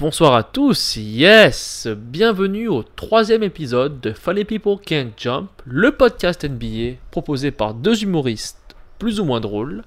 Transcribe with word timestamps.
Bonsoir 0.00 0.34
à 0.34 0.42
tous, 0.42 0.96
yes 0.96 1.86
Bienvenue 1.86 2.68
au 2.68 2.82
troisième 2.82 3.42
épisode 3.42 4.00
de 4.00 4.14
Funny 4.14 4.46
People 4.46 4.78
Can't 4.82 5.10
Jump, 5.18 5.50
le 5.66 5.92
podcast 5.92 6.42
NBA 6.42 6.96
proposé 7.10 7.50
par 7.50 7.74
deux 7.74 8.02
humoristes 8.02 8.74
plus 8.98 9.20
ou 9.20 9.26
moins 9.26 9.40
drôles. 9.40 9.82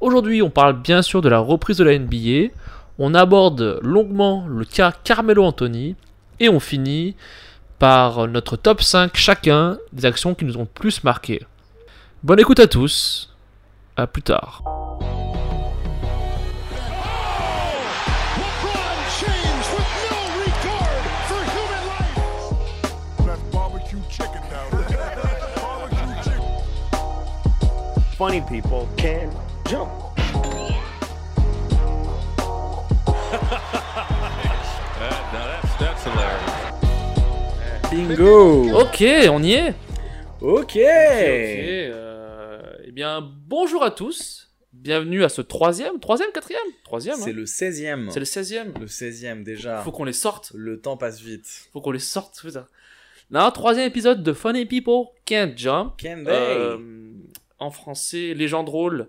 Aujourd'hui, 0.00 0.42
on 0.42 0.50
parle 0.50 0.82
bien 0.82 1.02
sûr 1.02 1.22
de 1.22 1.28
la 1.28 1.38
reprise 1.38 1.76
de 1.76 1.84
la 1.84 1.96
NBA, 1.96 2.52
on 2.98 3.14
aborde 3.14 3.78
longuement 3.84 4.44
le 4.48 4.64
cas 4.64 4.92
Carmelo 5.04 5.44
Anthony, 5.44 5.94
et 6.40 6.48
on 6.48 6.58
finit 6.58 7.14
par 7.78 8.26
notre 8.26 8.56
top 8.56 8.82
5 8.82 9.16
chacun 9.16 9.78
des 9.92 10.04
actions 10.04 10.34
qui 10.34 10.46
nous 10.46 10.56
ont 10.56 10.66
plus 10.66 11.04
marqué. 11.04 11.46
Bonne 12.24 12.40
écoute 12.40 12.58
à 12.58 12.66
tous, 12.66 13.32
à 13.96 14.08
plus 14.08 14.22
tard. 14.22 14.83
Funny 28.16 28.40
people 28.42 28.86
can 28.96 29.30
jump. 29.68 29.90
Bingo 37.90 38.70
Ok, 38.80 39.04
on 39.30 39.42
y 39.42 39.52
est 39.52 39.74
Ok, 40.40 40.60
Ok, 40.60 40.76
euh, 40.76 42.60
eh 42.84 42.92
bien, 42.92 43.26
bonjour 43.46 43.82
à 43.82 43.90
tous. 43.90 44.50
Bienvenue 44.72 45.24
à 45.24 45.28
ce 45.30 45.40
troisième, 45.40 45.98
troisième, 46.00 46.30
quatrième? 46.32 46.60
Troisième, 46.84 47.16
C'est 47.16 47.30
hein. 47.30 47.34
le 47.34 47.44
16ème. 47.44 48.10
C'est 48.10 48.18
le 48.18 48.26
16e. 48.26 48.78
Le 48.78 48.86
16ème 48.86 49.42
déjà. 49.42 49.80
Faut 49.82 49.92
qu'on 49.92 50.04
les 50.04 50.12
sorte. 50.12 50.52
Le 50.54 50.80
temps 50.80 50.96
passe 50.98 51.20
vite. 51.20 51.68
Faut 51.72 51.80
qu'on 51.80 51.92
les 51.92 51.98
sorte. 51.98 52.40
putain. 52.42 52.66
Non, 53.30 53.50
troisième 53.52 53.86
épisode 53.86 54.22
de 54.22 54.32
Funny 54.34 54.66
People 54.66 55.06
Can't 55.24 55.52
Jump. 55.56 55.94
Can 56.00 56.24
Euh, 56.26 56.76
en 57.64 57.70
français, 57.70 58.34
les 58.34 58.48
gens 58.48 58.62
drôles 58.64 59.08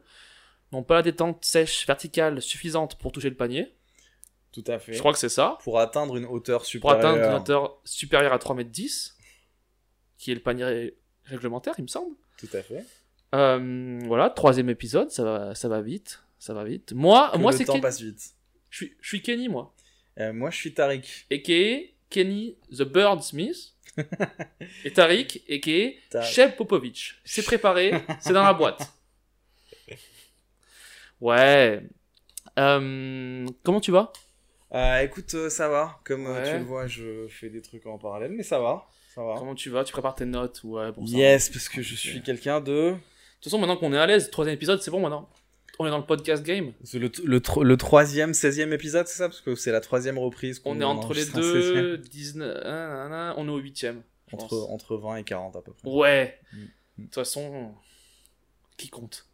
n'ont 0.71 0.83
pas 0.83 0.95
la 0.95 1.01
détente 1.03 1.43
sèche 1.45 1.85
verticale 1.85 2.41
suffisante 2.41 2.97
pour 2.97 3.11
toucher 3.11 3.29
le 3.29 3.35
panier. 3.35 3.73
Tout 4.51 4.63
à 4.67 4.79
fait. 4.79 4.93
Je 4.93 4.99
crois 4.99 5.11
que 5.13 5.19
c'est 5.19 5.29
ça. 5.29 5.57
Pour 5.63 5.79
atteindre 5.79 6.15
une 6.17 6.25
hauteur 6.25 6.61
Pour 6.61 6.65
supérieure. 6.67 6.99
atteindre 6.99 7.23
une 7.29 7.35
hauteur 7.41 7.79
supérieure 7.83 8.33
à 8.33 8.37
3m10, 8.37 9.13
qui 10.17 10.31
est 10.31 10.35
le 10.35 10.41
panier 10.41 10.63
ré- 10.63 10.97
réglementaire, 11.25 11.73
il 11.77 11.83
me 11.83 11.87
semble. 11.87 12.15
Tout 12.37 12.47
à 12.53 12.61
fait. 12.61 12.83
Euh, 13.33 13.99
voilà, 14.05 14.29
troisième 14.29 14.69
épisode, 14.69 15.11
ça 15.11 15.23
va, 15.23 15.55
ça 15.55 15.67
va 15.67 15.81
vite. 15.81 16.21
Ça 16.39 16.53
va 16.53 16.63
vite. 16.63 16.93
Moi, 16.93 17.31
Que 17.33 17.37
moi 17.37 17.51
c'est 17.51 17.65
Kenny. 17.65 17.81
passe 17.81 18.01
vite. 18.01 18.33
Je 18.69 18.77
suis, 18.85 18.93
je 19.01 19.07
suis 19.07 19.21
Kenny, 19.21 19.49
moi. 19.49 19.73
Euh, 20.19 20.31
moi, 20.31 20.49
je 20.51 20.57
suis 20.57 20.73
Tariq. 20.73 21.25
A.K.A. 21.31 21.93
Kenny 22.09 22.57
The 22.71 22.83
Bird 22.83 23.21
Smith. 23.23 23.73
Et 24.83 24.91
Tariq, 24.91 25.41
a.k.a. 25.49 26.09
Tariq. 26.11 26.27
Cheb 26.33 26.55
Popovic. 26.55 27.13
C'est 27.23 27.43
préparé, 27.43 27.93
c'est 28.19 28.33
dans 28.33 28.43
la 28.43 28.53
boîte. 28.53 28.91
Ouais. 31.21 31.81
Euh, 32.59 33.45
comment 33.63 33.79
tu 33.81 33.91
vas? 33.91 34.11
Euh, 34.73 35.01
écoute, 35.01 35.33
euh, 35.35 35.49
ça 35.49 35.69
va. 35.69 35.99
Comme 36.03 36.27
Ouais. 36.27 36.43
tu 36.51 36.57
le 36.57 36.63
vois, 36.63 36.87
je 36.87 37.27
fais 37.27 37.49
des 37.49 37.61
trucs 37.61 37.85
en 37.85 37.97
parallèle, 37.97 38.31
mais 38.31 38.43
ça 38.43 38.59
va. 38.59 38.87
Ça 39.13 39.23
va. 39.23 39.35
Comment 39.37 39.55
tu 39.55 39.69
vas? 39.69 39.83
Tu 39.83 39.93
prépares 39.93 40.15
tes 40.15 40.25
notes 40.25 40.61
Ouais, 40.63 40.91
bon, 40.91 41.05
va. 41.05 41.17
yes, 41.17 41.49
parce 41.49 41.69
que 41.69 41.81
je 41.81 41.95
suis 41.95 42.21
quelqu'un 42.21 42.59
de. 42.59 42.71
De 42.91 42.91
toute 43.41 43.43
façon, 43.51 43.57
maintenant 43.59 43.77
qu'on 43.77 43.93
est 43.93 43.97
à 43.97 44.05
l'aise, 44.05 44.29
troisième 44.31 44.55
épisode, 44.55 44.81
c'est 44.81 44.91
bon 44.91 44.99
maintenant. 44.99 45.29
On 45.79 45.85
est 45.85 45.89
dans 45.89 45.97
le 45.97 46.05
podcast 46.05 46.43
game. 46.43 46.71
Le, 46.93 47.09
le, 47.25 47.41
le 47.63 47.77
troisième, 47.77 48.31
16ème 48.31 48.71
épisode, 48.73 49.07
c'est 49.07 49.17
ça? 49.17 49.27
Parce 49.27 49.41
que 49.41 49.55
c'est 49.55 49.71
la 49.71 49.81
troisième 49.81 50.17
reprise. 50.17 50.59
qu'on 50.59 50.77
On 50.77 50.81
est 50.81 50.83
entre 50.85 51.13
les 51.13 51.25
16e. 51.25 51.33
deux, 51.35 51.97
19, 51.97 52.61
hein, 52.63 52.69
hein, 52.71 53.11
hein, 53.11 53.33
on 53.37 53.47
est 53.47 53.51
au 53.51 53.57
huitième. 53.57 54.01
je 54.29 54.35
Entre, 54.35 54.47
pense. 54.47 54.69
entre 54.69 54.95
20 54.97 55.17
et 55.17 55.23
40 55.23 55.55
à 55.57 55.61
peu 55.61 55.73
près. 55.73 55.89
Ouais. 55.89 56.39
Mm. 56.53 56.57
De 56.97 57.03
toute 57.05 57.15
façon, 57.15 57.73
qui 58.77 58.89
compte? 58.89 59.27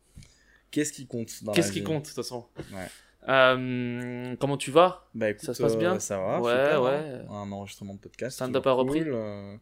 Qu'est-ce 0.72 0.94
qui 0.94 1.06
compte 1.06 1.30
Qu'est-ce 1.54 1.72
qui 1.72 1.84
compte 1.84 2.04
de 2.04 2.08
toute 2.08 2.16
façon? 2.16 2.46
Ouais. 2.74 2.88
Euh, 3.30 4.36
comment 4.40 4.58
tu 4.58 4.72
vas? 4.72 5.08
Bah 5.14 5.30
écoute, 5.30 5.46
Ça 5.46 5.54
se 5.54 5.62
passe 5.62 5.78
bien? 5.78 5.96
euh, 5.96 6.00
Ça 6.00 6.18
va. 6.18 6.42
Ouais, 6.42 6.52
super, 6.52 6.82
ouais. 6.82 6.90
hein. 7.30 7.34
Un 7.34 7.52
enregistrement 7.52 7.94
de 7.94 8.00
podcast. 8.00 8.36
Stand-up 8.38 8.66
a 8.66 8.72
repris 8.72 9.02
cool, 9.04 9.12
euh, 9.14 9.56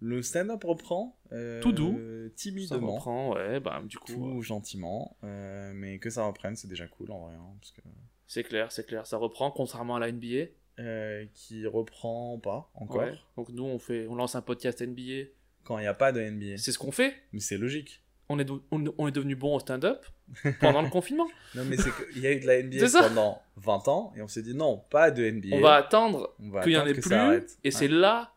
Le 0.00 0.22
stand-up 0.22 0.62
reprend. 0.64 1.18
euh, 1.32 1.60
Tout 1.60 1.72
doux. 1.72 1.92
Ça 2.28 2.34
Timidement. 2.36 2.94
reprend, 2.94 3.34
ouais, 3.34 3.58
bah 3.60 3.82
du 3.84 3.98
coup, 3.98 4.12
Tout 4.12 4.38
euh, 4.38 4.42
gentiment. 4.42 5.16
euh, 5.24 5.72
mais 5.74 5.98
que 5.98 6.08
ça 6.10 6.24
reprenne, 6.24 6.54
c'est 6.56 6.68
déjà 6.68 6.86
cool 6.86 7.10
en 7.10 7.20
vrai. 7.26 7.34
hein, 7.34 7.54
parce 7.60 7.72
que, 7.72 7.80
c'est 8.26 8.44
clair, 8.44 8.70
c'est 8.70 8.86
clair, 8.86 9.06
ça 9.06 9.16
reprend, 9.16 9.50
contrairement 9.50 9.96
à 9.96 10.00
la 10.00 10.12
NBA. 10.12 10.50
euh, 10.80 11.24
qui 11.34 11.66
reprend 11.66 12.38
pas 12.38 12.70
encore. 12.74 13.00
Ouais. 13.00 13.12
Donc 13.36 13.48
nous, 13.48 13.64
on 13.64 13.80
fait, 13.80 14.06
on 14.06 14.14
lance 14.14 14.36
un 14.36 14.42
podcast 14.42 14.80
NBA. 14.80 15.30
Quand 15.64 15.76
il 15.78 15.82
n'y 15.82 15.88
a 15.88 15.94
pas 15.94 16.12
de 16.12 16.20
NBA. 16.20 16.56
C'est 16.58 16.70
ce 16.70 16.78
qu'on 16.78 16.92
fait. 16.92 17.14
Mais 17.32 17.40
c'est 17.40 17.58
logique. 17.58 18.00
On 18.28 18.38
est, 18.38 18.44
de- 18.44 18.60
on, 18.70 18.84
on 18.98 19.08
est 19.08 19.12
devenu 19.12 19.34
bon 19.34 19.56
au 19.56 19.58
stand-up 19.58 20.06
pendant 20.60 20.82
le 20.82 20.88
confinement. 20.90 21.26
Non, 21.56 21.64
mais 21.64 21.76
c'est 21.78 21.90
qu'il 22.12 22.22
y 22.22 22.26
a 22.28 22.32
eu 22.32 22.38
de 22.40 22.46
la 22.46 22.62
NBA 22.62 22.86
ça. 22.88 23.08
pendant 23.08 23.42
20 23.56 23.88
ans. 23.88 24.12
Et 24.16 24.22
on 24.22 24.28
s'est 24.28 24.42
dit 24.42 24.54
non, 24.54 24.84
pas 24.90 25.10
de 25.10 25.28
NBA. 25.28 25.56
On 25.56 25.60
va 25.60 25.74
attendre 25.74 26.36
qu'il 26.62 26.72
y 26.72 26.76
en 26.76 26.86
ait 26.86 26.92
plus. 26.92 27.02
ça. 27.02 27.34
Et 27.34 27.38
Ouais. 27.64 27.70
c'est 27.72 27.88
là 27.88 28.32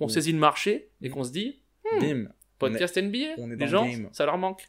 qu'on 0.00 0.06
Mm. 0.06 0.10
saisit 0.10 0.32
le 0.32 0.38
marché 0.38 0.90
et 1.02 1.08
Mm. 1.08 1.12
qu'on 1.12 1.24
se 1.24 1.30
dit 1.30 1.60
Bim. 2.00 2.28
podcast 2.58 2.96
NBA. 2.96 3.34
on 3.38 3.50
est 3.50 3.56
le 3.56 3.66
gens, 3.66 3.86
game. 3.88 4.08
ça 4.12 4.24
leur 4.26 4.38
manque. 4.38 4.66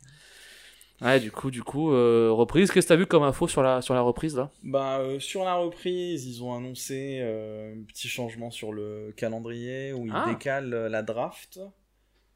Ouais, 1.02 1.20
du 1.20 1.32
coup, 1.32 1.50
du 1.50 1.64
coup, 1.64 1.92
euh, 1.92 2.30
reprise. 2.32 2.70
Qu'est-ce 2.70 2.86
que 2.86 2.90
t'as 2.94 2.96
vu 2.98 3.08
comme 3.08 3.24
info 3.24 3.48
sur 3.48 3.64
la, 3.64 3.82
sur 3.82 3.94
la 3.96 4.02
reprise 4.02 4.36
là? 4.36 4.52
Bah, 4.62 5.00
euh, 5.00 5.20
sur 5.20 5.44
la 5.44 5.56
reprise, 5.56 6.28
ils 6.28 6.44
ont 6.44 6.54
annoncé 6.54 7.20
euh, 7.22 7.74
un 7.76 7.82
petit 7.86 8.08
changement 8.08 8.52
sur 8.52 8.72
le 8.72 9.12
calendrier 9.18 9.94
où 9.94 10.06
ils 10.06 10.12
Ah. 10.14 10.26
décalent 10.30 10.70
la 10.90 11.02
draft. 11.02 11.60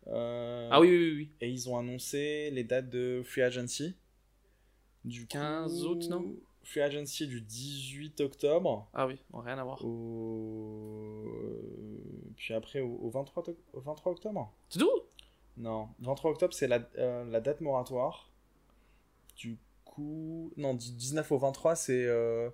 Euh, 0.08 0.68
Ah 0.72 0.80
oui, 0.82 0.88
oui, 0.90 0.98
oui, 0.98 1.16
oui. 1.18 1.32
Et 1.42 1.50
ils 1.52 1.70
ont 1.70 1.78
annoncé 1.78 2.50
les 2.52 2.64
dates 2.64 2.90
de 2.90 3.22
Free 3.24 3.42
Agency. 3.44 3.96
Du 5.04 5.28
15 5.28 5.84
coup, 5.84 5.90
août, 5.90 6.08
non? 6.10 6.36
Free 6.64 6.82
Agency 6.82 7.28
du 7.28 7.42
18 7.42 8.22
octobre. 8.22 8.90
Ah 8.96 9.06
oui, 9.06 9.18
rien 9.32 9.60
à 9.60 9.64
voir. 9.64 9.80
Au... 9.86 11.24
Puis 12.38 12.54
après, 12.54 12.82
au, 12.82 12.98
au 13.02 13.10
23, 13.10 13.44
oc- 13.50 13.58
au 13.74 13.80
23 13.82 14.12
octobre 14.14 14.54
C'est 14.70 14.80
tout? 14.80 15.02
Non, 15.58 15.90
23 16.00 16.32
octobre, 16.32 16.54
c'est 16.54 16.68
la, 16.68 16.80
euh, 16.98 17.24
la 17.26 17.40
date 17.40 17.62
moratoire. 17.62 18.30
Du 19.38 19.58
coup, 19.86 20.52
non, 20.58 20.74
du 20.74 20.92
19 20.92 21.32
au 21.32 21.38
23, 21.38 21.76
c'est, 21.76 22.06
euh, 22.06 22.50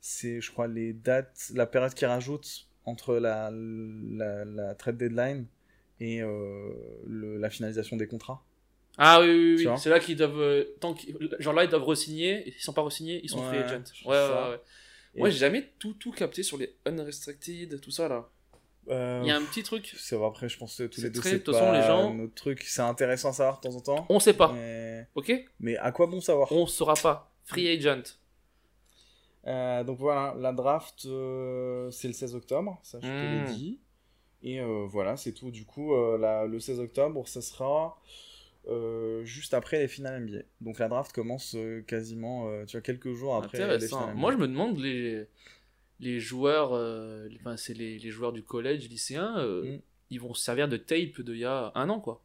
c'est, 0.00 0.40
je 0.40 0.50
crois, 0.52 0.66
les 0.66 0.92
dates, 0.92 1.50
la 1.54 1.66
période 1.66 1.94
qui 1.94 2.04
rajoute 2.06 2.66
entre 2.84 3.14
la, 3.16 3.50
la, 3.52 4.44
la 4.44 4.74
trade 4.74 4.96
deadline 4.98 5.46
et 6.00 6.20
euh, 6.22 6.72
le- 7.06 7.38
la 7.38 7.48
finalisation 7.48 7.96
des 7.96 8.06
contrats. 8.06 8.42
Ah 8.98 9.20
oui, 9.22 9.54
oui, 9.56 9.66
oui. 9.66 9.78
c'est 9.78 9.88
là 9.88 9.98
qu'ils 10.00 10.16
doivent. 10.16 10.66
tant 10.80 10.94
genre 11.38 11.54
là, 11.54 11.64
ils 11.64 11.70
doivent 11.70 11.84
re-signer. 11.84 12.46
et 12.46 12.50
S'ils 12.52 12.60
sont 12.60 12.74
pas 12.74 12.82
re-signés, 12.82 13.20
ils 13.22 13.30
sont 13.30 13.40
free 13.42 13.58
Ouais, 13.58 13.64
agent. 13.64 13.82
c'est 13.86 14.06
Ouais, 14.06 14.14
ouais, 14.14 14.50
ouais. 14.50 14.60
Et- 15.14 15.18
Moi, 15.20 15.30
j'ai 15.30 15.38
jamais 15.38 15.70
tout, 15.78 15.94
tout 15.94 16.10
capté 16.12 16.42
sur 16.42 16.58
les 16.58 16.74
unrestricted, 16.84 17.80
tout 17.80 17.90
ça 17.90 18.08
là. 18.08 18.28
Euh, 18.88 19.20
Il 19.22 19.28
y 19.28 19.30
a 19.30 19.36
un 19.36 19.42
petit 19.44 19.62
truc. 19.62 19.92
C'est 19.96 20.16
après, 20.22 20.48
je 20.48 20.58
pense 20.58 20.76
que 20.76 20.84
tous 20.84 21.02
les 21.02 21.10
deux, 21.10 21.20
c'est 21.22 21.44
façon, 21.44 21.58
pas 21.60 21.80
les 21.80 21.86
gens- 21.86 22.12
notre 22.14 22.34
truc. 22.34 22.62
C'est 22.62 22.82
intéressant 22.82 23.28
à 23.30 23.32
savoir 23.32 23.60
de 23.60 23.68
temps 23.68 23.76
en 23.76 23.80
temps. 23.80 24.06
On 24.08 24.18
sait 24.20 24.34
pas. 24.34 24.52
Mais, 24.52 25.06
Ok 25.14 25.32
mais 25.60 25.76
à 25.76 25.92
quoi 25.92 26.06
bon 26.08 26.20
savoir? 26.20 26.50
On 26.52 26.66
saura 26.66 26.94
pas. 26.94 27.32
Free 27.44 27.68
agent. 27.68 28.02
Euh, 29.46 29.82
donc 29.84 29.98
voilà, 29.98 30.34
la 30.38 30.52
draft, 30.52 31.04
euh, 31.06 31.90
c'est 31.90 32.06
le 32.08 32.14
16 32.14 32.34
octobre, 32.34 32.78
ça 32.82 32.98
je 33.02 33.06
te 33.06 33.12
Mm. 33.12 33.44
l'ai 33.46 33.52
dit. 33.54 33.80
Et 34.44 34.60
voilà, 34.88 35.16
c'est 35.16 35.32
tout. 35.32 35.50
Du 35.52 35.64
coup, 35.64 35.94
la- 36.16 36.46
le 36.46 36.58
16 36.58 36.80
octobre, 36.80 37.26
ça 37.28 37.40
sera 37.40 37.96
juste 39.24 39.54
après 39.54 39.78
les 39.78 39.88
finales 39.88 40.22
NBA. 40.22 40.42
Donc 40.60 40.78
la 40.80 40.88
draft 40.88 41.12
commence 41.12 41.56
quasiment, 41.86 42.48
tu 42.66 42.72
vois, 42.76 42.80
quelques 42.82 43.12
jours 43.12 43.36
après 43.36 43.58
les 43.58 43.86
finales 43.86 44.06
NBA. 44.08 44.14
Moi, 44.14 44.32
je 44.32 44.36
me 44.38 44.48
demande 44.48 44.78
les, 44.78 45.26
les 46.02 46.20
joueurs, 46.20 46.72
euh, 46.74 47.26
enfin, 47.40 47.56
c'est 47.56 47.72
les, 47.74 47.98
les 47.98 48.10
joueurs 48.10 48.32
du 48.32 48.42
collège, 48.42 48.86
lycéens, 48.90 49.38
euh, 49.38 49.76
Mm. 49.76 49.80
ils 50.10 50.20
vont 50.20 50.34
se 50.34 50.42
servir 50.44 50.68
de 50.68 50.76
tape 50.76 51.20
d'il 51.22 51.38
y 51.38 51.44
a 51.46 51.72
un 51.74 51.88
an, 51.88 52.00
quoi. 52.00 52.22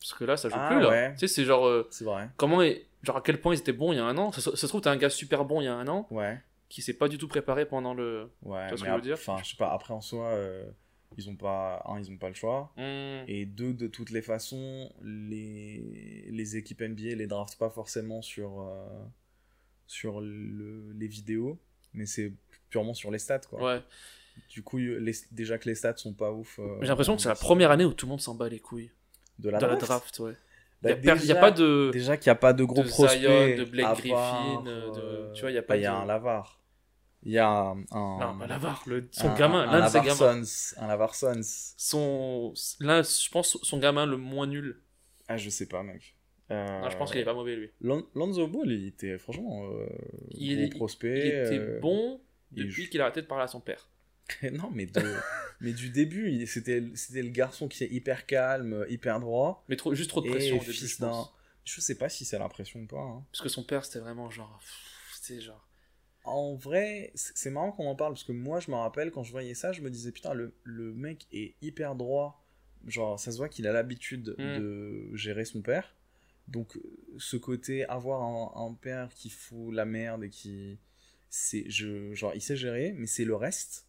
Parce 0.00 0.14
que 0.14 0.24
là, 0.24 0.36
ça 0.36 0.48
joue 0.48 0.56
Ah, 0.58 0.68
plus, 0.72 0.80
là. 0.80 0.88
ouais. 0.88 1.12
Tu 1.14 1.20
sais, 1.20 1.28
c'est 1.28 1.44
genre, 1.44 1.66
euh, 1.66 1.86
C'est 1.90 2.04
vrai. 2.04 2.28
comment, 2.36 2.62
est- 2.62 2.86
genre, 3.04 3.16
à 3.18 3.20
quel 3.20 3.40
point 3.40 3.54
ils 3.54 3.58
étaient 3.58 3.72
bons 3.72 3.92
il 3.92 3.96
y 3.96 3.98
a 3.98 4.04
un 4.04 4.16
an. 4.18 4.32
Ça, 4.32 4.40
se- 4.40 4.50
ça 4.50 4.56
se 4.56 4.66
trouve, 4.66 4.80
t'as 4.80 4.90
un 4.92 4.96
gars 4.96 5.10
super 5.10 5.44
bon 5.44 5.60
il 5.60 5.64
y 5.64 5.68
a 5.68 5.74
un 5.74 5.86
an, 5.88 6.06
Ouais, 6.10 6.40
qui 6.68 6.82
s'est 6.82 6.94
pas 6.94 7.08
du 7.08 7.18
tout 7.18 7.28
préparé 7.28 7.66
pendant 7.66 7.94
le. 7.94 8.30
ouais. 8.42 8.62
Tu 8.64 8.68
vois 8.70 8.76
ce 8.78 8.82
que 8.84 8.88
je 8.90 8.94
veux 8.94 9.00
dire? 9.02 9.14
Enfin, 9.14 9.36
je 9.44 9.50
sais 9.50 9.56
pas, 9.56 9.72
après 9.72 9.92
en 9.94 10.00
soi, 10.00 10.32
ils 11.18 11.28
ont 11.30 11.36
pas, 11.36 11.82
un, 11.86 11.98
ils 12.00 12.10
ont 12.10 12.16
pas 12.18 12.28
le 12.28 12.34
choix. 12.34 12.72
Hmm. 12.76 13.24
Et 13.28 13.46
deux, 13.46 13.72
de 13.74 13.86
toutes 13.88 14.10
les 14.10 14.22
façons, 14.22 14.90
les, 15.02 16.26
les 16.30 16.56
équipes 16.56 16.80
NBA 16.82 17.14
les 17.14 17.26
draftent 17.26 17.58
pas 17.58 17.70
forcément 17.70 18.22
sur, 18.22 18.66
sur 19.86 20.20
le- 20.20 20.92
les 20.92 21.06
vidéos, 21.06 21.58
mais 21.94 22.06
c'est 22.06 22.32
purement 22.76 22.94
sur 22.94 23.10
les 23.10 23.18
stats, 23.18 23.40
quoi. 23.50 23.62
Ouais. 23.62 23.82
Du 24.50 24.62
coup, 24.62 24.76
les- 24.78 25.14
déjà 25.32 25.56
que 25.58 25.66
les 25.68 25.74
stats 25.74 25.96
sont 25.96 26.12
pas 26.12 26.30
ouf. 26.30 26.58
euh, 26.58 26.76
J'ai 26.82 26.88
l'impression 26.88 27.16
que 27.16 27.22
c'est 27.22 27.28
la 27.30 27.34
première 27.34 27.70
année 27.70 27.84
où 27.86 27.94
tout 27.94 28.04
le 28.06 28.10
monde 28.10 28.20
s'en 28.20 28.34
bat 28.34 28.48
les 28.48 28.60
couilles. 28.60 28.90
de 29.38 29.50
la 29.50 29.58
draft. 29.58 29.80
la 29.82 29.86
draft, 29.86 30.18
ouais. 30.20 30.32
Bah, 30.82 30.90
Il 30.90 30.90
y 30.90 30.92
a, 30.92 30.96
per- 30.96 31.06
y 31.06 31.10
a 31.10 31.14
déjà- 31.16 31.34
pas 31.36 31.50
de. 31.50 31.90
Déjà 31.92 32.16
qu'il 32.16 32.28
n'y 32.30 32.32
a 32.32 32.36
pas 32.36 32.52
de 32.54 32.64
gros 32.64 32.82
de 32.82 32.88
prospects. 32.88 33.18
Zion, 33.20 33.56
de 33.58 33.64
Blake 33.64 33.96
Griffin, 33.98 34.64
euh, 34.66 34.90
de- 34.92 35.32
tu 35.34 35.40
vois, 35.42 35.50
y 35.50 35.56
a 35.58 35.60
bah, 35.62 35.66
pas 35.68 35.76
Il 35.76 35.82
y 35.82 35.86
a 35.86 35.90
de- 35.92 35.96
un 35.96 36.04
Lavar. 36.06 36.60
Il 37.22 37.32
y 37.32 37.38
a 37.38 37.48
un. 37.48 37.74
Non, 37.92 38.38
pas 38.38 38.46
Lavar, 38.46 38.82
le, 38.86 39.08
son 39.10 39.28
un- 39.30 39.34
gamin, 39.36 39.62
un 39.68 39.72
l'un 39.80 39.86
de 39.86 39.90
ses 39.90 40.00
gamins. 40.00 40.42
Un 40.78 40.86
Lavarsons. 40.86 41.40
Son, 41.76 42.54
l'un, 42.80 43.02
je 43.02 43.30
pense, 43.30 43.58
son 43.62 43.78
gamin 43.78 44.06
le 44.06 44.16
moins 44.16 44.46
nul. 44.46 44.80
Ah, 45.28 45.36
je 45.36 45.50
sais 45.50 45.66
pas, 45.66 45.82
mec. 45.82 46.14
Euh, 46.50 46.80
Non, 46.82 46.88
je 46.90 46.96
pense 46.96 47.10
qu'il 47.10 47.20
est 47.20 47.24
pas 47.24 47.34
mauvais, 47.34 47.56
lui. 47.56 47.70
Lon- 47.80 48.06
Lonzo 48.14 48.46
Ball, 48.46 48.70
il 48.70 48.86
était 48.86 49.18
franchement 49.18 49.68
euh, 49.72 49.86
Il 50.30 50.60
est- 50.62 50.68
prospect. 50.76 51.18
Il 51.18 51.56
était 51.56 51.80
bon 51.80 52.20
il 52.20 52.25
depuis 52.56 52.88
qu'il 52.88 53.00
a 53.00 53.04
arrêté 53.04 53.22
de 53.22 53.26
parler 53.26 53.44
à 53.44 53.48
son 53.48 53.60
père. 53.60 53.88
non, 54.52 54.70
mais, 54.72 54.86
de- 54.86 55.14
mais 55.60 55.72
du 55.72 55.90
début, 55.90 56.44
c'était 56.46 56.82
c'était 56.94 57.22
le 57.22 57.28
garçon 57.30 57.68
qui 57.68 57.84
est 57.84 57.88
hyper 57.92 58.26
calme, 58.26 58.84
hyper 58.88 59.20
droit. 59.20 59.64
Mais 59.68 59.76
trop, 59.76 59.94
juste 59.94 60.10
trop 60.10 60.20
de 60.20 60.28
pression 60.28 60.56
au 60.56 60.60
début, 60.60 60.72
fils 60.72 61.00
d'un. 61.00 61.28
Je 61.64 61.80
sais 61.80 61.96
pas 61.96 62.08
si 62.08 62.24
c'est 62.24 62.38
l'impression 62.38 62.80
ou 62.80 62.86
pas. 62.86 63.00
hein. 63.00 63.24
Parce 63.32 63.42
que 63.42 63.48
son 63.48 63.62
père, 63.64 63.84
c'était 63.84 63.98
vraiment 64.00 64.30
genre. 64.30 64.60
C'était 65.14 65.40
genre. 65.40 65.64
En 66.24 66.54
vrai, 66.56 67.12
c'est 67.14 67.36
c'est 67.36 67.50
marrant 67.50 67.70
qu'on 67.70 67.86
en 67.86 67.94
parle 67.94 68.12
parce 68.14 68.24
que 68.24 68.32
moi, 68.32 68.58
je 68.58 68.70
me 68.70 68.76
rappelle 68.76 69.12
quand 69.12 69.22
je 69.22 69.30
voyais 69.30 69.54
ça, 69.54 69.72
je 69.72 69.80
me 69.80 69.90
disais 69.90 70.10
putain, 70.10 70.32
le, 70.34 70.54
le 70.64 70.92
mec 70.92 71.26
est 71.32 71.54
hyper 71.62 71.94
droit. 71.94 72.42
Genre, 72.86 73.18
ça 73.18 73.30
se 73.32 73.36
voit 73.36 73.48
qu'il 73.48 73.66
a 73.68 73.72
l'habitude 73.72 74.34
Mm. 74.38 74.56
de 74.58 75.10
gérer 75.14 75.44
son 75.44 75.60
père. 75.62 75.94
Donc, 76.48 76.78
ce 77.18 77.36
côté 77.36 77.84
avoir 77.86 78.22
un, 78.22 78.68
un 78.68 78.74
père 78.74 79.08
qui 79.14 79.30
fout 79.30 79.72
la 79.72 79.84
merde 79.84 80.24
et 80.24 80.30
qui. 80.30 80.78
C'est 81.38 81.68
je 81.68 82.14
Genre, 82.14 82.32
il 82.34 82.40
sait 82.40 82.56
gérer, 82.56 82.92
mais 82.96 83.06
c'est 83.06 83.24
le 83.24 83.36
reste. 83.36 83.86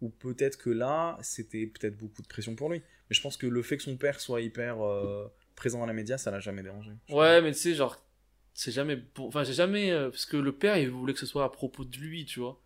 Ou 0.00 0.08
peut-être 0.10 0.56
que 0.58 0.70
là, 0.70 1.18
c'était 1.22 1.66
peut-être 1.66 1.96
beaucoup 1.96 2.22
de 2.22 2.26
pression 2.26 2.54
pour 2.54 2.70
lui. 2.70 2.78
Mais 3.08 3.14
je 3.14 3.20
pense 3.20 3.36
que 3.36 3.46
le 3.46 3.62
fait 3.62 3.76
que 3.76 3.82
son 3.82 3.96
père 3.96 4.20
soit 4.20 4.40
hyper 4.40 4.80
euh, 4.82 5.26
présent 5.54 5.78
dans 5.78 5.86
la 5.86 5.92
média, 5.92 6.18
ça 6.18 6.30
l'a 6.30 6.40
jamais 6.40 6.62
dérangé. 6.62 6.90
Ouais, 7.10 7.40
mais 7.42 7.52
tu 7.52 7.58
sais, 7.58 7.74
genre. 7.74 7.96
C'est 8.54 8.72
jamais 8.72 8.96
bon. 8.96 9.26
Enfin, 9.26 9.44
j'ai 9.44 9.52
jamais. 9.52 9.90
euh, 9.90 10.10
Parce 10.10 10.24
que 10.26 10.36
le 10.38 10.52
père, 10.52 10.78
il 10.78 10.90
voulait 10.90 11.12
que 11.12 11.18
ce 11.20 11.26
soit 11.26 11.44
à 11.44 11.50
propos 11.50 11.84
de 11.84 11.96
lui, 11.98 12.24
tu 12.24 12.40
vois. 12.40 12.62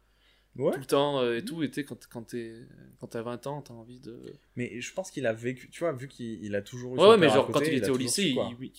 Ouais. 0.56 0.72
Tout 0.72 0.80
le 0.80 0.86
temps 0.86 1.20
euh, 1.20 1.38
et 1.38 1.44
tout. 1.44 1.62
Et 1.62 1.70
quand, 1.84 2.06
quand 2.08 2.22
t'es. 2.22 2.54
Quand 3.00 3.08
t'as 3.08 3.22
20 3.22 3.46
ans, 3.48 3.62
t'as 3.62 3.74
envie 3.74 3.98
de. 4.00 4.20
Mais 4.56 4.80
je 4.80 4.92
pense 4.92 5.10
qu'il 5.10 5.26
a 5.26 5.32
vécu, 5.32 5.68
tu 5.70 5.80
vois, 5.80 5.92
vu 5.92 6.06
qu'il 6.08 6.44
il 6.44 6.54
a 6.54 6.62
toujours 6.62 6.94
eu 6.94 6.98
Ouais, 6.98 7.08
ouais, 7.10 7.16
mais 7.16 7.28
genre, 7.28 7.46
côté, 7.46 7.58
quand 7.58 7.70
il 7.70 7.74
était 7.78 7.90
au 7.90 7.96
lycée, 7.96 8.22
su, 8.32 8.38
il. 8.60 8.72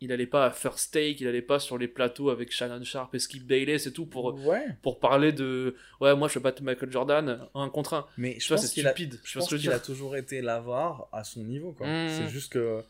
Il, 0.00 0.12
allait 0.12 0.26
pas 0.26 0.46
à 0.46 0.50
First 0.50 0.92
Take, 0.92 1.16
il 1.20 1.26
allait 1.26 1.42
pas 1.42 1.58
sur 1.58 1.78
les 1.78 1.88
plateaux 1.88 2.30
avec 2.30 2.50
Shannon 2.50 2.82
Sharp 2.82 3.14
et 3.14 3.18
Skip 3.18 3.46
Bayless 3.46 3.86
et 3.86 3.92
tout 3.92 4.06
pour, 4.06 4.34
Ouais, 4.46 4.66
pour 4.82 5.00
parler 5.00 5.32
de. 5.32 5.76
Ouais, 6.00 6.14
moi 6.16 6.28
je 6.28 6.34
fais 6.34 6.40
battre 6.40 6.62
Michael 6.62 6.90
Jordan 6.90 7.48
un 7.54 7.68
contre 7.68 7.94
un. 7.94 8.06
mais 8.16 8.38
je 8.38 8.48
vois, 8.48 8.56
pense 8.56 8.66
c'est 8.66 8.72
qu'il 8.72 8.86
a, 8.86 8.90
stupide. 8.90 9.20
je 9.24 9.30
Je 9.32 9.38
pense 9.38 9.50
je 9.50 9.56
qu'il 9.56 9.72
a 9.72 9.80
toujours 9.80 10.16
été 10.16 10.40
l'avare 10.42 11.08
à 11.12 11.24
son 11.24 11.44
niveau, 11.44 11.72
quoi. 11.72 11.86
Mm. 11.86 12.08
C'est 12.08 12.28
juste 12.28 12.52
que 12.52 12.82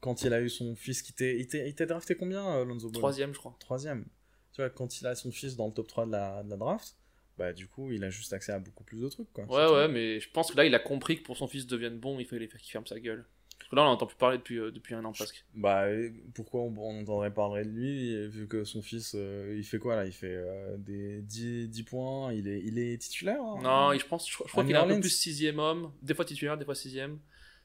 quand 0.00 0.22
il 0.22 0.32
a 0.32 0.40
eu 0.40 0.48
son 0.48 0.76
fils 0.76 1.02
qui 1.02 1.12
était, 1.12 1.36
il 1.36 1.68
était 1.68 1.86
drafté 1.86 2.14
combien, 2.14 2.46
euh, 2.56 2.64
Lonzo 2.64 2.88
Ball? 2.88 3.00
Troisième, 3.00 3.34
je 3.34 3.38
crois. 3.38 3.56
Troisième. 3.58 4.04
Tu 4.52 4.62
vois, 4.62 4.70
quand 4.70 5.00
il 5.00 5.06
a 5.06 5.14
son 5.14 5.30
fils 5.30 5.56
dans 5.56 5.66
le 5.66 5.72
top 5.72 5.86
3 5.88 6.06
de 6.06 6.12
la, 6.12 6.42
de 6.42 6.50
la 6.50 6.56
draft, 6.56 6.96
bah 7.36 7.52
du 7.52 7.68
coup, 7.68 7.92
il 7.92 8.02
a 8.04 8.10
juste 8.10 8.32
accès 8.32 8.52
à 8.52 8.58
beaucoup 8.58 8.84
plus 8.84 9.00
de 9.00 9.08
trucs, 9.08 9.32
quoi. 9.32 9.44
Ouais, 9.44 9.50
C'est 9.50 9.66
tout. 9.66 9.72
ouais, 9.74 9.88
mais 9.88 10.20
je 10.20 10.28
pense 10.30 10.50
que 10.50 10.56
là, 10.56 10.64
il 10.64 10.74
a 10.74 10.80
compris 10.80 11.18
que 11.18 11.22
pour 11.22 11.36
son 11.36 11.46
fils 11.46 11.66
devienne 11.66 11.98
bon, 11.98 12.18
il 12.18 12.26
fallait 12.26 12.48
qu'il 12.48 12.70
ferme 12.70 12.86
sa 12.86 12.98
gueule. 12.98 13.24
Parce 13.68 13.72
que 13.72 13.76
là, 13.76 13.82
on 13.82 13.92
n'entend 13.92 14.06
plus 14.06 14.16
parler 14.16 14.38
depuis, 14.38 14.58
euh, 14.58 14.70
depuis 14.70 14.94
un 14.94 15.04
an 15.04 15.12
presque. 15.12 15.44
Bah, 15.52 15.84
pourquoi 16.32 16.62
on, 16.62 16.74
on 16.78 17.02
entendrait 17.02 17.34
parler 17.34 17.64
de 17.64 17.68
lui, 17.68 18.26
vu 18.28 18.48
que 18.48 18.64
son 18.64 18.80
fils, 18.80 19.12
euh, 19.14 19.54
il 19.58 19.62
fait 19.62 19.78
quoi, 19.78 19.94
là? 19.94 20.06
Il 20.06 20.12
fait 20.12 20.34
euh, 20.34 20.78
des 20.78 21.20
10, 21.20 21.68
10 21.68 21.82
points, 21.82 22.32
il 22.32 22.48
est, 22.48 22.62
il 22.64 22.78
est 22.78 22.96
titulaire 22.96 23.42
hein? 23.42 23.60
Non, 23.62 23.92
il- 23.92 24.00
je 24.00 24.06
pense, 24.06 24.26
je, 24.26 24.32
crois- 24.34 24.46
je 24.46 24.52
crois 24.52 24.62
À 24.62 24.66
qu'il 24.66 24.74
est 24.74 24.78
un 24.78 24.86
peu 24.86 24.98
plus 25.00 25.10
sixième 25.10 25.58
homme, 25.58 25.92
des 26.00 26.14
fois 26.14 26.24
titulaire, 26.24 26.56
des 26.56 26.64
fois 26.64 26.74
sixième. 26.74 27.18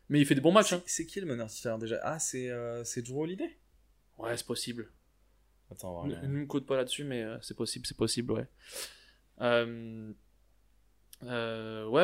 Mais 0.09 0.19
il 0.19 0.25
fait 0.25 0.35
des 0.35 0.41
bons 0.41 0.51
matchs. 0.51 0.75
C'est- 0.85 1.03
Hein. 1.03 1.05
Qui 1.07 1.21
le 1.21 1.25
meneur 1.25 1.47
titulaire 1.47 1.77
déjà? 1.77 2.01
Ah, 2.03 2.19
c'est 2.19 2.49
c'est 2.83 3.01
Drew 3.01 3.21
Holiday? 3.21 3.57
Ouais, 4.17 4.35
c'est 4.35 4.45
possible. 4.45 4.91
Attends, 5.71 6.03
on 6.03 6.09
va 6.09 6.21
Ne 6.21 6.27
me 6.27 6.45
code 6.45 6.65
pas 6.65 6.75
là-dessus, 6.75 7.05
mais 7.05 7.25
c'est 7.41 7.55
possible, 7.55 7.85
c'est 7.87 7.95
possible, 7.95 8.33
ouais. 8.33 8.45
Ouais, 9.39 9.65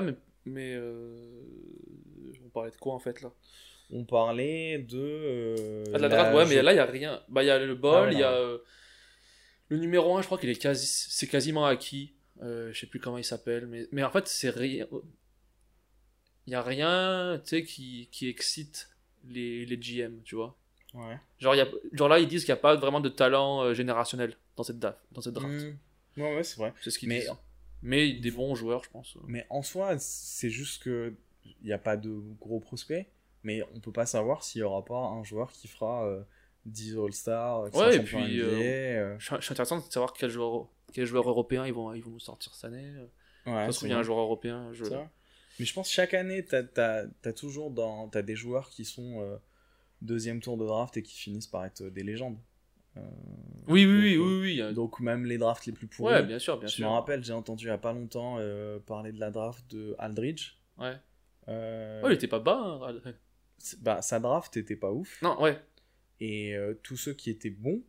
mais, 0.01 0.15
mais 0.45 0.73
euh, 0.73 1.43
on 2.45 2.49
parlait 2.49 2.71
de 2.71 2.77
quoi 2.77 2.93
en 2.93 2.99
fait 2.99 3.21
là? 3.21 3.33
On 3.91 4.03
parlait 4.05 4.79
de. 4.79 4.97
euh, 4.99 5.83
Ah, 5.93 5.97
de 5.97 6.01
la 6.03 6.09
draft, 6.09 6.35
ouais, 6.35 6.45
mais 6.45 6.61
là 6.61 6.73
il 6.73 6.77
y 6.77 6.79
a 6.79 6.85
rien. 6.85 7.21
Bah 7.27 7.43
il 7.43 7.47
y 7.47 7.49
a 7.49 7.57
le 7.59 7.75
bol, 7.75 8.09
Ah 8.09 8.11
il 8.11 8.19
y 8.19 8.23
a 8.23 8.31
euh, 8.31 8.57
le 9.69 9.77
numéro 9.77 10.15
1, 10.17 10.21
je 10.21 10.25
crois 10.27 10.37
qu'il 10.37 10.49
est 10.49 10.55
quasi, 10.61 10.85
c'est 10.85 11.27
quasiment 11.27 11.65
acquis. 11.65 12.13
Euh, 12.41 12.71
je 12.71 12.79
sais 12.79 12.87
plus 12.87 12.99
comment 12.99 13.17
il 13.17 13.23
s'appelle, 13.25 13.65
mais, 13.67 13.87
mais 13.91 14.03
en 14.03 14.11
fait 14.11 14.27
c'est 14.27 14.49
rien. 14.51 14.85
Il 16.47 16.51
y 16.53 16.55
a 16.55 16.61
rien, 16.63 17.39
tu 17.43 17.49
sais, 17.49 17.63
qui, 17.63 18.09
qui 18.11 18.27
excite 18.27 18.89
les, 19.27 19.65
les 19.65 19.77
GM, 19.77 20.21
tu 20.23 20.35
vois. 20.35 20.55
Ouais. 20.93 21.17
Genre, 21.37 21.53
y 21.55 21.61
a, 21.61 21.67
genre 21.93 22.09
là, 22.09 22.17
ils 22.19 22.27
disent 22.27 22.43
qu'il 22.45 22.53
n'y 22.53 22.57
a 22.59 22.61
pas 22.61 22.75
vraiment 22.75 22.99
de 23.01 23.09
talent 23.09 23.61
euh, 23.63 23.73
générationnel 23.75 24.35
dans 24.55 24.63
cette, 24.63 24.79
daf- 24.79 24.95
dans 25.11 25.21
cette 25.21 25.33
draft. 25.35 25.53
Mm. 25.53 26.21
Ouais, 26.21 26.35
ouais, 26.37 26.43
c'est 26.43 26.57
vrai. 26.57 26.73
C'est 26.81 26.89
ce 26.89 26.97
qu'ils 26.97 27.09
Mais- 27.09 27.19
disent. 27.21 27.31
Mais 27.81 28.11
des 28.13 28.31
bons 28.31 28.55
joueurs, 28.55 28.83
je 28.83 28.89
pense. 28.89 29.15
Mais 29.27 29.45
en 29.49 29.61
soi, 29.61 29.97
c'est 29.99 30.49
juste 30.49 30.83
que 30.83 31.13
il 31.45 31.55
n'y 31.67 31.71
a 31.71 31.77
pas 31.77 31.95
de 31.95 32.09
gros 32.39 32.59
prospects, 32.59 33.05
mais 33.43 33.61
on 33.75 33.79
peut 33.79 33.91
pas 33.91 34.05
savoir 34.05 34.43
s'il 34.43 34.59
y 34.61 34.63
aura 34.63 34.83
pas 34.85 34.99
un 34.99 35.23
joueur 35.23 35.51
qui 35.51 35.67
fera 35.67 36.05
euh, 36.05 36.21
10 36.65 36.97
All-Stars, 36.97 37.71
qui 37.71 37.77
Ouais, 37.77 37.95
et 37.95 37.99
puis, 38.01 38.17
NBA, 38.17 38.25
euh, 38.45 39.13
euh, 39.13 39.19
Je 39.19 39.25
suis 39.25 39.35
je 39.37 39.41
suis 39.41 39.51
intéressant 39.53 39.77
de 39.77 39.83
savoir 39.91 40.13
quels 40.13 40.29
joueurs, 40.29 40.67
quels 40.93 41.05
joueurs 41.05 41.27
européens 41.29 41.65
ils 41.65 41.73
vont, 41.73 41.93
ils 41.93 42.03
vont 42.03 42.11
nous 42.11 42.19
sortir 42.19 42.53
cette 42.53 42.65
année. 42.65 42.91
ouais, 43.45 43.53
Parce 43.65 43.79
qu'il 43.79 43.89
y 43.89 43.93
a 43.93 43.97
un 43.97 44.03
joueur 44.03 44.19
européen. 44.19 44.69
Je... 44.73 44.83
Mais 45.59 45.65
je 45.65 45.73
pense 45.73 45.89
que 45.89 45.93
chaque 45.93 46.13
année, 46.13 46.45
t'as 46.45 46.63
as, 47.23 47.33
toujours 47.33 47.71
dans, 47.71 48.07
t'as 48.07 48.21
des 48.21 48.35
joueurs 48.35 48.69
qui 48.69 48.85
sont 48.85 49.21
euh, 49.21 49.35
deuxième 50.01 50.39
tour 50.41 50.57
de 50.57 50.65
draft 50.65 50.95
et 50.97 51.03
qui 51.03 51.15
finissent 51.17 51.47
par 51.47 51.65
être 51.65 51.83
des 51.83 52.03
légendes. 52.03 52.37
Euh, 52.97 53.01
Oui, 53.67 53.85
oui, 53.85 53.99
oui, 53.99 54.15
donc, 54.17 54.25
oui, 54.27 54.39
oui. 54.41 54.61
euh, 54.61 54.71
Donc 54.73 54.99
même 54.99 55.25
les 55.25 55.37
drafts 55.37 55.65
les 55.65 55.73
plus 55.73 55.87
pourris. 55.87 56.13
ouais, 56.13 56.23
bien 56.23 56.39
sûr, 56.39 56.57
bien 56.57 56.67
je 56.67 56.75
sûr. 56.75 56.87
me 56.87 56.93
rappelle, 56.93 57.23
j'ai 57.23 57.33
entendu 57.33 57.65
il 57.65 57.67
y 57.67 57.71
a 57.71 57.77
pas 57.77 57.93
longtemps 57.93 58.37
euh, 58.39 58.79
parler 58.79 59.11
de 59.11 59.19
la 59.19 59.31
draft 59.31 59.69
de 59.69 59.95
Aldridge. 59.99 60.53
Ouais. 60.77 60.95
Euh, 61.49 62.01
Ouais, 62.03 62.11
il 62.11 62.15
était 62.15 62.27
pas 62.27 62.39
bas. 62.39 62.79
hein. 62.81 63.13
Bah, 63.81 64.01
sa 64.01 64.19
draft 64.19 64.55
était 64.57 64.75
pas 64.75 64.91
ouf. 64.91 65.21
Non, 65.21 65.41
ouais. 65.41 65.59
Et 66.19 66.55
euh, 66.55 66.73
tous 66.83 66.97
ceux 66.97 67.13
qui 67.13 67.29
étaient 67.29 67.49
bons, 67.49 67.81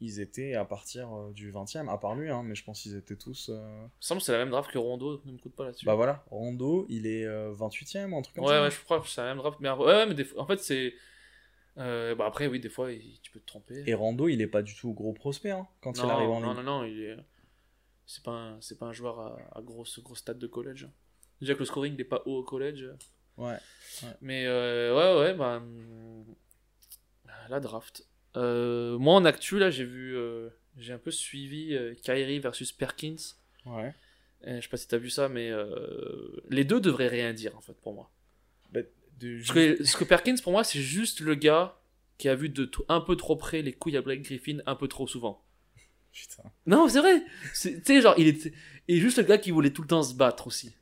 ils 0.00 0.20
étaient 0.20 0.54
à 0.54 0.64
partir 0.64 1.12
euh, 1.12 1.32
du 1.32 1.50
20e, 1.52 1.88
à 1.88 1.98
part 1.98 2.14
lui, 2.14 2.30
hein, 2.30 2.42
mais 2.44 2.54
je 2.54 2.64
pense 2.64 2.82
qu'ils 2.82 2.96
étaient 2.96 3.16
tous. 3.16 3.50
euh, 3.50 3.78
Il 3.80 3.82
me 3.84 3.88
semble 4.00 4.20
que 4.20 4.24
c'est 4.26 4.32
la 4.32 4.38
même 4.38 4.50
draft 4.50 4.70
que 4.70 4.78
Rondo, 4.78 5.20
ne 5.24 5.32
me 5.32 5.38
coûte 5.38 5.54
pas 5.54 5.64
là-dessus. 5.64 5.86
Bah 5.86 5.94
voilà, 5.94 6.24
Rondo, 6.30 6.86
il 6.88 7.06
est 7.06 7.24
euh, 7.24 7.52
28e, 7.54 8.16
un 8.16 8.22
truc 8.22 8.34
comme 8.36 8.44
ouais, 8.44 8.50
ça. 8.50 8.62
ouais, 8.62 8.70
je 8.70 8.80
crois 8.84 9.00
que 9.00 9.08
c'est 9.08 9.20
la 9.20 9.28
même 9.28 9.38
draft. 9.38 9.58
Mais, 9.60 9.70
ouais, 9.70 9.84
ouais, 9.84 10.06
mais 10.06 10.14
des 10.14 10.26
en 10.36 10.46
fait, 10.46 10.58
c'est. 10.58 10.94
euh, 11.78 12.14
bah 12.16 12.26
après, 12.26 12.46
oui, 12.48 12.58
des 12.60 12.68
fois, 12.68 12.92
il- 12.92 13.20
tu 13.20 13.30
peux 13.30 13.40
te 13.40 13.46
tromper. 13.46 13.84
Et 13.86 13.94
Rondo, 13.94 14.28
il 14.28 14.40
est 14.40 14.46
pas 14.48 14.62
du 14.62 14.74
tout 14.74 14.92
gros 14.92 15.12
prospect 15.12 15.50
hein, 15.50 15.66
quand 15.80 15.96
non, 15.98 16.04
il 16.04 16.10
arrive 16.10 16.30
en 16.30 16.40
non, 16.40 16.46
ligne. 16.54 16.56
non, 16.64 16.80
non, 16.80 16.84
il 16.84 17.00
est. 17.02 17.16
C'est 18.06 18.22
pas, 18.24 18.30
un... 18.32 18.60
c'est 18.60 18.78
pas 18.78 18.86
un 18.86 18.92
joueur 18.92 19.20
à, 19.20 19.38
à 19.58 19.62
grosse, 19.62 20.00
grosse 20.02 20.18
stade 20.20 20.38
de 20.38 20.46
collège. 20.46 20.88
Déjà 21.40 21.54
que 21.54 21.60
le 21.60 21.64
scoring 21.66 21.96
n'est 21.96 22.04
pas 22.04 22.22
haut 22.26 22.38
au 22.38 22.42
collège. 22.42 22.88
Ouais. 23.38 23.56
Mais 24.20 24.44
euh, 24.46 24.94
ouais, 24.94 25.20
ouais, 25.20 25.34
bah. 25.34 25.62
La 27.48 27.60
draft. 27.60 28.04
Euh, 28.36 28.98
moi 28.98 29.14
en 29.14 29.24
actu, 29.24 29.58
là, 29.58 29.70
j'ai 29.70 29.84
vu. 29.84 30.14
euh, 30.16 30.50
j'ai 30.76 30.92
un 30.92 30.98
peu 30.98 31.10
suivi 31.10 31.76
Kyrie 32.02 32.38
versus 32.40 32.72
Perkins. 32.72 33.16
Ouais. 33.64 33.94
Je 34.44 34.60
sais 34.60 34.68
pas 34.68 34.76
si 34.76 34.86
t'as 34.86 34.98
vu 34.98 35.10
ça, 35.10 35.28
mais 35.28 35.50
les 36.50 36.64
deux 36.64 36.80
devraient 36.80 37.08
rien 37.08 37.32
dire 37.32 37.56
en 37.56 37.60
fait 37.60 37.74
pour 37.80 37.94
moi. 37.94 38.10
Bah, 38.72 38.80
de 39.18 39.38
Parce 39.38 39.52
que, 39.52 39.78
parce 39.78 39.96
que 39.96 40.04
Perkins 40.04 40.36
pour 40.42 40.52
moi, 40.52 40.62
c'est 40.62 40.80
juste 40.80 41.20
le 41.20 41.34
gars 41.34 41.80
qui 42.18 42.28
a 42.28 42.34
vu 42.34 42.48
de 42.48 42.70
un 42.88 43.00
peu 43.00 43.16
trop 43.16 43.36
près 43.36 43.62
les 43.62 43.72
couilles 43.72 43.96
à 43.96 44.02
Blake 44.02 44.22
Griffin 44.22 44.58
un 44.66 44.74
peu 44.76 44.88
trop 44.88 45.06
souvent. 45.08 45.42
Putain. 46.12 46.44
Non, 46.66 46.88
c'est 46.88 47.00
vrai. 47.00 47.22
Tu 47.60 47.80
sais, 47.84 48.00
genre, 48.00 48.14
il 48.18 48.26
était. 48.28 48.52
Et 48.88 48.98
juste 48.98 49.18
le 49.18 49.24
gars 49.24 49.38
qui 49.38 49.50
voulait 49.50 49.72
tout 49.72 49.82
le 49.82 49.88
temps 49.88 50.02
se 50.02 50.14
battre 50.14 50.46
aussi. 50.46 50.74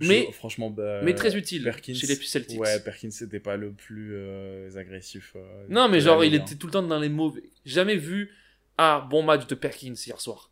Je- 0.00 0.08
Mais- 0.08 0.32
franchement, 0.32 0.70
bah, 0.70 1.00
mais 1.02 1.14
très 1.14 1.36
utile 1.36 1.62
Perkins, 1.62 1.94
chez 1.94 2.06
les 2.06 2.14
Celtics. 2.16 2.58
Ouais, 2.58 2.80
Perkins, 2.80 3.10
c'était 3.10 3.38
pas 3.40 3.56
le 3.56 3.72
plus 3.72 4.14
euh, 4.14 4.70
agressif. 4.76 5.32
euh, 5.36 5.66
Non, 5.68 5.88
mais 5.88 6.00
genre, 6.00 6.24
il 6.24 6.34
hein. 6.34 6.38
était 6.42 6.54
tout 6.56 6.66
le 6.66 6.72
temps 6.72 6.82
dans 6.82 6.98
les 6.98 7.08
mauvais. 7.10 7.42
Jamais 7.66 7.96
vu. 7.96 8.30
Ah, 8.78 9.06
bon 9.10 9.22
match 9.22 9.46
de 9.46 9.54
Perkins 9.54 9.92
hier 9.94 10.18
soir. 10.20 10.50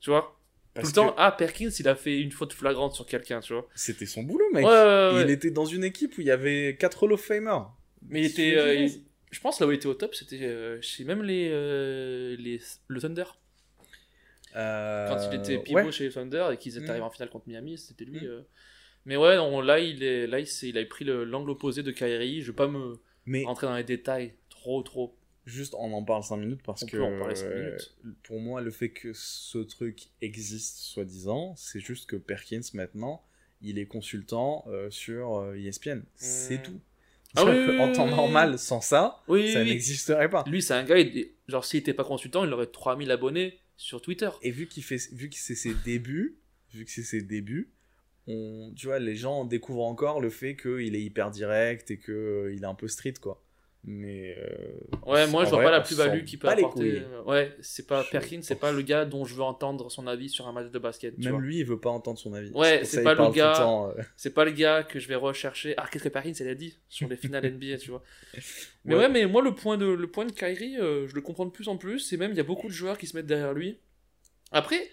Tu 0.00 0.08
vois? 0.10 0.36
Parce 0.72 0.92
Tout 0.92 1.00
le 1.00 1.06
temps, 1.08 1.12
que 1.12 1.20
ah, 1.20 1.32
Perkins, 1.32 1.68
il 1.78 1.88
a 1.88 1.94
fait 1.94 2.18
une 2.20 2.30
faute 2.32 2.52
flagrante 2.54 2.94
sur 2.94 3.04
quelqu'un, 3.04 3.40
tu 3.40 3.52
vois. 3.52 3.68
C'était 3.74 4.06
son 4.06 4.22
boulot, 4.22 4.46
mec. 4.54 4.64
Ouais, 4.64 4.70
ouais, 4.70 5.10
ouais. 5.14 5.22
Il 5.24 5.30
était 5.30 5.50
dans 5.50 5.66
une 5.66 5.84
équipe 5.84 6.16
où 6.16 6.20
il 6.22 6.28
y 6.28 6.30
avait 6.30 6.76
4 6.78 7.02
Hall 7.02 7.12
of 7.12 7.20
Famers. 7.20 7.66
Mais 8.08 8.20
il 8.20 8.26
était. 8.26 8.56
euh, 8.56 8.74
il- 8.74 9.02
Je 9.30 9.40
pense 9.40 9.60
là 9.60 9.66
où 9.66 9.72
il 9.72 9.76
était 9.76 9.86
au 9.86 9.94
top, 9.94 10.14
c'était 10.14 10.78
chez 10.80 11.04
même 11.04 11.22
les, 11.22 11.48
les. 12.36 12.60
Le 12.88 13.00
Thunder. 13.00 13.24
Quand 14.52 15.28
il 15.30 15.38
était 15.38 15.58
pivot 15.58 15.78
Euh, 15.78 15.84
ouais. 15.84 15.92
chez 15.92 16.04
les 16.04 16.12
Thunder 16.12 16.48
et 16.52 16.56
qu'ils 16.56 16.76
étaient 16.76 16.86
Mm. 16.86 16.90
arrivés 16.90 17.04
en 17.04 17.10
finale 17.10 17.30
contre 17.30 17.48
Miami, 17.48 17.78
c'était 17.78 18.04
lui. 18.04 18.20
Mm. 18.20 18.24
euh. 18.28 18.42
Mais 19.06 19.16
ouais, 19.16 19.36
non, 19.36 19.60
là, 19.60 19.78
il, 19.78 20.02
est, 20.02 20.26
là 20.26 20.40
il, 20.40 20.78
a 20.78 20.84
pris 20.84 21.04
le- 21.04 21.24
l'angle 21.24 21.50
opposé 21.50 21.82
de 21.82 21.90
Kyrie. 21.90 22.42
Je 22.42 22.50
vais 22.50 22.56
pas 22.56 22.68
me 22.68 22.98
Mais 23.26 23.44
rentrer 23.44 23.66
dans 23.66 23.76
les 23.76 23.84
détails 23.84 24.34
trop, 24.50 24.82
trop. 24.82 25.16
juste, 25.46 25.74
on 25.78 25.92
en 25.94 26.04
parle 26.04 26.22
5 26.22 26.36
minutes 26.36 26.60
parce 26.64 26.82
On 26.82 26.86
que 26.86 26.96
peut 26.98 27.02
en 27.02 27.18
parler 27.18 27.34
cinq 27.34 27.46
euh, 27.46 27.64
minutes. 27.64 27.94
pour 28.24 28.40
moi, 28.40 28.60
le 28.60 28.70
fait 28.70 28.90
que 28.90 29.12
ce 29.14 29.58
truc 29.58 30.08
existe, 30.20 30.78
soi-disant, 30.78 31.54
c'est 31.56 31.80
juste 31.80 32.08
que 32.10 32.16
Perkins, 32.16 32.60
maintenant, 32.74 33.24
il 33.62 33.78
est 33.78 33.86
consultant 33.86 34.64
euh, 34.68 34.90
sur 34.90 35.38
euh, 35.38 35.54
ESPN. 35.56 36.02
C'est 36.14 36.58
Mm. 36.58 36.62
tout. 36.62 36.80
Ah 37.36 37.44
oui, 37.44 37.52
oui, 37.68 37.78
en 37.80 37.92
temps 37.92 38.06
normal, 38.08 38.58
sans 38.58 38.80
ça, 38.80 39.22
Oui, 39.28 39.52
ça 39.52 39.62
n'existerait 39.64 40.28
pas. 40.28 40.42
Lui, 40.48 40.60
c'est 40.62 40.74
un 40.74 40.82
gars, 40.84 40.98
il- 40.98 41.30
genre, 41.48 41.64
s'il 41.64 41.78
était 41.80 41.94
pas 41.94 42.04
consultant, 42.04 42.44
il 42.44 42.52
aurait 42.52 42.66
3000 42.66 43.10
abonnés 43.12 43.60
sur 43.80 44.02
Twitter. 44.02 44.28
Et 44.42 44.50
vu 44.50 44.66
qu'il 44.66 44.84
fait, 44.84 45.10
vu 45.12 45.30
que 45.30 45.36
c'est 45.36 45.54
ses 45.54 45.72
débuts, 45.72 46.38
vu 46.74 46.84
que 46.84 46.90
c'est 46.90 47.02
ses 47.02 47.22
débuts, 47.22 47.72
on, 48.26 48.72
tu 48.76 48.86
vois, 48.86 48.98
les 48.98 49.16
gens 49.16 49.46
découvrent 49.46 49.84
encore 49.84 50.20
le 50.20 50.28
fait 50.28 50.54
qu'il 50.54 50.94
est 50.94 51.02
hyper 51.02 51.30
direct 51.30 51.90
et 51.90 51.98
que 51.98 52.12
euh, 52.12 52.54
est 52.54 52.64
un 52.64 52.74
peu 52.74 52.88
street, 52.88 53.14
quoi. 53.20 53.42
Mais 53.84 54.36
euh, 54.38 54.72
Ouais, 55.06 55.26
moi 55.26 55.44
je 55.46 55.50
vois 55.50 55.58
vrai, 55.60 55.64
pas 55.64 55.70
la 55.70 55.80
plus-value 55.80 56.24
qu'il 56.24 56.38
peut 56.38 56.48
les 56.48 56.52
apporter. 56.64 57.02
Ouais, 57.24 57.56
c'est 57.62 57.86
pas 57.86 58.02
Je- 58.02 58.10
Perkins, 58.10 58.40
c'est 58.42 58.56
pas 58.60 58.72
le 58.72 58.82
gars 58.82 59.06
dont 59.06 59.24
je 59.24 59.34
veux 59.34 59.42
entendre 59.42 59.90
son 59.90 60.06
avis 60.06 60.28
sur 60.28 60.46
un 60.46 60.52
match 60.52 60.70
de 60.70 60.78
basket. 60.78 61.14
tu 61.16 61.22
même 61.22 61.32
vois. 61.32 61.40
lui, 61.40 61.58
il 61.60 61.64
veut 61.64 61.80
pas 61.80 61.88
entendre 61.88 62.18
son 62.18 62.34
avis. 62.34 62.50
Ouais, 62.50 62.84
c'est 62.84 63.02
pas 63.02 63.14
le 63.14 63.30
gars- 63.32 63.88
euh. 63.96 64.02
C'est 64.16 64.34
pas 64.34 64.44
le 64.44 64.50
gars 64.50 64.82
que 64.82 64.98
je 65.00 65.08
vais 65.08 65.14
rechercher. 65.14 65.72
Ah, 65.78 65.88
qu'est-ce 65.90 66.04
que 66.04 66.08
Perkins 66.10 66.34
elle 66.40 66.48
a 66.48 66.54
dit 66.54 66.78
sur 66.90 67.08
les 67.08 67.16
finales 67.16 67.44
NBA, 67.54 67.78
tu 67.78 67.90
vois. 67.90 68.02
Mais 68.84 68.94
Ouais. 68.94 69.00
ouais. 69.00 69.08
mais 69.08 69.24
moi 69.24 69.40
le 69.42 69.54
point 69.54 69.78
de 69.78 69.86
le 69.86 70.06
point 70.10 70.26
de 70.26 70.32
Kyrie, 70.32 70.76
euh, 70.78 71.08
je 71.08 71.14
le 71.14 71.22
comprends 71.22 71.46
de 71.46 71.50
plus 71.50 71.68
en 71.68 71.78
plus. 71.78 72.12
Et 72.12 72.18
même 72.18 72.32
il 72.32 72.36
y 72.36 72.40
a 72.40 72.44
beaucoup 72.44 72.68
de 72.68 72.72
joueurs 72.74 72.98
qui 72.98 73.06
se 73.06 73.16
mettent 73.16 73.26
derrière 73.26 73.54
lui. 73.54 73.78
Après, 74.52 74.90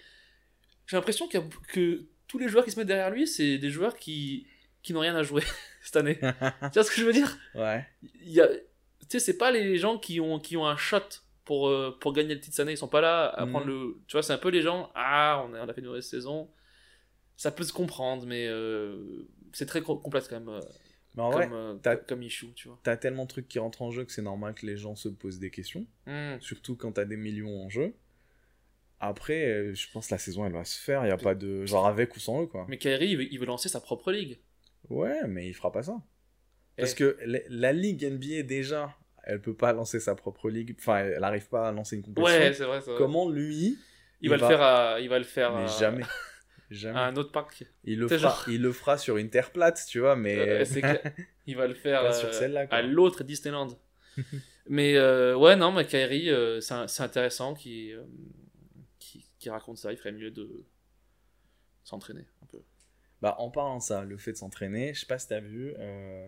j'ai 0.86 0.96
l'impression 0.96 1.28
que 1.28 2.06
tous 2.30 2.38
les 2.40 2.48
joueurs 2.48 2.64
qui 2.64 2.72
se 2.72 2.80
mettent 2.80 2.88
derrière 2.88 3.12
lui, 3.12 3.28
c'est 3.28 3.58
des 3.58 3.70
joueurs 3.70 3.98
qui 3.98 4.48
qui 4.82 4.94
n'ont 4.94 5.02
rien 5.02 5.16
à 5.18 5.24
jouer 5.24 5.42
cette 5.82 5.98
année. 5.98 6.16
tu 6.20 6.26
vois 6.74 6.84
ce 6.86 6.90
que 6.92 7.02
je 7.02 7.06
veux 7.06 7.12
dire? 7.12 7.38
Ouais. 7.54 7.86
il 8.24 8.32
y 8.32 8.40
a 8.40 8.48
tu 9.10 9.20
sais 9.20 9.20
c'est 9.20 9.38
pas 9.38 9.52
les 9.52 9.78
gens 9.78 9.98
qui 9.98 10.20
ont 10.20 10.40
qui 10.40 10.58
ont 10.58 10.66
un 10.66 10.78
shot 10.78 11.00
pour 11.46 11.68
euh, 11.70 11.98
pour 12.02 12.14
gagner 12.14 12.36
le 12.36 12.40
titre 12.42 12.56
cette 12.56 12.64
année 12.64 12.74
ils 12.74 12.78
sont 12.78 12.88
pas 12.88 13.02
là 13.02 13.28
à 13.28 13.46
Mhm. 13.46 13.52
prendre 13.52 13.68
le 13.68 13.98
tu 14.08 14.14
vois 14.14 14.24
c'est 14.24 14.34
un 14.34 14.38
peu 14.38 14.50
les 14.50 14.62
gens 14.62 14.92
ah 14.96 15.46
on 15.48 15.54
a, 15.54 15.66
on 15.66 15.70
a 15.70 15.74
fait 15.74 15.82
une 15.82 15.88
mauvaise 15.88 16.08
saison 16.08 16.50
ça 17.36 17.52
peut 17.52 17.64
se 17.64 17.74
comprendre 17.74 18.26
mais 18.26 18.48
euh, 18.48 19.28
c'est 19.54 19.66
très 19.66 19.82
co- 19.82 19.98
complexe 19.98 20.28
quand 20.28 20.40
même 20.40 20.50
euh, 20.50 20.60
Mais 21.16 21.22
en 21.24 21.32
comme 21.32 21.42
vrai, 21.52 21.80
t'as- 21.82 21.96
comme 21.96 22.22
issue 22.24 22.52
tu 22.54 22.68
vois 22.68 22.80
t'as 22.84 22.98
tellement 22.98 23.24
de 23.24 23.30
trucs 23.30 23.48
qui 23.48 23.60
rentrent 23.60 23.82
en 23.82 23.92
jeu 23.92 24.04
que 24.06 24.12
c'est 24.12 24.22
normal 24.22 24.54
que 24.56 24.66
les 24.66 24.76
gens 24.78 24.96
se 24.96 25.08
posent 25.10 25.40
des 25.40 25.52
questions. 25.52 25.86
Hmm. 26.06 26.38
Surtout 26.42 26.76
quand 26.76 26.92
t'as 26.94 27.06
des 27.06 27.18
millions 27.18 27.64
en 27.66 27.70
jeu. 27.70 27.94
Après, 29.00 29.76
je 29.76 29.92
pense 29.92 30.08
que 30.08 30.16
la 30.16 30.18
saison, 30.18 30.44
elle 30.46 30.54
va 30.54 30.66
se 30.66 30.80
faire. 30.80 31.06
Il 31.06 31.10
y 31.10 31.12
a 31.12 31.18
pas 31.18 31.36
de. 31.36 31.66
Genre 31.68 31.86
avec 31.86 32.16
ou 32.16 32.20
sans 32.20 32.42
eux, 32.42 32.48
quoi. 32.48 32.66
mais 32.68 32.78
Kyrie 32.80 33.10
il 33.10 33.18
veut, 33.18 33.28
il 33.32 33.40
veut 33.40 33.46
lancer 33.46 33.70
sa 33.70 33.80
propre 33.80 34.12
ligue 34.12 34.40
Ouais, 34.90 35.28
mais 35.28 35.48
il 35.48 35.54
fera 35.54 35.72
pas 35.72 35.84
ça. 35.84 36.02
Parce 36.78 36.94
que 36.94 37.18
la, 37.26 37.40
la 37.50 37.74
ligue 37.74 38.06
NBA, 38.06 38.44
déjà, 38.44 38.96
elle 39.24 39.42
peut 39.42 39.56
pas 39.56 39.74
lancer 39.74 40.00
sa 40.00 40.16
propre 40.16 40.50
ligue. 40.50 40.76
Enfin, 40.80 41.00
elle 41.00 41.24
arrive 41.24 41.48
pas 41.50 41.68
à 41.68 41.72
lancer 41.72 41.96
une 41.96 42.04
compétition. 42.04 42.40
ouais 42.40 42.54
c'est 42.54 42.66
vrai, 42.66 42.80
vrai. 42.80 42.96
Comment 42.98 43.30
lui. 43.30 43.78
il, 44.22 44.30
va 44.30 44.38
le 44.38 44.46
faire 44.46 44.62
à 44.62 45.00
il 45.00 45.10
va 45.10 45.18
le 45.18 45.26
faire 45.26 45.56
Mais 45.56 45.64
à, 45.64 45.68
jamais. 45.68 46.04
Jamais. 46.70 47.00
à 47.00 47.04
un 47.04 47.16
autre 47.16 47.32
parc 47.32 47.64
Il, 47.86 47.98
le 47.98 48.10
fera, 48.10 48.18
genre- 48.18 48.46
il 48.50 48.62
le 48.62 48.74
fera 48.74 48.98
sur 48.98 49.16
une 49.16 49.30
terre 49.30 49.52
plate, 49.52 49.86
tu 49.88 50.00
vois, 50.02 50.18
mais. 50.18 50.38
Euh, 50.38 50.66
clair. 50.66 51.00
Il 51.46 51.56
va 51.56 51.66
le 51.66 51.74
faire 51.74 52.04
euh, 52.04 52.12
sur 52.12 52.34
celle-là, 52.34 52.68
quoi. 52.68 52.78
à 52.80 52.82
l'autre 52.82 53.24
Disneyland. 53.24 53.70
mais 54.68 54.98
euh, 54.98 55.34
ouais, 55.38 55.56
non, 55.56 55.72
mais 55.72 55.88
euh, 55.94 56.60
c'est 56.60 57.02
intéressant 57.04 57.54
qui, 57.54 57.94
qui, 59.00 59.26
qui 59.40 59.50
raconte 59.50 59.78
ça. 59.78 59.94
Il 59.94 59.98
ferait 59.98 60.12
mieux 60.12 60.30
de 60.30 60.66
s'entraîner 61.86 62.26
un 62.44 62.46
peu. 62.48 62.60
Bah, 63.22 63.36
en 63.40 63.50
parlant 63.50 63.78
de 63.78 63.82
ça, 63.82 64.04
le 64.04 64.18
fait 64.18 64.34
de 64.34 64.38
s'entraîner, 64.38 64.94
je 64.94 65.00
sais 65.00 65.06
pas 65.06 65.18
si 65.18 65.28
t'as 65.28 65.40
vu, 65.40 65.74
euh, 65.80 66.28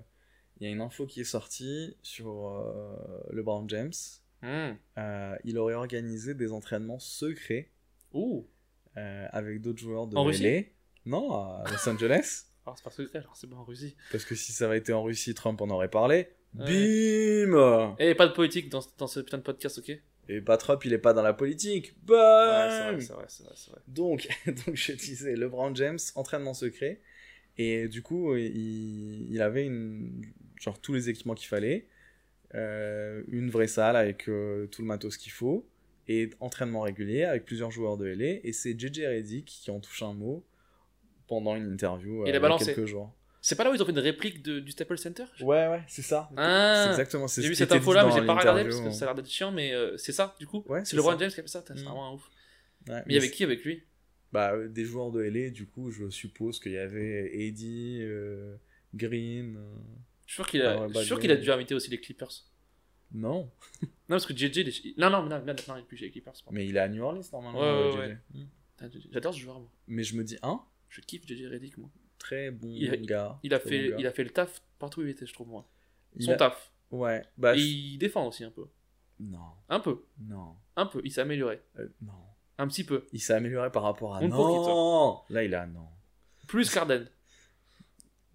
il 0.60 0.68
y 0.68 0.70
a 0.70 0.74
une 0.74 0.82
info 0.82 1.06
qui 1.06 1.22
est 1.22 1.26
sortie 1.26 1.96
sur 2.02 2.50
euh, 2.50 2.96
LeBron 3.32 3.68
James. 3.70 3.94
Hmm. 4.42 4.74
Euh, 4.98 5.36
il 5.44 5.58
aurait 5.58 5.74
organisé 5.74 6.34
des 6.34 6.52
entraînements 6.52 7.00
secrets 7.00 7.70
Ouh, 8.14 8.48
euh, 8.98 9.28
avec 9.32 9.62
d'autres 9.62 9.80
joueurs 9.80 10.08
de 10.08 10.16
En 10.16 10.24
Russie. 10.24 10.68
Non, 11.06 11.32
à 11.32 11.64
Los 11.70 11.90
Angeles. 11.90 12.46
alors 12.66 12.78
c'est 12.78 12.84
pas 12.84 12.92
secret, 12.92 13.20
alors 13.20 13.36
c'est 13.36 13.48
pas 13.48 13.56
en 13.56 13.64
Russie. 13.64 13.96
Parce 14.12 14.26
que 14.26 14.36
si 14.36 14.52
ça 14.52 14.66
avait 14.66 14.80
été 14.80 14.94
en 14.94 15.04
Russie, 15.04 15.34
Trump 15.34 15.62
en 15.62 15.70
aurait 15.70 15.90
parlé. 15.90 16.30
Ouais. 16.58 17.46
Bim 17.46 17.96
Et 18.00 18.16
pas 18.16 18.28
de 18.28 18.34
politique 18.34 18.70
dans, 18.70 18.82
dans 18.98 19.08
ce 19.08 19.20
putain 19.20 19.38
de 19.38 19.44
podcast, 19.44 19.78
ok? 19.80 19.92
Et 20.32 20.42
pas 20.42 20.58
Trump, 20.58 20.84
il 20.86 20.94
est 20.94 21.00
pas 21.00 21.14
dans 21.14 21.22
la 21.24 21.34
politique. 21.34 21.94
Ouais, 22.08 22.16
Bam 22.16 22.70
c'est 22.70 22.84
vrai, 22.92 23.02
c'est 23.02 23.14
vrai, 23.14 23.26
c'est 23.28 23.44
vrai, 23.44 23.54
c'est 23.56 23.72
vrai. 23.72 23.82
Donc, 23.88 24.28
donc 24.66 24.76
je 24.76 24.92
disais, 24.94 25.36
LeBron 25.36 25.74
James, 25.76 26.00
entraînement 26.16 26.54
secret. 26.54 27.02
Et 27.58 27.88
du 27.88 28.02
coup, 28.02 28.36
il, 28.36 29.32
il 29.32 29.42
avait 29.42 29.66
une, 29.66 30.22
genre 30.60 30.80
tous 30.80 30.94
les 30.94 31.10
équipements 31.10 31.36
qu'il 31.36 31.48
fallait. 31.48 31.88
Euh, 32.56 33.24
une 33.28 33.50
vraie 33.50 33.68
salle 33.68 33.96
avec 33.96 34.28
euh, 34.28 34.68
tout 34.68 34.82
le 34.82 34.88
matos 34.88 35.18
qu'il 35.18 35.32
faut. 35.32 35.68
Et 36.08 36.32
entraînement 36.40 36.82
régulier 36.82 37.24
avec 37.24 37.46
plusieurs 37.46 37.70
joueurs 37.72 37.96
de 37.98 38.08
LA. 38.08 38.40
Et 38.44 38.52
c'est 38.52 38.78
JJ 38.80 39.06
Redick 39.06 39.46
qui 39.46 39.70
en 39.72 39.80
touche 39.80 40.02
un 40.02 40.14
mot 40.14 40.44
pendant 41.28 41.56
une 41.56 41.72
interview 41.72 42.24
euh, 42.24 42.26
Il 42.26 42.30
a 42.30 42.34
y 42.34 42.36
a 42.38 42.40
balancé. 42.40 42.66
quelques 42.74 42.86
jours. 42.88 43.14
C'est 43.42 43.56
pas 43.56 43.64
là 43.64 43.72
où 43.72 43.76
ils 43.76 43.82
ont 43.82 43.86
fait 43.86 43.92
une 43.92 44.00
réplique 44.00 44.42
de- 44.42 44.60
du 44.60 44.72
Staples 44.72 44.98
Center? 44.98 45.24
Ouais, 45.42 45.68
ouais, 45.68 45.84
c'est 45.88 46.02
ça. 46.02 46.30
Ah. 46.36 46.82
C'est 46.84 46.90
exactement 46.90 47.28
J'ai 47.28 47.48
vu 47.48 47.56
cette 47.56 47.72
info 47.72 47.94
là, 47.94 48.04
mais 48.06 48.12
j'ai 48.12 48.26
pas 48.26 48.36
regardé 48.36 48.64
parce 48.64 48.82
que 48.82 48.92
ça 48.92 49.06
a 49.06 49.08
l'air 49.10 49.16
d'être 49.16 49.30
chiant, 49.30 49.52
mais 49.52 49.72
euh, 49.74 49.96
c'est 49.98 50.12
ça 50.12 50.36
du 50.40 50.48
coup 50.48 50.66
Ouais, 50.68 50.84
C'est 50.84 50.96
LeBron 50.98 51.12
ça. 51.12 51.18
James 51.20 51.30
qui 51.32 51.40
a 51.40 51.44
fait 51.44 51.48
ça, 51.50 51.64
c'est 51.66 51.74
Mm. 51.76 51.84
vraiment 51.84 52.10
un 52.10 52.14
ouf. 52.16 52.30
Ouais, 52.88 52.96
Mais 52.96 53.04
il 53.08 53.14
y 53.14 53.18
avait 53.18 53.30
qui 53.32 53.44
avec 53.44 53.64
lui? 53.64 53.84
Bah, 54.34 54.54
euh, 54.54 54.68
des 54.68 54.84
joueurs 54.84 55.12
de 55.12 55.24
LA, 55.24 55.52
du 55.52 55.68
coup, 55.68 55.90
je 55.92 56.10
suppose 56.10 56.60
qu'il 56.60 56.72
y 56.74 56.78
avait 56.78 57.30
Eddie, 57.34 58.00
euh, 58.02 58.56
Green. 58.94 59.56
euh, 59.58 59.76
Je 60.30 60.34
suis 60.36 60.44
sûr 60.44 60.48
qu'il 60.48 60.62
a, 60.62 60.74
Ah 60.74 60.82
ouais, 60.84 60.90
je 60.94 60.98
suis 61.00 61.08
sûr 61.08 61.16
lui- 61.16 61.22
qu'il 61.22 61.32
a 61.32 61.36
dû 61.38 61.52
inviter 61.52 61.74
aussi 61.74 61.90
les 61.90 62.00
Clippers. 62.00 62.30
Non, 63.12 63.50
Non, 63.82 63.90
parce 64.10 64.28
que 64.28 64.38
JJ, 64.38 64.94
non, 64.96 65.10
non, 65.10 65.24
non, 65.24 65.40
non, 65.44 65.56
non, 65.68 65.76
il 65.76 65.80
est 65.80 65.84
plus 65.84 65.98
chez 65.98 66.06
les 66.06 66.12
Clippers. 66.12 66.34
pardon. 66.34 66.52
mais 66.52 66.68
il 66.68 66.76
est 66.78 66.80
à 66.80 66.88
New 66.88 67.02
Orleans 67.02 67.22
normalement. 67.34 67.60
Ouais, 67.60 67.98
ouais, 67.98 68.10
JJ. 68.12 68.18
Hmm. 68.36 68.46
Putain, 68.78 68.92
JJ, 68.92 69.08
J'adore 69.12 69.34
ce 69.34 69.40
joueur, 69.40 69.60
moi. 69.60 69.72
Mais 69.88 70.04
je 70.04 70.16
me 70.16 70.24
dis, 70.24 70.38
hein, 70.44 70.62
Je 70.90 71.02
kiffe 71.02 71.26
JJ 71.26 71.48
Redick, 71.48 71.80
moi. 71.80 71.90
très 72.20 72.52
bon 72.52 72.68
Il 72.72 72.92
a- 72.92 72.98
gars. 72.98 73.40
Il 73.42 73.56
a, 73.56 73.60
très 73.60 73.70
fait, 73.70 73.84
bon 73.86 73.90
gars. 73.90 73.96
il 74.02 74.06
a 74.06 74.12
fait 74.12 74.24
le 74.24 74.30
taf 74.30 74.62
partout 74.78 75.02
où 75.02 75.04
il 75.04 75.10
était, 75.10 75.26
je 75.26 75.34
trouve, 75.34 75.48
moi. 75.48 75.68
Il 76.16 76.24
Son 76.26 76.32
a- 76.34 76.36
taf. 76.36 76.72
Ouais, 76.92 77.24
bah. 77.36 77.56
Et 77.56 77.60
je- 77.60 77.66
il 77.66 77.98
défend 77.98 78.28
aussi 78.28 78.44
un 78.44 78.52
peu. 78.52 78.68
Non, 79.20 79.40
Un 79.68 79.80
peu. 79.80 80.06
non, 80.20 80.56
Un 80.76 80.86
peu. 80.86 81.02
Il 81.04 81.12
s'est 81.12 81.22
amélioré. 81.22 81.60
euh, 81.80 81.88
non. 82.04 82.14
Un 82.60 82.68
petit 82.68 82.84
peu. 82.84 83.08
Il 83.14 83.20
s'est 83.20 83.34
amélioré 83.34 83.72
par 83.72 83.82
rapport 83.82 84.14
à 84.16 84.20
Un 84.20 84.28
non. 84.28 85.22
Là, 85.32 85.44
il 85.44 85.56
a 85.56 85.66
non. 85.66 85.88
Plus 86.48 86.70
qu'Arden. 86.70 87.10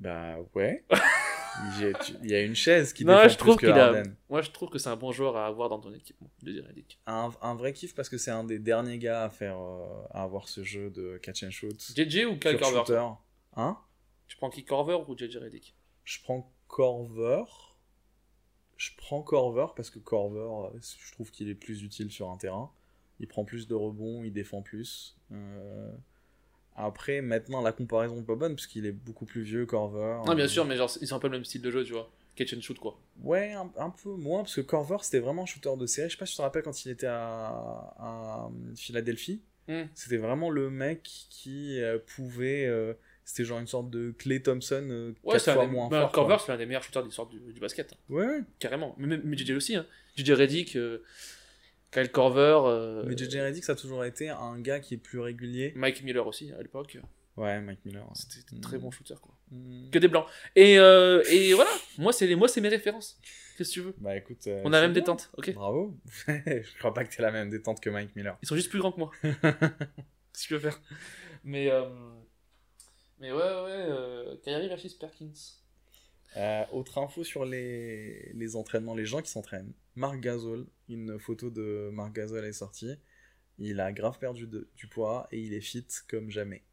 Bah 0.01 0.39
ouais. 0.55 0.85
Il 2.23 2.30
y 2.30 2.34
a 2.34 2.42
une 2.42 2.54
chaise 2.54 2.92
qui 2.92 3.04
Non, 3.04 3.14
défend 3.16 3.28
je 3.28 3.38
trouve 3.38 3.56
plus 3.56 3.66
que 3.66 3.73
a. 3.73 3.87
Harden. 3.87 4.16
Moi, 4.28 4.42
je 4.42 4.50
trouve 4.50 4.70
que 4.70 4.78
c'est 4.78 4.88
un 4.88 4.96
bon 4.96 5.12
joueur 5.12 5.37
à 5.37 5.46
avoir 5.46 5.68
dans 5.68 5.78
ton 5.78 5.92
équipe, 5.92 6.16
Redick. 6.42 6.99
Un, 7.06 7.30
un 7.42 7.54
vrai 7.54 7.73
kiff 7.73 7.94
parce 7.94 8.08
que 8.08 8.18
c'est 8.18 8.30
un 8.30 8.44
des 8.44 8.58
derniers 8.58 8.99
gars 8.99 9.25
à 9.25 9.30
faire 9.30 9.58
euh, 9.58 9.87
à 10.11 10.23
avoir 10.23 10.49
ce 10.49 10.64
jeu 10.64 10.90
de 10.90 11.18
catch 11.18 11.44
and 11.44 11.50
shoot. 11.50 11.92
JJ 11.96 12.26
ou 12.26 12.37
Kyle 12.38 12.58
shooter. 12.62 13.06
Hein? 13.56 13.78
Tu 14.26 14.37
prends 14.37 14.50
qui 14.50 14.64
Corver 14.64 14.99
ou 15.06 15.16
JJ 15.16 15.37
Redick? 15.37 15.75
Je 16.04 16.18
prends 16.23 16.52
Corver. 16.66 17.44
Je 18.76 18.90
prends 18.96 19.23
Corver 19.23 19.66
parce 19.76 19.90
que 19.90 19.99
Corver, 20.00 20.75
euh, 20.75 20.78
je 20.80 21.12
trouve 21.12 21.30
qu'il 21.30 21.49
est 21.49 21.54
plus 21.54 21.82
utile 21.82 22.11
sur 22.11 22.30
un 22.30 22.37
terrain. 22.37 22.70
Il 23.20 23.28
prend 23.28 23.44
plus 23.44 23.68
de 23.68 23.75
rebonds, 23.75 24.25
il 24.25 24.32
défend 24.32 24.61
plus. 24.61 25.16
Euh, 25.30 25.92
Après, 26.76 27.21
maintenant, 27.21 27.62
la 27.62 27.73
comparaison 27.73 28.16
n'est 28.16 28.23
pas 28.23 28.35
bonne 28.35 28.54
parce 28.57 28.66
qu'il 28.66 28.85
est 28.87 28.93
beaucoup 28.93 29.25
plus 29.26 29.43
vieux, 29.43 29.64
Corver. 29.66 30.19
Non, 30.26 30.35
bien 30.35 30.49
sûr, 30.49 30.64
mais 30.64 30.76
genre, 30.76 30.90
ils 31.00 31.12
ont 31.14 31.16
un 31.16 31.21
peu 31.21 31.28
le 31.28 31.35
même 31.35 31.45
style 31.45 31.62
de 31.62 31.71
jeu, 31.71 31.85
tu 31.85 31.93
vois. 31.93 32.11
Catch 32.35 32.52
and 32.54 32.61
shoot, 32.62 32.78
quoi. 32.81 32.99
Ouais, 33.23 33.52
un, 33.52 33.71
un 33.78 33.90
peu 33.90 34.11
moins 34.11 34.40
parce 34.43 34.57
que 34.57 34.61
Corver, 34.61 34.97
c'était 35.02 35.21
vraiment 35.21 35.45
un 35.45 35.47
shooter 35.47 35.76
de 35.78 35.87
série. 35.87 36.09
Je 36.09 36.14
sais 36.14 36.19
pas 36.19 36.26
si 36.26 36.33
tu 36.33 36.38
te 36.38 36.43
rappelles 36.43 36.62
quand 36.64 36.85
il 36.85 36.90
était 36.90 37.07
à, 37.07 37.47
à 37.99 38.49
Philadelphie. 38.76 39.40
Hmm. 39.69 39.85
C'était 39.95 40.16
vraiment 40.16 40.50
le 40.50 40.69
mec 40.69 41.02
qui 41.31 41.81
euh, 41.81 41.99
pouvait. 42.16 42.66
euh, 42.66 42.93
c'était 43.25 43.45
genre 43.45 43.59
une 43.61 43.66
sorte 43.69 43.88
de 43.88 44.11
Clay 44.19 44.43
Thompson 44.43 44.85
euh, 44.90 45.12
Ouais, 45.23 45.35
quatre 45.38 45.54
fois 45.54 45.64
des... 45.64 45.71
moins 45.73 45.88
bah, 45.88 46.00
fort. 46.02 46.12
Corver, 46.12 46.37
c'est 46.45 46.52
l'un 46.52 46.59
des 46.59 46.66
meilleurs 46.66 46.83
shooters 46.83 47.02
de 47.02 47.07
l'histoire 47.07 47.28
du, 47.28 47.38
du 47.38 47.61
basket. 47.61 47.93
hein. 47.93 47.97
Ouais, 48.11 48.26
ouais. 48.26 48.40
Carrément. 48.59 48.95
Mais, 48.99 49.16
mais 49.23 49.37
JJ 49.38 49.52
aussi, 49.52 49.76
hein. 49.76 49.87
JJ 50.16 50.33
Redick, 50.33 50.76
euh, 50.76 51.02
Kyle 51.95 52.11
Corver, 52.11 52.59
euh, 52.67 53.05
Mais 53.07 53.17
JJ 53.17 53.37
Redick, 53.37 53.65
ça 53.65 53.73
a 53.73 53.77
toujours 53.77 54.05
été 54.05 54.29
un 54.29 54.59
gars 54.61 54.81
qui 54.81 54.95
est 54.95 54.99
plus 54.99 55.21
régulier. 55.21 55.73
Mike 55.77 56.03
Miller 56.03 56.27
aussi, 56.27 56.53
à 56.53 56.61
l'époque. 56.61 56.99
Ouais, 57.37 57.61
Mike 57.61 57.85
Miller. 57.85 58.03
ouais. 58.05 58.13
C'était 58.15 58.55
un 58.57 58.61
très 58.61 58.77
Mm. 58.77 58.81
bon 58.81 58.91
shooter, 58.91 59.15
quoi. 59.23 59.35
Mm. 59.51 59.91
Que 59.91 59.99
des 59.99 60.09
blancs. 60.09 60.27
Et, 60.57 60.79
euh, 60.79 61.23
et 61.31 61.55
voilà, 61.55 61.71
moi, 61.99 62.13
c'est 62.13 62.27
mes 62.61 62.69
références. 62.69 63.19
Qu'est-ce 63.57 63.69
que 63.71 63.75
tu 63.75 63.81
veux? 63.83 63.95
Bah 63.99 64.17
écoute. 64.17 64.47
euh, 64.49 64.61
On 64.65 64.73
a 64.73 64.81
la 64.81 64.83
même 64.83 64.93
bien. 64.93 65.03
détente, 65.03 65.31
ok 65.37 65.55
Bravo. 65.55 65.97
je 66.29 66.79
crois 66.79 66.93
pas 66.93 67.05
que 67.05 67.15
t'aies 67.15 67.23
la 67.23 67.31
même 67.31 67.51
détente 67.51 67.81
que 67.81 67.89
Mike 67.91 68.15
Miller. 68.17 68.37
Ils 68.43 68.49
sont 68.49 68.57
juste 68.57 68.69
plus 68.71 68.81
grands 68.81 68.93
que 68.93 68.99
moi. 68.99 69.11
Que 69.23 70.39
tu 70.41 70.53
veux 70.55 70.59
faire? 70.59 70.81
Mais, 71.45 71.71
euh... 71.71 71.89
mais 73.21 73.31
ouais, 73.31 73.37
ouais, 73.39 73.43
euh... 73.89 74.37
Kyrie 74.43 74.67
versus 74.67 74.95
Perkins. 74.95 75.31
Autre 76.73 76.99
info 76.99 77.23
sur 77.23 77.45
les, 77.45 78.33
les 78.35 78.57
entraînements, 78.57 78.97
les 78.97 79.07
gens 79.07 79.23
qui 79.23 79.31
s'entraînent. 79.31 79.73
Marc 79.97 80.21
Gasol, 80.21 80.67
une 80.89 81.19
photo 81.19 81.51
de 81.51 81.91
Marc 81.93 82.13
Gasol 82.15 82.45
est 82.45 82.53
sortie. 82.53 82.95
Il 83.59 83.81
a 83.81 83.93
grave 83.93 84.19
perdu 84.19 84.47
de- 84.47 84.69
du 84.77 84.89
poids 84.89 85.29
et 85.31 85.41
il 85.41 85.55
est 85.55 85.61
fit 85.61 85.87
comme 86.09 86.31
jamais. 86.31 86.65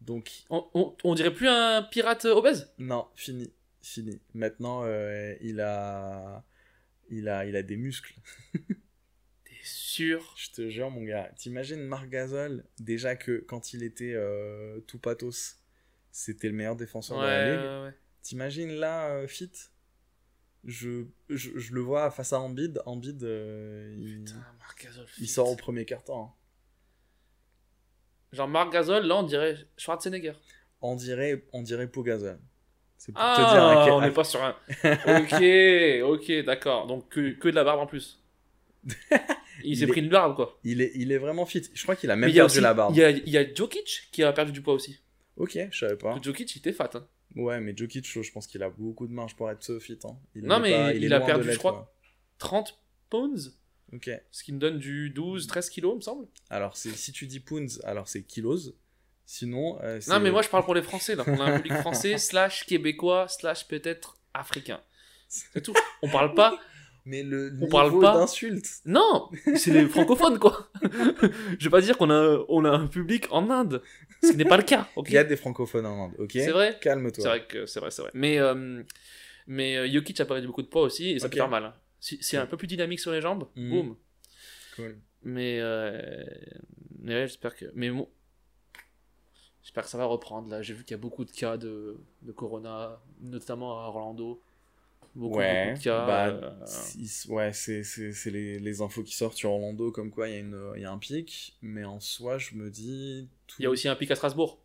Donc, 0.00 0.44
On, 0.50 0.68
on, 0.74 0.96
on 1.04 1.14
dirait 1.14 1.34
plus 1.34 1.48
un 1.48 1.82
pirate 1.82 2.26
obèse? 2.26 2.72
Non, 2.78 3.08
fini, 3.14 3.52
fini. 3.82 4.20
Maintenant, 4.34 4.84
euh, 4.84 5.34
il 5.40 5.60
a, 5.60 6.44
il 7.10 7.28
a, 7.28 7.46
il 7.46 7.56
a 7.56 7.62
des 7.62 7.76
muscles. 7.76 8.14
T'es 9.44 9.56
sûr? 9.62 10.34
Je 10.38 10.50
te 10.52 10.68
jure, 10.70 10.90
mon 10.90 11.02
gars. 11.02 11.32
T'imagines 11.36 11.82
Marc 11.82 12.08
Gasol, 12.08 12.64
déjà 12.78 13.16
que 13.16 13.38
quand 13.48 13.72
il 13.72 13.82
était 13.82 14.12
euh, 14.14 14.80
tout 14.82 14.98
patos, 14.98 15.58
c'était 16.12 16.48
le 16.48 16.54
meilleur 16.54 16.76
défenseur 16.76 17.16
Ouais, 17.16 17.22
de 17.24 17.26
la 17.28 17.40
ligue. 17.40 17.72
ouais, 17.80 17.82
ouais. 17.86 17.94
T'imagines 18.22 18.72
là, 18.72 19.08
euh, 19.10 19.26
fit? 19.26 19.50
Je, 20.66 21.04
je, 21.30 21.50
je 21.58 21.72
le 21.74 21.80
vois 21.80 22.10
face 22.10 22.32
à 22.34 22.40
Embiid. 22.40 22.82
Embiid, 22.84 23.22
euh, 23.24 23.94
il, 25.18 25.28
sort 25.28 25.48
au 25.50 25.56
premier 25.56 25.84
quart-temps. 25.86 26.24
hein. 26.24 26.32
Genre 28.32 28.48
Marc 28.48 28.72
Gasol, 28.72 29.06
là 29.06 29.16
on 29.16 29.22
dirait 29.22 29.56
Schwarzenegger. 29.76 30.34
On 30.82 30.94
dirait, 30.96 31.44
on 31.52 31.62
dirait 31.62 31.86
Pogazol. 31.88 32.38
C'est 32.98 33.12
pour 33.12 33.20
Ah, 33.22 33.34
te 33.36 33.40
dire 33.40 33.84
quel- 33.84 33.92
on 33.92 34.00
n'est 34.00 34.10
pas 34.10 34.24
sur 34.24 34.42
un. 34.42 34.56
ok, 35.20 36.02
ok, 36.20 36.44
d'accord. 36.44 36.86
Donc 36.86 37.08
que, 37.08 37.30
que 37.32 37.48
de 37.48 37.54
la 37.54 37.64
barbe 37.64 37.80
en 37.80 37.86
plus. 37.86 38.22
Il 39.64 39.76
s'est 39.78 39.86
pris 39.86 40.00
une 40.00 40.10
barbe 40.10 40.36
quoi. 40.36 40.60
il, 40.64 40.82
est, 40.82 40.92
il 40.94 41.10
est 41.12 41.18
vraiment 41.18 41.46
fit. 41.46 41.62
Je 41.72 41.82
crois 41.82 41.96
qu'il 41.96 42.10
a 42.10 42.16
même 42.16 42.28
il 42.28 42.34
y 42.36 42.40
a 42.40 42.42
perdu 42.42 42.52
aussi, 42.58 42.60
la 42.60 42.74
barbe. 42.74 42.94
il 42.94 42.98
y 42.98 43.04
a, 43.04 43.10
il 43.10 43.28
y 43.28 43.38
a 43.38 43.54
Jokic 43.54 44.08
qui 44.12 44.22
a 44.22 44.32
perdu 44.32 44.52
du 44.52 44.60
poids 44.60 44.74
aussi. 44.74 45.00
Ok, 45.36 45.58
je 45.70 45.78
savais 45.78 45.96
pas. 45.96 46.18
Jokic 46.22 46.54
il 46.54 46.58
était 46.58 46.72
fat. 46.72 46.90
hein. 46.94 47.06
Ouais, 47.36 47.60
mais 47.60 47.76
Jokic, 47.76 48.06
je 48.06 48.32
pense 48.32 48.46
qu'il 48.46 48.62
a 48.62 48.70
beaucoup 48.70 49.06
de 49.06 49.12
marge 49.12 49.36
pour 49.36 49.50
être 49.50 49.62
ce 49.62 49.78
fit. 49.78 49.98
Hein. 50.04 50.16
Il 50.34 50.44
Non, 50.44 50.58
mais 50.58 50.72
pas- 50.72 50.92
il 50.94 51.12
a 51.12 51.20
perdu, 51.20 51.52
je 51.52 51.58
crois. 51.58 51.72
quoi. 51.72 51.94
30 52.38 52.78
pounds, 53.10 53.58
Ok. 53.92 54.10
ce 54.30 54.42
qui 54.42 54.52
me 54.52 54.58
donne 54.58 54.78
du 54.78 55.10
12-13 55.10 55.68
kilos, 55.70 55.92
il 55.94 55.96
me 55.96 56.00
semble. 56.00 56.26
Alors, 56.50 56.76
c'est- 56.76 56.96
si 56.96 57.12
tu 57.12 57.26
dis 57.26 57.40
pounds, 57.40 57.80
alors 57.84 58.08
c'est 58.08 58.22
kilos. 58.22 58.72
Sinon, 59.26 59.78
euh, 59.82 60.00
Non, 60.08 60.20
mais 60.20 60.30
moi 60.30 60.40
je 60.42 60.48
parle 60.48 60.64
pour 60.64 60.74
les 60.74 60.82
Français 60.82 61.14
là. 61.16 61.24
On 61.26 61.40
a 61.40 61.44
un 61.44 61.56
public 61.60 61.72
français, 61.80 62.16
slash 62.18 62.64
québécois, 62.64 63.26
slash 63.28 63.66
peut-être 63.66 64.16
africain. 64.34 64.80
C'est 65.28 65.60
tout. 65.60 65.74
On 66.02 66.08
parle 66.08 66.34
pas. 66.34 66.58
Mais 67.08 67.22
le 67.22 67.52
on 67.62 67.68
parle 67.68 67.98
pas- 68.00 68.14
d'insulte. 68.14 68.68
Non, 68.84 69.30
c'est 69.56 69.70
les 69.72 69.86
francophones 69.86 70.38
quoi. 70.40 70.68
Je 71.58 71.64
vais 71.64 71.70
pas 71.70 71.80
dire 71.80 71.96
qu'on 71.96 72.10
a, 72.10 72.44
on 72.48 72.64
a 72.64 72.70
un 72.70 72.86
public 72.88 73.26
en 73.30 73.48
Inde, 73.48 73.80
ce 74.22 74.32
qui 74.32 74.36
n'est 74.36 74.44
pas 74.44 74.56
le 74.56 74.64
cas. 74.64 74.88
Il 75.06 75.12
y 75.12 75.16
a 75.18 75.24
des 75.24 75.36
francophones 75.36 75.86
en 75.86 76.06
Inde, 76.06 76.14
ok 76.18 76.30
C'est 76.32 76.50
vrai 76.50 76.76
Calme-toi. 76.80 77.22
C'est 77.22 77.28
vrai 77.28 77.46
que 77.46 77.64
c'est 77.66 77.80
vrai, 77.80 77.90
c'est 77.92 78.02
vrai. 78.02 78.10
Mais, 78.12 78.38
euh, 78.40 78.82
mais 79.46 79.76
euh, 79.76 79.88
Jokic 79.90 80.20
a 80.20 80.24
perdu 80.26 80.46
beaucoup 80.48 80.62
de 80.62 80.66
poids 80.68 80.82
aussi 80.82 81.10
et 81.12 81.18
ça 81.20 81.26
Ok. 81.26 81.32
peut 81.32 81.38
faire 81.38 81.48
mal. 81.48 81.72
Si 82.00 82.18
c'est 82.20 82.36
un 82.36 82.46
peu 82.46 82.56
plus 82.56 82.66
dynamique 82.66 83.00
sur 83.00 83.12
les 83.12 83.20
jambes, 83.20 83.46
Mhm. 83.56 83.70
boum. 83.70 83.96
Cool. 84.74 84.98
Mais, 85.22 85.58
euh, 85.60 86.24
mais 86.98 87.14
ouais, 87.14 87.26
j'espère 87.28 87.54
que. 87.56 87.66
Mais 87.74 87.88
bon, 87.90 88.08
j'espère 89.62 89.84
que 89.84 89.90
ça 89.90 89.98
va 89.98 90.04
reprendre 90.04 90.48
là. 90.50 90.60
J'ai 90.62 90.74
vu 90.74 90.82
qu'il 90.84 90.92
y 90.92 90.98
a 90.98 91.00
beaucoup 91.00 91.24
de 91.24 91.30
cas 91.30 91.56
de, 91.56 91.96
de 92.22 92.32
Corona, 92.32 93.00
notamment 93.20 93.80
à 93.80 93.88
Orlando. 93.88 94.42
Beaucoup, 95.16 95.38
ouais, 95.38 95.66
beaucoup 95.68 95.78
de 95.78 95.84
cas. 95.84 96.06
bah, 96.06 96.26
euh, 96.26 96.50
ouais, 97.30 97.52
c'est 97.52 97.82
c'est- 97.82 98.12
c'est 98.12 98.30
les, 98.30 98.58
les 98.58 98.80
infos 98.82 99.02
qui 99.02 99.14
sortent 99.16 99.36
sur 99.36 99.50
Orlando, 99.50 99.90
comme 99.90 100.10
quoi 100.10 100.28
il 100.28 100.34
y, 100.34 100.36
a 100.36 100.40
une- 100.40 100.72
il 100.76 100.82
y 100.82 100.84
a 100.84 100.92
un 100.92 100.98
pic, 100.98 101.56
mais 101.62 101.84
en 101.84 101.98
soi, 102.00 102.36
je 102.38 102.54
me 102.54 102.68
dis. 102.70 103.28
tout- 103.46 103.56
Il 103.58 103.62
y 103.62 103.66
a 103.66 103.70
aussi 103.70 103.88
un 103.88 103.96
pic 103.96 104.10
à 104.10 104.14
Strasbourg. 104.14 104.58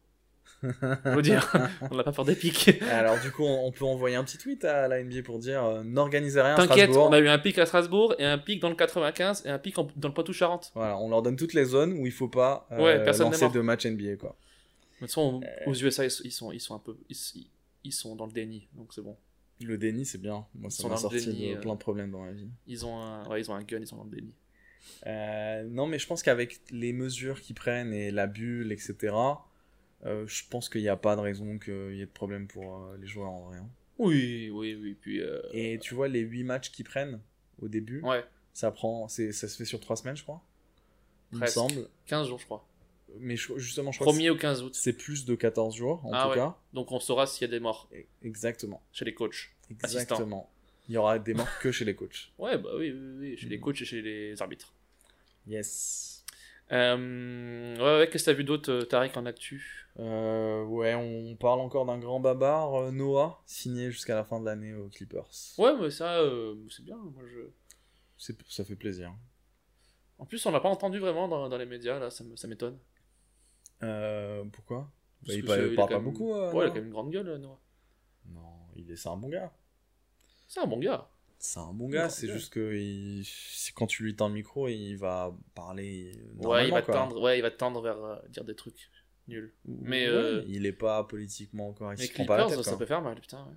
Veux 0.62 1.22
dire, 1.24 1.51
on 1.89 1.96
n'a 1.96 2.03
pas 2.03 2.12
peur 2.12 2.24
des 2.25 2.36
pics. 2.36 2.70
Alors, 2.91 3.20
du 3.20 3.31
coup, 3.31 3.43
on, 3.43 3.65
on 3.65 3.72
peut 3.72 3.86
envoyer 3.86 4.15
un 4.15 4.24
petit 4.24 4.38
tweet 4.38 4.63
à 4.63 4.88
la 4.88 5.01
NBA 5.03 5.24
pour 5.24 5.39
dire 5.39 5.63
euh, 5.63 5.84
n'organisez 5.84 6.39
rien 6.41 6.53
à 6.53 6.58
T'inquiète, 6.58 6.91
Strasbourg. 6.91 7.08
on 7.10 7.13
a 7.13 7.20
eu 7.20 7.27
un 7.29 7.39
pic 7.39 7.58
à 7.58 7.65
Strasbourg 7.65 8.13
et 8.20 8.25
un 8.25 8.38
pic 8.38 8.60
dans 8.62 8.70
le 8.70 8.75
95 8.75 9.43
et 9.46 9.50
un 9.50 9.58
pic 9.58 9.79
en- 9.79 9.88
dans 9.96 10.10
le 10.10 10.13
Poitou-Charentes. 10.13 10.72
Voilà, 10.75 10.98
on 11.00 11.10
leur 11.10 11.24
donne 11.24 11.36
toutes 11.36 11.53
les 11.53 11.65
zones 11.65 11.93
où 11.93 12.05
il 12.05 12.12
faut 12.12 12.27
pas 12.27 12.67
euh, 12.72 12.77
Ouais, 12.84 13.03
lancer 13.05 13.50
de 13.50 13.62
match 13.62 13.86
NBA, 13.88 14.17
quoi. 14.17 14.36
De 15.00 15.00
toute 15.00 15.08
façon, 15.08 15.41
Euh. 15.43 15.70
aux 15.72 15.74
USA, 15.74 16.05
ils 16.05 16.12
sont, 16.12 16.22
ils 16.25 16.31
sont, 16.31 16.51
ils 16.51 16.60
sont 16.60 16.75
un 16.75 16.79
peu. 16.79 16.96
Ils, 17.10 17.17
ils 17.84 17.93
sont 17.93 18.15
dans 18.15 18.27
le 18.27 18.31
déni, 18.31 18.67
donc 18.75 18.93
c'est 18.93 19.01
bon. 19.01 19.15
Le 19.65 19.77
déni, 19.77 20.06
c'est 20.06 20.18
bien. 20.22 20.46
Moi, 20.56 20.70
Ils 20.70 20.72
ça 20.72 20.88
m'a 20.88 20.98
sorti 20.98 21.25
déni, 21.25 21.51
de 21.51 21.56
euh. 21.58 21.62
plein 21.62 21.74
de 21.74 21.80
problèmes 21.80 22.12
dans 22.12 22.24
ma 22.24 22.32
vie. 22.32 22.50
Ils 22.68 22.86
ont 22.86 22.98
un, 23.00 23.27
ouais, 23.30 23.41
ils 23.41 23.50
ont 23.51 23.56
un 23.56 23.63
gun, 23.63 23.80
ils 23.80 23.88
sont 23.88 23.98
dans 23.98 24.03
le 24.06 24.12
déni. 24.12 24.34
Euh, 25.08 25.63
non, 25.70 25.88
mais 25.88 26.00
je 26.00 26.08
pense 26.08 26.24
qu'avec 26.24 26.60
les 26.72 26.94
mesures 26.94 27.41
qu'ils 27.41 27.56
prennent 27.56 27.94
et 27.94 28.12
la 28.12 28.27
bulle, 28.27 28.72
etc., 28.72 28.96
euh, 30.06 30.25
je 30.27 30.44
pense 30.50 30.70
qu'il 30.70 30.82
n'y 30.82 30.89
a 30.89 30.98
pas 30.98 31.15
de 31.15 31.22
raison 31.22 31.60
qu'il 31.60 31.96
y 31.96 32.01
ait 32.01 32.06
de 32.06 32.12
problème 32.12 32.48
pour 32.48 32.77
euh, 32.77 32.98
les 33.00 33.08
joueurs 33.08 33.30
en 33.30 33.41
vrai. 33.50 33.58
hein. 33.58 33.70
Oui, 34.00 34.50
oui, 34.51 34.75
oui. 34.82 34.98
Puis. 35.00 35.22
Et 35.53 35.77
tu 35.80 35.94
vois, 35.94 36.08
les 36.08 36.22
8 36.22 36.44
matchs 36.44 36.72
qu'ils 36.72 36.86
prennent 36.86 37.20
au 37.62 37.68
début, 37.68 38.01
Ouais, 38.01 38.24
ça, 38.53 38.72
prend, 38.72 39.08
c'est- 39.08 39.32
ça 39.32 39.48
se 39.48 39.56
fait 39.58 39.65
sur 39.65 39.80
3 39.80 39.96
semaines, 39.96 40.18
je 40.18 40.24
crois. 40.24 40.41
Il 41.32 41.36
me 41.36 41.41
Presque. 41.41 41.53
semble. 41.53 41.88
15 42.08 42.27
jours, 42.27 42.39
je 42.39 42.46
crois. 42.46 42.65
Mais 43.20 43.36
je- 43.36 43.58
justement, 43.58 43.91
je 43.91 44.00
crois 44.00 44.12
que 44.13 44.18
1er 44.18 44.30
au 44.30 44.36
15 44.36 44.63
août. 44.63 44.74
c'est 44.75 44.94
plus 44.94 45.25
de 45.25 45.36
14 45.36 45.75
jours, 45.75 46.06
en 46.06 46.12
Ah 46.13 46.24
tout 46.24 46.30
ouais. 46.30 46.36
cas. 46.36 46.58
Donc 46.74 46.91
on 46.91 47.00
saura 47.00 47.25
s'il 47.27 47.41
y 47.41 47.50
a 47.50 47.51
des 47.51 47.60
morts 47.60 47.89
Exactement. 48.24 48.82
chez 48.91 49.06
les 49.06 49.13
coachs. 49.13 49.50
Exactement. 49.69 50.50
Il 50.89 50.95
y 50.95 50.97
aura 50.97 51.19
des 51.19 51.34
morts 51.34 51.47
que 51.62 51.71
chez 51.71 51.86
les 51.86 51.95
coachs. 51.95 52.32
Ouais, 52.39 52.58
bah 52.58 52.69
oui, 52.76 52.91
oui, 52.91 53.17
oui. 53.19 53.38
Chez 53.38 53.47
les 53.50 53.58
Mm. 53.58 53.62
coachs 53.62 53.82
et 53.82 53.86
chez 53.86 54.02
les 54.02 54.41
arbitres. 54.41 54.74
Yes. 55.47 56.26
Euh, 56.71 57.76
ouais, 57.78 58.00
ouais, 58.00 58.10
qu'est-ce 58.10 58.24
que 58.26 58.32
t'as 58.32 58.38
vu 58.38 58.43
d'autre, 58.45 58.71
euh, 58.71 58.84
Tariq, 58.86 59.17
en 59.17 59.26
actu? 59.26 59.88
Euh, 60.00 60.63
ouais, 60.63 60.93
on 60.95 61.36
parle 61.36 61.60
encore 61.60 61.86
d'un 61.86 61.97
grand 62.00 62.19
babar, 62.21 62.91
Noah, 62.93 63.41
signé 63.45 63.91
jusqu'à 63.91 64.15
la 64.15 64.24
fin 64.24 64.39
de 64.39 64.45
l'année 64.45 64.74
aux 64.74 64.88
Clippers. 64.88 65.28
Ouais, 65.58 65.74
mais 65.78 65.89
ça, 65.91 66.19
euh, 66.19 66.56
c'est 66.69 66.86
bien. 66.86 66.95
Moi, 66.97 67.24
je... 67.28 67.39
C'est- 68.17 68.38
Ça 68.47 68.63
fait 68.63 68.76
plaisir. 68.78 69.13
En 70.17 70.26
plus, 70.26 70.45
on 70.45 70.52
l'a 70.52 70.60
pas 70.62 70.69
entendu 70.69 71.00
vraiment 71.00 71.28
dans, 71.28 71.50
dans 71.50 71.58
les 71.58 71.65
médias, 71.65 72.00
là, 72.00 72.10
ça 72.10 72.47
m'étonne. 72.47 72.78
Euh, 73.84 74.44
pourquoi? 74.52 74.91
Bah, 75.28 75.34
il 75.34 75.44
parle- 75.46 75.76
parle 75.76 75.89
pas 75.89 75.96
même- 75.96 76.04
beaucoup, 76.04 76.34
euh, 76.34 76.52
ouais, 76.54 76.65
il 76.65 76.67
a 76.67 76.70
quand 76.70 76.76
même 76.76 76.86
une 76.86 76.91
grande 76.91 77.12
gueule, 77.12 77.28
euh, 77.30 77.38
Noah. 77.38 77.60
Non, 78.28 78.41
il 78.76 78.89
est, 78.91 78.96
c'est 78.96 79.10
un 79.10 79.17
bon 79.17 79.30
gars. 79.30 79.52
C'est 80.48 80.60
un 80.60 80.67
bon 80.67 80.80
gars. 80.80 81.08
C'est 81.39 81.60
un 81.60 81.74
bon 81.74 81.89
gars, 81.89 82.06
est 82.06 82.10
c'est 82.10 82.28
juste 82.28 82.54
que 82.54 82.76
il- 82.76 83.26
quand 83.76 83.88
tu 83.88 84.04
lui 84.04 84.15
tends 84.15 84.28
le 84.28 84.36
micro, 84.36 84.67
il 84.67 84.96
va 84.96 85.36
parler. 85.56 86.12
Ouais, 86.38 86.67
il 86.67 86.72
va 86.72 86.82
quoi. 86.84 86.94
tendre, 86.94 87.20
ouais, 87.22 87.39
il 87.39 87.41
va 87.41 87.50
tendre 87.52 87.82
vers 87.82 88.04
euh, 88.04 88.15
dire 88.30 88.44
des 88.44 88.56
trucs 88.56 88.89
nuls. 89.28 89.52
Mais, 89.65 90.10
Ouais, 90.10 90.44
il 90.48 90.65
est 90.67 90.72
pas 90.74 91.04
politiquement 91.04 91.74
correct. 91.74 92.00
Se 92.02 92.12
prend 92.13 92.26
pas 92.26 92.38
la 92.38 92.44
Clippers, 92.44 92.58
tête, 92.58 92.65
ça 92.72 92.78
peut 92.78 92.86
faire 92.86 93.02
mal, 93.02 93.20
putain. 93.20 93.44
ouais. 93.46 93.56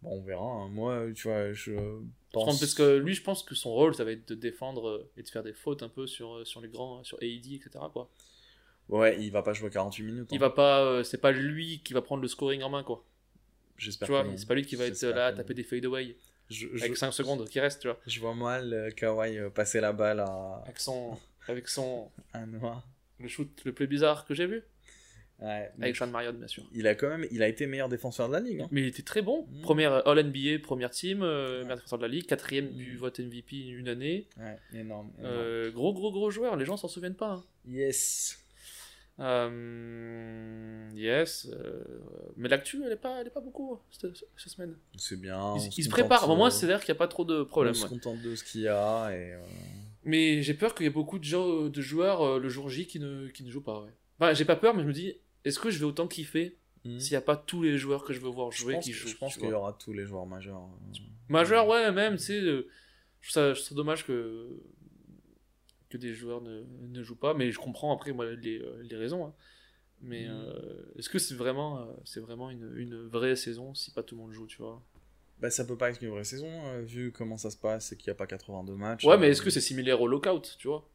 Bon, 0.00 0.10
on 0.18 0.22
verra. 0.22 0.44
hein. 0.44 0.68
Moi, 0.68 1.12
tu 1.14 1.28
vois, 1.28 1.52
je 1.52 1.72
pense. 2.32 2.58
parce 2.60 2.74
que 2.74 2.96
lui, 2.98 3.14
je 3.14 3.22
pense 3.22 3.42
que 3.42 3.54
son 3.54 3.72
rôle, 3.72 3.94
ça 3.94 4.04
va 4.04 4.12
être 4.12 4.28
de 4.28 4.34
défendre 4.36 5.10
et 5.16 5.22
de 5.24 5.28
faire 5.28 5.42
des 5.42 5.52
fautes 5.52 5.82
un 5.82 5.88
peu 5.88 6.06
sur, 6.06 6.46
sur 6.46 6.60
les 6.60 6.68
grands, 6.68 7.02
sur 7.04 7.18
AED, 7.22 7.54
etc. 7.54 7.84
Quoi. 7.92 8.08
Ouais, 8.88 9.16
il 9.20 9.30
va 9.30 9.42
pas 9.42 9.52
jouer 9.52 9.70
48 9.70 10.02
minutes. 10.02 10.28
Il 10.30 10.36
hein. 10.36 10.40
va 10.40 10.50
pas, 10.50 10.80
euh, 10.84 11.02
c'est 11.04 11.18
pas 11.20 11.30
lui 11.32 11.80
qui 11.84 11.92
va 11.92 12.00
prendre 12.02 12.22
le 12.22 12.28
scoring 12.28 12.62
en 12.62 12.70
main, 12.70 12.82
quoi. 12.82 13.04
J'espère 13.76 14.06
Tu 14.06 14.12
vois, 14.12 14.26
c'est 14.36 14.48
pas 14.48 14.54
lui 14.54 14.64
qui 14.64 14.76
va 14.76 14.84
être 14.86 14.94
J'espère 14.94 15.14
là 15.16 15.26
à 15.26 15.32
taper 15.32 15.54
des 15.54 15.62
fadeaway 15.62 16.16
Je, 16.50 16.66
avec 16.68 16.94
je, 16.94 16.98
5 16.98 17.12
secondes 17.12 17.46
qui 17.48 17.60
restent, 17.60 17.82
tu 17.82 17.88
vois. 17.88 18.00
je 18.06 18.18
vois 18.20 18.34
mal 18.34 18.72
euh, 18.72 18.90
Kawhi 18.90 19.38
euh, 19.38 19.50
passer 19.50 19.80
la 19.80 19.92
balle 19.92 20.20
à, 20.20 20.62
Avec 20.64 20.80
son, 20.80 21.16
avec 21.46 21.68
son, 21.68 22.10
à 22.32 22.44
Noah. 22.46 22.82
le 23.20 23.28
shoot 23.28 23.48
le 23.64 23.72
plus 23.72 23.86
bizarre 23.86 24.24
que 24.24 24.34
j'ai 24.34 24.46
vu. 24.46 24.62
Ouais, 25.40 25.70
Avec 25.80 25.94
Sean 25.94 26.08
Marion, 26.08 26.32
bien 26.32 26.48
sûr. 26.48 26.64
il 26.74 26.88
a 26.88 26.96
quand 26.96 27.08
même, 27.08 27.24
il 27.30 27.44
a 27.44 27.46
été 27.48 27.68
meilleur 27.68 27.88
défenseur 27.88 28.26
de 28.26 28.32
la 28.32 28.40
ligue. 28.40 28.62
hein. 28.62 28.68
Mais 28.72 28.80
il 28.80 28.86
était 28.88 29.04
très 29.04 29.22
bon. 29.22 29.46
Mm. 29.48 29.60
Première 29.62 29.92
euh, 29.92 30.02
All-NBA, 30.10 30.58
première 30.64 30.90
team, 30.90 31.22
euh, 31.22 31.58
Ouais. 31.58 31.62
meilleur 31.62 31.76
défenseur 31.76 31.98
de 32.00 32.04
la 32.04 32.08
ligue, 32.08 32.26
quatrième 32.26 32.70
Mm. 32.72 32.76
du 32.76 32.96
vote 32.96 33.20
MVP 33.20 33.68
une 33.68 33.86
année. 33.88 34.26
Ouais, 34.36 34.58
énorme. 34.72 35.12
énorme. 35.20 35.32
Euh, 35.36 35.70
gros, 35.70 35.92
gros, 35.92 36.10
gros 36.10 36.32
joueur. 36.32 36.56
Les 36.56 36.64
gens 36.64 36.76
s'en 36.76 36.88
souviennent 36.88 37.14
pas. 37.14 37.34
hein. 37.34 37.44
Yes. 37.68 38.40
Euh, 39.20 40.88
yes. 40.94 41.48
euh, 41.52 41.82
mais 42.36 42.48
l'actu, 42.48 42.82
elle 42.84 42.92
est 42.92 42.96
pas, 42.96 43.20
elle 43.20 43.26
est 43.26 43.30
pas 43.30 43.40
beaucoup 43.40 43.74
hein, 43.74 43.80
cette, 43.90 44.16
cette 44.36 44.52
semaine. 44.52 44.76
C'est 44.96 45.20
bien. 45.20 45.54
Ils, 45.56 45.72
se 45.72 45.82
se 45.82 45.88
préparent. 45.88 46.28
Au 46.30 46.36
moins, 46.36 46.48
euh, 46.48 46.50
c'est 46.50 46.66
l'air 46.66 46.80
qu'il 46.80 46.92
n'y 46.92 46.96
a 46.96 47.00
pas 47.00 47.08
trop 47.08 47.24
de 47.24 47.42
problèmes. 47.42 47.72
On 47.72 47.74
se 47.74 47.82
ouais. 47.84 47.88
contente 47.88 48.22
de 48.22 48.36
ce 48.36 48.44
qu'il 48.44 48.60
y 48.62 48.68
a 48.68 49.10
et. 49.10 49.32
euh, 49.34 49.40
Mais 50.04 50.42
j'ai 50.42 50.54
peur 50.54 50.74
qu'il 50.74 50.84
y 50.84 50.86
ait 50.86 50.92
beaucoup 50.92 51.18
de, 51.18 51.24
gens, 51.24 51.66
de 51.68 51.80
joueurs 51.80 52.22
euh, 52.22 52.38
le 52.38 52.48
jour 52.48 52.68
J 52.68 52.86
qui 52.86 53.00
ne, 53.00 53.26
qui 53.28 53.42
ne 53.42 53.50
jouent 53.50 53.62
pas. 53.62 53.82
Ouais. 53.82 53.90
Enfin, 54.20 54.34
j'ai 54.34 54.44
pas 54.44 54.56
peur, 54.56 54.74
mais 54.74 54.82
je 54.82 54.88
me 54.88 54.92
dis, 54.92 55.16
est-ce 55.44 55.58
que 55.58 55.70
je 55.70 55.78
vais 55.78 55.84
autant 55.84 56.06
kiffer 56.06 56.56
hmm. 56.84 56.98
s'il 57.00 57.12
n'y 57.12 57.16
a 57.16 57.22
pas 57.22 57.36
tous 57.36 57.62
les 57.62 57.76
joueurs 57.76 58.04
que 58.04 58.12
je 58.12 58.20
veux 58.20 58.30
voir 58.30 58.52
jouer 58.52 58.78
qui 58.80 58.92
jouent 58.92 59.08
je 59.08 59.16
pense 59.16 59.36
qu'il 59.36 59.48
y 59.48 59.52
aura 59.52 59.72
tous 59.72 59.92
les 59.92 60.04
joueurs 60.04 60.26
majeurs. 60.26 60.62
euh, 60.62 60.98
Majeur, 61.28 61.66
ouais, 61.66 61.90
même, 61.92 62.16
tu 62.16 62.22
sais. 62.22 62.40
euh, 62.40 62.68
je, 63.20 63.30
trouve 63.30 63.32
ça, 63.32 63.48
je 63.54 63.58
trouve 63.58 63.68
ça 63.70 63.74
dommage 63.74 64.06
que, 64.06 64.48
que 65.88 65.96
des 65.96 66.14
joueurs 66.14 66.40
ne, 66.42 66.62
ne 66.88 67.02
jouent 67.02 67.16
pas, 67.16 67.34
mais 67.34 67.50
je 67.50 67.58
comprends 67.58 67.94
après 67.94 68.12
moi, 68.12 68.26
les, 68.32 68.58
euh, 68.60 68.82
les 68.82 68.96
raisons. 68.96 69.26
hein. 69.26 69.34
Mais 70.00 70.26
Mm. 70.28 70.30
euh, 70.30 70.82
est-ce 70.96 71.08
que 71.08 71.18
c'est 71.18 71.34
vraiment, 71.34 71.80
euh, 71.80 71.84
c'est 72.04 72.20
vraiment 72.20 72.50
une, 72.50 72.72
une 72.76 73.06
vraie 73.08 73.34
saison 73.36 73.74
si 73.74 73.90
pas 73.90 74.02
tout 74.02 74.14
le 74.14 74.20
monde 74.22 74.32
joue, 74.32 74.46
tu 74.46 74.58
vois? 74.58 74.80
Bah, 75.40 75.50
ça 75.50 75.64
peut 75.64 75.76
pas 75.76 75.90
être 75.90 76.02
une 76.02 76.10
vraie 76.10 76.24
saison, 76.24 76.48
euh, 76.66 76.82
vu 76.82 77.10
comment 77.12 77.36
ça 77.36 77.50
se 77.50 77.56
passe 77.56 77.92
et 77.92 77.96
qu'il 77.96 78.08
n'y 78.10 78.12
a 78.12 78.16
pas 78.16 78.26
82 78.26 78.74
matchs. 78.74 79.04
Ouais, 79.04 79.16
mais 79.18 79.28
est-ce 79.28 79.42
que 79.42 79.50
c'est 79.50 79.60
similaire 79.60 80.00
au 80.00 80.06
lockout, 80.08 80.56
tu 80.58 80.68
vois? 80.68 80.88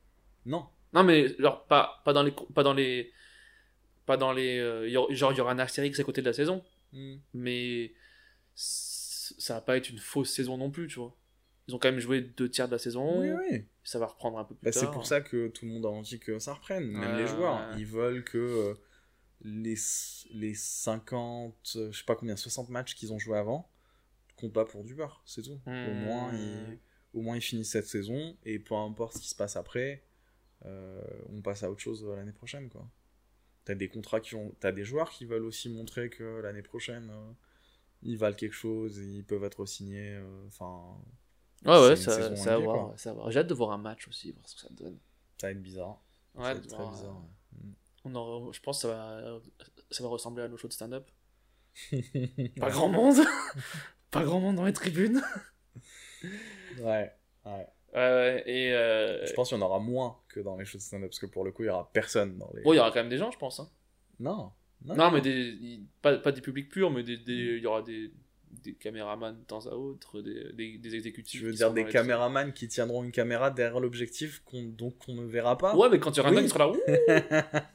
Non. 0.45 0.65
Non, 0.93 1.03
mais 1.03 1.35
genre, 1.39 1.65
pas, 1.65 2.01
pas 2.05 2.13
dans 2.13 2.23
les. 2.23 2.31
Pas 2.53 2.63
dans 2.63 2.73
les. 2.73 3.11
Pas 4.05 4.17
dans 4.17 4.31
les. 4.33 4.59
genre, 5.15 5.31
il 5.33 5.37
y 5.37 5.41
aura 5.41 5.51
un 5.53 5.59
astérix 5.59 5.99
à 5.99 6.03
côté 6.03 6.21
de 6.21 6.27
la 6.27 6.33
saison, 6.33 6.63
Hmm. 6.91 7.15
mais 7.33 7.93
ça 8.55 9.55
va 9.55 9.61
pas 9.61 9.77
être 9.77 9.89
une 9.89 9.97
fausse 9.97 10.29
saison 10.31 10.57
non 10.57 10.69
plus, 10.69 10.87
tu 10.87 10.99
vois? 10.99 11.15
Ils 11.67 11.73
ont 11.75 11.79
quand 11.79 11.89
même 11.89 11.99
joué 11.99 12.21
deux 12.21 12.49
tiers 12.49 12.67
de 12.67 12.73
la 12.73 12.77
saison, 12.77 13.21
Oui, 13.21 13.29
oui. 13.51 13.65
Ça 13.83 13.99
va 13.99 14.07
reprendre 14.07 14.37
un 14.37 14.45
peu 14.45 14.55
plus 14.55 14.65
Bah, 14.65 14.71
tard. 14.71 14.81
c'est 14.81 14.91
pour 14.91 15.05
ça 15.05 15.21
que 15.21 15.47
tout 15.49 15.65
le 15.65 15.71
monde 15.71 15.85
a 15.85 15.89
envie 15.89 16.19
que 16.19 16.39
ça 16.39 16.53
reprenne, 16.53 16.85
même 16.87 17.15
les 17.15 17.27
joueurs. 17.27 17.69
ouais. 17.71 17.79
Ils 17.79 17.85
veulent 17.85 18.23
que 18.23 18.37
euh, 18.37 18.73
les, 19.41 19.75
les 20.31 20.53
50, 20.55 21.73
euh, 21.75 21.91
je 21.91 21.97
sais 21.99 22.05
pas 22.05 22.15
combien, 22.15 22.35
60 22.35 22.69
matchs 22.69 22.95
qu'ils 22.95 23.13
ont 23.13 23.19
joué 23.19 23.37
avant 23.37 23.69
comptent 24.35 24.53
pas 24.53 24.65
pour 24.65 24.83
du 24.83 24.95
beurre, 24.95 25.21
c'est 25.25 25.43
tout. 25.43 25.59
Au, 25.65 25.69
Hmm. 25.69 25.99
moins, 26.05 26.33
ils, 26.35 26.79
au 27.13 27.21
moins, 27.21 27.35
ils 27.37 27.41
finissent 27.41 27.71
cette 27.71 27.85
saison 27.87 28.35
et 28.43 28.59
peu 28.59 28.75
importe 28.75 29.15
ce 29.15 29.19
qui 29.21 29.29
se 29.29 29.35
passe 29.35 29.55
après, 29.57 30.03
euh, 30.65 31.01
on 31.29 31.41
passe 31.41 31.63
à 31.63 31.69
autre 31.71 31.81
chose 31.81 32.03
l'année 32.05 32.31
prochaine. 32.33 32.69
quoi. 32.69 32.89
T'as 33.65 33.75
des 33.75 33.89
contrats 33.89 34.19
qui 34.21 34.35
ont. 34.35 34.53
T'as 34.59 34.71
des 34.71 34.83
joueurs 34.83 35.09
qui 35.11 35.25
veulent 35.25 35.45
aussi 35.45 35.69
montrer 35.69 36.09
que 36.09 36.41
l'année 36.41 36.63
prochaine. 36.63 37.09
euh, 37.11 37.31
ils 38.01 38.17
valent 38.17 38.35
quelque 38.35 38.53
chose, 38.55 38.99
et 38.99 39.05
ils 39.05 39.23
peuvent 39.25 39.43
être 39.45 39.65
signés. 39.65 40.15
euh, 40.15 40.47
Enfin, 40.47 40.97
Ouais, 41.65 41.79
ouais, 41.89 41.95
ça, 41.95 42.17
va 42.19 42.29
NBA, 42.57 42.93
ça 42.97 43.13
va. 43.13 43.29
J'ai 43.29 43.39
hâte 43.39 43.47
de 43.47 43.53
voir 43.53 43.71
un 43.71 43.77
match 43.77 44.07
aussi, 44.07 44.31
voir 44.31 44.47
ce 44.47 44.55
que 44.55 44.61
ça 44.61 44.67
donne. 44.71 44.97
ça 45.39 45.47
va 45.47 45.51
être 45.51 45.61
bizarre. 45.61 46.01
Ouais, 46.35 46.43
ça 46.43 46.53
va 46.53 46.59
de 46.59 46.59
être 46.65 46.67
très 46.75 46.89
bizarre. 46.89 47.09
euh, 47.15 47.57
ouais. 47.65 47.71
On 48.05 48.15
en- 48.15 48.51
je 48.51 48.59
pense 48.61 48.77
que 48.81 48.81
ça 48.81 48.87
va, 48.89 49.39
ça 49.91 50.03
va 50.03 50.09
ressembler 50.09 50.43
à 50.43 50.47
nos 50.49 50.57
shows 50.57 50.67
de 50.67 50.73
stand-up. 50.73 51.07
Pas 52.59 52.69
grand 52.69 52.89
monde 52.89 53.15
Pas 54.11 54.23
grand 54.23 54.39
monde 54.39 54.57
dans 54.57 54.65
les 54.65 54.73
tribunes 54.73 55.21
Ouais, 56.79 57.11
ouais. 57.45 57.67
Euh, 57.95 58.41
Et. 58.45 58.73
euh, 58.73 59.25
Je 59.25 59.33
pense 59.33 59.49
qu'il 59.49 59.57
y 59.57 59.61
en 59.61 59.65
aura 59.65 59.79
moins 59.79 60.17
que 60.27 60.39
dans 60.39 60.57
les 60.57 60.65
shows 60.65 60.77
de 60.79 60.83
stand-up, 60.83 61.09
parce 61.09 61.19
que 61.19 61.25
pour 61.27 61.43
le 61.43 61.51
coup, 61.51 61.63
il 61.63 61.67
y 61.67 61.69
aura 61.69 61.89
personne 61.93 62.37
dans 62.37 62.49
les. 62.55 62.61
Bon, 62.63 62.73
il 62.73 62.77
y 62.77 62.79
aura 62.79 62.89
quand 62.89 62.99
même 62.99 63.09
des 63.09 63.17
gens, 63.17 63.31
je 63.31 63.37
pense. 63.37 63.59
hein. 63.59 63.69
Non. 64.19 64.51
Non, 64.85 64.95
Non, 64.95 65.11
mais 65.11 65.21
des, 65.21 65.79
pas, 66.01 66.17
pas 66.17 66.31
des 66.33 66.41
publics 66.41 66.69
purs, 66.69 66.91
mais 66.91 67.03
des, 67.03 67.17
des- 67.17 67.55
il 67.57 67.59
y 67.63 67.65
aura 67.67 67.81
des, 67.81 68.11
des 68.63 68.73
caméramans 68.73 69.31
de 69.37 69.43
temps 69.45 69.65
à 69.67 69.71
autre, 69.71 70.21
des, 70.21 70.51
des, 70.53 70.77
des 70.77 70.95
exécutifs. 70.95 71.39
Tu 71.41 71.45
veux 71.45 71.51
dire 71.51 71.59
seront 71.67 71.73
des 71.73 71.85
caméramans 71.85 72.53
qui 72.53 72.67
tiendront 72.67 73.03
une 73.03 73.11
caméra 73.11 73.49
derrière 73.51 73.79
l'objectif, 73.79 74.41
qu'on 74.45 74.63
donc 74.63 74.97
qu'on 74.99 75.13
ne 75.15 75.25
verra 75.25 75.57
pas 75.57 75.75
Ouais, 75.75 75.89
mais 75.89 75.99
quand 75.99 76.17
aura 76.19 76.29
un 76.29 76.35
Oui. 76.35 76.43
qui 76.43 76.49
sera 76.49 76.67
là. 76.67 77.61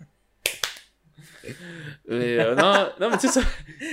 Mais, 2.09 2.39
euh, 2.39 2.55
non, 2.55 2.89
non, 3.01 3.11
mais 3.11 3.17
tu 3.19 3.29
sais, 3.29 3.41
ça. 3.41 3.47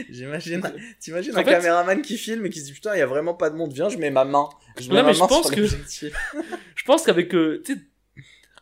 J'imagine. 0.10 0.62
T'imagines 1.00 1.34
un 1.36 1.44
fait- 1.44 1.44
caméraman 1.52 2.02
qui 2.02 2.18
filme 2.18 2.46
et 2.46 2.50
qui 2.50 2.60
se 2.60 2.66
dit 2.66 2.74
putain, 2.74 2.96
il 2.96 3.00
y 3.00 3.02
a 3.02 3.06
vraiment 3.06 3.34
pas 3.34 3.50
de 3.50 3.56
monde, 3.56 3.72
viens, 3.72 3.88
je 3.90 3.98
mets 3.98 4.10
ma 4.12 4.26
main. 4.26 4.50
Je 4.78 4.90
mets 4.90 4.96
Non, 4.96 5.02
ma 5.04 5.08
mais 5.10 5.14
je 5.14 5.20
main 5.20 5.28
pense 5.28 5.48
sur 5.48 5.56
que-. 5.56 5.66
Je 6.76 6.84
pense 6.86 7.04
qu'avec. 7.04 7.34
euh, 7.34 7.62
tu 7.66 7.90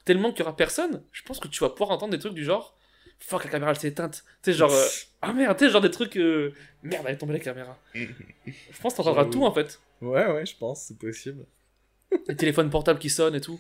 tellement 0.06 0.32
qu'il 0.32 0.40
y 0.40 0.44
aura 0.44 0.56
personne, 0.56 1.04
je 1.12 1.22
pense 1.24 1.40
que 1.40 1.48
tu 1.48 1.60
vas 1.62 1.70
pouvoir 1.70 1.92
entendre 1.92 2.12
des 2.14 2.20
trucs 2.20 2.34
du 2.34 2.44
genre. 2.44 2.78
Fuck, 3.26 3.46
la 3.46 3.50
caméra 3.50 3.72
elle 3.72 3.80
s'est 3.80 3.88
éteinte. 3.88 4.24
Tu 4.44 4.52
sais, 4.52 4.58
genre. 4.58 4.72
euh, 4.72 4.88
ah 5.22 5.32
merde, 5.34 5.58
tu 5.58 5.66
sais, 5.66 5.72
genre 5.72 5.82
des 5.82 5.92
trucs. 5.92 6.18
euh, 6.18 6.54
Merde, 6.84 7.06
elle 7.08 7.16
est 7.16 7.18
tombée 7.18 7.34
la 7.34 7.40
caméra. 7.40 7.78
Je 7.96 8.82
pense 8.82 8.94
que 8.94 8.98
t'entendras 8.98 9.26
tout 9.26 9.44
en 9.46 9.54
fait. 9.54 9.80
Ouais, 10.02 10.26
ouais, 10.32 10.46
je 10.46 10.56
pense, 10.58 10.84
c'est 10.84 10.98
possible. 10.98 11.46
Les 12.28 12.36
téléphones 12.36 12.70
portables 12.70 13.00
qui 13.00 13.10
sonnent 13.10 13.36
et 13.36 13.42
tout. 13.42 13.60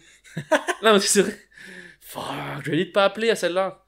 non, 0.83 0.93
mais 0.93 0.99
c'est 0.99 1.21
vrai. 1.21 1.37
Fuck, 2.01 2.23
je 2.65 2.69
lui 2.71 2.79
ai 2.81 2.83
dit 2.83 2.87
de 2.89 2.93
pas 2.93 3.05
appeler 3.05 3.29
à 3.29 3.35
celle-là. 3.35 3.83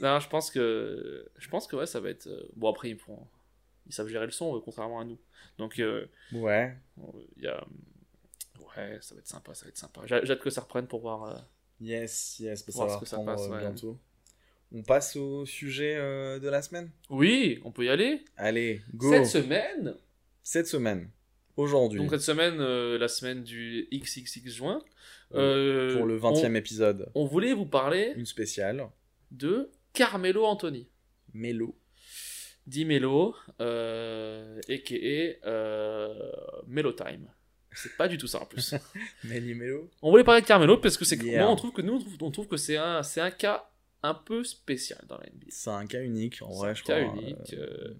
Non, 0.00 0.18
je 0.18 0.28
pense 0.28 0.50
que. 0.50 1.28
Je 1.38 1.48
pense 1.48 1.66
que 1.66 1.76
ouais, 1.76 1.86
ça 1.86 2.00
va 2.00 2.08
être. 2.10 2.26
euh, 2.26 2.48
Bon, 2.56 2.70
après, 2.70 2.88
ils, 2.90 2.96
pourront- 2.96 3.26
ils 3.86 3.92
savent 3.92 4.08
gérer 4.08 4.24
le 4.26 4.32
son, 4.32 4.56
euh, 4.56 4.60
contrairement 4.64 5.00
à 5.00 5.04
nous. 5.04 5.18
Donc, 5.58 5.74
Ouais. 6.32 6.76
il 7.36 7.42
y 7.42 7.46
a. 7.46 7.62
Ouais, 8.76 8.98
ça 9.02 9.14
va 9.14 9.18
être 9.20 9.28
sympa, 9.28 9.54
ça 9.54 9.66
va 9.66 9.68
être 9.68 9.76
sympa. 9.78 10.00
J'ai 10.06 10.14
hâte 10.30 10.40
que 10.40 10.50
ça 10.50 10.62
reprenne 10.62 10.86
pour 10.86 11.00
voir. 11.00 11.44
Yes, 11.80 12.38
yes, 12.40 12.64
ça 12.64 12.72
Voir 12.72 12.88
va 12.88 12.94
ce 12.94 13.00
que 13.00 13.06
ça 13.06 13.18
passe, 13.18 13.46
ouais. 13.48 13.58
bientôt. 13.58 13.98
On 14.74 14.82
passe 14.82 15.16
au 15.16 15.44
sujet 15.44 15.96
euh, 15.96 16.38
de 16.38 16.48
la 16.48 16.62
semaine 16.62 16.90
Oui, 17.10 17.60
on 17.64 17.72
peut 17.72 17.84
y 17.84 17.90
aller. 17.90 18.24
Allez, 18.38 18.80
go 18.94 19.10
Cette 19.10 19.26
semaine, 19.26 19.94
Cette 20.42 20.66
semaine, 20.66 21.10
aujourd'hui, 21.58 22.00
donc 22.00 22.10
cette 22.10 22.22
semaine, 22.22 22.56
euh, 22.58 22.96
la 22.96 23.08
semaine 23.08 23.42
du 23.42 23.86
XXX 23.92 24.48
juin, 24.48 24.82
euh, 25.34 25.94
pour 25.96 26.06
le 26.06 26.16
20 26.16 26.44
e 26.44 26.56
épisode, 26.56 27.10
on, 27.14 27.26
voulait 27.26 27.52
vous 27.52 27.66
parler 27.66 28.14
une 28.16 28.24
spéciale, 28.24 28.88
de 29.30 29.70
Carmelo 29.92 30.46
Anthony. 30.46 30.88
Mélo. 31.34 31.76
Di 32.66 32.86
Melo, 32.86 33.34
a.k.a. 33.58 34.70
Melo 36.66 36.92
Time. 36.92 37.28
C'est 37.74 37.96
pas 37.96 38.08
du 38.08 38.16
tout 38.18 38.26
ça 38.26 38.40
en 38.40 38.46
plus. 38.46 38.74
Méli 39.24 39.54
Mélo 39.54 39.90
on 40.02 40.10
voulait 40.10 40.24
parler 40.24 40.42
de 40.42 40.46
Carmelo 40.46 40.78
parce 40.78 40.96
que 40.96 41.04
c'est 41.04 41.22
Yeah. 41.22 41.42
moi, 41.42 41.52
on 41.52 41.56
trouve 41.56 41.72
que 41.72 41.82
nous, 41.82 41.94
on 41.94 41.98
trouve, 41.98 42.16
on 42.20 42.30
trouve 42.30 42.48
que 42.48 42.56
c'est 42.56 42.76
un, 42.76 43.02
c'est 43.02 43.20
un 43.20 43.30
cas 43.30 43.71
un 44.02 44.14
peu 44.14 44.42
spécial 44.44 45.00
dans 45.08 45.16
la 45.18 45.26
NBA. 45.26 45.46
C'est 45.50 45.70
un 45.70 45.86
cas 45.86 46.02
unique, 46.02 46.42
en 46.42 46.50
C'est 46.52 46.58
vrai, 46.58 46.70
un 46.70 46.74
je 46.74 46.82
cas 46.82 47.04
crois. 47.04 47.20
unique. 47.22 47.54
euh, 47.54 47.66
euh. 47.90 47.94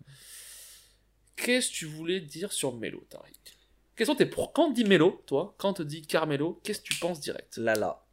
Qu'est-ce 1.37 1.71
que 1.71 1.75
tu 1.75 1.87
voulais 1.87 2.21
dire 2.21 2.53
sur 2.53 2.77
Melo, 2.77 3.05
Tariq? 3.09 3.57
Quels 3.97 4.07
sont 4.07 4.15
tes 4.15 4.27
pro- 4.27 4.49
Quand 4.49 4.69
on 4.69 4.71
dit 4.73 4.85
Melo, 4.85 5.23
toi, 5.27 5.55
quand 5.59 5.71
on 5.71 5.75
te 5.75 5.83
dit 5.83 6.03
Carmelo, 6.07 6.61
qu'est-ce 6.65 6.81
que 6.81 6.89
tu 6.89 6.99
penses 7.01 7.21
direct? 7.21 7.57
Lala. 7.57 8.05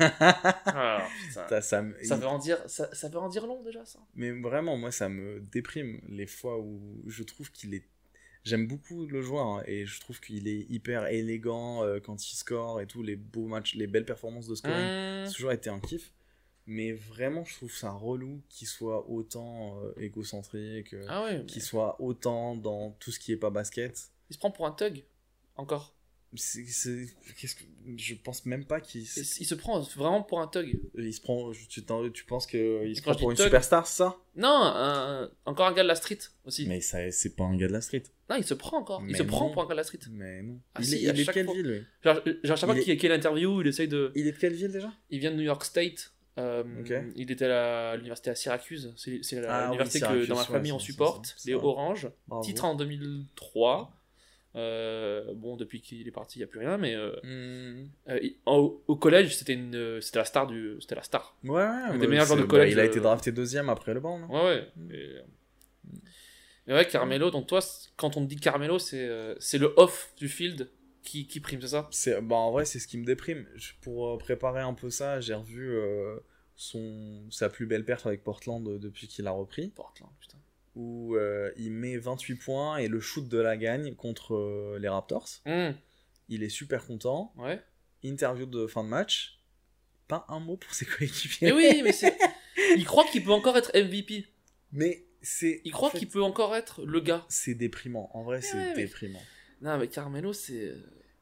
Ah, 0.00 1.06
putain. 1.28 1.48
Ça, 1.48 1.60
ça 1.60 1.82
me- 1.82 2.02
Ça 2.04 2.16
veut 2.16 2.26
en 2.26 2.38
dire, 2.38 2.58
ça, 2.66 2.92
ça 2.94 3.08
veut 3.08 3.18
en 3.18 3.28
dire 3.28 3.46
long 3.46 3.62
déjà, 3.62 3.84
ça? 3.84 3.98
Mais 4.14 4.30
vraiment, 4.30 4.76
moi, 4.76 4.90
ça 4.92 5.08
me 5.08 5.40
déprime 5.40 6.00
les 6.08 6.26
fois 6.26 6.58
où 6.58 7.02
je 7.06 7.22
trouve 7.22 7.50
qu'il 7.52 7.74
est. 7.74 7.84
J'aime 8.44 8.66
beaucoup 8.66 9.06
le 9.06 9.20
joueur 9.20 9.46
hein, 9.46 9.62
et 9.66 9.84
je 9.84 10.00
trouve 10.00 10.20
qu'il 10.20 10.48
est 10.48 10.64
hyper 10.70 11.06
élégant 11.08 11.84
euh, 11.84 11.98
quand 12.00 12.30
il 12.30 12.36
score 12.36 12.80
et 12.80 12.86
tout, 12.86 13.02
les 13.02 13.16
beaux 13.16 13.46
matchs, 13.46 13.74
les 13.74 13.86
belles 13.86 14.06
performances 14.06 14.46
de 14.46 14.54
scoring. 14.54 14.76
Mmh. 14.78 15.24
A 15.26 15.30
toujours 15.30 15.52
été 15.52 15.68
un 15.68 15.80
kiff. 15.80 16.12
Mais 16.70 16.92
vraiment, 16.92 17.44
je 17.46 17.54
trouve 17.54 17.72
ça 17.74 17.90
relou 17.90 18.42
qu'il 18.50 18.68
soit 18.68 19.08
autant 19.08 19.80
euh, 19.82 19.92
égocentrique, 19.96 20.92
euh, 20.92 21.06
Ah 21.08 21.24
ouais. 21.24 21.38
mais 21.38 21.46
qu'il 21.46 21.62
soit 21.62 21.98
autant 22.00 22.56
dans 22.56 22.90
tout 23.00 23.10
ce 23.10 23.18
qui 23.18 23.32
est 23.32 23.36
pas 23.38 23.48
basket. 23.50 23.98
Il 24.28 24.34
se 24.34 24.38
prend 24.38 24.50
pour 24.50 24.66
un 24.66 24.72
thug, 24.72 25.02
encore. 25.56 25.94
C'est, 26.34 26.66
c'est- 26.66 27.06
qu'est-ce 27.40 27.54
que, 27.56 27.62
je 27.96 28.14
pense 28.14 28.44
même 28.44 28.66
pas 28.66 28.82
qu'il 28.82 29.00
Il 29.00 29.06
il 29.40 29.46
se 29.46 29.54
prend 29.54 29.80
vraiment 29.80 30.22
pour 30.22 30.40
un 30.42 30.46
thug. 30.46 30.78
il 30.98 31.14
se 31.14 31.22
prend. 31.22 31.50
Tu, 31.52 31.82
tu 32.12 32.24
penses 32.26 32.46
qu'il 32.46 32.94
se 32.94 33.00
Quand 33.00 33.12
prend 33.12 33.20
pour 33.20 33.30
une 33.30 33.36
thug- 33.38 33.44
superstar, 33.44 33.86
c'est 33.86 33.96
ça? 33.96 34.14
Non, 34.36 34.50
un- 34.62 35.30
encore 35.46 35.68
un 35.68 35.72
gars 35.72 35.84
de 35.84 35.88
la 35.88 35.94
street 35.94 36.18
aussi. 36.44 36.66
Mais 36.66 36.82
ça, 36.82 37.10
c'est 37.12 37.34
pas 37.34 37.44
un 37.44 37.56
gars 37.56 37.68
de 37.68 37.72
la 37.72 37.80
street. 37.80 38.02
Non, 38.28 38.36
il 38.36 38.44
se 38.44 38.52
prend 38.52 38.76
encore. 38.76 39.02
il 39.08 39.16
se 39.16 39.22
prend 39.22 39.48
pour 39.48 39.62
un 39.62 39.64
gars 39.64 39.72
de 39.72 39.76
la 39.78 39.84
street. 39.84 40.00
Mais 40.10 40.42
non. 40.42 40.60
Ah 40.74 40.80
il 40.82 40.86
si, 40.86 40.94
est, 40.96 41.00
il 41.04 41.08
est 41.20 41.24
de 41.24 41.32
quelle 41.32 41.46
fois. 41.46 41.54
ville, 41.54 41.86
Genre, 42.04 42.20
genre, 42.26 42.52
à 42.52 42.56
chaque 42.56 42.58
fois 42.68 42.74
Il 42.74 42.80
est- 42.80 42.84
qu'il 42.84 42.92
y 42.92 42.96
a 42.98 43.00
quelle 43.00 43.12
interview, 43.12 43.62
il 43.62 43.66
essaye 43.68 43.88
de. 43.88 44.12
Il 44.14 44.26
est 44.26 44.32
de 44.32 44.36
quelle 44.38 44.52
ville 44.52 44.70
déjà? 44.70 44.92
Il 45.08 45.20
vient 45.20 45.30
de 45.30 45.36
New 45.36 45.42
York 45.44 45.64
State. 45.64 46.12
Euh. 46.38 46.62
Il 47.16 47.30
était 47.30 47.46
à 47.46 47.94
l'université 47.96 48.30
à 48.30 48.34
Syracuse. 48.34 48.92
C'est 48.96 49.40
la- 49.40 49.52
Ah 49.54 49.60
oui, 49.64 49.66
l'université 49.72 50.00
que 50.06 50.26
dans 50.26 50.36
ma 50.36 50.44
famille 50.44 50.72
on 50.72 50.78
supporte. 50.78 51.34
Les 51.44 51.52
ça. 51.52 51.58
Oranges. 51.64 52.08
Bravo. 52.28 52.42
Titre 52.44 52.64
en 52.64 52.74
2003. 52.74 53.92
Euh, 54.56 55.34
bon, 55.34 55.56
depuis 55.56 55.80
qu'il 55.82 56.08
est 56.08 56.10
parti, 56.10 56.38
il 56.38 56.40
n'y 56.40 56.44
a 56.44 56.46
plus 56.48 56.58
rien, 56.60 56.78
mais 56.78 56.94
euh, 56.94 57.12
Hmm. 57.22 57.86
euh, 58.08 58.18
au, 58.46 58.82
au 58.88 58.96
collège, 58.96 59.36
c'était 59.36 59.52
une, 59.52 60.00
c'était 60.00 60.18
la 60.18 60.24
star 60.24 60.46
du, 60.46 60.76
c'était 60.80 60.94
la 60.94 61.02
star. 61.02 61.36
Ouais, 61.44 61.66
des 61.92 61.98
ouais, 61.98 62.06
meilleurs 62.08 62.26
joueurs 62.26 62.38
de 62.40 62.44
collège, 62.44 62.74
bah, 62.74 62.80
il 62.80 62.80
a 62.80 62.84
été 62.90 62.98
drafté 62.98 63.30
deuxième 63.30 63.68
après 63.68 63.92
le 63.94 64.00
banc, 64.00 64.18
non? 64.18 64.28
Ouais, 64.28 64.44
ouais. 64.44 64.68
Et, 64.96 65.16
mais 66.66 66.74
ouais, 66.74 66.86
Carmelo. 66.86 67.30
Donc 67.30 67.46
toi, 67.46 67.60
quand 67.96 68.16
on 68.16 68.22
te 68.24 68.28
dit 68.28 68.36
Carmelo, 68.36 68.78
c'est, 68.78 69.08
c'est 69.38 69.58
le 69.58 69.72
off 69.76 70.12
du 70.16 70.28
field 70.28 70.68
qui, 71.08 71.26
qui 71.26 71.40
prime, 71.40 71.60
c'est 71.60 71.68
ça? 71.68 71.88
C'est, 71.90 72.20
bah, 72.20 72.36
en 72.36 72.50
vrai, 72.52 72.64
c'est 72.64 72.78
ce 72.78 72.86
qui 72.88 72.98
me 72.98 73.04
déprime. 73.04 73.46
Je- 73.56 73.72
Pour 73.80 74.08
euh, 74.10 74.18
préparer 74.18 74.60
un 74.60 74.74
peu 74.74 74.90
ça, 74.90 75.20
j'ai 75.20 75.34
revu 75.34 75.70
euh, 75.70 76.18
son, 76.56 77.22
sa 77.30 77.48
plus 77.48 77.66
belle 77.66 77.84
perte 77.84 78.06
avec 78.06 78.22
Portland 78.24 78.66
euh, 78.68 78.78
depuis 78.78 79.06
qu'il 79.08 79.26
a 79.26 79.30
repris, 79.30 79.68
Portland, 79.68 80.10
putain. 80.20 80.38
où 80.76 81.16
euh, 81.16 81.50
il 81.56 81.72
met 81.72 81.96
28 81.96 82.34
points 82.36 82.76
et 82.78 82.88
le 82.88 83.00
shoot 83.00 83.28
de 83.28 83.38
la 83.38 83.56
gagne 83.56 83.94
contre 83.94 84.34
euh, 84.34 84.78
les 84.80 84.88
Raptors. 84.88 85.28
Hum, 85.46 85.74
Il 86.28 86.42
est 86.42 86.48
super 86.48 86.86
content. 86.86 87.32
ouais. 87.36 87.62
Interview 88.04 88.46
de 88.46 88.66
fin 88.68 88.84
de 88.84 88.88
match. 88.88 89.40
Pas 90.06 90.24
un 90.28 90.38
mot 90.40 90.56
pour 90.56 90.72
ses 90.72 90.86
coéquipiers. 90.86 91.48
Mais 91.48 91.52
oui, 91.52 91.82
mais 91.82 91.92
c'est. 91.92 92.16
Il 92.76 92.84
croit 92.84 93.04
qu'il 93.04 93.24
peut 93.24 93.32
encore 93.32 93.56
être 93.58 93.72
MVP. 93.74 94.26
Mais 94.72 95.04
c'est. 95.20 95.60
Il 95.64 95.72
croit 95.72 95.90
fait, 95.90 95.98
qu'il 95.98 96.08
peut 96.08 96.22
encore 96.22 96.54
être 96.54 96.84
le 96.84 97.00
gars. 97.00 97.26
C'est 97.28 97.54
déprimant. 97.54 98.08
En 98.14 98.22
vrai, 98.22 98.40
c'est 98.40 98.56
ouais, 98.56 98.68
mais- 98.76 98.84
déprimant. 98.84 99.20
Non, 99.62 99.76
mais 99.78 99.88
Carmelo, 99.88 100.32
c'est. 100.32 100.72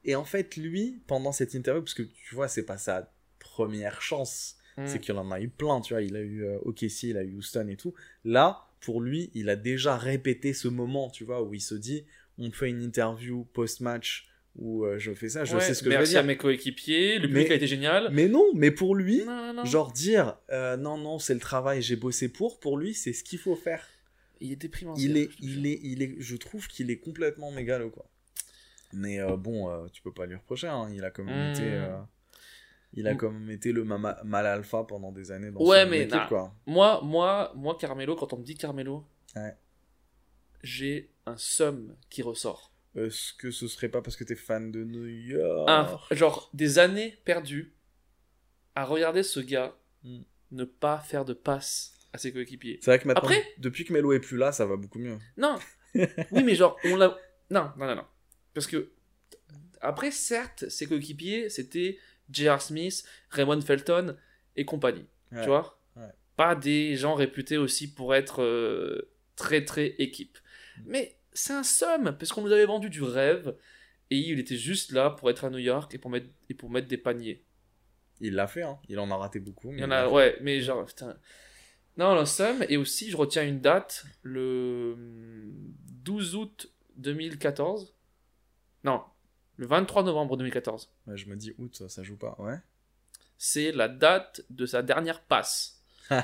Et 0.07 0.15
en 0.15 0.25
fait, 0.25 0.55
lui, 0.55 1.01
pendant 1.05 1.31
cette 1.31 1.53
interview, 1.53 1.83
parce 1.83 1.93
que 1.93 2.03
tu 2.03 2.33
vois, 2.35 2.47
c'est 2.47 2.65
pas 2.65 2.77
sa 2.77 3.13
première 3.39 4.01
chance, 4.01 4.55
hum. 4.77 4.87
c'est 4.87 4.99
qu'il 4.99 5.15
en 5.15 5.29
a 5.31 5.39
eu 5.39 5.49
plein, 5.49 5.81
tu 5.81 5.93
vois. 5.93 6.01
Il 6.01 6.15
a 6.15 6.21
eu 6.21 6.43
euh, 6.43 6.57
OKC, 6.63 7.03
il 7.03 7.17
a 7.17 7.23
eu 7.23 7.35
Houston 7.35 7.67
et 7.67 7.75
tout. 7.77 7.93
Là, 8.25 8.65
pour 8.79 9.01
lui, 9.01 9.29
il 9.33 9.49
a 9.49 9.55
déjà 9.55 9.97
répété 9.97 10.53
ce 10.53 10.67
moment, 10.67 11.09
tu 11.09 11.23
vois, 11.23 11.43
où 11.43 11.53
il 11.53 11.61
se 11.61 11.75
dit 11.75 12.05
on 12.39 12.51
fait 12.51 12.69
une 12.69 12.81
interview 12.83 13.45
post-match 13.53 14.29
où 14.55 14.85
euh, 14.85 14.97
je 14.97 15.11
fais 15.13 15.29
ça, 15.29 15.43
je 15.45 15.55
Ouais, 15.55 15.61
sais 15.61 15.73
ce 15.73 15.79
que 15.83 15.85
je 15.85 15.89
veux 15.91 15.97
merci 15.97 16.11
dire. 16.13 16.19
à 16.21 16.23
mes 16.23 16.37
coéquipiers, 16.37 17.19
le 17.19 17.27
public 17.27 17.47
Mais- 17.47 17.51
a 17.53 17.55
été 17.55 17.67
génial. 17.67 18.09
Mais 18.11 18.27
non, 18.27 18.45
mais 18.55 18.71
pour 18.71 18.95
lui, 18.95 19.23
Non, 19.25 19.65
genre 19.65 19.91
dire 19.91 20.37
euh, 20.51 20.77
non, 20.77 20.97
non, 20.97 21.19
c'est 21.19 21.33
le 21.35 21.39
travail, 21.39 21.81
j'ai 21.81 21.95
bossé 21.95 22.29
pour, 22.29 22.59
pour 22.59 22.77
lui, 22.77 22.93
c'est 22.93 23.13
ce 23.13 23.23
qu'il 23.23 23.39
faut 23.39 23.55
faire. 23.55 23.87
Il 24.39 24.51
est 24.51 24.55
déprimant. 24.55 24.93
Il 24.97 25.17
est, 25.17 25.29
il 25.41 25.65
est, 25.67 25.79
il 25.83 26.01
est, 26.03 26.15
je 26.19 26.35
trouve 26.35 26.67
qu'il 26.67 26.89
est 26.91 26.97
complètement 26.99 27.51
mégalo, 27.51 27.89
quoi. 27.89 28.07
Mais 28.93 29.19
euh, 29.19 29.35
bon, 29.37 29.69
euh, 29.69 29.87
tu 29.91 30.01
peux 30.01 30.13
pas 30.13 30.25
lui 30.25 30.35
reprocher, 30.35 30.67
hein, 30.67 30.87
il 30.93 31.03
a 31.03 31.11
quand 31.11 31.23
même 31.23 31.49
Mm. 31.49 31.53
été. 31.53 31.63
euh, 31.73 31.97
il 32.93 33.07
a 33.07 33.15
quand 33.15 33.29
même 33.31 33.49
été 33.51 33.71
le 33.73 33.83
mal 33.83 34.45
alpha 34.45 34.83
pendant 34.85 35.11
des 35.11 35.31
années 35.31 35.51
dans 35.51 35.59
Ouais, 35.59 35.83
son 35.83 35.89
mais 35.89 36.01
équipe, 36.03 36.27
quoi. 36.29 36.55
Moi, 36.65 37.01
moi, 37.03 37.51
moi, 37.55 37.77
Carmelo, 37.77 38.15
quand 38.15 38.31
on 38.33 38.37
me 38.37 38.43
dit 38.43 38.55
Carmelo, 38.55 39.05
Ouais. 39.35 39.55
j'ai 40.63 41.11
un 41.25 41.37
somme 41.37 41.95
qui 42.09 42.21
ressort. 42.21 42.71
Est-ce 42.95 43.33
que 43.33 43.51
ce 43.51 43.67
serait 43.67 43.89
pas 43.89 44.01
parce 44.01 44.15
que 44.15 44.23
t'es 44.23 44.35
fan 44.35 44.71
de 44.71 44.83
New 44.83 45.05
York? 45.05 45.69
Un- 45.69 46.15
genre, 46.15 46.49
des 46.53 46.79
années 46.79 47.19
perdues 47.25 47.73
à 48.73 48.85
regarder 48.85 49.21
ce 49.23 49.39
gars 49.39 49.75
Mm. 50.03 50.19
ne 50.51 50.63
pas 50.63 50.99
faire 50.99 51.25
de 51.25 51.33
passe 51.33 51.93
à 52.13 52.17
ses 52.17 52.31
coéquipiers. 52.31 52.79
C'est 52.81 52.89
vrai 52.91 52.99
que 52.99 53.07
maintenant, 53.07 53.23
Après- 53.23 53.43
depuis 53.57 53.83
que 53.83 53.91
Melo 53.93 54.13
est 54.13 54.19
plus 54.21 54.37
là, 54.37 54.51
ça 54.51 54.65
va 54.65 54.77
beaucoup 54.77 54.99
mieux. 54.99 55.17
Non. 55.35 55.57
oui, 56.31 56.43
mais 56.43 56.55
genre, 56.55 56.77
on 56.85 56.95
l'a. 56.95 57.15
Non, 57.51 57.71
non, 57.77 57.85
non, 57.85 57.95
non. 57.95 58.05
Parce 58.57 58.65
que. 58.65 58.89
Après, 59.81 60.09
certes, 60.09 60.67
ses 60.69 60.87
coéquipiers, 60.87 61.49
c'était 61.49 61.99
J.R. 62.31 62.59
Smith, 62.59 63.03
Raymond 63.29 63.61
Felton 63.61 64.17
et 64.55 64.65
compagnie. 64.65 65.05
Ouais. 65.31 65.41
Tu 65.41 65.47
vois 65.47 65.79
Ouais. 65.95 66.09
Pas 66.35 66.55
des 66.55 66.95
gens 66.95 67.13
réputés 67.13 67.57
aussi 67.57 67.93
pour 67.93 68.15
être 68.15 68.41
euh, 68.41 69.11
très, 69.35 69.63
très 69.63 69.93
équipe. 69.99 70.39
Mm. 70.77 70.81
Mais 70.87 71.17
c'est 71.33 71.53
un 71.53 71.61
somme, 71.61 72.15
parce 72.17 72.31
qu'on 72.31 72.41
nous 72.41 72.51
avait 72.51 72.65
vendu 72.65 72.89
du 72.89 73.03
rêve, 73.03 73.55
et 74.09 74.17
il 74.17 74.39
était 74.39 74.57
juste 74.57 74.91
là 74.91 75.11
pour 75.11 75.29
être 75.29 75.45
à 75.45 75.51
New 75.51 75.59
York 75.59 75.93
et 75.93 75.99
pour 75.99 76.09
mettre, 76.09 76.29
et 76.49 76.55
pour 76.55 76.71
mettre 76.71 76.87
des 76.87 76.97
paniers. 76.97 77.43
Il 78.19 78.33
l'a 78.33 78.47
fait, 78.47 78.63
hein. 78.63 78.79
Il 78.89 78.97
en 78.97 79.11
a 79.11 79.17
raté 79.17 79.39
beaucoup. 79.39 79.69
mais 79.69 79.77
Il 79.77 79.81
y 79.81 79.85
en 79.85 79.91
a, 79.91 80.09
ouais, 80.09 80.35
mais 80.41 80.61
genre, 80.61 80.83
putain. 80.83 81.15
Non, 81.97 82.15
le 82.15 82.25
Somme, 82.25 82.65
et 82.67 82.77
aussi, 82.77 83.11
je 83.11 83.17
retiens 83.17 83.43
une 83.43 83.61
date, 83.61 84.05
le 84.23 84.95
12 86.03 86.35
août 86.35 86.73
2014. 86.95 87.93
Non, 88.87 89.01
le 89.57 89.67
23 89.67 90.03
novembre 90.03 90.37
2014. 90.37 90.89
Ouais, 91.07 91.17
je 91.17 91.25
me 91.27 91.35
dis 91.35 91.53
août, 91.57 91.75
ça, 91.75 91.89
ça 91.89 92.03
joue 92.03 92.15
pas. 92.15 92.35
Ouais. 92.39 92.55
C'est 93.37 93.73
la 93.73 93.89
date 93.89 94.41
de 94.49 94.65
sa 94.65 94.81
dernière 94.81 95.19
passe. 95.21 95.81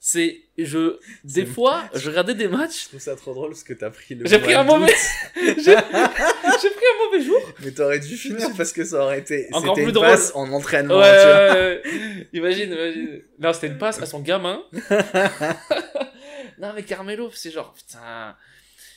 C'est, 0.00 0.42
je, 0.58 0.98
des 1.24 1.44
fois, 1.46 1.88
je 1.94 2.08
regardais 2.10 2.34
des 2.34 2.46
matchs, 2.46 2.84
Je 2.84 2.88
trouve 2.90 3.00
ça 3.00 3.16
trop 3.16 3.34
drôle 3.34 3.48
parce 3.50 3.64
que 3.64 3.72
t'as 3.72 3.90
pris 3.90 4.14
le. 4.14 4.26
J'ai 4.26 4.38
pris 4.38 4.54
un 4.54 4.62
mauvais- 4.62 4.92
j'ai 5.34 5.74
pris 5.74 5.74
un 5.74 7.04
mauvais 7.04 7.20
jour. 7.24 7.40
Mais 7.64 7.72
t'aurais 7.72 7.98
dû 7.98 8.16
finir 8.16 8.48
parce 8.56 8.72
que 8.72 8.84
ça 8.84 9.02
aurait 9.04 9.18
été. 9.18 9.48
Encore 9.52 9.74
C'était 9.74 9.82
plus 9.82 9.88
une 9.88 9.94
drôle. 9.94 10.06
passe 10.06 10.32
en 10.36 10.52
entraînement. 10.52 10.98
Ouais, 10.98 11.82
tu 11.82 11.90
vois. 11.90 12.28
imagine, 12.32 12.72
imagine. 12.74 13.22
Non, 13.40 13.52
c'était 13.54 13.66
une 13.68 13.78
passe 13.78 14.00
à 14.00 14.06
son 14.06 14.20
gamin. 14.20 14.62
non, 16.58 16.72
mais 16.74 16.84
Carmelo, 16.84 17.30
c'est 17.34 17.50
genre, 17.50 17.72
putain. 17.72 18.36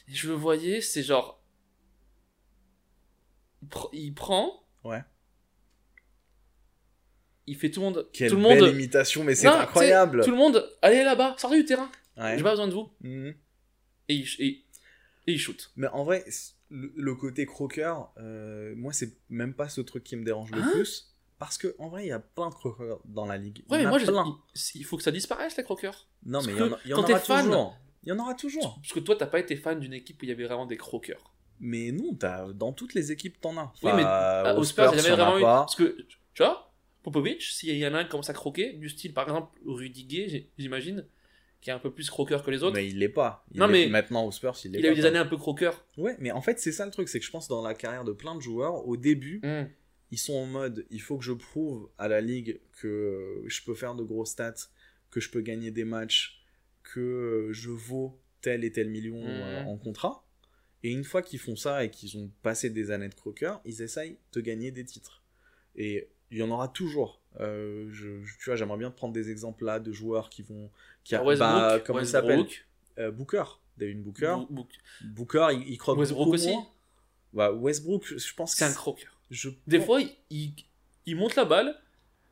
Je 0.08 0.28
le 0.28 0.34
voyais, 0.36 0.82
c'est 0.82 1.02
genre. 1.04 1.41
Il, 3.62 3.68
pr- 3.68 3.90
il 3.94 4.14
prend. 4.14 4.64
Ouais. 4.84 5.04
Il 7.48 7.58
fait 7.58 7.72
tout 7.72 7.80
le 7.82 7.86
monde. 7.88 8.10
Quelle 8.14 8.30
tout 8.30 8.38
le 8.38 8.44
belle 8.44 8.62
monde. 8.64 8.74
imitation, 8.74 9.24
mais 9.24 9.36
c'est 9.36 9.48
incroyable. 9.48 10.24
Tout 10.24 10.32
le 10.32 10.38
monde, 10.38 10.70
allez 10.82 11.04
là-bas, 11.04 11.36
sortez 11.38 11.58
du 11.58 11.66
terrain. 11.66 11.90
Ouais. 12.18 12.38
J'ai 12.38 12.44
pas 12.44 12.52
besoin 12.52 12.68
de 12.68 12.74
vous. 12.74 12.90
Mhm. 13.02 13.34
Et 14.10 14.16
il, 14.16 14.28
et, 14.40 14.46
et 14.48 14.64
il 15.34 15.40
shoot. 15.40 15.72
Mais 15.76 15.88
en 15.88 16.04
vrai, 16.04 16.24
le, 16.70 16.92
le 16.96 17.16
côté 17.16 17.46
croqueur, 17.46 18.12
euh, 18.18 18.74
moi, 18.76 18.94
c'est 18.94 19.12
même 19.30 19.54
pas 19.54 19.70
ce 19.70 19.82
truc 19.82 20.04
qui 20.04 20.16
me 20.16 20.24
dérange 20.24 20.52
le 20.52 20.62
Hein 20.62 20.70
plus. 20.74 21.08
Parce 21.40 21.58
que 21.58 21.76
en 21.80 21.90
vrai, 21.90 22.06
il 22.06 22.10
y 22.10 22.12
a 22.12 22.20
plein 22.20 22.50
de 22.50 22.54
croqueurs 22.54 23.02
dans 23.06 23.26
la 23.26 23.38
ligue. 23.38 23.64
Il 23.68 23.72
Ouais, 23.72 23.80
y 23.80 23.84
mais 23.84 23.90
moi, 23.90 23.98
je- 23.98 24.06
plein. 24.06 24.24
il, 24.54 24.62
il 24.76 24.86
faut 24.86 24.96
que 24.98 25.04
ça 25.04 25.12
disparaisse, 25.12 25.58
les 25.58 25.64
croqueurs. 25.64 26.08
Non, 26.24 26.34
parce 26.40 26.48
mais 26.48 26.54
il 26.54 26.60
y 26.60 26.62
en, 26.62 26.74
a- 26.74 26.80
y 26.86 26.94
en 26.94 26.98
aura 27.04 27.20
toujours. 27.20 27.78
Il 28.04 28.10
y 28.10 28.12
en 28.12 28.20
aura 28.20 28.34
toujours. 28.36 28.76
Parce 28.82 28.94
que 28.94 29.00
toi, 29.00 29.16
t'as 29.16 29.26
pas 29.28 29.40
été 29.40 29.56
fan 29.56 29.80
d'une 29.80 29.94
équipe 29.94 30.22
où 30.22 30.26
il 30.26 30.30
y 30.30 30.32
avait 30.32 30.46
vraiment 30.46 30.66
des 30.68 30.78
croqueurs. 30.78 31.31
Mais 31.64 31.92
non, 31.92 32.18
dans 32.56 32.74
toutes 32.74 32.94
les 32.96 33.12
équipes, 33.12 33.40
t'en 33.40 33.56
as. 33.58 33.72
Oui, 33.84 33.92
mais 33.96 34.02
Ah, 34.04 34.56
aux 34.58 34.62
au 34.62 34.64
Spurs, 34.64 34.92
il 34.94 34.98
y 34.98 35.00
avait 35.00 35.12
en 35.12 35.14
a 35.14 35.16
vraiment 35.18 35.38
eu. 35.40 35.42
Parce 35.44 35.76
que, 35.76 35.96
tu 36.34 36.44
vois, 36.44 36.74
Popovic, 37.04 37.42
s'il 37.44 37.78
y 37.78 37.86
en 37.88 37.94
a 37.94 38.00
un 38.00 38.04
qui 38.04 38.10
commence 38.10 38.30
à 38.30 38.34
croquer, 38.34 38.74
du 38.74 38.90
style 38.90 39.14
par 39.14 39.24
exemple 39.26 39.58
Rudiger, 39.66 40.50
j'imagine, 40.58 41.06
qui 41.62 41.70
est 41.70 41.74
un 41.74 41.80
peu 41.80 41.92
plus 41.92 42.10
croqueur 42.10 42.44
que 42.44 42.50
les 42.52 42.64
autres, 42.64 42.76
Mais 42.76 42.88
il 42.88 42.98
l'est 42.98 43.10
pas. 43.10 43.46
Il 43.54 43.60
Non, 43.60 43.68
mais 43.68 43.88
Maintenant, 43.88 44.26
au 44.26 44.32
Spurs, 44.32 44.56
il 44.66 44.72
l'est 44.72 44.80
il 44.80 44.86
a 44.88 44.92
eu 44.92 44.96
des 44.96 45.06
années 45.06 45.20
un 45.20 45.26
peu 45.28 45.38
croqueur. 45.38 45.86
Ouais, 45.98 46.16
mais 46.20 46.32
en 46.32 46.42
fait, 46.42 46.60
c'est 46.60 46.72
ça 46.72 46.86
le 46.86 46.92
truc, 46.92 47.08
c'est 47.10 47.20
que 47.20 47.26
je 47.26 47.32
pense 47.32 47.48
dans 47.48 47.62
la 47.62 47.76
carrière 47.76 48.04
de 48.04 48.12
plein 48.12 48.34
de 48.36 48.42
joueurs, 48.42 48.88
au 48.88 48.98
début, 48.98 49.40
Hmm. 49.44 49.68
ils 50.12 50.18
sont 50.18 50.34
en 50.34 50.46
mode 50.48 50.86
il 50.90 51.02
faut 51.02 51.18
que 51.18 51.24
je 51.24 51.34
prouve 51.34 51.90
à 52.00 52.08
la 52.08 52.22
ligue 52.22 52.60
que 52.82 53.44
je 53.46 53.62
peux 53.64 53.76
faire 53.76 53.94
de 53.96 54.04
gros 54.04 54.26
stats, 54.26 54.54
que 55.12 55.20
je 55.20 55.30
peux 55.30 55.42
gagner 55.42 55.70
des 55.72 55.86
matchs, 55.86 56.44
que 56.84 57.50
je 57.52 57.70
vaux 57.70 58.20
tel 58.42 58.64
et 58.64 58.72
tel 58.72 58.90
million 58.90 59.18
Mhm. 59.22 59.42
euh, 59.42 59.64
en 59.66 59.78
contrat. 59.78 60.24
Et 60.84 60.92
une 60.92 61.04
fois 61.04 61.22
qu'ils 61.22 61.40
font 61.40 61.56
ça 61.56 61.84
et 61.84 61.92
qu'ils 61.92 62.18
ont 62.18 62.30
passé 62.42 62.70
des 62.70 62.92
années 62.92 63.10
de 63.10 63.14
croqueur, 63.16 63.62
ils 63.66 63.82
essayent 63.82 64.18
de 64.34 64.42
gagner 64.42 64.72
des 64.72 64.84
titres. 64.84 65.22
Et 65.76 66.08
il 66.32 66.38
y 66.40 66.44
en 66.44 66.50
aura 66.50 66.68
toujours. 66.68 67.22
Euh, 67.40 67.88
je, 67.92 68.22
je- 68.24 68.38
tu 68.40 68.46
vois, 68.46 68.56
j'aimerais 68.56 68.78
bien 68.78 68.90
te 68.92 68.96
prendre 68.98 69.14
des 69.14 69.30
exemples 69.30 69.64
là 69.66 69.80
de 69.80 69.92
joueurs 69.92 70.30
qui 70.30 70.42
vont. 70.42 70.70
Qui 71.04 71.16
a- 71.16 71.24
Westbrook, 71.24 71.52
bah, 71.52 71.80
comment 71.86 72.00
il 72.00 72.06
s'appelle 72.08 72.40
Westbrook, 72.42 72.66
Euh, 73.00 73.12
Booker. 73.12 73.44
Devin 73.78 74.00
Booker. 74.00 74.36
Bo- 74.40 74.48
Book- 74.50 74.74
Booker, 75.04 75.48
il, 75.54 75.70
il 75.70 75.78
croque 75.78 75.98
Westbrook 76.00 76.26
beaucoup 76.26 76.36
aussi. 76.36 76.50
moins. 76.52 76.68
Bah, 77.34 77.52
Westbrook, 77.52 78.06
je 78.18 78.34
pense 78.34 78.54
C'est 78.54 78.66
que 78.66 78.72
un 78.72 78.74
croqueur. 78.74 79.18
je 79.30 79.50
Des 79.68 79.80
fois, 79.80 80.02
il, 80.30 80.54
monte 81.16 81.36
la 81.36 81.46
balle, 81.46 81.80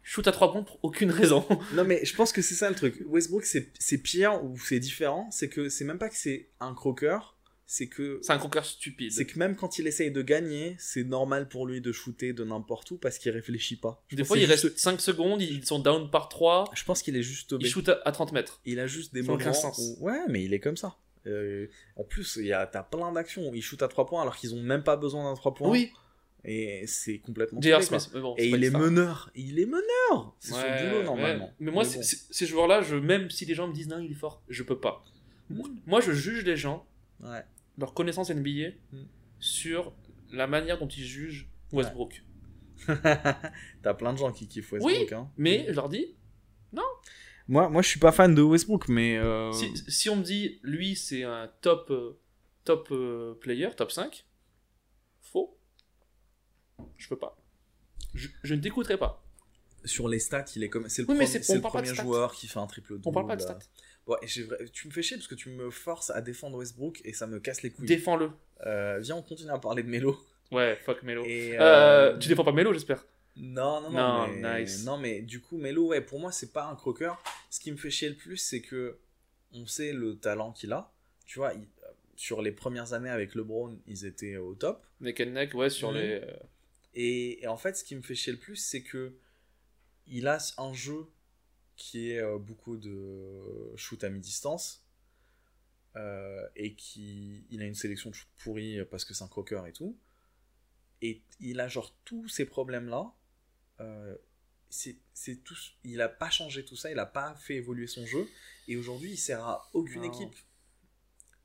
shoot 0.04 0.28
à 0.28 0.32
trois 0.32 0.52
points 0.52 0.64
pour 0.64 0.80
aucune 0.84 1.12
raison. 1.12 1.46
Non 1.76 1.84
mais 1.86 2.04
je 2.04 2.14
pense 2.16 2.32
que 2.34 2.42
c'est 2.42 2.56
ça 2.56 2.70
le 2.70 2.76
truc. 2.76 3.02
Westbrook 3.06 3.46
c'est 3.46 3.72
c'est 3.80 3.98
pire 4.00 4.44
ou 4.44 4.58
c'est 4.60 4.80
différent, 4.80 5.30
c'est 5.32 5.48
que 5.50 5.70
c'est 5.70 5.86
même 5.86 5.98
pas 6.00 6.10
que 6.10 6.18
c'est 6.18 6.50
un 6.60 6.74
croqueur, 6.74 7.38
c'est 7.72 7.86
que 7.88 8.18
C'est 8.24 8.34
un 8.34 8.40
croqueur 8.40 8.66
stupide. 8.66 9.12
c'est 9.12 9.28
que 9.28 9.38
même 9.38 9.56
quand 9.56 9.78
il 9.78 9.86
essaye 9.86 10.10
de 10.10 10.24
gagner, 10.24 10.76
c'est 10.80 11.04
normal 11.04 11.48
pour 11.48 11.68
lui 11.68 11.82
de 11.82 11.92
shooter 11.92 12.34
de 12.34 12.44
n'importe 12.44 12.90
où 12.90 12.98
parce 12.98 13.20
qu'il 13.20 13.32
réfléchit 13.32 13.76
pas. 13.76 14.04
Je 14.08 14.16
Des 14.16 14.24
fois, 14.24 14.38
il 14.40 14.48
juste- 14.48 14.64
reste 14.64 14.80
5 14.80 15.00
secondes, 15.00 15.40
ils 15.40 15.64
sont 15.64 15.78
down 15.78 16.10
par 16.10 16.30
3, 16.30 16.66
Je 16.74 16.84
pense 16.84 17.04
qu'il 17.04 17.16
est 17.16 17.22
juste 17.22 17.44
ils 17.44 17.58
teubé. 17.60 17.68
shootent 17.70 17.90
à, 17.90 18.02
à 18.06 18.12
30 18.12 18.32
mètres. 18.32 18.60
Il 18.66 18.80
a 18.80 18.88
juste 18.88 19.14
des 19.14 19.22
moments. 19.22 19.54
sens. 19.54 19.78
où- 20.00 20.04
Ouais, 20.04 20.18
mais 20.30 20.44
il 20.44 20.52
est 20.56 20.60
comme 20.60 20.78
ça. 20.78 20.96
Euh, 21.28 21.68
en 21.96 22.04
plus, 22.04 22.38
il 22.38 22.48
y 22.48 22.54
a 22.54 22.66
t'as 22.66 22.82
plein 22.82 23.12
d'actions. 23.12 23.52
Il 23.54 23.62
shoot 23.62 23.84
à 23.84 23.88
3 23.88 24.08
points 24.08 24.24
alors 24.24 24.36
qu'ils 24.36 24.56
ont 24.56 24.62
même 24.64 24.82
pas 24.84 24.96
besoin 24.98 25.26
d'un 25.30 25.36
3 25.36 25.54
points. 25.54 25.70
Oui, 25.70 25.92
Et 26.46 26.88
c'est 26.88 27.20
complètement. 27.20 27.62
Smith. 27.62 28.10
mais 28.16 28.22
bon, 28.22 28.34
Et 28.40 28.48
il 28.50 28.64
est 28.64 28.70
meneur. 28.72 29.30
Il 29.36 29.60
est 29.60 29.66
meneur. 29.68 30.34
C'est 30.40 30.54
Ouais, 30.54 30.60
son 30.62 30.86
boulot 30.86 30.98
ouais. 31.00 31.04
normalement. 31.04 31.54
Mais 31.60 31.70
moi, 31.72 31.84
Mais 31.84 31.96
bon. 31.98 32.02
ces 32.02 32.46
joueurs-là, 32.48 32.82
je, 32.82 32.96
même 32.96 33.30
si 33.30 33.46
les 33.46 33.54
gens 33.54 33.68
me 33.68 33.74
disent 33.74 33.90
non, 33.90 34.00
il 34.00 34.12
est 34.12 34.16
fort, 34.16 34.42
je 34.50 34.64
peux 34.64 34.80
pas. 34.80 35.04
Moi, 35.86 36.02
je 36.02 36.12
juge 36.14 36.44
les 36.46 36.58
gens, 36.58 36.88
Ouais. 37.22 37.44
Leur 37.80 37.94
connaissance 37.94 38.30
NBA, 38.30 38.70
Mm. 38.92 39.04
sur 39.40 39.94
la 40.32 40.48
manière 40.48 40.78
dont 40.80 40.88
ils 40.88 41.04
jugent 41.06 41.50
Westbrook. 41.72 42.24
T'as 42.88 43.94
plein 43.94 44.14
de 44.14 44.18
gens 44.18 44.32
qui 44.32 44.48
kiffent 44.48 44.72
Oui, 44.74 44.80
Westbrook. 44.84 45.12
hein. 45.14 45.32
Mais 45.38 45.66
je 45.70 45.74
leur 45.74 45.90
dis, 45.90 46.16
Moi, 47.48 47.68
moi, 47.70 47.82
je 47.82 47.88
suis 47.88 48.00
pas 48.00 48.12
fan 48.12 48.36
de 48.36 48.42
Westbrook, 48.42 48.88
mais. 48.90 49.18
euh, 49.18 49.52
si, 49.54 49.74
si 49.88 50.10
on 50.10 50.16
me 50.18 50.24
dit, 50.24 50.60
lui, 50.64 50.96
c'est 50.96 51.24
un 51.24 51.50
top, 51.62 51.90
euh, 51.90 52.20
top 52.64 52.90
euh, 52.92 53.34
player, 53.42 53.70
top 53.76 53.92
5, 53.92 54.26
faux. 55.22 55.58
Je 56.98 57.08
peux 57.10 57.18
pas. 57.18 57.38
Je, 58.14 58.28
je 58.44 58.54
ne 58.56 58.62
t'écouterai 58.62 58.98
pas. 58.98 59.24
Sur 59.86 60.08
les 60.10 60.20
stats, 60.20 60.46
il 60.56 60.64
est 60.64 60.70
comme. 60.70 60.88
C'est 60.90 61.02
le, 61.04 61.08
Oui, 61.10 61.18
mais 61.18 61.26
premier- 61.62 61.90
le 61.90 61.96
joueur 61.96 62.34
qui 62.36 62.48
fait 62.48 62.60
un 62.60 62.68
triple 62.68 62.94
double. 62.94 63.04
On 63.08 63.12
parle 63.14 63.28
pas 63.28 63.36
de 63.36 63.42
stats. 63.42 63.60
J'ai 64.24 64.44
vrai- 64.44 64.58
Tu 64.74 64.88
me 64.88 64.94
fais 64.94 65.02
chier 65.02 65.18
parce 65.18 65.28
que 65.28 65.36
tu 65.36 65.50
me 65.50 65.70
forces 65.70 66.10
à 66.10 66.22
défendre 66.22 66.58
Westbrook 66.58 67.02
et 67.06 67.14
ça 67.14 67.28
me 67.28 67.40
casse 67.40 67.62
les 67.62 67.70
couilles. 67.72 67.86
Défends-le. 67.86 68.32
Euh, 68.66 69.00
viens, 69.00 69.16
on 69.18 69.22
continue 69.22 69.52
à 69.52 69.58
parler 69.60 69.84
de 69.84 69.90
Melo. 69.90 70.18
Ouais, 70.52 70.76
fuck 70.84 71.04
Melo. 71.04 71.24
Et, 71.26 71.58
Euh, 71.60 71.62
euh, 72.14 72.18
tu 72.18 72.28
défends 72.28 72.44
pas 72.44 72.52
Melo, 72.52 72.74
j'espère. 72.74 73.06
Non, 73.36 73.82
non, 73.82 73.92
Non, 73.92 74.28
non. 74.28 74.34
mais... 74.34 74.62
nice. 74.64 74.84
Non, 74.84 74.98
mais 74.98 75.22
du 75.22 75.40
coup, 75.40 75.58
Melo, 75.58 75.88
ouais, 75.90 76.02
pour 76.02 76.20
moi, 76.20 76.32
c'est 76.32 76.52
pas 76.52 76.66
un 76.66 76.76
croqueur. 76.76 77.22
Ce 77.50 77.60
qui 77.60 77.72
me 77.72 77.78
fait 77.78 77.92
chier 77.92 78.10
le 78.10 78.16
plus, 78.16 78.38
c'est 78.38 78.62
que 78.62 78.98
on 79.54 79.66
sait 79.66 79.94
le 79.94 80.18
talent 80.18 80.52
qu'il 80.52 80.74
a. 80.74 80.92
Tu 81.26 81.40
vois, 81.40 81.54
il- 81.54 81.62
euh, 81.62 81.88
sur 82.16 82.42
les 82.42 82.52
premières 82.52 82.94
années 82.94 83.10
avec 83.10 83.36
LeBron, 83.36 83.80
ils 83.88 84.06
étaient 84.06 84.36
au 84.38 84.56
top. 84.56 84.84
Neck 85.02 85.22
and 85.22 85.30
neck, 85.32 85.54
ouais, 85.54 85.70
sur 85.70 85.92
Mhm. 85.92 85.98
les. 85.98 86.22
Et, 86.96 87.44
et 87.44 87.48
en 87.48 87.56
fait, 87.58 87.78
ce 87.78 87.84
qui 87.84 87.96
me 87.96 88.02
fait 88.02 88.16
chier 88.16 88.34
le 88.34 88.40
plus, 88.40 88.56
c'est 88.56 88.82
que 88.82 89.14
il 90.08 90.28
a 90.28 90.40
un 90.58 90.74
jeu 90.74 91.06
qui 91.80 92.12
est 92.12 92.20
euh, 92.20 92.38
beaucoup 92.38 92.78
de 92.78 93.74
shoot 93.76 94.04
à 94.04 94.10
mi-distance. 94.10 94.86
euh, 95.96 96.48
et 96.56 96.76
qui 96.76 97.46
il 97.50 97.62
a 97.62 97.66
une 97.66 97.76
sélection 97.76 98.12
de 98.12 98.16
shoot 98.16 98.30
pourrie 98.38 98.78
parce 98.92 99.06
que 99.06 99.14
c'est 99.16 99.24
un 99.24 99.28
croqueur 99.28 99.66
et 99.68 99.74
tout. 99.74 99.98
Et 101.02 101.24
il 101.40 101.60
a 101.60 101.68
genre 101.68 101.96
tous 102.06 102.28
ces 102.30 102.46
problèmes-là. 102.46 103.14
euh, 103.82 104.16
c'est 104.70 105.00
tout, 105.44 105.58
il 105.84 106.00
a 106.02 106.10
pas 106.10 106.30
changé 106.30 106.64
tout 106.64 106.76
ça, 106.76 106.92
il 106.92 107.00
a 107.00 107.08
pas 107.08 107.34
fait 107.38 107.56
évoluer 107.56 107.88
son 107.88 108.06
jeu. 108.06 108.30
Et 108.68 108.78
aujourd'hui, 108.78 109.12
il 109.14 109.18
sert 109.18 109.44
à 109.44 109.68
aucune 109.74 110.04
équipe. 110.04 110.36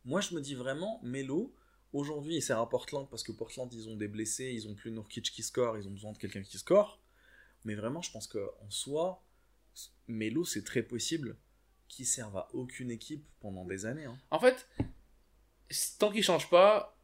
Moi, 0.04 0.20
je 0.20 0.34
me 0.34 0.42
dis 0.42 0.54
vraiment, 0.54 1.00
Melo, 1.02 1.54
aujourd'hui, 1.94 2.36
il 2.36 2.42
sert 2.42 2.58
à 2.58 2.68
Portland 2.68 3.08
parce 3.08 3.22
que 3.22 3.32
Portland, 3.32 3.72
ils 3.72 3.88
ont 3.88 3.96
des 3.96 4.08
blessés, 4.08 4.52
ils 4.52 4.68
ont 4.68 4.74
plus 4.74 4.90
Nurkic 4.90 5.24
qui 5.32 5.42
score, 5.42 5.78
ils 5.78 5.88
ont 5.88 5.92
besoin 5.92 6.12
de 6.12 6.18
quelqu'un 6.18 6.42
qui 6.42 6.58
score. 6.58 7.00
Mais 7.64 7.74
vraiment, 7.74 8.02
je 8.02 8.10
pense 8.12 8.26
qu'en 8.26 8.70
soi, 8.70 9.23
Melo, 10.08 10.44
c'est 10.44 10.64
très 10.64 10.82
possible 10.82 11.36
qu'il 11.88 12.06
serve 12.06 12.36
à 12.36 12.48
aucune 12.52 12.90
équipe 12.90 13.24
pendant 13.40 13.64
des 13.64 13.86
années. 13.86 14.04
hein. 14.04 14.18
En 14.30 14.38
fait, 14.40 14.68
tant 15.98 16.10
qu'il 16.10 16.22
change 16.22 16.48
pas, 16.50 16.98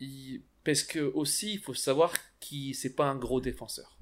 il... 0.00 0.42
parce 0.64 0.82
que 0.82 1.00
aussi, 1.00 1.54
il 1.54 1.58
faut 1.60 1.74
savoir 1.74 2.12
qu'il 2.40 2.74
c'est 2.74 2.94
pas 2.94 3.06
un 3.06 3.16
gros 3.16 3.40
défenseur. 3.40 3.98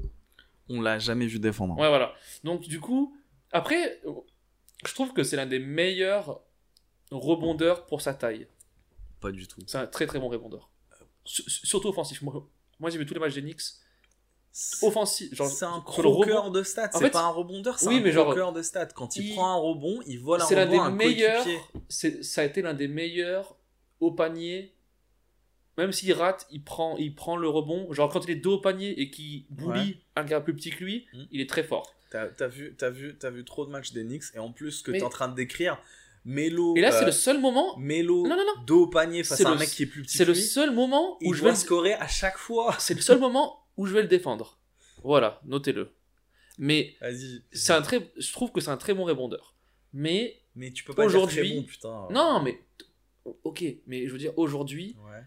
On 0.68 0.80
l'a 0.80 0.98
jamais 0.98 1.26
vu 1.26 1.38
défendre. 1.38 1.74
Ouais, 1.78 1.88
voilà. 1.88 2.14
Donc, 2.44 2.62
du 2.62 2.80
coup, 2.80 3.16
après, 3.52 4.00
je 4.84 4.92
trouve 4.94 5.12
que 5.12 5.22
c'est 5.22 5.36
l'un 5.36 5.46
des 5.46 5.60
meilleurs 5.60 6.42
rebondeurs 7.10 7.86
pour 7.86 8.00
sa 8.02 8.14
taille. 8.14 8.48
Pas 9.20 9.30
du 9.30 9.46
tout. 9.46 9.60
C'est 9.66 9.78
un 9.78 9.86
très 9.86 10.06
très 10.06 10.18
bon 10.18 10.28
rebondeur. 10.28 10.70
S- 11.24 11.42
Surtout 11.46 11.88
offensif. 11.88 12.20
Moi, 12.22 12.48
moi 12.80 12.90
j'ai 12.90 12.98
vu 12.98 13.06
tous 13.06 13.14
les 13.14 13.20
matchs 13.20 13.34
des 13.34 13.42
Knicks. 13.42 13.62
Offensif. 14.82 15.30
C'est 15.48 15.64
un 15.66 15.80
croqueur 15.80 16.44
rebond, 16.44 16.50
de 16.50 16.62
stats, 16.62 16.90
c'est 16.94 17.10
pas 17.10 17.22
un 17.24 17.28
rebondeur, 17.28 17.78
c'est 17.78 17.88
oui, 17.88 18.02
un 18.06 18.10
croqueur 18.12 18.52
de 18.52 18.62
stats. 18.62 18.86
Quand 18.86 19.14
il, 19.16 19.26
il- 19.26 19.34
prend 19.34 19.50
un 19.52 19.56
rebond, 19.56 20.00
il 20.06 20.18
vole 20.20 20.40
un 20.40 20.46
c'est 20.46 20.54
l'un 20.54 20.64
rebond 20.64 20.88
des 20.88 20.92
meilleurs. 21.06 21.44
Ça 21.88 22.40
a 22.40 22.44
été 22.44 22.62
l'un 22.62 22.74
des 22.74 22.88
meilleurs 22.88 23.56
au 24.00 24.10
panier. 24.12 24.72
Même 25.78 25.92
s'il 25.92 26.12
rate, 26.14 26.46
il 26.50 26.62
prend, 26.64 26.96
il 26.96 27.14
prend 27.14 27.36
le 27.36 27.48
rebond. 27.50 27.92
Genre, 27.92 28.10
quand 28.10 28.24
il 28.24 28.30
est 28.30 28.36
dos 28.36 28.54
au 28.54 28.60
panier 28.60 28.98
et 28.98 29.10
qu'il 29.10 29.44
bully 29.50 29.98
un 30.16 30.24
gars 30.24 30.40
plus 30.40 30.54
petit 30.54 30.70
que 30.70 30.82
lui, 30.82 31.06
Mm. 31.12 31.22
il 31.32 31.40
est 31.42 31.48
très 31.50 31.62
fort. 31.64 31.92
T'as 32.10 32.46
vu, 32.48 32.74
t'as 32.78 32.88
vu, 32.88 33.14
t'as 33.18 33.28
vu 33.28 33.44
trop 33.44 33.66
de 33.66 33.70
matchs 33.70 33.92
des 33.92 34.04
Knicks 34.04 34.24
et 34.34 34.38
en 34.38 34.52
plus 34.52 34.70
ce 34.70 34.82
que 34.82 34.90
Mais- 34.90 34.98
t'es 35.00 35.04
en 35.04 35.10
train 35.10 35.28
de 35.28 35.34
décrire, 35.34 35.78
Melo, 36.24 36.74
Et 36.76 36.80
là, 36.80 36.90
c'est 36.92 37.02
euh, 37.02 37.06
le 37.06 37.12
seul 37.12 37.40
moment. 37.40 37.76
Melo, 37.76 38.22
Non, 38.26 38.36
non, 38.36 38.42
non. 38.56 38.62
dos 38.66 38.84
au 38.84 38.86
panier 38.88 39.22
face 39.22 39.42
à 39.42 39.50
un 39.50 39.54
mec 39.56 39.68
qui 39.68 39.82
est 39.82 39.86
plus 39.86 40.02
petit 40.02 40.16
C'est 40.16 40.24
le 40.24 40.34
seul 40.34 40.72
moment 40.72 41.18
il 41.20 41.28
où 41.28 41.34
je 41.34 41.42
doit 41.42 41.50
vais. 41.50 41.56
scorer 41.56 41.92
à 41.94 42.08
chaque 42.08 42.38
fois. 42.38 42.74
C'est 42.80 42.94
le 42.94 43.00
seul 43.02 43.20
moment 43.20 43.60
où 43.76 43.86
je 43.86 43.94
vais 43.94 44.02
le 44.02 44.08
défendre. 44.08 44.58
Voilà, 45.02 45.40
notez-le. 45.44 45.90
Mais 46.58 46.96
c'est 47.52 47.72
un 47.72 47.82
très, 47.82 48.10
je 48.16 48.32
trouve 48.32 48.50
que 48.52 48.60
c'est 48.60 48.70
un 48.70 48.76
très 48.76 48.94
bon 48.94 49.04
rebondeur. 49.04 49.54
Mais 49.92 50.40
Mais 50.54 50.70
tu 50.72 50.84
peux 50.84 50.94
pas 50.94 51.06
dire 51.06 51.16
Aujourd'hui- 51.20 51.48
très 51.50 51.54
bon, 51.56 51.62
putain. 51.64 52.08
non, 52.10 52.42
mais 52.42 52.58
ok, 53.44 53.64
mais 53.86 54.06
je 54.06 54.12
veux 54.12 54.18
dire 54.18 54.32
aujourd'hui, 54.38 54.96
Ouais. 55.06 55.22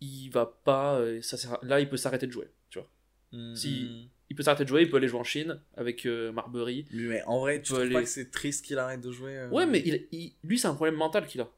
il 0.00 0.28
va 0.30 0.46
pas. 0.46 0.98
euh, 0.98 1.20
Ça 1.22 1.36
sert 1.36 1.58
Là, 1.62 1.80
il 1.80 1.88
peut 1.88 1.96
s'arrêter 1.96 2.26
de 2.26 2.32
jouer. 2.32 2.48
Tu 2.70 2.78
vois, 2.78 2.88
Mm, 3.32 3.54
Si- 3.56 4.10
il 4.30 4.36
peut 4.36 4.42
s'arrêter 4.42 4.64
de 4.64 4.68
jouer, 4.68 4.82
il 4.82 4.90
peut 4.90 4.96
aller 4.98 5.08
jouer 5.08 5.20
en 5.20 5.24
Chine 5.24 5.60
avec 5.76 6.06
euh, 6.06 6.30
Marbury. 6.32 6.86
Mais 6.92 7.22
en 7.24 7.40
vrai, 7.40 7.60
tu 7.60 7.72
trouves 7.72 7.90
pas 7.90 8.02
que 8.02 8.08
c'est 8.08 8.30
triste 8.30 8.64
qu'il 8.64 8.78
arrête 8.78 9.00
de 9.00 9.10
jouer 9.10 9.36
euh 9.36 9.48
Ouais, 9.50 9.66
mais 9.66 9.82
il, 9.84 10.06
il- 10.12 10.34
lui, 10.44 10.58
c'est 10.58 10.68
un 10.68 10.74
problème 10.74 10.94
mental 10.96 11.26
qu'il 11.26 11.40
a. 11.40 11.50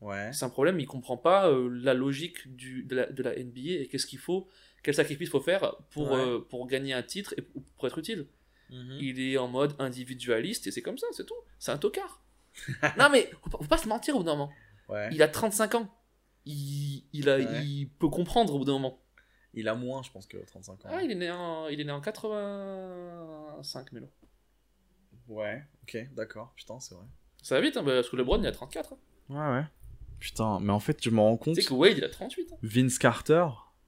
Ouais. 0.00 0.30
C'est 0.32 0.44
un 0.44 0.50
problème, 0.50 0.78
il 0.78 0.86
comprend 0.86 1.16
pas 1.16 1.48
euh, 1.50 1.68
la 1.82 1.94
logique 1.94 2.54
du, 2.54 2.84
de, 2.84 2.94
la, 2.96 3.06
de 3.06 3.22
la 3.22 3.34
NBA 3.34 3.80
et 3.82 3.88
qu'est-ce 3.88 4.06
qu'il 4.06 4.18
faut, 4.18 4.48
quel 4.86 4.94
sacrifice 4.94 5.28
faut 5.30 5.40
faire 5.40 5.74
pour, 5.90 6.12
Ouais. 6.12 6.16
euh, 6.20 6.38
pour 6.38 6.66
gagner 6.68 6.92
un 6.94 7.02
titre 7.02 7.34
et 7.36 7.42
pour, 7.42 7.86
être 7.88 7.98
utile. 7.98 8.28
Mhm. 8.70 8.98
Il 9.00 9.20
est 9.20 9.36
en 9.36 9.48
mode 9.48 9.74
individualiste 9.80 10.68
et 10.68 10.70
c'est 10.70 10.80
comme 10.82 10.96
ça, 10.96 11.08
c'est 11.10 11.26
tout. 11.26 11.34
C'est 11.58 11.72
un 11.72 11.78
tocard. 11.78 12.22
non 12.96 13.08
mais 13.10 13.28
faut 13.42 13.50
pas, 13.50 13.58
faut 13.58 13.64
pas 13.68 13.78
se 13.78 13.88
mentir 13.88 14.14
au 14.14 14.18
bout 14.18 14.24
d'un 14.24 14.36
moment. 14.36 14.52
Ouais. 14.88 15.08
Il 15.12 15.22
a 15.22 15.28
35 15.28 15.74
ans. 15.74 15.92
Il, 16.44 17.02
il, 17.12 17.28
a, 17.28 17.36
Ouais. 17.38 17.64
il 17.64 17.88
peut 17.98 18.08
comprendre 18.08 18.54
au 18.54 18.58
bout 18.58 18.64
d'un 18.64 18.74
moment. 18.74 19.02
Il 19.54 19.66
a 19.68 19.74
moins, 19.74 20.02
je 20.04 20.10
pense, 20.12 20.26
que 20.28 20.36
35 20.36 20.72
ans. 20.84 20.88
Ah, 20.92 21.02
il 21.02 21.10
est 21.10 21.14
né 21.16 21.30
en, 21.32 21.66
il 21.68 21.80
est 21.80 21.84
né 21.84 21.90
en 21.90 22.00
85, 22.00 23.90
Mélo. 23.92 24.08
Ouais, 25.28 25.64
ok, 25.82 26.08
d'accord. 26.14 26.52
Putain, 26.54 26.78
c'est 26.78 26.94
vrai. 26.94 27.06
Ça 27.42 27.56
va 27.56 27.60
vite, 27.60 27.76
hein, 27.76 27.82
parce 27.84 28.08
que 28.08 28.14
LeBron 28.16 28.38
il 28.40 28.46
a 28.46 28.52
34. 28.52 28.92
hein. 28.92 28.98
Ouais, 29.28 29.58
ouais. 29.58 29.64
Putain, 30.20 30.60
mais 30.60 30.72
en 30.72 30.78
fait, 30.80 31.02
je 31.02 31.10
me 31.10 31.20
rends 31.20 31.36
compte. 31.36 31.56
Sais 31.56 31.64
que 31.64 31.74
Wade 31.74 31.98
il 31.98 32.04
a 32.04 32.08
38. 32.08 32.52
hein. 32.52 32.56
Vince 32.62 32.98
Carter, 32.98 33.46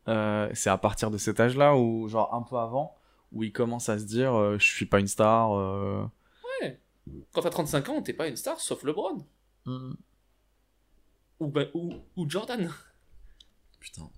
euh, 0.09 0.51
c'est 0.55 0.71
à 0.71 0.79
partir 0.79 1.11
de 1.11 1.19
cet 1.19 1.39
âge-là, 1.41 1.77
ou 1.77 2.09
genre 2.09 2.35
un 2.35 2.43
peu 2.43 2.57
avant, 2.57 2.97
où 3.33 3.43
il 3.45 3.53
commence 3.53 3.89
à 3.89 3.99
se 3.99 4.05
dire 4.05 4.35
euh, 4.35 4.59
je 4.59 4.67
suis 4.67 4.87
pas 4.87 4.99
une 5.01 5.07
star. 5.09 5.53
euh. 5.57 6.05
Quand 7.33 7.41
t'as 7.43 7.49
35 7.51 7.89
ans, 7.89 8.03
t'es 8.03 8.13
pas 8.13 8.29
une 8.29 8.37
star 8.37 8.61
sauf 8.61 8.83
LeBron. 8.83 9.25
Ou, 11.41 11.47
ben- 11.47 11.71
ou, 11.75 11.95
ou 12.17 12.29
Jordan. 12.29 12.71
Putain. 13.81 14.11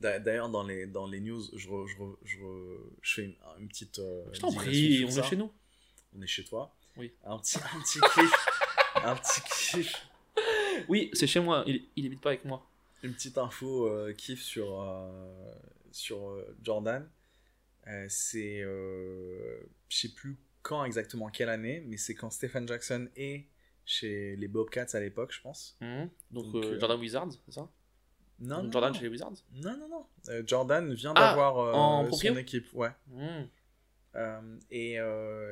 D'a- 0.00 0.18
D'ailleurs, 0.18 0.48
dans 0.48 0.62
les, 0.62 0.86
dans 0.86 1.06
les 1.06 1.20
news, 1.20 1.42
je, 1.54 1.68
re- 1.68 1.86
je, 1.88 1.96
re- 1.96 2.16
je, 2.24 2.38
re- 2.38 2.80
je 3.02 3.14
fais 3.14 3.24
une, 3.24 3.34
une 3.60 3.68
petite. 3.68 3.98
euh, 3.98 4.24
Je 4.32 4.40
t'en 4.40 4.52
prie, 4.52 5.04
on 5.06 5.10
ça. 5.10 5.20
est 5.20 5.24
chez 5.24 5.36
nous. 5.36 5.50
On 6.16 6.22
est 6.22 6.26
chez 6.26 6.44
toi. 6.44 6.74
Oui. 6.96 7.12
Un 7.24 7.38
petit, 7.38 7.58
un 7.58 7.80
petit 7.80 8.00
kiff. 8.00 8.46
un 9.04 9.16
petit 9.16 9.40
kiff. 9.42 10.06
Oui, 10.88 11.10
c'est 11.12 11.26
chez 11.26 11.40
moi, 11.40 11.64
il, 11.66 11.84
il 11.96 12.06
habite 12.06 12.20
pas 12.20 12.30
avec 12.30 12.44
moi. 12.44 12.66
Une 13.02 13.12
petite 13.14 13.38
info 13.38 13.86
euh, 13.88 14.12
kiff 14.12 14.42
sur, 14.42 14.80
euh, 14.80 15.54
sur 15.90 16.28
euh, 16.28 16.56
Jordan. 16.62 17.08
C'est. 18.08 18.60
je 18.60 19.66
sais 19.88 20.10
plus 20.10 20.38
quand 20.62 20.84
exactement, 20.84 21.28
quelle 21.28 21.48
année, 21.48 21.80
mais 21.86 21.96
c'est 21.96 22.14
quand 22.14 22.30
Stephen 22.30 22.66
Jackson 22.68 23.08
est 23.16 23.48
chez 23.84 24.36
les 24.36 24.46
Bobcats 24.46 24.86
à 24.92 25.00
l'époque, 25.00 25.32
je 25.32 25.40
pense. 25.40 25.76
Mhm. 25.80 26.08
Donc, 26.30 26.52
Donc, 26.52 26.78
Jordan 26.78 27.00
Wizards, 27.00 27.32
c'est 27.44 27.52
ça? 27.54 27.68
Non, 28.38 28.62
non, 28.62 28.70
Jordan 28.70 28.92
non. 28.92 28.94
chez 28.98 29.02
les 29.02 29.08
Wizards? 29.08 29.34
Non, 29.52 29.76
non, 29.76 29.88
non. 29.88 30.06
Euh, 30.28 30.42
Jordan 30.46 30.94
vient 30.94 31.12
Ah, 31.16 31.28
d'avoir 31.30 31.58
euh, 32.04 32.10
son 32.12 32.36
équipe. 32.36 32.72
Ouais. 32.72 32.90
Mhm. 33.08 33.48
Euh, 34.14 34.58
et, 34.70 34.98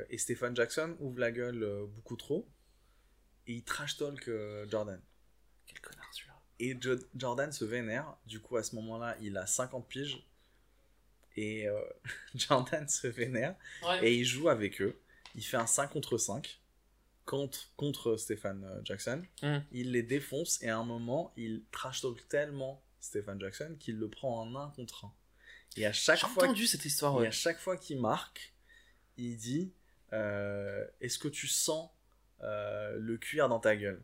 et 0.09 0.17
Stephen 0.17 0.55
Jackson 0.55 0.95
ouvre 0.99 1.19
la 1.19 1.31
gueule 1.31 1.87
beaucoup 1.95 2.15
trop. 2.15 2.47
Et 3.47 3.53
il 3.55 3.63
trash 3.63 3.97
talk 3.97 4.29
Jordan. 4.69 5.01
Quel 5.65 5.81
connard. 5.81 6.00
Et 6.63 6.77
Jo- 6.79 6.99
Jordan 7.15 7.51
se 7.51 7.65
vénère. 7.65 8.15
Du 8.27 8.39
coup, 8.39 8.55
à 8.57 8.63
ce 8.63 8.75
moment-là, 8.75 9.17
il 9.19 9.35
a 9.37 9.47
50 9.47 9.87
piges. 9.87 10.23
Et 11.35 11.67
euh, 11.67 11.79
Jordan 12.35 12.87
se 12.87 13.07
vénère. 13.07 13.55
Ouais. 13.83 14.07
Et 14.07 14.15
il 14.15 14.25
joue 14.25 14.47
avec 14.49 14.81
eux. 14.81 14.99
Il 15.35 15.43
fait 15.43 15.57
un 15.57 15.65
5 15.67 15.87
contre 15.89 16.17
5 16.17 16.59
contre, 17.25 17.71
contre 17.77 18.17
Stephen 18.17 18.63
euh, 18.63 18.81
Jackson. 18.83 19.23
Mm. 19.41 19.57
Il 19.71 19.91
les 19.91 20.03
défonce. 20.03 20.61
Et 20.61 20.69
à 20.69 20.77
un 20.77 20.83
moment, 20.83 21.33
il 21.35 21.63
trash 21.71 22.01
talk 22.01 22.27
tellement 22.27 22.83
Stephen 22.99 23.39
Jackson 23.39 23.75
qu'il 23.79 23.97
le 23.97 24.09
prend 24.09 24.41
en 24.41 24.55
1 24.55 24.69
contre 24.71 25.05
1. 25.05 25.13
Et 25.77 25.85
à 25.85 25.93
chaque 25.93 26.19
fois 26.19 26.43
entendu 26.43 26.67
cette 26.67 26.83
histoire, 26.85 27.23
et 27.23 27.27
à 27.27 27.31
chaque 27.31 27.57
fois 27.57 27.77
qu'il 27.77 27.99
marque, 27.99 28.53
il 29.17 29.37
dit 29.37 29.73
euh, 30.11 30.85
Est-ce 30.99 31.17
que 31.17 31.29
tu 31.29 31.47
sens 31.47 31.89
euh, 32.43 32.97
le 32.99 33.17
cuir 33.17 33.47
dans 33.47 33.59
ta 33.59 33.75
gueule? 33.77 34.03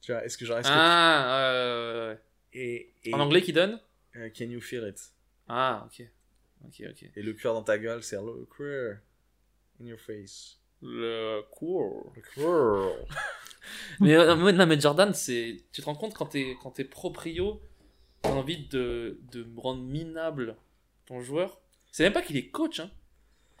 Tu 0.00 0.12
vois, 0.12 0.24
est-ce 0.24 0.38
que 0.38 0.44
genre. 0.46 0.58
Est-ce 0.58 0.68
Ah, 0.70 1.40
euh, 1.52 2.08
ouais, 2.08 2.12
ouais, 2.12 2.20
que 2.52 2.58
et, 2.58 2.94
et-. 3.04 3.14
En 3.14 3.20
anglais 3.20 3.42
qui 3.42 3.52
donne 3.52 3.80
euh, 4.16 4.28
Can 4.36 4.46
you 4.46 4.60
feel 4.60 4.86
it? 4.88 5.12
Ah, 5.48 5.86
ok. 5.86 6.06
Ok, 6.66 6.82
ok. 6.90 7.10
Et 7.16 7.22
le 7.22 7.32
cuir 7.32 7.54
dans 7.54 7.62
ta 7.62 7.78
gueule, 7.78 8.02
c'est 8.02 8.16
le 8.16 8.44
cuir 8.46 8.98
in 9.80 9.86
your 9.86 9.98
face. 9.98 10.58
Le 10.82 11.42
cool. 11.50 12.10
Le 12.16 12.22
cuir. 12.22 13.06
mais, 14.00 14.14
euh, 14.14 14.34
non, 14.52 14.66
mais 14.66 14.80
Jordan, 14.80 15.12
c'est. 15.12 15.56
Tu 15.72 15.80
te 15.80 15.86
rends 15.86 15.94
compte 15.94 16.14
quand 16.14 16.26
t'es 16.26 16.56
quand 16.62 16.70
t'es 16.70 16.84
proprio, 16.84 17.60
t'as 18.22 18.30
envie 18.30 18.66
de, 18.68 19.20
de 19.32 19.46
rendre 19.56 19.82
minable 19.82 20.56
ton 21.06 21.20
joueur? 21.20 21.60
C'est 21.92 22.04
même 22.04 22.12
pas 22.12 22.22
qu'il 22.22 22.36
est 22.36 22.48
coach, 22.48 22.80
hein. 22.80 22.90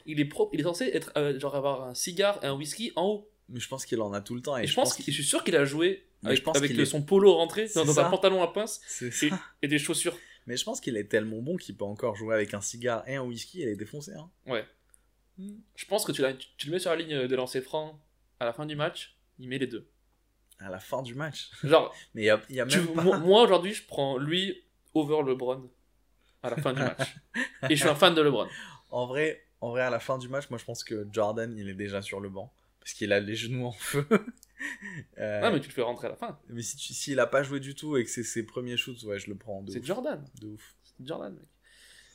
Il 0.06 0.18
est 0.18 0.24
pro, 0.24 0.48
il 0.52 0.60
est 0.60 0.64
censé 0.64 0.86
être 0.86 1.12
euh, 1.16 1.38
genre 1.38 1.54
avoir 1.54 1.84
un 1.84 1.94
cigare 1.94 2.42
et 2.42 2.46
un 2.46 2.54
whisky 2.54 2.92
en 2.96 3.06
haut. 3.06 3.29
Mais 3.50 3.60
je 3.60 3.68
pense 3.68 3.84
qu'il 3.84 4.00
en 4.00 4.12
a 4.12 4.20
tout 4.20 4.34
le 4.34 4.42
temps. 4.42 4.56
Et, 4.56 4.62
Et, 4.62 4.66
je 4.66 4.74
pense, 4.74 4.96
je 5.04 5.10
suis 5.10 5.24
sûr 5.24 5.42
qu'il 5.44 5.56
a 5.56 5.64
joué 5.64 6.06
Mais 6.22 6.28
avec, 6.28 6.38
je 6.38 6.44
pense 6.44 6.56
avec 6.56 6.70
qu'il 6.70 6.80
est- 6.80 6.84
son 6.86 7.02
polo 7.02 7.34
rentré 7.34 7.68
dans, 7.74 7.98
un 8.00 8.08
pantalon 8.10 8.42
à 8.42 8.52
pince 8.52 8.80
et, 9.02 9.30
et 9.62 9.68
des 9.68 9.78
chaussures. 9.78 10.16
Mais 10.46 10.56
je 10.56 10.64
pense 10.64 10.80
qu'il 10.80 10.96
est 10.96 11.04
tellement 11.04 11.40
bon 11.42 11.56
qu'il 11.56 11.76
peut 11.76 11.84
encore 11.84 12.16
jouer 12.16 12.34
avec 12.34 12.54
un 12.54 12.60
cigare 12.60 13.06
et 13.08 13.16
un 13.16 13.22
whisky 13.22 13.62
et 13.62 13.66
les 13.66 13.76
défoncer. 13.76 14.12
Hein. 14.14 14.30
Ouais. 14.46 14.64
Je 15.74 15.84
pense 15.86 16.04
que 16.04 16.12
tu, 16.12 16.22
le 16.22 16.70
mets 16.70 16.78
sur 16.78 16.90
la 16.90 16.96
ligne 16.96 17.26
de 17.26 17.36
lancer 17.36 17.60
franc 17.60 17.98
à 18.38 18.44
la 18.44 18.52
fin 18.52 18.66
du 18.66 18.76
match, 18.76 19.16
il 19.38 19.48
met 19.48 19.58
les 19.58 19.66
deux. 19.66 19.86
À 20.58 20.68
la 20.68 20.78
fin 20.78 21.02
du 21.02 21.14
match. 21.14 21.50
Genre, 21.64 21.94
Mais 22.14 22.24
y 22.24 22.30
a, 22.30 22.40
y 22.50 22.60
a 22.60 22.66
tu- 22.66 22.78
même 22.78 22.88
pas. 22.88 23.02
moi, 23.02 23.18
moi, 23.18 23.42
aujourd'hui, 23.42 23.72
je 23.72 23.84
prends 23.86 24.18
lui 24.18 24.62
over 24.94 25.22
LeBron 25.26 25.70
à 26.42 26.50
la 26.50 26.56
fin 26.56 26.72
du 26.72 26.80
match. 26.80 27.16
Et 27.68 27.76
je 27.76 27.80
suis 27.80 27.88
un 27.88 27.94
fan 27.94 28.14
de 28.14 28.20
LeBron. 28.20 28.46
En 28.90 29.06
vrai, 29.06 29.42
en 29.60 29.70
vrai, 29.70 29.82
à 29.82 29.90
la 29.90 30.00
fin 30.00 30.18
du 30.18 30.28
match, 30.28 30.50
moi 30.50 30.58
je 30.58 30.64
pense 30.64 30.84
que 30.84 31.06
Jordan, 31.12 31.54
il 31.56 31.68
est 31.68 31.74
déjà 31.74 32.02
sur 32.02 32.20
le 32.20 32.28
banc. 32.28 32.52
Parce 32.80 32.92
qu'il 32.94 33.12
a 33.12 33.20
les 33.20 33.34
genoux 33.34 33.66
en 33.66 33.72
feu. 33.72 34.06
Euh, 35.16 35.40
Ah, 35.42 35.50
mais 35.50 35.58
tu 35.58 35.68
le 35.68 35.72
fais 35.72 35.80
rentrer 35.80 36.08
à 36.08 36.10
la 36.10 36.16
fin. 36.16 36.38
mais 36.50 36.60
si 36.60 36.92
s'il 36.92 37.18
a 37.18 37.26
pas 37.26 37.42
joué 37.42 37.60
du 37.60 37.74
tout 37.74 37.96
et 37.96 38.04
que 38.04 38.10
c'est 38.10 38.22
ses 38.22 38.44
premiers 38.44 38.76
shoots, 38.76 39.02
ouais, 39.04 39.18
je 39.18 39.30
le 39.30 39.34
prends 39.34 39.64
C'est. 39.66 39.82
Jordan. 39.82 40.22
De 40.38 40.48
ouf. 40.48 40.74
C'est 40.84 41.06
Jordan, 41.06 41.32
mec. 41.34 41.48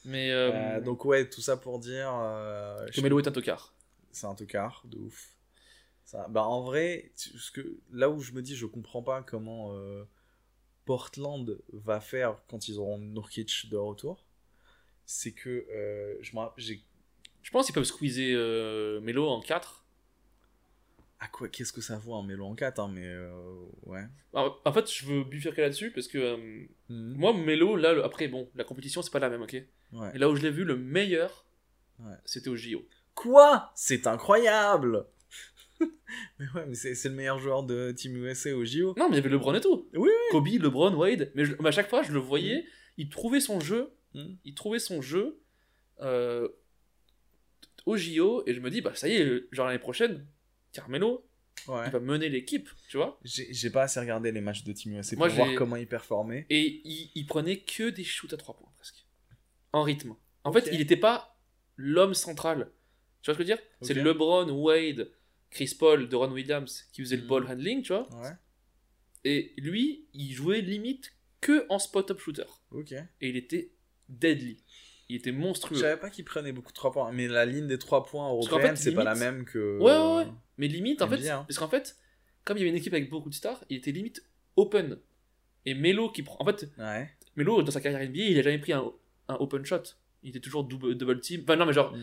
Mais 0.05 0.31
euh, 0.31 0.51
Euh, 0.77 0.81
donc 0.81 1.05
ouais, 1.05 1.27
tout 1.27 1.41
ça 1.41 1.57
pour 1.57 1.79
dire... 1.79 2.11
euh, 2.13 2.85
que 2.89 3.01
Melo 3.01 3.19
est 3.19 3.27
un 3.27 3.31
tocard. 3.31 3.73
C'est 4.11 4.27
un 4.27 4.35
tocard, 4.35 4.83
de 4.85 4.99
ouf. 4.99 5.35
Ça, 6.03 6.27
bah 6.29 6.43
en 6.43 6.61
vrai, 6.61 7.11
ce 7.15 7.49
que, 7.49 7.79
là 7.91 8.11
où 8.11 8.19
je 8.19 8.33
me 8.33 8.43
dis, 8.43 8.55
je 8.55 8.67
comprends 8.67 9.01
pas 9.01 9.23
comment 9.23 9.73
euh, 9.75 10.03
Portland 10.85 11.57
va 11.73 11.99
faire 11.99 12.37
quand 12.47 12.67
ils 12.67 12.77
auront 12.77 12.99
Nurkic 12.99 13.69
de 13.71 13.77
retour, 13.77 14.23
c'est 15.07 15.31
que 15.31 15.65
euh, 15.71 16.15
je 16.21 16.31
Je 17.41 17.51
pense 17.51 17.65
qu'ils 17.65 17.73
peuvent 17.73 17.83
squeezer 17.83 18.35
euh, 18.35 19.01
Melo 19.01 19.27
en 19.27 19.41
4. 19.41 19.84
À 21.19 21.27
quoi 21.27 21.47
qu'est-ce 21.47 21.71
que 21.73 21.81
ça 21.81 21.97
vaut 21.97 22.15
un 22.15 22.23
mélo 22.23 22.45
en 22.45 22.55
4 22.55 22.79
hein, 22.79 22.89
mais 22.93 23.05
euh, 23.07 23.31
ouais 23.83 24.03
En 24.33 24.53
en 24.65 24.73
fait, 24.73 24.91
je 24.91 25.05
veux 25.05 25.23
bifurquer 25.23 25.61
là-dessus 25.61 25.91
parce 25.91 26.07
que 26.07 26.17
euh, 26.17 26.37
Mhm. 26.89 27.15
moi, 27.17 27.33
Melo, 27.33 27.75
là, 27.77 27.93
le- 27.93 28.03
après, 28.03 28.27
bon, 28.27 28.49
la 28.55 28.63
compétition, 28.63 29.01
c'est 29.01 29.11
pas 29.11 29.19
la 29.19 29.29
même, 29.29 29.41
ok? 29.41 29.55
Ouais. 29.93 30.11
Et 30.13 30.17
là 30.17 30.29
où 30.29 30.35
je 30.35 30.41
l'ai 30.41 30.51
vu, 30.51 30.63
le 30.65 30.75
meilleur, 30.77 31.45
Ouais. 31.99 32.15
c'était 32.25 32.49
au 32.49 32.55
JO. 32.55 32.85
quoi? 33.13 33.71
C'est 33.75 34.07
incroyable 34.07 35.05
mais 36.39 36.45
ouais 36.55 36.65
mais 36.67 36.75
c'est 36.75 37.09
le 37.09 37.15
meilleur 37.15 37.37
joueur 37.39 37.63
de 37.63 37.91
Team 37.91 38.15
USA 38.17 38.55
au 38.55 38.63
JO 38.65 38.93
Non, 38.97 39.09
mais 39.09 39.15
il 39.15 39.17
y 39.17 39.19
avait 39.19 39.29
LeBron 39.29 39.53
et 39.53 39.61
tout. 39.61 39.89
Oui, 39.93 40.09
Kobe, 40.31 40.47
LeBron, 40.47 40.93
Wade. 40.95 41.31
Mais, 41.35 41.43
je- 41.45 41.53
mais 41.59 41.67
à 41.69 41.71
chaque 41.71 41.89
fois, 41.89 42.01
je 42.03 42.11
le 42.13 42.19
voyais, 42.19 42.65
il 42.97 43.09
trouvait 43.09 43.39
son 43.41 43.59
jeu, 43.59 43.91
Mhm. 44.13 44.37
il 44.45 44.53
trouvait 44.55 44.79
son 44.79 45.01
jeu 45.01 45.39
euh, 46.01 46.47
au 47.85 47.95
JO, 47.97 48.43
et 48.47 48.53
je 48.53 48.59
me 48.59 48.69
dis, 48.69 48.81
bah 48.81 48.95
ça 48.95 49.07
y 49.07 49.13
est, 49.15 49.43
genre 49.51 49.65
l'année 49.67 49.79
prochaine, 49.79 50.25
Carmelo, 50.75 51.27
ouais 51.67 51.85
il 51.87 51.91
va 51.91 51.99
mener 51.99 52.29
l'équipe, 52.29 52.69
tu 52.89 52.97
vois. 52.97 53.19
j'ai 53.23 53.69
pas 53.69 53.83
assez 53.83 53.99
regardé 53.99 54.31
les 54.31 54.41
matchs 54.41 54.63
de 54.63 54.73
Team 54.73 54.93
USA 54.93 55.15
Moi, 55.15 55.27
pour 55.27 55.35
voir 55.37 55.55
comment 55.55 55.75
il 55.77 55.87
performait 55.87 56.45
Et 56.49 56.81
il, 56.85 57.11
il 57.15 57.25
prenait 57.25 57.59
que 57.61 57.89
des 57.89 58.03
shoots 58.03 58.33
à 58.33 58.37
3 58.37 58.55
points, 58.57 58.71
presque. 58.75 59.05
En 59.73 59.83
rythme. 59.83 60.15
En 60.43 60.51
fait, 60.53 60.69
il 60.71 60.77
n'était 60.79 60.97
pas 60.97 61.39
l'homme 61.75 62.13
central. 62.13 62.71
Tu 63.21 63.31
vois 63.31 63.33
ce 63.35 63.37
que 63.39 63.43
je 63.45 63.49
veux 63.51 63.55
dire? 63.57 63.65
C'est. 63.81 63.93
LeBron, 63.95 64.49
Wade, 64.51 65.11
Chris 65.49 65.75
Paul, 65.79 66.07
Deron 66.07 66.31
Williams 66.31 66.87
qui 66.93 67.01
faisaient 67.01 67.15
le 67.17 67.23
Mhm. 67.23 67.27
ball 67.27 67.47
handling, 67.51 67.81
tu 67.81 67.93
vois. 67.93 68.07
ouais 68.21 68.31
Et 69.23 69.53
lui, 69.57 70.07
il 70.13 70.31
jouait 70.33 70.61
limite 70.61 71.13
que 71.41 71.65
en 71.69 71.79
spot-up 71.79 72.19
shooter. 72.19 72.45
Et 73.21 73.29
il 73.29 73.35
était 73.37 73.71
deadly. 74.07 74.63
Il 75.09 75.15
était 75.17 75.31
Je 75.31 75.35
monstrueux. 75.37 75.77
savais 75.77 75.97
pas 75.99 76.09
qu'il 76.09 76.25
prenait 76.25 76.51
beaucoup 76.51 76.71
de 76.71 76.75
3 76.75 76.91
points, 76.91 77.11
mais 77.11 77.27
la 77.27 77.45
ligne 77.45 77.67
des 77.67 77.77
3 77.77 78.05
points 78.05 78.27
européenne, 78.29 78.75
fait, 78.75 78.83
c'est 78.83 78.91
pas 78.93 79.03
la 79.03 79.15
même 79.15 79.45
que. 79.45 79.77
Ouais, 79.79 79.91
ouais, 79.91 80.25
ouais. 80.25 80.31
Mais 80.57 80.67
limite, 80.67 81.01
en 81.01 81.07
fait, 81.09 81.17
bien. 81.17 81.43
parce 81.47 81.59
qu'en 81.59 81.67
fait, 81.67 81.95
comme 82.43 82.57
il 82.57 82.61
y 82.61 82.63
avait 82.63 82.71
une 82.71 82.75
équipe 82.77 82.93
avec 82.93 83.09
beaucoup 83.09 83.29
de 83.29 83.35
stars, 83.35 83.63
il 83.69 83.77
était 83.77 83.91
limite 83.91 84.23
open. 84.55 84.97
Et 85.65 85.73
Melo 85.73 86.09
qui 86.09 86.23
prend. 86.23 86.37
En 86.39 86.45
fait, 86.45 86.69
Ouais. 86.77 87.09
Melo, 87.35 87.61
dans 87.61 87.71
sa 87.71 87.81
carrière 87.81 88.01
NBA, 88.01 88.19
il 88.23 88.39
a 88.39 88.41
jamais 88.41 88.57
pris 88.59 88.73
un, 88.73 88.91
un 89.27 89.35
open 89.35 89.65
shot. 89.65 89.81
Il 90.23 90.29
était 90.29 90.39
toujours 90.39 90.63
double, 90.63 90.95
double 90.95 91.19
team. 91.19 91.41
Enfin, 91.43 91.55
non, 91.55 91.65
mais 91.65 91.73
genre, 91.73 91.95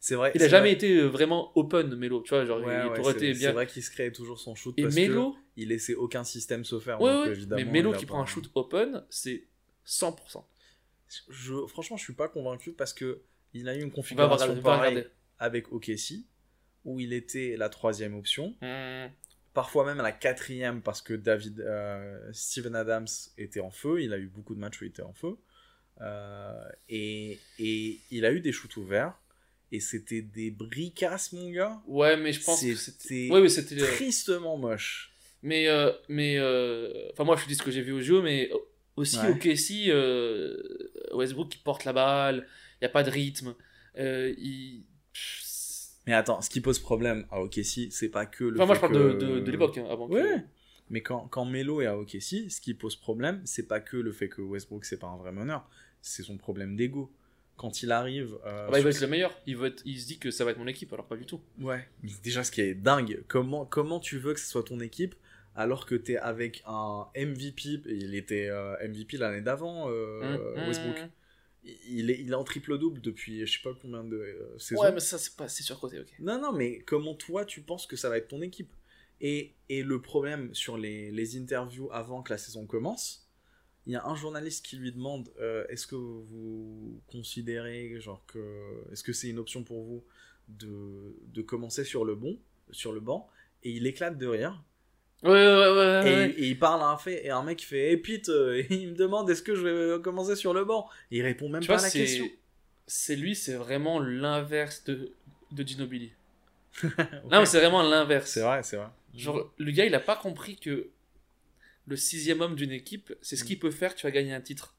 C'est 0.00 0.14
vrai. 0.14 0.32
Il 0.34 0.40
a 0.40 0.44
c'est 0.44 0.50
jamais 0.50 0.68
vrai. 0.68 0.72
été 0.76 0.96
euh, 0.96 1.06
vraiment 1.08 1.50
open, 1.58 1.94
Melo. 1.96 2.22
Tu 2.22 2.30
vois, 2.30 2.44
genre, 2.46 2.60
Ouais, 2.60 2.64
il 2.86 2.90
ouais, 2.90 2.98
aurait 3.00 3.12
c'est- 3.12 3.18
été 3.18 3.34
C'est 3.34 3.40
bien. 3.40 3.52
vrai 3.52 3.66
qu'il 3.66 3.82
se 3.82 3.90
créait 3.90 4.12
toujours 4.12 4.38
son 4.38 4.54
shoot 4.54 4.72
Et 4.78 4.82
parce 4.84 4.94
Melo, 4.94 5.32
que 5.32 5.38
il 5.56 5.68
laissait 5.68 5.94
aucun 5.94 6.24
système 6.24 6.64
se 6.64 6.78
faire. 6.78 7.00
ouais, 7.02 7.10
donc, 7.12 7.24
ouais, 7.26 7.32
évidemment, 7.32 7.62
mais 7.64 7.70
Melo 7.70 7.92
qui 7.92 8.06
prend 8.06 8.22
un 8.22 8.26
shoot 8.26 8.48
open, 8.54 9.02
c'est 9.10 9.44
100%. 9.84 10.44
Je, 11.30 11.66
franchement, 11.66 11.96
je 11.96 12.04
suis 12.04 12.12
pas 12.14 12.28
convaincu 12.28 12.72
parce 12.72 12.92
que 12.92 13.22
il 13.54 13.68
a 13.68 13.74
eu 13.76 13.80
une 13.82 13.90
configuration 13.90 14.48
regarder. 14.48 14.62
pareille 14.62 15.06
avec 15.38 15.72
OKC 15.72 16.24
où 16.84 17.00
il 17.00 17.12
était 17.12 17.56
la 17.56 17.68
troisième 17.68 18.14
option, 18.14 18.54
Hmm. 18.60 19.08
parfois 19.54 19.84
même 19.86 19.98
la 19.98 20.12
quatrième 20.12 20.82
parce 20.82 21.00
que 21.02 21.14
David 21.14 21.60
euh, 21.60 22.30
Steven 22.32 22.74
Adams 22.76 23.06
était 23.36 23.60
en 23.60 23.70
feu. 23.70 24.02
Il 24.02 24.12
a 24.12 24.18
eu 24.18 24.26
beaucoup 24.28 24.54
de 24.54 24.60
matchs 24.60 24.80
où 24.80 24.84
il 24.84 24.88
était 24.88 25.02
en 25.02 25.12
feu 25.14 25.36
Euh, 26.00 26.62
et, 26.88 27.38
et 27.58 27.98
il 28.12 28.24
a 28.24 28.30
eu 28.32 28.40
des 28.40 28.52
shoots 28.52 28.76
ouverts 28.76 29.18
et 29.72 29.80
c'était 29.80 30.22
des 30.22 30.50
bricasses, 30.52 31.32
mon 31.32 31.50
gars. 31.50 31.82
Ouais, 31.86 32.16
mais 32.16 32.32
je 32.32 32.42
pense 32.44 32.62
que 32.62 32.74
C'était. 32.76 33.28
Ouais, 33.30 33.40
euh, 33.40 33.86
tristement 33.96 34.56
moche. 34.56 35.12
Mais, 35.42 35.68
euh, 35.68 35.92
mais 36.08 36.38
enfin, 37.12 37.24
moi, 37.24 37.36
je 37.36 37.44
te 37.44 37.48
dis 37.48 37.54
ce 37.56 37.62
que 37.62 37.70
j'ai 37.70 37.82
vu 37.82 37.92
au 37.92 38.00
jeu, 38.00 38.22
mais 38.22 38.50
aussi 38.98 39.18
Ouais. 39.18 39.30
au 39.30 39.34
KC, 39.36 39.88
euh, 39.88 40.56
Westbrook 41.14 41.48
qui 41.50 41.58
porte 41.58 41.84
la 41.84 41.92
balle, 41.92 42.46
il 42.74 42.84
n'y 42.84 42.86
a 42.86 42.90
pas 42.90 43.02
de 43.02 43.10
rythme. 43.10 43.54
Euh, 43.98 44.34
il... 44.38 44.84
Mais 46.06 46.14
attends, 46.14 46.40
ce 46.40 46.48
qui 46.48 46.60
pose 46.60 46.78
problème 46.78 47.26
à 47.30 47.40
OKC, 47.42 47.88
c'est 47.90 48.08
pas 48.08 48.24
que 48.26 48.44
le. 48.44 48.56
Enfin, 48.58 48.66
moi, 48.66 48.74
je 48.74 48.80
parle 48.80 48.94
de, 48.94 49.12
que- 49.12 49.24
de, 49.24 49.40
de 49.40 49.50
l'époque, 49.50 49.76
hein, 49.78 49.86
avant 49.90 50.08
que- 50.08 50.14
Ouais. 50.14 50.44
Mais 50.90 51.02
quand, 51.02 51.28
quand 51.28 51.44
Melo 51.44 51.82
est 51.82 51.86
à 51.86 51.98
OKC, 51.98 52.48
ce 52.50 52.60
qui 52.62 52.72
pose 52.72 52.96
problème, 52.96 53.42
c'est 53.44 53.68
pas 53.68 53.78
que 53.80 53.96
le 53.98 54.10
fait 54.10 54.28
que 54.30 54.40
Westbrook 54.40 54.86
c'est 54.86 54.96
pas 54.98 55.08
un 55.08 55.16
vrai 55.18 55.32
meneur, 55.32 55.68
c'est 56.00 56.22
son 56.22 56.38
problème 56.38 56.76
d'ego. 56.76 57.12
Quand 57.58 57.82
il 57.82 57.90
arrive. 57.92 58.38
euh, 58.46 58.66
Ah 58.68 58.70
bah, 58.70 58.78
il 58.78 58.82
sur- 58.82 58.90
être 58.90 59.00
le 59.02 59.06
meilleur. 59.08 59.38
Il, 59.46 59.62
être- 59.64 59.82
il 59.84 60.00
se 60.00 60.06
dit 60.06 60.18
que 60.18 60.30
ça 60.30 60.44
va 60.46 60.52
être 60.52 60.58
mon 60.58 60.66
équipe, 60.68 60.90
alors 60.94 61.06
pas 61.06 61.16
du 61.16 61.26
tout. 61.26 61.40
Ouais. 61.60 61.86
Mais 62.02 62.10
déjà, 62.22 62.42
ce 62.42 62.50
qui 62.52 62.62
est 62.62 62.74
dingue, 62.74 63.22
comment, 63.28 63.66
comment 63.66 64.00
tu 64.00 64.16
veux 64.18 64.32
que 64.32 64.40
ce 64.40 64.46
soit 64.48 64.62
ton 64.62 64.80
équipe 64.80 65.14
alors 65.54 65.86
que 65.86 65.94
t'es 65.94 66.16
avec 66.16 66.62
un 66.66 67.06
MVP, 67.16 67.80
il 67.86 68.14
était 68.14 68.48
euh, 68.48 68.76
MVP 68.88 69.16
l'année 69.16 69.40
d'avant, 69.40 69.88
euh, 69.90 70.54
Hum, 70.56 70.68
Westbrook. 70.68 70.98
hum. 70.98 71.08
Il 71.88 72.10
est, 72.10 72.20
il 72.20 72.30
est 72.30 72.34
en 72.34 72.44
triple-double 72.44 73.00
depuis 73.00 73.44
je 73.44 73.52
sais 73.58 73.62
pas 73.62 73.76
combien 73.82 74.02
de 74.04 74.16
euh, 74.16 74.58
saisons. 74.58 74.80
Ouais, 74.80 74.92
mais 74.92 75.00
ça, 75.00 75.18
c'est 75.18 75.36
pas 75.36 75.48
c'est 75.48 75.64
surcoté, 75.64 75.98
ok. 75.98 76.06
Non, 76.20 76.40
non, 76.40 76.52
mais 76.52 76.78
comment 76.80 77.14
toi 77.14 77.44
tu 77.44 77.60
penses 77.60 77.86
que 77.86 77.96
ça 77.96 78.08
va 78.08 78.16
être 78.16 78.28
ton 78.28 78.40
équipe? 78.40 78.72
Et, 79.20 79.54
et 79.68 79.82
le 79.82 80.00
problème 80.00 80.54
sur 80.54 80.78
les, 80.78 81.10
les 81.10 81.36
interviews 81.36 81.90
avant 81.92 82.22
que 82.22 82.32
la 82.32 82.38
saison 82.38 82.64
commence, 82.66 83.28
il 83.86 83.92
y 83.92 83.96
a 83.96 84.06
un 84.06 84.14
journaliste 84.14 84.64
qui 84.64 84.76
lui 84.76 84.92
demande 84.92 85.28
euh, 85.40 85.66
est-ce 85.68 85.86
que 85.88 85.96
vous 85.96 87.00
considérez 87.08 88.00
genre 88.00 88.24
que 88.26 88.84
est-ce 88.92 89.02
que 89.02 89.12
c'est 89.12 89.28
une 89.28 89.38
option 89.40 89.64
pour 89.64 89.82
vous 89.82 90.04
de, 90.48 91.16
de 91.26 91.42
commencer 91.42 91.82
sur 91.84 92.04
le 92.04 92.14
bon 92.14 92.38
sur 92.70 92.92
le 92.92 93.00
banc? 93.00 93.28
Et 93.64 93.72
il 93.72 93.86
éclate 93.86 94.16
de 94.16 94.26
rire 94.26 94.62
Ouais, 95.24 95.30
ouais, 95.30 95.36
ouais, 95.36 95.70
ouais. 95.76 96.10
et, 96.12 96.14
ouais. 96.14 96.30
et 96.38 96.46
il 96.48 96.58
parle 96.58 96.80
à 96.80 96.86
un 96.86 96.96
fait 96.96 97.26
et 97.26 97.30
un 97.30 97.42
mec 97.42 97.60
fait 97.64 97.92
et 97.92 97.96
Pete 97.96 98.28
euh, 98.28 98.62
il 98.70 98.90
me 98.90 98.94
demande 98.94 99.28
est-ce 99.30 99.42
que 99.42 99.54
je 99.56 99.62
vais 99.96 100.00
commencer 100.02 100.36
sur 100.36 100.54
le 100.54 100.64
banc? 100.64 100.88
Et 101.10 101.18
il 101.18 101.22
répond 101.22 101.48
même 101.48 101.60
Tu 101.62 101.66
pas 101.68 101.74
vois, 101.76 101.82
à 101.82 101.86
la 101.86 101.90
question 101.90 102.26
c'est 102.86 103.16
lui, 103.16 103.34
c'est 103.34 103.54
vraiment 103.54 103.98
l'inverse 104.00 104.82
de, 104.84 105.12
de 105.52 105.66
Ginobili. 105.66 106.12
Non, 106.84 107.40
mais 107.40 107.46
c'est 107.46 107.58
vraiment 107.58 107.82
l'inverse. 107.82 108.30
c'est 108.30 108.40
vrai 108.42 108.62
c'est 108.62 108.76
vrai 108.76 108.86
Genre, 109.14 109.52
le 109.58 109.70
gars, 109.72 109.84
il 109.86 109.94
a 109.94 110.00
pas 110.00 110.14
compris 110.16 110.56
que 110.56 110.88
le 111.86 111.96
sixième 111.96 112.40
homme 112.40 112.54
d'une 112.54 112.70
équipe, 112.72 113.12
c'est 113.20 113.34
ce 113.36 113.42
Mm. 113.44 113.46
qui 113.46 113.56
peut 113.56 113.70
faire 113.70 113.94
tu 113.94 114.06
vas 114.06 114.10
gagner 114.12 114.32
un 114.34 114.40
titre. 114.40 114.74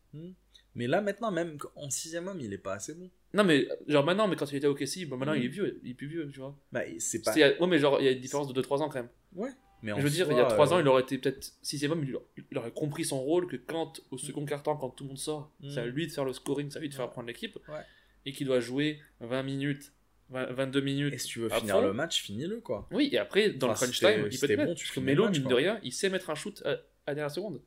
mais 0.75 0.87
là 0.87 1.01
maintenant 1.01 1.31
même 1.31 1.57
en 1.75 1.89
sixième 1.89 2.27
homme 2.27 2.39
il 2.39 2.53
est 2.53 2.57
pas 2.59 2.75
assez 2.75 2.93
bon 2.93 3.09
Non, 3.33 3.43
mais 3.43 3.67
genre 3.87 4.05
maintenant, 4.05 4.27
mais 4.27 4.35
quand 4.37 4.49
il 4.51 4.55
était 4.55 4.67
au 4.67 4.75
KC, 4.75 5.05
bon, 5.05 5.17
maintenant 5.17 5.33
Mm. 5.33 5.39
il 5.39 5.45
est 5.45 5.49
vieux, 5.49 5.79
il 5.83 5.91
est 5.91 5.93
plus 5.95 6.07
vieux, 6.07 6.29
tu 6.31 6.39
vois. 6.39 6.55
bah 6.71 6.81
c'est 6.99 7.21
pas 7.21 7.33
Ouais, 7.35 7.57
mais 7.67 7.77
genre, 7.79 7.99
il 7.99 8.05
y 8.05 8.07
a 8.07 8.11
une 8.11 8.21
différence 8.21 8.47
de 8.47 8.53
2-3 8.59 8.81
ans 8.81 8.89
quand 8.89 8.99
même. 8.99 9.09
Ouais. 9.35 9.51
Mais 9.81 9.93
je 9.97 10.01
veux 10.01 10.09
dire, 10.09 10.25
soi, 10.25 10.33
il 10.33 10.37
y 10.37 10.41
a 10.41 10.45
3 10.45 10.73
euh, 10.73 10.75
ans, 10.75 10.79
il 10.79 10.87
aurait 10.87 11.01
été 11.03 11.17
peut-être 11.17 11.53
sixième 11.61 11.91
homme, 11.91 12.03
il 12.03 12.15
aurait, 12.15 12.25
il 12.51 12.57
aurait 12.57 12.71
compris 12.71 13.05
son 13.05 13.21
rôle 13.21 13.47
que 13.47 13.55
quand, 13.55 14.01
au 14.11 14.17
second 14.17 14.45
quart-temps, 14.45 14.75
quand 14.77 14.89
tout 14.89 15.03
le 15.05 15.09
monde 15.09 15.17
sort, 15.17 15.51
Mm. 15.61 15.69
c'est 15.71 15.79
à 15.79 15.85
lui 15.85 16.07
de 16.07 16.11
faire 16.11 16.25
le 16.25 16.33
scoring, 16.33 16.69
c'est 16.69 16.77
à 16.77 16.81
lui 16.81 16.89
de 16.89 16.93
faire 16.93 17.09
prendre 17.09 17.27
l'équipe, 17.27 17.57
Ouais. 17.69 17.81
et 18.25 18.31
qu'il 18.33 18.47
doit 18.47 18.59
jouer 18.59 18.99
20 19.21 19.43
minutes, 19.43 19.93
20 20.29 20.51
22 20.51 20.81
minutes. 20.81 21.13
Et 21.13 21.17
si 21.17 21.27
tu 21.27 21.39
veux 21.39 21.49
finir 21.49 21.75
fond. 21.75 21.81
le 21.81 21.93
match, 21.93 22.21
finis-le 22.21 22.59
quoi. 22.61 22.87
Oui, 22.91 23.09
et 23.11 23.17
après, 23.17 23.51
dans 23.51 23.69
Enfin, 23.69 23.85
le 23.85 23.91
crunch 23.93 23.99
time, 23.99 24.27
il 24.31 24.39
peut 24.39 24.47
te 24.47 24.53
mettre. 24.53 24.65
bon, 24.69 24.75
tu 24.75 24.85
parce 24.85 24.95
que 24.95 24.99
Melo, 24.99 25.29
mine 25.29 25.43
de 25.43 25.53
rien, 25.53 25.79
il 25.83 25.93
sait 25.93 26.09
mettre 26.09 26.29
un 26.29 26.35
shoot 26.35 26.61
à, 26.65 26.77
à 27.07 27.15
dernière 27.15 27.31
seconde. 27.31 27.61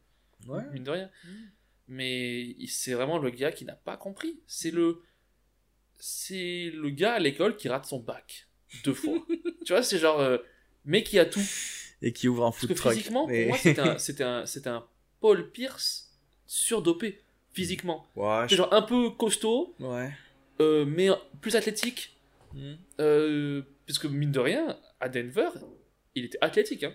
Ouais. 0.47 0.63
Mine 0.73 0.85
de 0.85 0.91
rien. 0.91 1.11
Mm. 1.25 1.29
Mais 1.89 2.57
c'est 2.69 2.93
vraiment 2.93 3.19
le 3.19 3.31
gars 3.31 3.53
qui 3.53 3.65
n'a 3.65 3.75
pas 3.75 3.97
compris. 3.97 4.41
C'est 4.47 4.71
le. 4.71 5.03
C'est 5.99 6.71
le 6.75 6.91
gars 6.91 7.15
à 7.15 7.19
l'école 7.19 7.57
qui 7.57 7.69
rate 7.69 7.87
son 7.87 8.01
bac. 8.01 8.49
Deux 8.85 8.95
fois. 8.95 9.15
tu 9.65 9.73
vois, 9.73 9.83
c'est 9.83 9.99
genre. 9.99 10.21
euh, 10.21 10.39
mais 10.85 11.03
qui 11.03 11.19
a 11.19 11.25
tout. 11.27 11.41
Et 12.03 12.13
qui 12.13 12.29
ouvre 12.29 12.45
un 12.45 12.51
Parce 12.51 12.61
food 12.61 12.69
que 12.71 12.75
truck. 12.75 12.93
physiquement, 12.95 13.29
Et- 13.31 13.43
pour 13.43 13.49
moi, 13.51 13.59
c'était 13.59 13.81
un, 13.81 13.99
c'était 13.99 14.25
un, 14.25 14.45
c'était 14.47 14.69
un 14.71 14.85
Paul 15.21 15.51
Pierce 15.51 16.11
surdopé. 16.47 17.21
Physiquement. 17.55 18.07
Ouais, 18.17 18.47
je- 18.49 18.57
genre 18.57 18.73
un 18.73 18.81
peu 18.83 19.11
costaud, 19.11 19.75
ouais. 19.79 20.11
euh, 20.61 20.85
mais 20.87 21.09
plus 21.43 21.55
athlétique. 21.55 22.17
Mm. 22.55 22.73
Euh, 23.01 23.63
parce 23.87 23.99
que 23.99 24.07
mine 24.09 24.33
de 24.33 24.41
rien, 24.41 24.77
à 25.01 25.09
Denver, 25.11 25.49
il 26.15 26.25
était 26.25 26.39
athlétique. 26.41 26.83
Hein. 26.85 26.95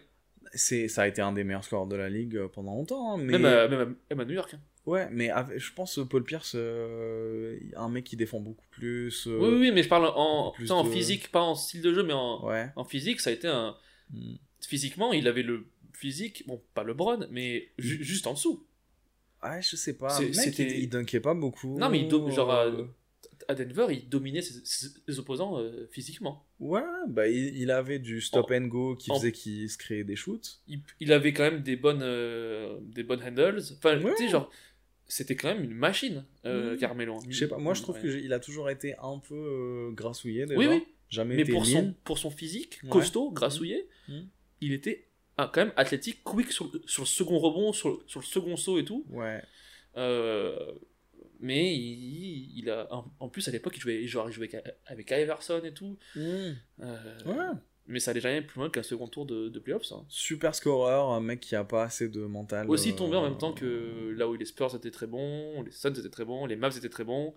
C'est, 0.53 0.87
ça 0.87 1.03
a 1.03 1.07
été 1.07 1.21
un 1.21 1.31
des 1.31 1.43
meilleurs 1.43 1.63
scoreurs 1.63 1.85
de 1.87 1.95
la 1.95 2.09
ligue 2.09 2.35
euh, 2.37 2.47
pendant 2.47 2.73
longtemps. 2.73 3.13
hein, 3.13 3.17
mais... 3.19 3.33
Même, 3.37 3.45
à, 3.45 3.67
même, 3.67 3.79
à, 3.81 3.85
même 4.15 4.19
à 4.21 4.25
New 4.25 4.33
York. 4.33 4.53
hein. 4.55 4.59
Ouais, 4.87 5.07
mais 5.11 5.29
avec- 5.29 5.59
je 5.59 5.73
pense 5.73 5.99
Paul 6.09 6.23
Pierce, 6.23 6.53
euh, 6.55 7.59
un 7.75 7.89
mec 7.89 8.05
qui 8.05 8.15
défend 8.15 8.39
beaucoup 8.39 8.65
plus. 8.71 9.27
euh, 9.27 9.37
Oui, 9.39 9.59
oui, 9.59 9.71
mais 9.71 9.83
je 9.83 9.89
parle 9.89 10.11
en, 10.15 10.53
physique, 10.91 11.31
pas 11.31 11.41
en 11.41 11.53
style 11.55 11.81
de 11.81 11.93
jeu, 11.93 12.01
mais 12.03 12.13
en, 12.13 12.43
Ouais. 12.47 12.69
en 12.75 12.83
physique, 12.85 13.19
ça 13.19 13.29
a 13.29 13.33
été 13.33 13.47
un. 13.47 13.75
Mm. 14.11 14.35
Physiquement, 14.61 15.13
il 15.13 15.27
avait 15.27 15.43
le 15.43 15.65
physique, 15.93 16.43
bon, 16.47 16.61
pas 16.73 16.83
LeBron, 16.83 17.27
mais 17.31 17.69
ju- 17.77 18.03
juste 18.03 18.27
en 18.27 18.33
dessous. 18.33 18.65
Ouais, 19.43 19.61
je 19.61 19.75
sais 19.75 19.93
pas. 19.97 20.19
Le 20.19 20.27
mec, 20.29 20.57
il, 20.59 20.71
il 20.79 20.89
dunkait 20.89 21.19
pas 21.19 21.33
beaucoup. 21.33 21.77
Non, 21.77 21.89
mais 21.89 21.99
il 22.01 22.09
genre, 22.09 22.51
euh, 22.53 22.83
À 23.47 23.53
Denver, 23.55 23.87
il 23.91 24.09
dominait 24.09 24.41
ses, 24.41 24.61
ses 24.65 25.19
opposants 25.19 25.59
euh, 25.59 25.87
physiquement. 25.91 26.45
Ouais, 26.59 26.81
bah 27.07 27.27
il, 27.27 27.55
il 27.57 27.71
avait 27.71 27.99
du 27.99 28.19
stop 28.19 28.51
and 28.51 28.61
go 28.67 28.95
qui 28.95 29.11
en- 29.11 29.15
faisait 29.15 29.31
qu'il 29.31 29.69
se 29.69 29.77
créait 29.77 30.03
des 30.03 30.15
shoots. 30.15 30.59
Il, 30.67 30.81
il 30.99 31.13
avait 31.13 31.33
quand 31.33 31.43
même 31.43 31.61
des 31.61 31.75
bonnes, 31.75 32.01
euh, 32.01 32.77
des 32.81 33.03
bonnes 33.03 33.21
handles. 33.23 33.61
Enfin, 33.77 34.01
Ouais. 34.01 34.11
tu 34.17 34.23
sais, 34.25 34.29
genre, 34.29 34.49
c'était 35.07 35.35
quand 35.35 35.47
même 35.53 35.63
une 35.63 35.75
machine, 35.75 36.25
euh, 36.45 36.73
Mm. 36.75 36.77
Carmelo. 36.79 37.19
Je 37.29 37.37
sais 37.37 37.47
pas, 37.47 37.57
moi 37.57 37.73
je 37.75 37.81
trouve 37.83 37.95
Ouais. 37.97 38.01
qu'il 38.19 38.33
a 38.33 38.39
toujours 38.39 38.69
été 38.71 38.95
un 39.01 39.19
peu 39.19 39.91
grassouillé 39.93 40.45
déjà. 40.47 40.59
Oui, 40.59 40.67
oui. 40.67 40.83
Jamais 41.09 41.35
Mais 41.37 41.43
été 41.43 41.53
pour 41.53 41.65
son, 41.65 41.81
lean. 41.81 41.93
pour 42.03 42.17
son 42.17 42.29
physique, 42.31 42.79
Ouais. 42.83 42.89
costaud, 42.89 43.31
grassouillé. 43.31 43.87
Il 44.61 44.73
était 44.73 45.07
ah, 45.37 45.49
quand 45.53 45.61
même 45.65 45.73
athlétique, 45.75 46.23
quick 46.23 46.51
sur, 46.51 46.71
sur 46.85 47.03
le 47.03 47.07
second 47.07 47.37
rebond, 47.39 47.71
sur, 47.73 48.01
sur 48.07 48.19
le 48.21 48.25
second 48.25 48.57
saut 48.57 48.79
et 48.79 48.85
tout. 48.85 49.05
Ouais. 49.09 49.41
Euh, 49.97 50.57
mais 51.39 51.75
il, 51.75 52.57
il 52.57 52.69
a, 52.69 52.87
en, 53.19 53.29
plus, 53.29 53.47
à 53.47 53.51
l'époque, 53.51 53.73
il 53.77 53.81
jouait, 53.81 54.07
genre, 54.07 54.29
il 54.29 54.33
jouait 54.33 54.53
avec- 54.55 54.65
avec 54.87 55.11
Iverson 55.11 55.61
et 55.63 55.73
tout. 55.73 55.97
Euh, 56.15 56.53
Ouais. 57.25 57.35
Mais 57.89 58.01
ça 58.01 58.11
allait 58.11 58.19
jamais 58.19 58.41
plus 58.41 58.59
loin 58.59 58.69
qu'un 58.69 58.83
second 58.83 59.07
tour 59.07 59.25
de, 59.25 59.47
de 59.47 59.59
playoffs. 59.59 59.93
hein. 59.93 60.03
Super 60.09 60.53
scoreur, 60.53 61.09
un 61.11 61.21
mec 61.21 61.39
qui 61.39 61.55
a 61.55 61.63
pas 61.63 61.83
assez 61.83 62.09
de 62.09 62.19
mental. 62.25 62.69
Aussi 62.69 62.91
euh, 62.91 62.95
tombé 62.95 63.15
en 63.15 63.23
même 63.23 63.37
temps 63.37 63.53
que 63.53 64.13
là 64.17 64.27
où 64.27 64.33
les 64.33 64.43
Spurs 64.43 64.75
étaient 64.75 64.91
très 64.91 65.07
bons, 65.07 65.61
les 65.61 65.71
Suns 65.71 65.93
étaient 65.93 66.09
très 66.09 66.25
bons, 66.25 66.45
les 66.47 66.57
Mavs 66.57 66.75
étaient 66.77 66.89
très 66.89 67.05
bons. 67.05 67.33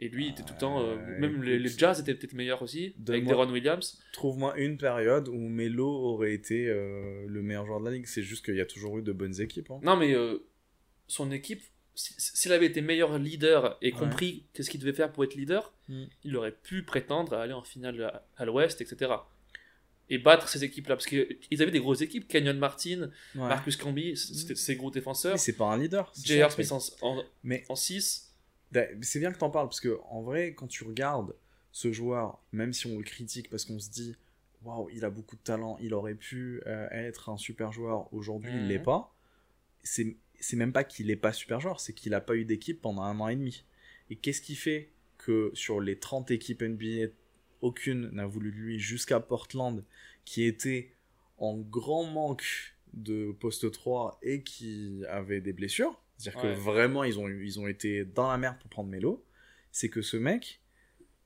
Et 0.00 0.08
lui, 0.08 0.26
il 0.26 0.30
était 0.30 0.44
tout 0.44 0.52
le 0.54 0.60
temps. 0.60 0.80
euh, 0.80 0.94
Ouais, 0.96 1.18
même 1.18 1.42
les, 1.42 1.66
Jazz 1.68 1.98
étaient 1.98 2.14
peut-être 2.14 2.32
meilleurs 2.34 2.62
aussi, 2.62 2.94
avec 3.08 3.26
Deron 3.26 3.50
Williams. 3.50 4.00
Trouve-moi 4.12 4.56
une 4.58 4.76
période 4.78 5.26
où 5.28 5.36
Melo 5.36 5.88
aurait 5.88 6.32
été 6.34 6.68
euh, 6.68 7.24
le 7.26 7.42
meilleur 7.42 7.66
joueur 7.66 7.80
de 7.80 7.86
la 7.86 7.90
ligue. 7.90 8.06
C'est 8.06 8.22
juste 8.22 8.44
qu'il 8.44 8.54
y 8.54 8.60
a 8.60 8.66
toujours 8.66 8.98
eu 8.98 9.02
de 9.02 9.12
bonnes 9.12 9.40
équipes. 9.40 9.70
hein. 9.72 9.80
Non, 9.82 9.96
mais 9.96 10.14
euh, 10.14 10.38
son 11.08 11.32
équipe, 11.32 11.62
si- 11.96 12.14
s'il 12.16 12.52
avait 12.52 12.66
été 12.66 12.80
meilleur 12.80 13.18
leader 13.18 13.76
et 13.82 13.92
Ouais. 13.92 13.98
compris 13.98 14.46
qu'est-ce 14.52 14.70
qu'il 14.70 14.78
devait 14.78 14.92
faire 14.92 15.10
pour 15.10 15.24
être 15.24 15.34
leader, 15.34 15.72
Mm. 15.88 16.04
il 16.22 16.36
aurait 16.36 16.52
pu 16.52 16.84
prétendre 16.84 17.32
à 17.32 17.42
aller 17.42 17.52
en 17.54 17.62
finale 17.62 18.00
à, 18.04 18.24
à 18.36 18.44
l'Ouest, 18.44 18.80
etc. 18.80 19.10
Et 20.10 20.18
battre 20.18 20.48
ces 20.48 20.62
équipes-là. 20.62 20.94
Parce 20.94 21.06
qu'ils 21.06 21.26
avaient 21.60 21.72
des 21.72 21.80
grosses 21.80 22.02
équipes. 22.02 22.28
Canyon 22.28 22.56
Martin, 22.56 23.10
Ouais. 23.34 23.40
Marcus 23.48 23.76
Camby, 23.76 24.16
c'était 24.16 24.54
ces 24.54 24.76
gros 24.76 24.90
défenseurs. 24.92 25.32
Mais 25.34 25.38
c'est 25.38 25.56
pas 25.56 25.66
un 25.72 25.76
leader. 25.78 26.12
J.R. 26.24 26.52
Smith 26.52 26.70
en 27.02 27.74
6. 27.74 28.27
C'est 29.02 29.18
bien 29.18 29.32
que 29.32 29.38
t'en 29.38 29.50
parles 29.50 29.68
parce 29.68 29.80
que 29.80 29.98
en 30.10 30.22
vrai, 30.22 30.54
quand 30.54 30.66
tu 30.66 30.84
regardes 30.84 31.34
ce 31.72 31.92
joueur, 31.92 32.38
même 32.52 32.72
si 32.72 32.86
on 32.86 32.98
le 32.98 33.04
critique 33.04 33.48
parce 33.50 33.64
qu'on 33.64 33.78
se 33.78 33.90
dit 33.90 34.16
waouh, 34.62 34.88
il 34.90 35.04
a 35.04 35.10
beaucoup 35.10 35.36
de 35.36 35.40
talent, 35.42 35.78
il 35.80 35.94
aurait 35.94 36.14
pu 36.14 36.60
euh, 36.66 36.88
être 36.90 37.28
un 37.30 37.36
super 37.38 37.72
joueur, 37.72 38.12
aujourd'hui 38.12 38.56
il 38.56 38.62
Mhm. 38.62 38.68
l'est 38.68 38.78
pas. 38.78 39.14
C'est 39.82 40.16
c'est 40.40 40.56
même 40.56 40.72
pas 40.72 40.84
qu'il 40.84 41.10
est 41.10 41.16
pas 41.16 41.32
super 41.32 41.60
joueur, 41.60 41.80
c'est 41.80 41.92
qu'il 41.94 42.14
a 42.14 42.20
pas 42.20 42.36
eu 42.36 42.44
d'équipe 42.44 42.80
pendant 42.80 43.02
un 43.02 43.18
an 43.20 43.28
et 43.28 43.36
demi. 43.36 43.64
Et 44.10 44.16
qu'est-ce 44.16 44.40
qui 44.42 44.54
fait 44.56 44.90
que 45.18 45.50
sur 45.54 45.80
les 45.80 45.98
30 45.98 46.30
équipes 46.30 46.62
NBA, 46.62 47.08
aucune 47.60 48.08
n'a 48.10 48.26
voulu 48.26 48.52
de 48.52 48.56
lui 48.56 48.78
jusqu'à 48.78 49.20
Portland, 49.20 49.84
qui 50.24 50.44
était 50.44 50.92
en 51.38 51.56
grand 51.58 52.04
manque 52.04 52.76
de 52.94 53.32
poste 53.32 53.70
3 53.72 54.18
et 54.22 54.42
qui 54.42 55.02
avait 55.08 55.40
des 55.40 55.52
blessures? 55.52 56.00
C'est-à-dire 56.18 56.44
Ouais. 56.44 56.54
que 56.54 56.58
vraiment, 56.58 57.04
ils 57.04 57.18
ont, 57.18 57.28
ils 57.28 57.58
ont 57.60 57.66
été 57.66 58.04
dans 58.04 58.28
la 58.28 58.36
merde 58.36 58.56
pour 58.60 58.68
prendre 58.68 58.90
Melo. 58.90 59.24
C'est 59.72 59.88
que 59.88 60.02
ce 60.02 60.16
mec, 60.16 60.60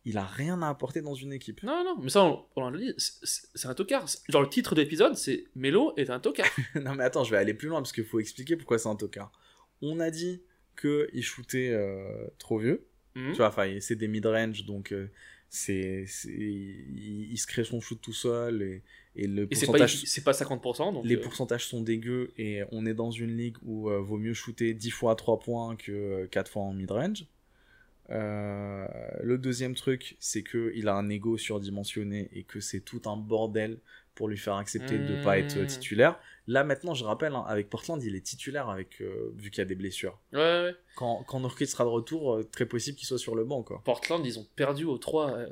il 0.04 0.18
a 0.18 0.24
rien 0.24 0.60
à 0.62 0.68
apporter 0.68 1.00
dans 1.00 1.14
une 1.14 1.32
équipe. 1.32 1.62
Non, 1.62 1.82
non, 1.84 1.96
mais 2.00 2.10
ça, 2.10 2.24
on, 2.24 2.44
on 2.56 2.70
l'a 2.70 2.78
dit, 2.78 2.92
c'est- 2.98 3.66
un 3.66 3.74
tocard. 3.74 4.06
Genre, 4.28 4.42
le 4.42 4.48
titre 4.48 4.74
de 4.74 4.82
l'épisode, 4.82 5.16
c'est 5.16 5.44
Melo 5.54 5.94
est 5.96 6.10
un 6.10 6.20
tocard. 6.20 6.46
non 6.74 6.94
mais 6.94 7.04
attends, 7.04 7.24
je 7.24 7.30
vais 7.30 7.38
aller 7.38 7.54
plus 7.54 7.68
loin 7.68 7.80
parce 7.80 7.92
qu'il 7.92 8.04
faut 8.04 8.20
expliquer 8.20 8.56
pourquoi 8.56 8.78
c'est 8.78 8.88
un 8.88 8.96
tocard. 8.96 9.32
On 9.80 9.98
a 10.00 10.10
dit 10.10 10.42
que 10.76 11.08
il 11.12 11.22
shootait 11.22 11.70
euh, 11.72 12.26
trop 12.38 12.58
vieux. 12.58 12.86
Mhm. 13.14 13.30
Tu 13.32 13.36
vois, 13.38 13.48
enfin, 13.48 13.76
c'est 13.80 13.96
des 13.96 14.08
mid-range, 14.08 14.64
donc 14.64 14.92
euh, 14.92 15.08
c'est, 15.54 16.06
il, 16.24 17.28
il 17.30 17.36
se 17.36 17.46
crée 17.46 17.62
son 17.62 17.78
shoot 17.78 18.00
tout 18.00 18.14
seul 18.14 18.62
et, 18.62 18.82
et 19.14 19.26
le 19.26 19.46
Et 19.50 19.54
c'est 19.54 19.66
pas, 19.66 19.72
pourcentage, 19.72 20.02
c'est 20.06 20.24
pas 20.24 20.32
50%, 20.32 20.94
donc. 20.94 21.04
les 21.04 21.16
euh, 21.16 21.20
pourcentages 21.20 21.66
sont 21.66 21.82
dégueux 21.82 22.32
et 22.38 22.62
on 22.72 22.86
est 22.86 22.94
dans 22.94 23.10
une 23.10 23.36
ligue 23.36 23.58
où 23.62 23.90
euh, 23.90 24.00
vaut 24.00 24.16
mieux 24.16 24.32
shooter 24.32 24.72
10 24.72 24.90
fois 24.90 25.12
à 25.12 25.14
3 25.14 25.40
points 25.40 25.76
que 25.76 25.92
euh, 25.92 26.26
4 26.26 26.50
fois 26.50 26.62
en 26.62 26.72
mid-range. 26.72 27.26
Euh, 28.08 28.86
le 29.22 29.36
deuxième 29.36 29.74
truc, 29.74 30.16
c'est 30.20 30.42
que 30.42 30.72
il 30.74 30.88
a 30.88 30.94
un 30.94 31.10
ego 31.10 31.36
surdimensionné 31.36 32.30
et 32.32 32.44
que 32.44 32.60
c'est 32.60 32.80
tout 32.80 33.02
un 33.04 33.18
bordel 33.18 33.78
pour 34.14 34.28
lui 34.28 34.36
faire 34.38 34.54
accepter 34.56 34.98
de 34.98 35.16
ne 35.16 35.24
pas 35.24 35.38
être 35.38 35.56
euh, 35.56 35.62
Mmh. 35.64 35.66
titulaire. 35.66 36.18
Là 36.46 36.64
maintenant, 36.64 36.92
je 36.94 37.04
rappelle, 37.04 37.34
hein, 37.34 37.44
avec 37.46 37.70
Portland, 37.70 38.02
il 38.02 38.14
est 38.16 38.20
titulaire 38.20 38.68
avec 38.68 39.00
euh, 39.00 39.32
vu 39.36 39.50
qu'il 39.50 39.58
y 39.60 39.62
a 39.62 39.64
des 39.64 39.74
blessures. 39.74 40.18
Ouais, 40.32 40.38
ouais. 40.40 40.74
Quand, 40.96 41.24
quand 41.26 41.40
Nurkic 41.40 41.68
sera 41.68 41.84
de 41.84 41.88
retour, 41.88 42.34
euh, 42.34 42.42
très 42.44 42.66
possible 42.66 42.96
qu'il 42.98 43.06
soit 43.06 43.18
sur 43.18 43.34
le 43.34 43.44
banc, 43.44 43.62
quoi. 43.62 43.80
Portland, 43.84 44.24
ils 44.26 44.38
ont 44.38 44.46
perdu 44.56 44.84
aux 44.84 44.98
3 44.98 45.30
euh, 45.30 45.46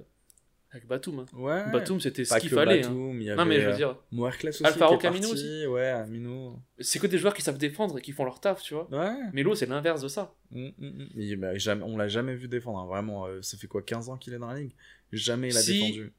avec 0.73 0.87
Batum. 0.87 1.21
hein. 1.21 1.27
Ouais. 1.33 1.71
Batum, 1.71 2.01
c'était 2.01 2.25
ce 2.25 2.37
qu'il 2.39 2.51
fallait. 2.51 2.85
hein. 2.85 2.89
Batum, 2.91 3.21
il 3.23 3.27
y 3.29 3.31
Non, 3.35 3.45
mais 3.45 3.57
je 3.57 3.61
avait, 3.63 3.71
veux 3.71 3.77
dire, 3.77 3.97
aussi 4.45 4.65
Alfaro 4.65 4.99
Camino 4.99 5.29
parti, 5.29 5.67
ouais, 5.67 5.95
c'est 6.81 6.99
que 6.99 7.07
des 7.07 7.19
joueurs 7.19 7.35
qui 7.35 7.43
savent 7.43 7.59
défendre 7.59 7.99
et 7.99 8.03
qui 8.03 8.13
font 8.13 8.25
leur 8.25 8.41
taf, 8.41 8.61
tu 8.63 8.75
vois. 8.75 8.89
Ouais. 8.91 9.15
Melo, 9.33 9.55
c'est 9.55 9.67
l'inverse 9.67 10.03
de 10.03 10.09
ça. 10.09 10.35
Mm, 10.51 10.67
mm, 10.67 10.73
mm. 10.87 11.09
Mais, 11.15 11.37
bah, 11.37 11.57
jamais, 11.57 11.85
on 11.85 11.97
l'a 11.97 12.09
jamais 12.09 12.35
vu 12.35 12.47
défendre, 12.49 12.85
vraiment. 12.87 13.27
ça 13.43 13.57
fait 13.57 13.67
quoi, 13.69 13.81
15 13.83 14.09
ans 14.11 14.17
qu'il 14.17 14.35
est 14.35 14.39
dans 14.39 14.49
la 14.49 14.59
ligue? 14.61 14.73
Jamais 15.13 15.49
il 15.49 15.57
a 15.57 15.61
Si. 15.61 15.73
défendu. 15.81 16.13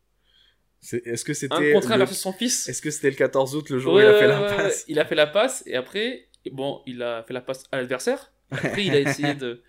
Est-ce 0.81 1.23
que 1.23 1.33
c'était 1.33 1.53
Un 1.53 1.73
contrat 1.73 1.97
le... 1.97 2.05
son 2.07 2.33
fils. 2.33 2.67
Est-ce 2.67 2.81
que 2.81 2.89
c'était 2.89 3.09
le 3.09 3.15
14 3.15 3.55
août, 3.55 3.69
le 3.69 3.79
jour 3.79 3.93
Ouais, 3.93 4.03
où 4.03 4.07
il 4.07 4.09
a 4.09 4.19
fait 4.19 4.27
la 4.27 4.41
passe? 4.41 4.85
Il 4.87 4.99
a 4.99 5.05
fait 5.05 5.15
la 5.15 5.27
passe 5.27 5.63
et 5.67 5.75
après, 5.75 6.27
bon, 6.51 6.81
il 6.87 7.03
a 7.03 7.23
fait 7.23 7.33
la 7.33 7.41
passe 7.41 7.63
à 7.71 7.77
l'adversaire. 7.77 8.31
Après, 8.49 8.85
il 8.85 8.93
a 8.95 8.99
essayé 9.09 9.35
de. 9.35 9.61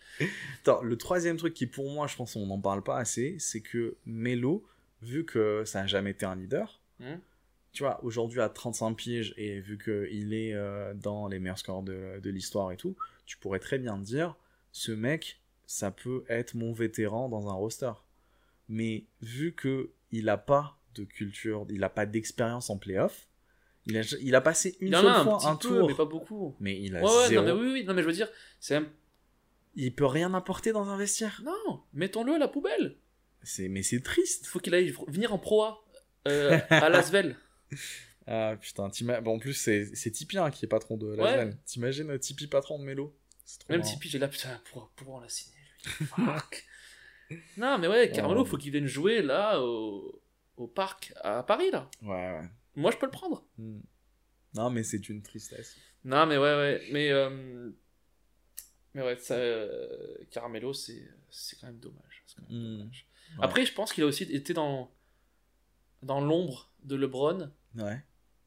Attends, 0.62 0.82
le 0.82 0.96
troisième 0.96 1.36
truc 1.36 1.54
qui, 1.54 1.66
pour 1.66 1.90
moi, 1.90 2.06
je 2.06 2.16
pense 2.16 2.34
on 2.36 2.46
n'en 2.46 2.58
parle 2.60 2.82
pas 2.82 2.96
assez, 2.98 3.36
c'est 3.38 3.60
que 3.60 3.96
Melo, 4.06 4.64
vu 5.02 5.24
que 5.24 5.64
ça 5.64 5.80
n'a 5.82 5.86
jamais 5.86 6.10
été 6.10 6.24
un 6.24 6.36
leader, 6.36 6.78
Hmm. 7.00 7.16
tu 7.72 7.82
vois, 7.82 7.98
aujourd'hui 8.04 8.40
à 8.40 8.48
35 8.48 8.94
piges, 8.94 9.34
et 9.36 9.58
vu 9.58 9.76
qu'il 9.76 10.32
est 10.34 10.54
euh, 10.54 10.94
dans 10.94 11.26
les 11.26 11.40
meilleurs 11.40 11.58
scores 11.58 11.82
de, 11.82 12.20
de 12.22 12.30
l'histoire 12.30 12.70
et 12.70 12.76
tout, 12.76 12.94
tu 13.26 13.38
pourrais 13.38 13.58
très 13.58 13.78
bien 13.78 13.98
te 13.98 14.04
dire, 14.04 14.36
ce 14.70 14.92
mec, 14.92 15.40
ça 15.66 15.90
peut 15.90 16.22
être 16.28 16.54
mon 16.54 16.72
vétéran 16.72 17.28
dans 17.28 17.48
un 17.48 17.54
roster. 17.54 17.90
Mais 18.68 19.04
vu 19.20 19.52
que 19.52 19.90
il 20.12 20.28
a 20.28 20.36
pas 20.36 20.78
de 20.94 21.04
culture, 21.04 21.66
il 21.70 21.82
a 21.84 21.88
pas 21.88 22.06
d'expérience 22.06 22.70
en 22.70 22.78
playoff, 22.78 23.26
il 23.86 23.96
a, 23.98 24.02
il 24.20 24.34
a 24.34 24.40
passé 24.40 24.76
une 24.80 24.88
Il 24.88 24.94
seule 24.94 25.06
a 25.06 25.18
un 25.20 25.24
fois 25.24 25.38
petit 25.38 25.46
un 25.48 25.56
peu, 25.56 25.68
tour, 25.68 25.88
mais 25.88 25.94
pas 25.94 26.04
beaucoup. 26.04 26.54
mais 26.60 26.80
il 26.80 26.96
a 26.96 27.02
Ouais, 27.02 27.06
ouais, 27.16 27.28
zéro. 27.28 27.44
non, 27.46 27.54
mais 27.54 27.60
oui, 27.60 27.72
oui, 27.72 27.84
non, 27.84 27.94
mais 27.94 28.02
je 28.02 28.06
veux 28.06 28.12
dire, 28.12 28.28
c'est 28.60 28.76
un. 28.76 28.86
Il 29.74 29.94
peut 29.94 30.06
rien 30.06 30.32
apporter 30.34 30.72
dans 30.72 30.88
un 30.90 30.96
vestiaire. 30.96 31.40
Non, 31.44 31.80
mettons-le 31.94 32.34
à 32.34 32.38
la 32.38 32.48
poubelle. 32.48 32.96
C'est, 33.42 33.68
mais 33.68 33.82
c'est 33.82 33.96
Il 33.96 34.02
triste. 34.02 34.46
faut 34.46 34.60
qu'il 34.60 34.74
aille 34.74 34.94
venir 35.08 35.32
en 35.32 35.38
Pro 35.38 35.62
A 35.62 35.84
euh, 36.28 36.58
à 36.70 36.88
Lasvel. 36.88 37.36
Ah 38.28 38.54
putain, 38.60 38.88
bon, 39.20 39.34
en 39.34 39.38
plus 39.40 39.52
c'est, 39.52 39.90
c'est 39.96 40.12
Tipeee 40.12 40.38
hein, 40.38 40.52
qui 40.52 40.64
est 40.64 40.68
patron 40.68 40.96
de 40.96 41.06
Ouais. 41.08 41.16
Lasvel. 41.16 41.58
T'imagines 41.66 42.08
euh, 42.10 42.18
Tipeee 42.18 42.46
patron 42.46 42.78
de 42.78 42.84
trop 42.94 43.12
Même 43.68 43.80
marrant. 43.80 43.92
Tipeee, 43.92 44.08
j'ai 44.08 44.18
là, 44.20 44.28
putain, 44.28 44.60
pour, 44.70 44.90
pour 44.94 45.08
on 45.14 45.18
l'a 45.20 45.28
signé, 45.28 45.56
lui. 45.98 46.06
Fuck. 46.06 46.64
non, 47.56 47.78
mais 47.78 47.88
ouais, 47.88 48.12
Carmelo, 48.12 48.42
Ouais. 48.44 48.48
faut 48.48 48.58
qu'il 48.58 48.70
vienne 48.70 48.86
jouer 48.86 49.22
là 49.22 49.60
au, 49.60 50.21
au 50.62 50.66
parc 50.66 51.12
à 51.22 51.42
Paris, 51.42 51.70
là. 51.70 51.90
Ouais, 52.02 52.08
ouais. 52.40 52.48
Moi, 52.76 52.90
je 52.90 52.96
peux 52.96 53.06
le 53.06 53.12
prendre. 53.12 53.44
Hmm. 53.58 53.80
Non, 54.54 54.70
mais 54.70 54.82
c'est 54.82 55.08
une 55.08 55.22
tristesse. 55.22 55.76
Non, 56.04 56.26
mais 56.26 56.36
ouais, 56.36 56.54
ouais. 56.54 56.88
Mais, 56.92 57.10
euh, 57.10 57.70
mais 58.94 59.02
ouais, 59.02 59.16
ça, 59.16 59.34
euh, 59.34 60.16
Carmelo, 60.30 60.72
c'est 60.72 61.08
quand 61.60 61.66
même 61.68 61.78
dommage. 61.78 62.22
C'est 62.26 62.36
quand 62.36 62.48
même 62.50 62.58
Hmm. 62.60 62.78
dommage. 62.78 63.06
Ouais. 63.38 63.44
Après, 63.44 63.64
je 63.66 63.72
pense 63.72 63.92
qu'il 63.92 64.04
a 64.04 64.06
aussi 64.06 64.24
été 64.24 64.52
dans, 64.52 64.90
dans 66.02 66.20
l'ombre 66.20 66.70
de 66.84 66.96
LeBron. 66.96 67.50
Ouais. 67.76 68.02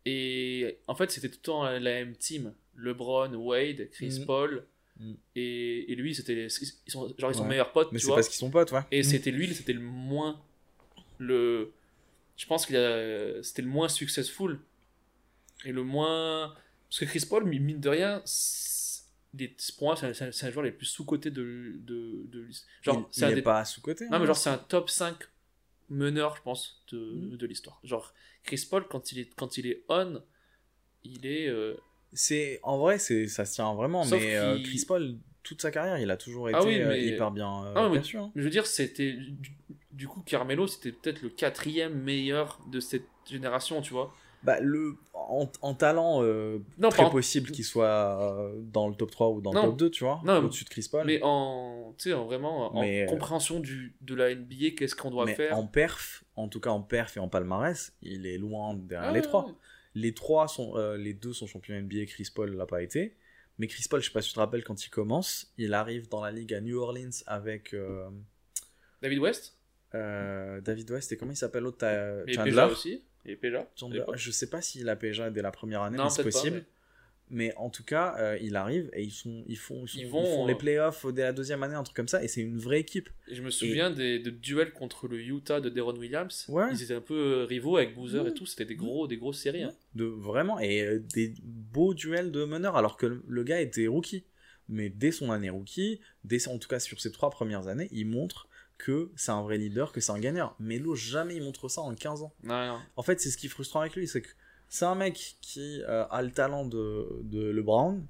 Et 0.06 0.80
en 0.88 0.94
fait, 0.96 1.10
c'était 1.10 1.30
tout 1.30 1.38
le 1.40 1.42
temps 1.42 1.64
la 1.64 1.80
même 1.80 2.16
team. 2.16 2.54
LeBron, 2.76 3.34
Wade, 3.34 3.90
Chris 3.92 4.20
Mhm. 4.20 4.26
Paul. 4.26 4.68
Mhm. 5.00 5.18
Et, 5.36 5.92
et 5.92 5.96
lui, 5.96 6.14
c'était 6.14 6.46
ils 6.46 6.92
sont, 6.92 7.14
genre, 7.18 7.32
ils 7.32 7.36
sont 7.36 7.42
Ouais. 7.44 7.50
meilleurs 7.50 7.72
potes, 7.72 7.92
Mais 7.92 8.00
c'est 8.00 8.08
parce 8.10 8.28
qu'ils 8.30 8.38
sont 8.38 8.52
potes, 8.52 8.72
ouais. 8.72 8.82
Et 8.92 9.02
Hmm. 9.02 9.04
c'était 9.04 9.32
lui, 9.32 9.54
c'était 9.56 9.74
le 9.74 9.80
moins. 9.82 10.42
Le... 11.18 11.74
Je 12.38 12.46
pense 12.48 12.66
qu'il 12.66 12.76
a... 12.76 13.42
c'était 13.44 13.62
le 13.62 13.68
moins 13.70 13.88
successful. 13.90 14.60
Et 15.64 15.72
le 15.72 15.84
moins. 15.84 16.54
Parce 16.90 17.00
que 17.00 17.06
Chris 17.06 17.26
Paul, 17.30 17.46
mine 17.46 17.80
de 17.80 17.90
rien, 17.90 18.22
pour 19.78 19.88
moi, 19.88 19.96
c'est 19.98 20.06
un, 20.24 20.28
un- 20.28 20.52
joueur 20.52 20.64
les 20.64 20.72
plus 20.72 20.86
sous-cotés 20.86 21.32
de, 21.32 21.74
de, 21.80 22.26
de 22.28 22.42
l'histoire. 22.42 22.70
Genre, 22.84 22.98
il, 23.00 23.06
c'est 23.14 23.22
il 23.22 23.24
un 23.26 23.30
est 23.32 23.36
des- 23.36 23.42
pas 23.42 23.66
sous-côté. 23.66 24.06
Non, 24.06 24.14
hein. 24.14 24.20
mais 24.20 24.26
genre, 24.28 24.38
c'est 24.38 24.50
un 24.50 24.58
top 24.58 24.90
5 24.90 25.16
meneur, 25.90 26.36
je 26.38 26.42
pense, 26.42 26.84
de, 26.92 26.98
Mhm. 26.98 27.38
de 27.38 27.48
l'histoire. 27.48 27.80
Genre, 27.84 28.14
Chris 28.44 28.66
Paul, 28.70 28.88
quand 28.88 29.12
il 29.12 29.20
est, 29.20 29.30
quand 29.36 29.58
il 29.58 29.68
est 29.68 29.84
on, 29.90 30.22
il 31.04 31.26
est. 31.26 31.48
euh, 31.48 31.76
C'est 32.14 32.60
en 32.64 32.78
vrai, 32.78 32.98
c'est 33.00 33.28
ça 33.28 33.46
se 33.46 33.56
tient 33.56 33.74
vraiment. 33.76 34.04
Sauf 34.04 34.22
mais 34.22 34.36
euh, 34.38 34.60
Chris 34.64 34.84
Paul, 34.88 35.18
toute 35.44 35.62
sa 35.62 35.72
carrière, 35.72 35.98
il 36.00 36.10
a 36.12 36.18
toujours 36.18 36.50
été 36.50 36.58
Ah 36.58 36.64
oui, 36.64 36.80
euh, 36.80 36.90
mais- 36.90 37.06
hyper 37.06 37.32
bien 37.32 37.66
euh, 37.66 37.74
Ah, 37.76 37.88
mais- 37.90 37.96
perçu, 37.96 38.18
hein. 38.18 38.32
Je 38.36 38.42
veux 38.42 38.50
dire, 38.50 38.66
c'était. 38.68 39.18
Du, 39.96 40.08
coup, 40.08 40.22
Carmelo, 40.22 40.68
c'était 40.68 40.92
peut-être 40.92 41.22
le 41.22 41.30
quatrième 41.30 41.94
meilleur 42.02 42.60
de 42.72 42.80
cette 42.80 43.08
génération, 43.30 43.82
tu 43.82 43.94
vois. 43.94 44.14
Bah, 44.44 44.60
le 44.60 44.96
en, 45.14 45.50
en 45.62 45.74
talent 45.74 46.22
euh, 46.22 46.60
Non, 46.78 46.90
très 46.90 47.04
en- 47.04 47.10
possible 47.10 47.50
qu'il 47.50 47.64
soit 47.66 47.88
euh, 48.22 48.54
dans 48.62 48.88
le 48.88 48.94
top 48.96 49.10
3 49.10 49.30
ou 49.32 49.42
dans 49.42 49.52
Non. 49.54 49.62
le 49.64 49.68
top 49.70 49.78
2, 49.78 49.90
tu 49.90 50.04
vois, 50.04 50.22
au-dessus 50.24 50.66
de 50.66 50.70
Chris 50.70 50.88
Paul. 50.92 51.06
Mais 51.08 51.20
en, 51.24 51.96
en 52.14 52.26
vraiment 52.26 52.76
en 52.76 52.82
Mais, 52.82 53.04
euh, 53.04 53.06
compréhension 53.08 53.60
du, 53.60 53.96
de 54.02 54.14
la 54.14 54.36
NBA, 54.36 54.72
qu'est-ce 54.78 54.96
qu'on 54.96 55.10
doit 55.10 55.26
Mais 55.26 55.34
faire. 55.34 55.58
en 55.58 55.66
perf, 55.66 56.24
en 56.36 56.48
tout 56.48 56.60
cas 56.60 56.70
en 56.70 56.82
perf 56.82 57.18
et 57.18 57.20
en 57.20 57.28
palmarès, 57.28 57.94
il 58.04 58.28
est 58.28 58.38
loin 58.38 58.76
derrière 58.76 59.10
Ah, 59.10 59.14
les 59.14 59.22
trois. 59.24 59.46
ouais. 59.48 59.54
Les 59.96 60.14
trois 60.14 60.48
sont, 60.48 60.76
euh, 60.78 60.96
les 60.98 61.14
deux 61.16 61.34
sont 61.34 61.48
champions 61.48 61.74
NBA. 61.82 62.06
Chris 62.06 62.30
Paul 62.36 62.54
l'a 62.56 62.66
pas 62.68 62.84
été, 62.84 63.16
mais 63.58 63.66
Chris 63.66 63.86
Paul, 63.90 64.02
je 64.02 64.08
sais 64.08 64.12
pas 64.14 64.22
si 64.22 64.28
tu 64.30 64.36
te 64.36 64.40
rappelles 64.40 64.64
quand 64.66 64.86
il 64.86 64.90
commence, 64.90 65.52
il 65.58 65.74
arrive 65.74 66.08
dans 66.10 66.22
la 66.22 66.32
ligue 66.32 66.54
à 66.54 66.60
New 66.62 66.78
Orleans 66.78 67.10
avec 67.26 67.74
David 69.02 69.20
West, 69.20 69.55
euh, 69.96 70.62
David 70.62 70.92
West 70.92 71.12
et 71.12 71.18
comment 71.18 71.32
il 71.32 71.38
s'appelle 71.38 71.64
l'autre 71.64 71.86
et 72.28 72.34
Chandler. 72.34 72.68
Aussi. 72.72 73.02
Et 73.26 73.38
l'époque. 73.42 74.16
Je 74.18 74.32
sais 74.32 74.50
pas 74.50 74.62
s'il 74.62 74.88
a 74.90 74.96
Peja 74.96 75.30
dès 75.32 75.42
la 75.42 75.52
première 75.52 75.82
année, 75.82 75.98
Non, 75.98 76.06
mais 76.06 76.10
c'est 76.12 76.24
pas, 76.24 76.30
possible. 76.30 76.58
mais- 76.58 76.66
Mais 77.32 77.54
en 77.56 77.72
tout 77.72 77.84
cas, 77.84 78.16
euh, 78.20 78.38
il 78.40 78.56
arrive 78.56 78.88
et 78.94 79.02
ils, 79.02 79.10
sont, 79.10 79.44
ils, 79.48 79.58
font, 79.58 79.82
ils, 79.86 79.90
sont- 79.90 79.98
Ils 79.98 80.02
ils 80.02 80.08
vont, 80.10 80.24
font 80.24 80.46
les 80.46 80.54
euh, 80.54 80.58
playoffs 80.58 81.08
dès 81.12 81.24
la 81.24 81.34
deuxième 81.34 81.64
année, 81.64 81.74
un 81.74 81.82
truc 81.82 81.96
comme 81.96 82.08
ça, 82.08 82.24
et 82.24 82.28
c'est 82.28 82.42
une 82.42 82.60
vraie 82.60 82.80
équipe. 82.82 83.10
Et 83.28 83.34
je 83.34 83.42
me 83.42 83.50
souviens 83.50 83.90
des, 83.90 84.20
de 84.20 84.30
duels 84.30 84.72
contre 84.74 85.08
le 85.08 85.20
Utah 85.20 85.60
de 85.60 85.70
Deron 85.70 85.96
Williams. 85.98 86.46
Ouais. 86.50 86.66
Ils 86.72 86.84
étaient 86.84 86.94
un 86.94 87.02
peu 87.02 87.16
euh, 87.18 87.46
rivaux 87.46 87.78
avec 87.78 87.96
Boozer 87.96 88.28
et 88.28 88.34
tout. 88.36 88.46
C'était 88.46 88.66
des 88.66 88.76
gros, 88.76 89.08
des 89.08 89.18
grosses 89.18 89.40
séries. 89.40 89.64
hein. 89.64 89.74
De, 89.96 90.06
vraiment, 90.06 90.60
et 90.60 90.84
euh, 90.84 91.00
des 91.16 91.34
beaux 91.42 91.96
duels 91.96 92.32
de 92.32 92.46
meneurs, 92.46 92.76
alors 92.78 92.96
que 92.96 93.08
le, 93.08 93.24
le 93.28 93.44
gars 93.44 93.60
était 93.60 93.88
rookie. 93.88 94.24
Mais 94.70 94.90
dès 94.90 95.12
son 95.12 95.32
année 95.32 95.50
rookie, 95.50 96.02
dès, 96.26 96.48
en 96.48 96.60
tout 96.60 96.68
cas 96.68 96.80
sur 96.80 97.00
ses 97.02 97.12
trois 97.12 97.32
premières 97.32 97.68
années, 97.68 97.88
il 97.92 98.06
montre 98.08 98.48
que 98.78 99.12
c'est 99.16 99.32
un 99.32 99.42
vrai 99.42 99.58
leader, 99.58 99.92
que 99.92 100.02
c'est 100.02 100.12
un 100.12 100.20
gagnant. 100.20 100.54
Melo, 100.60 100.96
jamais 100.96 101.36
il 101.36 101.44
montre 101.44 101.70
ça 101.70 101.82
en 101.82 101.94
15 101.94 102.24
ans. 102.24 102.34
Non, 102.44 102.68
non. 102.68 102.80
En 102.96 103.04
fait, 103.04 103.20
c'est 103.20 103.30
ce 103.30 103.38
qui 103.38 103.46
est 103.48 103.50
frustrant 103.50 103.82
avec 103.82 103.96
lui, 103.96 104.08
c'est 104.08 104.22
que 104.22 104.30
c'est 104.70 104.86
un 104.86 104.96
mec 104.96 105.38
qui 105.42 105.82
euh, 105.88 106.06
a 106.10 106.22
le 106.22 106.32
talent 106.32 106.66
de, 106.66 107.22
de 107.24 107.50
LeBron, 107.50 108.02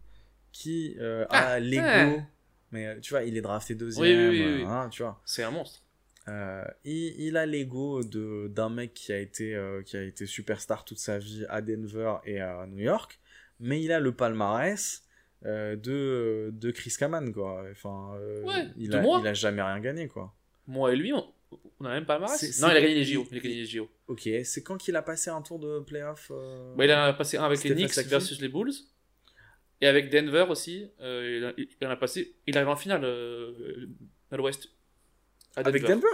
qui 0.52 0.96
euh, 1.00 1.26
a 1.30 1.60
l'ego, 1.60 1.82
ouais. 1.84 2.24
mais 2.72 2.88
euh, 2.88 3.00
tu 3.02 3.12
vois, 3.14 3.24
il 3.24 3.36
est 3.38 3.42
drafté 3.42 3.76
deuxième, 3.76 4.30
Oui, 4.30 4.40
oui, 4.40 4.56
oui, 4.60 4.64
hein, 4.66 4.88
tu 4.90 5.04
vois. 5.04 5.22
C'est 5.26 5.44
un 5.44 5.52
monstre. 5.52 5.82
Euh, 6.28 6.64
il, 6.86 7.14
il 7.20 7.38
a 7.38 7.46
l'ego 7.46 8.04
de 8.04 8.48
d'un 8.48 8.70
mec 8.70 8.94
qui 8.94 9.12
a 9.12 9.20
été 9.20 9.56
qui 9.86 9.96
a 9.96 10.02
été 10.02 10.26
superstar 10.26 10.84
toute 10.84 10.98
sa 10.98 11.20
vie 11.20 11.46
à 11.50 11.62
Denver 11.62 12.16
et 12.26 12.40
à 12.40 12.66
New 12.66 12.80
York, 12.80 13.20
mais 13.60 13.84
il 13.84 13.92
a 13.92 14.00
le 14.00 14.12
palmarès 14.12 15.04
de 15.44 16.50
de 16.52 16.72
Chris 16.72 16.96
Kaman 16.98 17.32
quoi. 17.32 17.64
Enfin, 17.70 18.18
Ouais, 18.44 18.70
il 18.78 18.96
a 18.96 19.04
il 19.04 19.28
a 19.28 19.34
jamais 19.36 19.62
rien 19.62 19.80
gagné 19.80 20.08
quoi. 20.08 20.34
Moi 20.68 20.94
et 20.94 20.96
lui, 20.96 21.14
on, 21.14 21.32
on 21.80 21.86
a 21.86 21.90
même 21.90 22.06
pas 22.06 22.18
marre. 22.20 22.30
Non, 22.32 22.70
il 22.72 22.78
a 22.78 22.82
gagné 22.82 22.96
les 22.96 23.04
JO. 23.06 23.26
Il 23.32 23.38
a 23.38 23.42
gagné 23.42 23.56
les 23.56 23.66
JO. 23.66 23.90
Ok, 24.08 24.28
c'est 24.44 24.64
quand 24.64 24.78
qu'il 24.78 24.96
a 24.96 25.02
passé 25.02 25.30
un 25.30 25.42
tour 25.42 25.60
de 25.60 25.80
playoff 25.80 26.32
euh, 26.32 26.74
Bah, 26.76 26.86
il 26.86 26.92
en 26.92 27.04
a 27.04 27.14
passé 27.14 27.38
un 27.38 27.44
avec 27.44 27.64
les 27.64 27.76
Knicks 27.76 27.98
versus 28.08 28.40
les 28.42 28.48
Bulls. 28.50 28.72
Et 29.82 29.88
avec 29.88 30.10
Denver 30.10 30.46
aussi. 30.50 30.90
euh, 31.02 31.54
il, 31.58 31.64
a- 31.64 31.68
il 31.82 31.88
en 31.88 31.92
a 31.92 31.96
passé. 31.98 32.36
Il 32.48 32.58
arrive 32.58 32.70
en 32.70 32.76
finale 32.76 33.04
euh, 33.04 33.88
à 34.32 34.38
l'ouest. 34.38 34.70
Avec 35.56 35.84
Denver. 35.96 36.08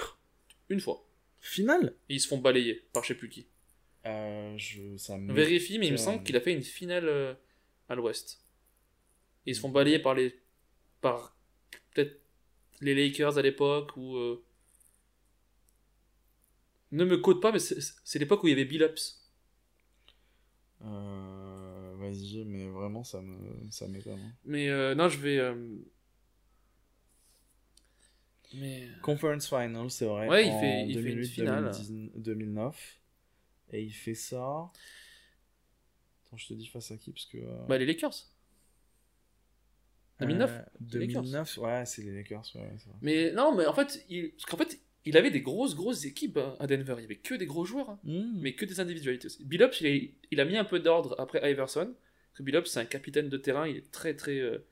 Une 0.70 0.80
fois. 0.80 1.08
Finale? 1.40 1.96
Et 2.10 2.16
ils 2.16 2.20
se 2.20 2.28
font 2.28 2.38
balayer 2.40 2.84
par 2.94 3.04
je 3.04 3.10
sais 3.10 3.16
plus 3.16 3.30
qui. 3.30 3.48
euh, 4.06 4.54
je, 4.58 4.96
ça 4.98 5.18
me... 5.18 5.34
Vérifie, 5.34 5.80
mais 5.80 5.88
il 5.88 5.92
me 5.94 5.98
semble 5.98 6.24
qu'il 6.24 6.36
a 6.36 6.42
fait 6.42 6.54
une 6.54 6.62
finale 6.64 7.38
à 7.90 7.96
l'ouest. 7.96 8.44
Ils 9.46 9.56
se 9.56 9.60
font 9.60 9.70
balayer 9.70 10.00
par 10.00 10.14
les. 10.14 10.40
par 11.02 11.36
peut-être 11.94 12.21
les 12.82 12.94
Lakers 12.96 13.38
à 13.38 13.42
l'époque 13.42 13.96
ou. 13.98 14.16
euh, 14.18 14.44
Ne 16.92 17.06
me 17.06 17.18
code 17.18 17.40
pas, 17.42 17.52
mais 17.52 17.60
c'est 17.60 18.20
l'époque 18.20 18.44
où 18.44 18.48
il 18.48 18.52
y 18.52 18.54
avait 18.54 18.66
Bill 18.66 18.82
Ups. 18.84 19.18
Euh, 20.84 21.96
Vas-y, 22.00 22.44
mais 22.46 22.68
vraiment, 22.68 23.04
ça 23.04 23.22
me 23.22 23.38
ça 23.72 23.88
m'étonne. 23.88 24.20
hein. 24.20 24.34
Mais 24.46 24.70
euh, 24.70 24.96
non, 24.96 25.08
je 25.08 25.18
vais. 25.20 25.56
Mais. 28.54 28.90
Conference 29.02 29.48
Final, 29.48 29.90
c'est 29.90 30.06
vrai. 30.06 30.28
Ouais, 30.28 30.46
il 30.48 30.52
en 30.52 30.60
fait- 30.60 30.86
il 30.88 30.94
fait 30.94 31.00
une 31.00 31.16
2008, 31.16 31.28
finale. 31.30 31.64
2010, 31.72 32.12
2009. 32.16 33.00
Et 33.72 33.82
il 33.84 33.92
fait 33.94 34.16
ça. 34.16 34.70
Attends, 36.26 36.38
je 36.38 36.48
te 36.48 36.54
dis 36.54 36.68
face 36.68 36.92
à 36.92 36.98
qui 36.98 37.12
parce 37.12 37.26
que. 37.28 37.38
Bah, 37.68 37.78
les 37.78 37.86
Lakers. 37.86 38.26
2009, 40.22 40.52
euh, 40.52 40.62
les 40.94 41.08
Lakers. 41.08 41.22
2009, 41.24 41.58
ouais, 41.58 41.84
c'est 41.86 42.02
les 42.04 42.12
Lakers, 42.14 42.44
ouais. 42.56 42.70
Mais 43.02 43.32
non, 43.34 43.56
mais 43.56 43.66
en 43.66 43.74
fait, 43.74 44.04
il... 44.10 44.32
parce 44.32 44.46
qu'en 44.46 44.58
fait, 44.58 44.80
il 45.06 45.18
avait 45.18 45.32
des 45.32 45.42
grosses, 45.42 45.76
grosses 45.76 46.06
équipes 46.06 46.38
hein, 46.38 46.56
à 46.60 46.68
Denver. 46.68 46.96
Il 46.98 47.02
y 47.02 47.06
avait 47.06 47.16
que 47.16 47.34
des 47.36 47.46
gros 47.46 47.66
joueurs, 47.66 47.90
hein, 47.90 48.00
Hmm. 48.04 48.40
mais 48.40 48.54
que 48.54 48.66
des 48.66 48.80
individualités 48.80 49.26
aussi. 49.28 49.44
Billups, 49.44 49.82
il, 49.82 49.88
est- 49.88 50.12
il 50.32 50.40
a 50.40 50.46
mis 50.46 50.58
un 50.58 50.64
peu 50.66 50.80
d'ordre 50.80 51.16
après 51.20 51.40
Iverson. 51.52 51.94
Billups, 52.40 52.66
c'est 52.68 52.80
un 52.80 52.86
capitaine 52.86 53.30
de 53.30 53.38
terrain. 53.38 53.68
Il 53.68 53.78
est 53.78 53.92
très, 53.92 54.16
très, 54.16 54.40
euh, 54.40 54.66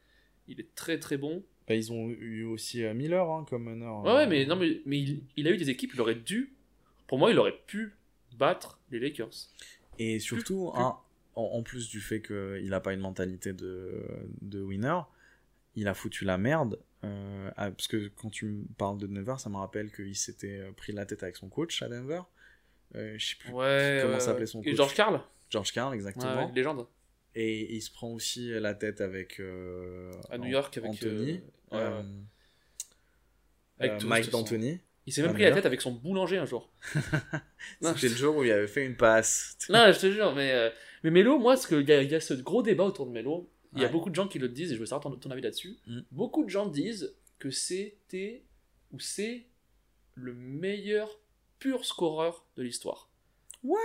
il 0.48 0.60
est 0.60 0.74
très, 0.76 0.98
très 0.98 1.18
bon. 1.18 1.44
Bah, 1.68 1.76
ils 1.76 1.92
ont 1.92 2.10
eu 2.10 2.44
aussi 2.46 2.84
euh, 2.84 2.94
Miller 2.96 3.30
hein, 3.30 3.46
comme 3.48 3.66
meneur. 3.66 4.04
Ouais, 4.04 4.12
ouais, 4.14 4.28
mais 4.28 4.46
non, 4.46 4.56
mais, 4.56 4.82
mais 4.86 5.00
il, 5.00 5.22
il 5.38 5.48
a 5.48 5.52
eu 5.52 5.58
des 5.58 5.70
équipes. 5.70 5.92
Il 5.94 6.02
aurait 6.02 6.16
dû, 6.16 6.54
pour 7.08 7.20
moi, 7.20 7.30
il 7.32 7.38
aurait 7.38 7.60
pu 7.68 7.94
battre 8.38 8.80
les 8.92 9.00
Lakers. 9.00 9.30
Et 10.00 10.18
surtout, 10.20 10.72
plus- 10.74 10.82
hein, 10.82 10.96
en, 11.36 11.44
en 11.44 11.62
plus 11.64 11.90
du 11.90 12.00
fait 12.02 12.22
qu'il 12.22 12.70
n'a 12.70 12.80
pas 12.80 12.94
une 12.94 13.02
mentalité 13.02 13.54
de, 13.54 14.04
de 14.42 14.62
winner, 14.62 15.00
il 15.80 15.88
a 15.88 15.94
foutu 15.94 16.26
la 16.26 16.38
merde. 16.38 16.80
euh, 17.04 17.50
parce 17.56 17.88
que 17.88 18.10
quand 18.10 18.30
tu 18.30 18.46
me 18.46 18.66
parles 18.78 18.98
de 18.98 19.08
Denver, 19.08 19.36
ça 19.38 19.50
me 19.50 19.56
rappelle 19.58 19.92
qu'il 19.92 20.16
s'était 20.16 20.60
euh, 20.60 20.72
pris 20.74 20.92
la 20.94 21.06
tête 21.06 21.24
avec 21.24 21.36
son 21.38 21.48
coach 21.50 21.82
à 21.82 21.88
Denver. 21.90 22.22
Euh, 22.96 23.16
je 23.18 23.26
sais 23.30 23.36
plus 23.40 23.52
Ouais. 23.54 24.00
comment 24.04 24.20
s'appelait 24.20 24.46
son 24.46 24.62
coach. 24.62 24.76
George 24.76 24.94
Karl 24.94 25.22
George 25.50 25.72
Ouais, 25.76 25.96
exactement. 25.96 26.48
ouais, 26.48 26.52
légende. 26.54 26.86
Et 27.36 27.76
il 27.76 27.82
se 27.82 27.92
prend 27.92 28.10
aussi 28.10 28.50
la 28.50 28.74
tête 28.74 29.02
avec. 29.02 29.40
À 30.30 30.38
New 30.38 30.48
York, 30.50 30.78
avec, 30.78 30.92
Anthony. 30.92 31.42
Avec 33.80 34.04
Mike 34.04 34.30
d'Anthony. 34.32 34.80
Il 35.06 35.14
s'est 35.14 35.22
même 35.24 35.34
pris 35.34 35.44
la 35.44 35.52
tête 35.52 35.66
avec 35.66 35.82
son 35.82 35.92
boulanger 35.94 36.38
un 36.38 36.46
jour. 36.46 36.72
C'était 37.82 38.10
le 38.10 38.16
jour 38.16 38.36
où 38.38 38.44
il 38.44 38.52
avait 38.52 38.68
fait 38.68 38.86
une 38.86 38.96
passe. 38.96 39.58
Non, 39.70 39.92
je 39.92 40.00
te 40.00 40.12
jure, 40.12 40.36
mais, 40.36 40.52
euh, 40.52 40.70
mais 41.04 41.10
Melo, 41.10 41.40
moi, 41.40 41.56
qu'il 41.58 41.88
y, 41.88 41.92
a- 41.94 42.02
il 42.04 42.12
y 42.12 42.16
a 42.16 42.20
ce 42.20 42.34
gros 42.36 42.62
débat 42.62 42.84
autour 42.84 43.08
de 43.08 43.12
Melo. 43.12 43.50
Il 43.76 43.82
y 43.82 43.86
a 43.86 43.90
beaucoup 43.90 44.10
de 44.10 44.16
gens 44.16 44.28
qui 44.28 44.40
le 44.40 44.50
disent, 44.50 44.72
et 44.72 44.76
je 44.76 44.80
veux 44.80 44.86
savoir 44.86 45.02
ton, 45.02 45.16
ton 45.16 45.32
avis 45.32 45.42
là-dessus. 45.42 45.78
Mm. 45.86 46.00
Beaucoup 46.12 46.44
de 46.44 46.50
gens 46.50 46.66
disent 46.66 47.14
que 47.38 47.52
c'était 47.52 48.44
ou 48.92 49.00
c'est 49.00 49.46
le 50.16 50.34
meilleur 50.34 51.20
pur 51.60 51.86
scoreur 51.86 52.46
de 52.56 52.64
l'histoire. 52.64 53.10
What? 53.64 53.78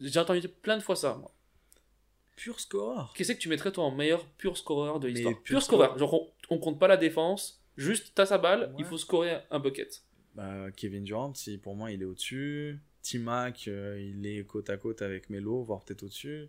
J'ai 0.00 0.20
entendu 0.20 0.48
plein 0.48 0.76
de 0.76 0.82
fois 0.82 0.96
ça, 0.96 1.14
moi. 1.14 1.32
Pur 2.36 2.60
score. 2.60 3.12
Qu'est-ce 3.14 3.32
que 3.32 3.38
tu 3.38 3.48
mettrais, 3.48 3.72
toi, 3.72 3.84
en 3.84 3.90
meilleur 3.90 4.24
pur 4.24 4.56
scoreur 4.56 5.00
de 5.00 5.08
l'histoire? 5.08 5.34
pur 5.34 5.42
Pur 5.42 5.62
scoreur. 5.62 5.96
scoreur. 5.96 5.98
Genre, 5.98 6.14
on, 6.50 6.54
on 6.54 6.58
compte 6.58 6.78
pas 6.78 6.88
la 6.88 6.96
défense, 6.96 7.60
juste 7.76 8.12
t'as 8.14 8.26
sa 8.26 8.38
balle, 8.38 8.72
il 8.78 8.84
faut 8.84 8.96
scorer 8.96 9.38
un 9.50 9.58
bucket. 9.58 10.02
Bah, 10.34 10.70
Kevin 10.70 11.02
Durant, 11.02 11.34
si, 11.34 11.58
pour 11.58 11.74
moi, 11.74 11.90
il 11.90 12.00
est 12.00 12.04
au-dessus. 12.04 12.78
T-Mac, 13.02 13.66
euh, 13.66 14.00
il 14.00 14.24
est 14.26 14.44
côte 14.44 14.70
à 14.70 14.76
côte 14.76 15.02
avec 15.02 15.30
Melo, 15.30 15.62
voire 15.62 15.82
peut-être 15.82 16.04
au-dessus. 16.04 16.48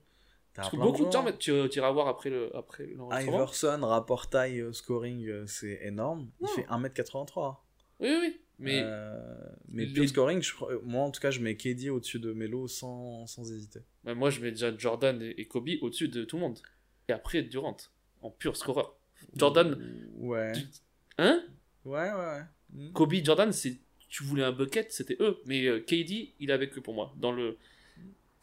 Parce 0.56 0.70
que 0.72 0.78
beaucoup 0.78 1.06
de 1.06 1.12
gens. 1.12 1.20
gens, 1.20 1.24
mais 1.24 1.38
tu, 1.38 1.52
tu 1.70 1.78
iras 1.80 1.91
voir 1.91 2.08
après 2.08 2.30
le 2.30 2.54
après 2.56 2.86
l'enregistrement. 2.88 3.38
Iverson, 3.38 3.80
rapport 3.84 4.30
taille 4.30 4.60
euh, 4.62 4.74
scoring, 4.74 5.28
euh, 5.28 5.45
c'est 5.47 5.80
énorme. 5.84 6.30
Il 6.41 6.45
Non. 6.45 6.50
fait 6.50 6.66
1m83. 6.68 7.58
Oui, 8.02 8.10
oui. 8.22 8.41
Mais 8.62 8.82
Euh, 8.84 9.16
mais 9.70 9.86
les- 9.86 9.93
pure 9.93 10.10
scoring, 10.10 10.41
je 10.41 10.54
moi 10.84 11.04
en 11.04 11.12
tout 11.12 11.22
cas, 11.22 11.32
je 11.32 11.39
mets 11.39 11.56
KD 11.56 11.89
au-dessus 11.89 12.20
de 12.20 12.34
Melo 12.34 12.68
sans, 12.68 13.26
sans 13.26 13.50
hésiter. 13.54 13.80
bah, 14.04 14.14
moi, 14.16 14.30
je 14.32 14.41
mets 14.41 14.52
déjà 14.52 14.76
Jordan 14.78 15.22
et, 15.22 15.45
Kobe 15.45 15.70
au-dessus 15.82 16.10
de 16.10 16.26
tout 16.26 16.36
le 16.36 16.41
monde. 16.41 16.60
Et 17.08 17.14
après, 17.14 17.41
Durant, 17.43 17.78
en 18.22 18.30
pur 18.30 18.58
scoreur. 18.58 18.97
Jordan, 19.36 19.78
Ouais. 20.18 20.52
Tu- 20.54 20.62
hein? 21.20 21.41
Ouais, 21.86 22.12
ouais, 22.12 22.14
ouais. 22.14 22.41
Mm. 22.74 22.91
Kobe, 22.91 23.14
Jordan, 23.24 23.52
c'est 23.54 23.78
tu 24.10 24.24
voulais 24.24 24.43
un 24.43 24.52
bucket, 24.52 24.91
c'était 24.91 25.16
eux. 25.22 25.38
Mais 25.45 25.66
euh, 25.68 25.80
KD, 25.80 26.34
il 26.39 26.52
avait 26.52 26.70
que 26.70 26.80
pour 26.82 26.93
moi. 26.93 27.14
Dans 27.18 27.32
le 27.32 27.58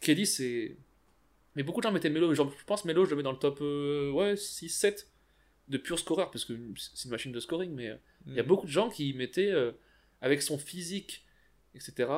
KD, 0.01 0.25
c'est. 0.25 0.77
Mais 1.57 1.63
beaucoup 1.63 1.81
de 1.81 1.83
gens 1.83 1.91
mettaient 1.91 2.09
Melo. 2.11 2.33
Genre, 2.33 2.53
je 2.57 2.63
pense 2.65 2.85
Melo, 2.85 3.03
je 3.03 3.09
le 3.09 3.15
mets 3.17 3.23
dans 3.23 3.31
le 3.31 3.39
top 3.39 3.57
euh, 3.61 4.11
ouais, 4.11 4.37
6, 4.37 4.69
7 4.69 5.09
de 5.67 5.77
pur 5.77 5.97
scoreur, 5.99 6.31
parce 6.31 6.45
que 6.45 6.53
c'est 6.77 7.05
une 7.05 7.11
machine 7.11 7.31
de 7.31 7.39
scoring. 7.39 7.71
Mais 7.73 7.89
euh, 7.89 7.95
il 8.27 8.35
y 8.35 8.39
a 8.39 8.43
Mm. 8.43 8.45
beaucoup 8.45 8.67
de 8.67 8.71
gens 8.71 8.89
qui 8.89 9.11
mettaient, 9.13 9.51
euh, 9.51 9.71
avec 10.21 10.41
son 10.43 10.57
physique, 10.59 11.25
etc. 11.75 12.09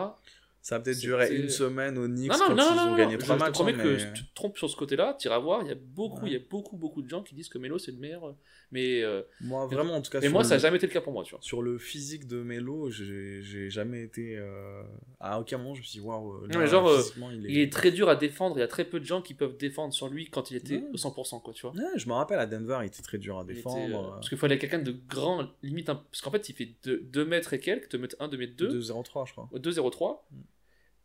Ça 0.62 0.76
a 0.76 0.80
peut-être 0.82 1.00
duré 1.00 1.34
une 1.36 1.50
semaine 1.50 1.98
au 1.98 2.08
Knicks 2.08 2.30
Non, 2.32 2.38
non, 2.38 2.46
quand 2.48 2.56
non, 2.56 2.64
ils 2.72 2.76
non, 2.76 2.82
ont 2.84 2.86
non, 2.92 2.96
gagné 2.98 3.18
trois 3.18 3.36
je 3.36 3.40
te 3.40 3.46
matchs. 3.46 3.54
promets 3.54 3.74
hein, 3.74 3.78
que 3.84 3.88
mais- 3.96 4.14
tu 4.14 4.26
te 4.26 4.34
trompes 4.36 4.58
sur 4.58 4.70
ce 4.70 4.76
côté-là, 4.76 5.16
tu 5.20 5.28
iras 5.28 5.40
voir, 5.40 5.62
il 5.64 5.70
y 5.70 5.72
a 5.72 5.76
beaucoup, 5.76 6.22
Ouais. 6.24 6.30
il 6.32 6.34
y 6.34 6.36
a 6.36 6.42
beaucoup, 6.50 6.76
beaucoup 6.76 7.02
de 7.02 7.10
gens 7.10 7.24
qui 7.24 7.34
disent 7.34 7.48
que 7.50 7.58
Melo 7.58 7.80
c'est 7.80 7.92
le 7.92 7.98
meilleur. 7.98 8.26
euh, 8.28 8.34
Mais, 8.72 9.02
euh, 9.02 9.24
Moi, 9.42 9.66
vraiment, 9.66 9.96
en 9.96 10.02
tout 10.02 10.12
cas, 10.12 10.20
mais 10.22 10.30
moi, 10.30 10.44
le- 10.44 10.48
ça 10.48 10.54
n'a 10.56 10.60
jamais 10.60 10.78
été 10.78 10.86
le 10.86 10.94
cas 10.94 11.02
pour 11.02 11.12
moi, 11.12 11.24
tu 11.24 11.32
vois. 11.32 11.40
Sur 11.42 11.64
le 11.64 11.80
physique 11.80 12.28
de 12.28 12.44
Melo, 12.44 12.92
j'ai 12.92 13.70
jamais 13.72 14.04
été. 14.04 14.38
euh, 14.38 14.84
À 15.20 15.40
aucun 15.40 15.58
moment, 15.58 15.74
je 15.74 15.80
me 15.80 15.86
suis 15.86 16.00
dit, 16.00 16.06
waouh, 16.06 16.46
Non, 16.48 16.60
mais 16.60 16.68
genre, 16.68 16.88
euh, 16.88 17.02
il 17.34 17.46
est. 17.48 17.50
Il 17.52 17.58
est 17.60 17.74
très 17.74 17.90
dur 17.92 18.10
à 18.10 18.16
défendre, 18.16 18.58
il 18.58 18.60
y 18.60 18.64
a 18.64 18.68
très 18.68 18.86
peu 18.86 19.00
de 19.00 19.06
gens 19.06 19.22
qui 19.24 19.34
peuvent 19.34 19.58
défendre 19.58 19.92
sur 19.94 20.08
lui 20.08 20.30
quand 20.30 20.52
il 20.52 20.58
était 20.58 20.84
au 20.94 20.98
100%, 20.98 21.40
quoi, 21.40 21.52
tu 21.54 21.64
vois. 21.66 21.74
Je 21.96 22.08
me 22.08 22.14
rappelle 22.14 22.38
à 22.40 22.46
Denver, 22.46 22.78
il 22.84 22.88
était 22.88 23.02
très 23.02 23.18
dur 23.18 23.38
à 23.40 23.42
Il 23.42 23.46
était, 23.52 23.56
défendre. 23.56 24.06
euh, 24.08 24.10
parce 24.16 24.30
qu'il 24.30 24.38
fallait 24.38 24.58
quelqu'un 24.60 24.80
de 24.80 24.96
grand, 25.10 25.48
limite, 25.64 25.90
un- 25.90 25.96
parce 25.96 26.22
qu'en 26.22 26.32
fait, 26.32 26.48
il 26.50 26.54
fait 26.54 26.70
2 26.84 27.26
mètres 27.26 27.54
et 27.54 27.60
quelques, 27.60 27.90
2 27.92 27.98
mètres 27.98 28.16
1, 28.20 28.28
2 28.28 28.38
mètres 28.38 28.56
2, 28.56 28.70
2-0-3, 28.70 29.26
je 29.26 29.32
crois. 29.32 29.50
2,03, 29.56 30.28
Mm. 30.32 30.36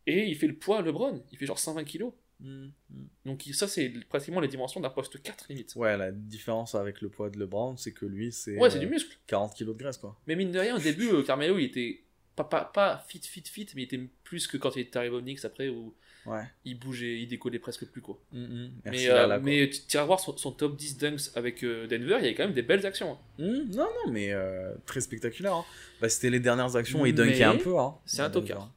Et 0.07 0.25
il 0.25 0.35
fait 0.35 0.47
le 0.47 0.55
poids 0.55 0.81
LeBron, 0.81 1.23
il 1.31 1.37
fait 1.37 1.45
genre 1.45 1.59
120 1.59 1.83
kilos. 1.83 2.13
Mm, 2.41 2.65
mm. 2.89 3.05
Donc 3.25 3.43
ça, 3.53 3.67
c'est 3.67 3.89
pratiquement 4.09 4.41
les 4.41 4.47
dimensions 4.47 4.79
d'un 4.81 4.89
poste 4.89 5.21
4, 5.21 5.45
limite. 5.49 5.73
Ouais, 5.75 5.95
la 5.97 6.11
différence 6.11 6.75
avec 6.75 7.01
le 7.01 7.09
poids 7.09 7.29
de 7.29 7.39
LeBron, 7.39 7.77
c'est 7.77 7.93
que 7.93 8.05
lui, 8.05 8.31
c'est 8.31 8.57
Ouais, 8.57 8.69
c'est 8.69 8.77
euh, 8.77 8.81
du 8.81 8.87
muscle. 8.87 9.17
40 9.27 9.53
kilos 9.55 9.75
de 9.75 9.81
graisse, 9.81 9.97
quoi. 9.97 10.19
Mais 10.27 10.35
mine 10.35 10.51
de 10.51 10.59
rien, 10.59 10.75
au 10.75 10.79
début, 10.79 11.09
euh, 11.09 11.23
Carmelo, 11.23 11.57
il 11.57 11.65
était 11.65 12.01
pas, 12.35 12.43
pas, 12.43 12.65
pas 12.65 13.03
fit, 13.07 13.19
fit, 13.23 13.43
fit, 13.45 13.67
mais 13.75 13.83
il 13.83 13.85
était 13.85 14.01
plus 14.23 14.47
que 14.47 14.57
quand 14.57 14.75
il 14.75 14.81
était 14.81 14.97
arrivé 14.97 15.15
au 15.15 15.21
Knicks 15.21 15.45
après, 15.45 15.69
où 15.69 15.93
Ouais. 16.25 16.41
il 16.65 16.77
bougeait, 16.79 17.19
il 17.21 17.27
décollait 17.27 17.59
presque 17.59 17.85
plus, 17.85 18.01
quoi. 18.01 18.19
Mm. 18.31 18.67
Merci, 18.83 19.05
mais 19.05 19.09
euh, 19.11 19.39
mais 19.41 19.69
tu 19.69 19.95
iras 19.95 20.05
voir 20.05 20.19
son, 20.19 20.35
son 20.35 20.51
top 20.51 20.75
10 20.75 20.97
dunks 20.97 21.21
avec 21.35 21.63
euh, 21.63 21.85
Denver, 21.87 22.15
il 22.19 22.23
y 22.23 22.25
avait 22.25 22.33
quand 22.33 22.45
même 22.45 22.53
des 22.53 22.63
belles 22.63 22.83
actions. 22.85 23.11
hein. 23.13 23.43
Mm, 23.43 23.69
non, 23.75 23.87
non, 24.05 24.11
mais 24.11 24.33
euh, 24.33 24.73
très 24.87 25.01
spectaculaire. 25.01 25.53
hein. 25.53 25.65
Bah, 26.01 26.09
C'était 26.09 26.31
les 26.31 26.39
dernières 26.39 26.75
actions 26.75 27.01
où 27.01 27.05
il 27.05 27.13
dunkait 27.13 27.43
un 27.43 27.57
peu. 27.57 27.77
Hein, 27.77 27.95
c'est 28.05 28.23
un 28.23 28.31
tocard. 28.31 28.71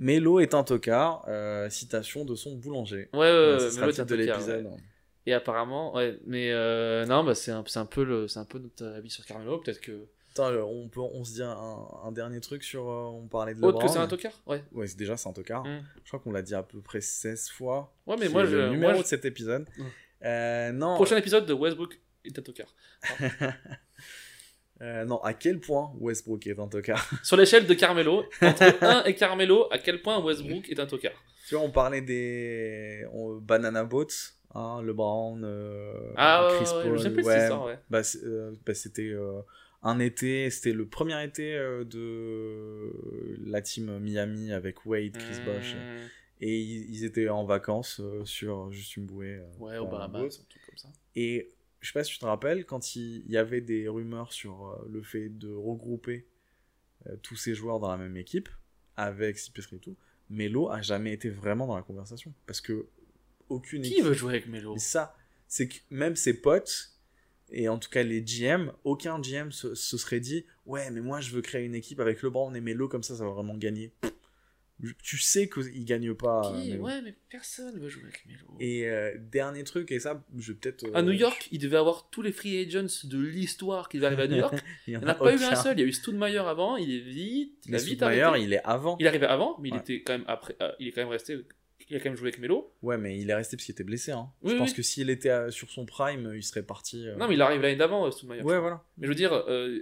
Melo 0.00 0.40
est 0.40 0.54
un 0.54 0.64
tocard, 0.64 1.24
euh, 1.28 1.70
citation 1.70 2.24
de 2.24 2.34
son 2.34 2.56
boulanger. 2.56 3.08
Ouais, 3.12 3.18
ouais, 3.20 3.26
Ouais, 3.28 3.58
le 3.86 4.00
un 4.00 4.04
de 4.04 4.14
l'épisode. 4.16 4.64
ouais. 4.66 4.76
Et 5.26 5.34
apparemment, 5.34 5.94
ouais, 5.94 6.18
mais 6.26 6.50
euh, 6.50 7.04
non, 7.06 7.22
bah, 7.22 7.34
c'est 7.34 7.50
un, 7.52 7.62
un, 7.76 7.84
peu 7.86 8.02
le- 8.04 8.26
un 8.36 8.44
peu 8.46 8.58
notre 8.58 8.84
avis 8.86 9.10
sur 9.10 9.24
Carmelo, 9.26 9.58
peut-être 9.58 9.80
que. 9.80 10.06
Attends, 10.32 10.48
euh, 10.50 10.62
on, 10.62 10.88
peut, 10.88 11.00
on 11.00 11.22
se 11.24 11.34
dit 11.34 11.42
un, 11.42 11.54
un 12.04 12.12
dernier 12.12 12.40
truc 12.40 12.64
sur. 12.64 12.88
euh, 12.88 13.04
on 13.12 13.26
parlait 13.28 13.54
de 13.54 13.58
Autre 13.58 13.78
LeBron. 13.78 13.86
que 13.86 13.92
c'est 13.92 13.98
un 13.98 14.08
tocard 14.08 14.32
Ouais. 14.46 14.64
Ouais, 14.72 14.86
déjà, 14.96 15.16
c'est 15.18 15.28
un 15.28 15.32
tocard. 15.32 15.64
Mm. 15.64 15.82
Je 16.04 16.08
crois 16.08 16.20
qu'on 16.20 16.32
l'a 16.32 16.40
dit 16.42 16.54
à 16.54 16.62
peu 16.62 16.80
près 16.80 17.00
16 17.02 17.50
fois. 17.50 17.92
Ouais, 18.06 18.16
mais 18.18 18.28
moi, 18.30 18.44
le 18.44 18.48
je. 18.48 18.56
numéro 18.70 18.92
moi, 18.92 18.94
je- 18.94 19.02
de 19.02 19.06
cet 19.06 19.24
épisode. 19.26 19.66
Mm. 19.76 20.70
Non, 20.78 20.94
Prochain 20.94 21.16
épisode 21.18 21.44
de 21.46 21.52
Westbrook 21.52 22.00
est 22.24 22.38
un 22.38 22.42
tocard. 22.42 22.74
euh, 24.82 25.04
non, 25.04 25.18
à 25.22 25.34
quel 25.34 25.60
point 25.60 25.92
Westbrook 26.00 26.46
est 26.46 26.58
un 26.58 26.68
tocard? 26.68 27.08
Sur 27.22 27.36
l'échelle 27.36 27.66
de 27.66 27.74
Carmelo, 27.74 28.24
entre 28.42 28.82
1 28.82 29.04
et 29.04 29.14
Carmelo, 29.14 29.66
à 29.70 29.78
quel 29.78 30.00
point 30.02 30.18
Westbrook 30.24 30.68
est 30.70 30.78
un 30.80 30.86
tocard? 30.86 31.12
Tu 31.48 31.54
vois, 31.54 31.64
on 31.64 31.70
parlait 31.70 32.00
des 32.00 33.04
on- 33.12 33.36
Banana 33.36 33.84
Boats, 33.84 34.06
hein, 34.54 34.80
LeBron, 34.82 35.40
euh, 35.42 36.12
Ah, 36.16 36.46
ouais, 36.48 36.56
Chris 36.64 36.74
ouais, 36.76 36.82
Paul. 36.84 37.24
ouais. 37.24 37.38
ça, 37.48 37.64
ouais. 37.64 37.78
Bah, 37.90 38.02
c'est- 38.02 38.24
euh, 38.24 38.52
bah, 38.64 38.74
c'était 38.74 39.08
euh, 39.10 39.40
un 39.82 39.98
été, 39.98 40.48
c'était 40.50 40.72
le 40.72 40.86
premier 40.86 41.22
été 41.24 41.54
euh, 41.54 41.84
de 41.84 42.92
la 43.46 43.60
team 43.62 43.98
Miami 43.98 44.52
avec 44.52 44.86
Wade, 44.86 45.16
Chris 45.16 45.40
Bosh. 45.44 45.74
Mmh. 45.74 46.08
Et 46.42 46.58
ils, 46.58 46.90
ils 46.94 47.04
étaient 47.04 47.28
en 47.28 47.44
vacances 47.44 48.00
euh, 48.00 48.24
sur 48.24 48.70
juste 48.72 48.96
une 48.96 49.04
bouée. 49.06 49.40
Ouais, 49.58 49.76
au 49.78 49.86
Bahamas, 49.86 50.18
un 50.40 50.44
truc 50.48 50.62
comme 50.66 50.78
ça. 50.78 50.88
Et 51.14 51.50
je 51.80 51.88
sais 51.88 51.92
pas 51.92 52.04
si 52.04 52.12
tu 52.12 52.18
te 52.18 52.24
rappelles, 52.26 52.64
quand 52.66 52.94
il, 52.96 53.22
il 53.26 53.30
y 53.32 53.36
avait 53.36 53.60
des 53.60 53.88
rumeurs 53.88 54.32
sur 54.32 54.68
euh, 54.68 54.88
le 54.90 55.02
fait 55.02 55.28
de 55.28 55.52
regrouper 55.52 56.26
euh, 57.06 57.16
tous 57.22 57.36
ces 57.36 57.54
joueurs 57.54 57.80
dans 57.80 57.90
la 57.90 57.96
même 57.96 58.16
équipe, 58.16 58.48
avec 58.96 59.36
CP3 59.38 59.76
et 59.76 59.78
tout, 59.78 59.96
Melo 60.28 60.70
a 60.70 60.82
jamais 60.82 61.12
été 61.12 61.30
vraiment 61.30 61.66
dans 61.66 61.76
la 61.76 61.82
conversation. 61.82 62.32
Parce 62.46 62.60
que 62.60 62.86
aucune 63.48 63.82
Qui 63.82 63.92
équipe. 63.94 64.04
veut 64.04 64.12
jouer 64.14 64.34
avec 64.34 64.46
Melo? 64.46 64.76
Ça, 64.78 65.16
c'est 65.48 65.68
que 65.68 65.76
même 65.90 66.16
ses 66.16 66.40
potes, 66.40 66.92
et 67.50 67.68
en 67.68 67.78
tout 67.78 67.90
cas 67.90 68.02
les 68.04 68.22
GM, 68.22 68.70
aucun 68.84 69.18
GM 69.20 69.50
se, 69.50 69.74
se 69.74 69.96
serait 69.98 70.20
dit 70.20 70.44
Ouais, 70.66 70.90
mais 70.90 71.00
moi 71.00 71.20
je 71.20 71.32
veux 71.32 71.42
créer 71.42 71.64
une 71.64 71.74
équipe 71.74 71.98
avec 71.98 72.22
LeBron 72.22 72.54
et 72.54 72.60
Melo, 72.60 72.86
comme 72.88 73.02
ça 73.02 73.16
ça 73.16 73.24
va 73.24 73.30
vraiment 73.30 73.56
gagner. 73.56 73.90
Tu 75.02 75.18
sais 75.18 75.48
qu'il 75.48 75.84
gagne 75.84 76.14
pas. 76.14 76.40
Qui 76.62 76.70
Melo. 76.70 76.84
Ouais, 76.84 77.02
mais 77.02 77.14
personne 77.28 77.78
veut 77.78 77.88
jouer 77.88 78.04
avec 78.04 78.24
Melo. 78.26 78.56
Et 78.60 78.88
euh, 78.88 79.14
dernier 79.18 79.62
truc, 79.64 79.92
et 79.92 80.00
ça, 80.00 80.24
je 80.38 80.52
vais 80.52 80.58
peut-être. 80.58 80.84
euh, 80.84 80.92
À 80.94 81.02
New 81.02 81.12
York, 81.12 81.48
il 81.52 81.58
devait 81.58 81.76
avoir 81.76 82.08
tous 82.10 82.22
les 82.22 82.32
free 82.32 82.58
agents 82.64 82.86
de 83.04 83.18
l'histoire 83.18 83.88
qui 83.88 83.98
devaient 83.98 84.06
arriver 84.06 84.22
à 84.22 84.28
New 84.28 84.36
York. 84.36 84.54
il 84.86 84.96
en 84.96 85.00
n'y 85.00 85.06
en 85.06 85.08
a 85.08 85.14
pas 85.14 85.32
eu 85.34 85.42
un 85.42 85.54
seul. 85.54 85.78
Il 85.78 85.82
y 85.82 85.84
a 85.84 85.86
eu 85.86 85.92
Stoudemire 85.92 86.46
avant, 86.48 86.76
il 86.76 86.90
est 86.94 87.00
vite, 87.00 87.58
il 87.66 87.70
Mais 87.72 87.76
a 87.78 87.80
vite 87.84 87.96
Stoudemire, 87.98 88.28
arrêté. 88.28 88.44
il 88.44 88.52
est 88.54 88.62
avant. 88.64 88.96
Il 89.00 89.06
arrivait 89.06 89.26
avant, 89.26 89.58
mais 89.60 89.68
il 89.70 89.76
était 89.76 90.02
quand 90.02 90.12
même 90.14 90.24
après. 90.26 90.56
euh, 90.62 90.72
il 90.78 90.88
est 90.88 90.92
quand 90.92 91.02
même 91.02 91.10
resté. 91.10 91.38
Il 91.92 91.96
a 91.96 91.98
quand 91.98 92.08
même 92.10 92.16
joué 92.16 92.28
avec 92.28 92.38
Melo. 92.38 92.72
Ouais, 92.82 92.96
mais 92.98 93.18
il 93.18 93.28
est 93.30 93.34
resté 93.34 93.56
parce 93.56 93.64
qu'il 93.66 93.72
était 93.72 93.82
blessé. 93.82 94.12
Hein. 94.12 94.30
Oui, 94.42 94.52
je 94.52 94.56
pense 94.58 94.70
oui. 94.70 94.76
que 94.76 94.82
s'il 94.82 95.10
était 95.10 95.28
euh, 95.30 95.50
sur 95.50 95.68
son 95.70 95.86
prime, 95.86 96.32
il 96.36 96.42
serait 96.44 96.62
parti. 96.62 97.04
euh, 97.08 97.16
Non, 97.16 97.26
mais 97.26 97.34
il 97.34 97.42
arrive 97.42 97.60
l'année 97.62 97.74
d'avant, 97.74 98.06
euh, 98.06 98.12
Stoudemire. 98.12 98.44
Ouais, 98.46 98.60
voilà. 98.60 98.84
Mais 98.96 99.06
je 99.06 99.10
veux 99.10 99.16
dire, 99.16 99.32
euh, 99.34 99.80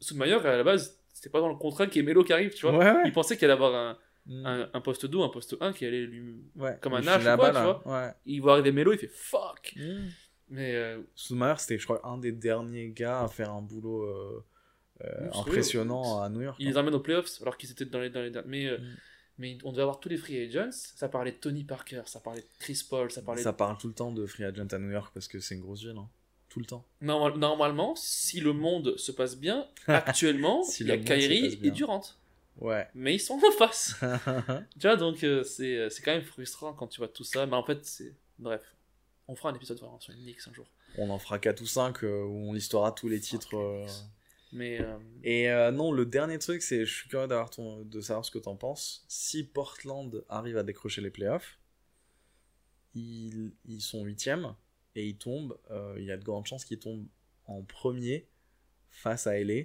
Stoudemire, 0.00 0.44
à 0.44 0.56
la 0.58 0.64
base, 0.64 1.00
c'était 1.24 1.32
pas 1.32 1.40
dans 1.40 1.48
le 1.48 1.54
contrat 1.56 1.86
qu'il 1.86 2.02
y 2.02 2.04
ait 2.04 2.06
Melo 2.06 2.22
qui 2.22 2.32
arrive, 2.32 2.52
tu 2.54 2.66
vois. 2.66 2.76
Ouais, 2.76 2.90
ouais. 2.90 3.02
Il 3.06 3.12
pensait 3.12 3.36
qu'il 3.36 3.46
allait 3.46 3.54
avoir 3.54 3.74
un, 3.74 3.98
Mm. 4.26 4.46
un, 4.46 4.70
un 4.72 4.80
poste 4.80 5.04
2, 5.06 5.20
un 5.20 5.28
poste 5.28 5.56
1 5.60 5.72
qui 5.72 5.84
allait 5.84 6.06
lui. 6.06 6.34
Ouais. 6.56 6.78
comme 6.80 6.94
un 6.94 7.00
ou 7.00 7.36
quoi, 7.36 7.50
tu 7.50 7.56
hein. 7.90 8.14
Il 8.24 8.40
voit 8.40 8.54
arriver 8.54 8.72
Melo, 8.72 8.92
il 8.92 8.98
fait 8.98 9.10
fuck. 9.12 9.74
Mm. 9.76 10.06
Mais 10.48 10.74
euh, 10.74 11.02
c'était, 11.14 11.78
je 11.78 11.84
crois, 11.84 12.00
un 12.06 12.18
des 12.18 12.32
derniers 12.32 12.90
gars 12.90 13.22
à 13.22 13.28
faire 13.28 13.50
un 13.52 13.62
boulot 13.62 14.02
euh, 14.02 14.44
euh, 15.02 15.28
impressionnant 15.34 16.20
à 16.22 16.28
New 16.28 16.42
York. 16.42 16.56
il 16.58 16.68
les 16.68 16.76
hein. 16.76 16.80
emmène 16.80 16.94
aux 16.94 17.00
playoffs 17.00 17.40
alors 17.42 17.56
qu'ils 17.56 17.70
étaient 17.70 17.84
dans 17.86 18.00
les, 18.00 18.10
dans 18.10 18.20
les 18.22 18.32
mais, 18.46 18.66
euh, 18.66 18.78
Mm. 18.78 18.96
mais 19.38 19.58
on 19.64 19.72
devait 19.72 19.82
avoir 19.82 20.00
tous 20.00 20.08
les 20.08 20.16
free 20.16 20.38
agents. 20.42 20.70
Ça 20.72 21.08
parlait 21.08 21.32
de 21.32 21.36
Tony 21.36 21.64
Parker, 21.64 22.02
ça 22.06 22.20
parlait 22.20 22.40
de 22.42 22.46
Chris 22.60 22.82
Paul, 22.88 23.10
ça 23.10 23.20
parlait 23.22 23.42
Ça 23.42 23.52
parle 23.52 23.76
tout 23.78 23.88
le 23.88 23.94
temps 23.94 24.12
de 24.12 24.24
free 24.26 24.44
agent 24.44 24.68
à 24.70 24.78
New 24.78 24.90
York 24.90 25.10
parce 25.12 25.28
que 25.28 25.38
c'est 25.40 25.54
une 25.54 25.60
grosse 25.60 25.82
ville. 25.82 25.96
hein. 25.98 26.08
Tout 26.54 26.60
le 26.60 26.66
temps. 26.66 26.84
Normal- 27.00 27.36
normalement, 27.36 27.96
si 27.96 28.38
le 28.38 28.52
monde 28.52 28.96
se 28.96 29.10
passe 29.10 29.36
bien, 29.36 29.66
actuellement, 29.88 30.62
Si 30.62 30.84
il 30.84 30.88
y 30.88 30.92
a 30.92 30.98
Kyrie 30.98 31.58
et 31.64 31.70
Durant. 31.72 32.00
Ouais. 32.60 32.86
Mais 32.94 33.16
ils 33.16 33.18
sont 33.18 33.34
en 33.44 33.50
face. 33.58 33.96
tu 34.78 34.86
vois, 34.86 34.94
donc 34.94 35.24
euh, 35.24 35.42
c'est 35.42 35.76
euh, 35.76 35.90
c'est 35.90 36.00
quand 36.02 36.12
même 36.12 36.22
frustrant 36.22 36.72
quand 36.72 36.86
tu 36.86 36.98
vois 36.98 37.08
tout 37.08 37.24
ça. 37.24 37.44
Mais 37.46 37.56
en 37.56 37.64
fait, 37.64 37.84
c'est. 37.84 38.14
Bref. 38.38 38.62
On 39.26 39.34
fera 39.34 39.50
un 39.50 39.54
épisode 39.56 39.80
vraiment 39.80 39.98
sur 39.98 40.12
les 40.12 40.20
Knicks 40.20 40.46
un 40.48 40.52
jour. 40.54 40.66
on 40.96 41.10
en 41.10 41.18
fera 41.18 41.40
4 41.40 41.60
ou 41.60 41.66
5 41.66 42.02
où 42.02 42.06
on 42.06 42.52
listera 42.52 42.92
tous 42.92 43.08
les 43.08 43.18
titres. 43.18 43.56
euh. 43.56 43.84
Mais. 44.52 44.78
Et 45.24 45.48
non, 45.72 45.90
le 45.90 46.06
dernier 46.06 46.38
truc, 46.38 46.62
c'est 46.62 46.86
je 46.86 46.94
suis 46.94 47.08
curieux 47.08 47.26
d'avoir 47.26 47.50
ton, 47.50 47.80
de 47.82 48.00
savoir 48.00 48.24
ce 48.24 48.30
que 48.30 48.38
t'en 48.38 48.54
penses. 48.54 49.04
Si 49.08 49.42
Portland 49.42 50.24
arrive 50.28 50.56
à 50.56 50.62
décrocher 50.62 51.00
les 51.00 51.10
playoffs, 51.10 51.58
ils, 52.94 53.50
ils 53.66 53.80
sont 53.80 54.04
huitièmes 54.04 54.54
et 54.94 55.06
ils 55.08 55.16
tombent. 55.16 55.56
euh, 55.70 55.94
il 55.98 56.04
y 56.04 56.10
a 56.10 56.16
de 56.16 56.24
grandes 56.24 56.46
chances 56.46 56.64
qu'ils 56.64 56.78
tombent 56.78 57.06
en 57.46 57.62
premier 57.62 58.26
face 58.90 59.26
à 59.26 59.38
LA 59.38 59.64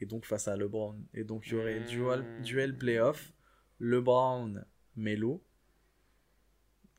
et 0.00 0.06
donc 0.06 0.26
face 0.26 0.48
à 0.48 0.56
LeBron. 0.56 0.96
Et 1.14 1.24
donc 1.24 1.46
il 1.46 1.52
y 1.52 1.56
aurait 1.56 1.80
Hmm. 1.80 1.84
duel, 1.86 2.26
duel 2.42 2.76
playoff, 2.78 3.32
LeBron, 3.80 4.62
Melo. 4.96 5.42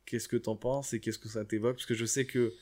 Qu'est-ce 0.05 0.28
que 0.28 0.38
t'en 0.38 0.55
penses 0.55 0.93
et 0.93 0.99
qu'est-ce 0.99 1.19
que 1.19 1.28
ça 1.28 1.43
t'évoque? 1.45 1.75
Parce 1.75 1.86
que 1.86 1.93
je 1.93 2.05
sais 2.05 2.25
que 2.25 2.53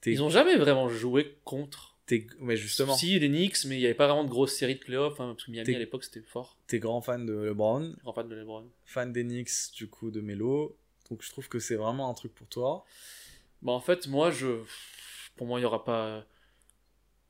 t'es, 0.00 0.12
Ils 0.12 0.22
ont 0.22 0.28
jamais 0.28 0.56
vraiment 0.56 0.88
joué 0.88 1.38
contre. 1.44 1.96
t'es- 2.06 2.26
mais 2.40 2.56
justement, 2.56 2.94
Si, 2.94 3.18
les 3.18 3.28
Knicks, 3.28 3.64
mais 3.66 3.76
il 3.76 3.78
n'y 3.78 3.84
avait 3.86 3.94
pas 3.94 4.06
vraiment 4.06 4.24
de 4.24 4.28
grosse 4.28 4.54
série 4.54 4.74
de 4.74 4.80
playoffs. 4.80 5.18
hein, 5.20 5.32
parce 5.34 5.44
que 5.46 5.50
Miami 5.50 5.64
T'es- 5.66 5.76
à 5.76 5.78
l'époque 5.78 6.04
c'était 6.04 6.20
fort. 6.22 6.58
t'es 6.66 6.78
grand 6.78 7.00
fan 7.00 7.24
de 7.24 7.32
LeBron, 7.32 7.94
Grand 8.02 8.12
fan 8.12 8.28
de 8.28 8.34
LeBron. 8.34 8.68
fan 8.84 9.12
des 9.12 9.22
Knicks, 9.24 9.72
du 9.74 9.88
coup, 9.88 10.10
de 10.10 10.20
Melo. 10.20 10.76
Donc 11.08 11.22
je 11.22 11.30
trouve 11.30 11.48
que 11.48 11.58
c'est 11.58 11.76
vraiment 11.76 12.10
un 12.10 12.14
truc 12.14 12.34
pour 12.34 12.46
toi. 12.48 12.84
Bah, 13.62 13.72
en 13.72 13.80
fait, 13.80 14.06
moi, 14.08 14.30
je. 14.30 14.62
Pour 15.36 15.46
moi, 15.46 15.58
il 15.58 15.62
n'y 15.62 15.66
aura 15.66 15.84
pas. 15.84 16.24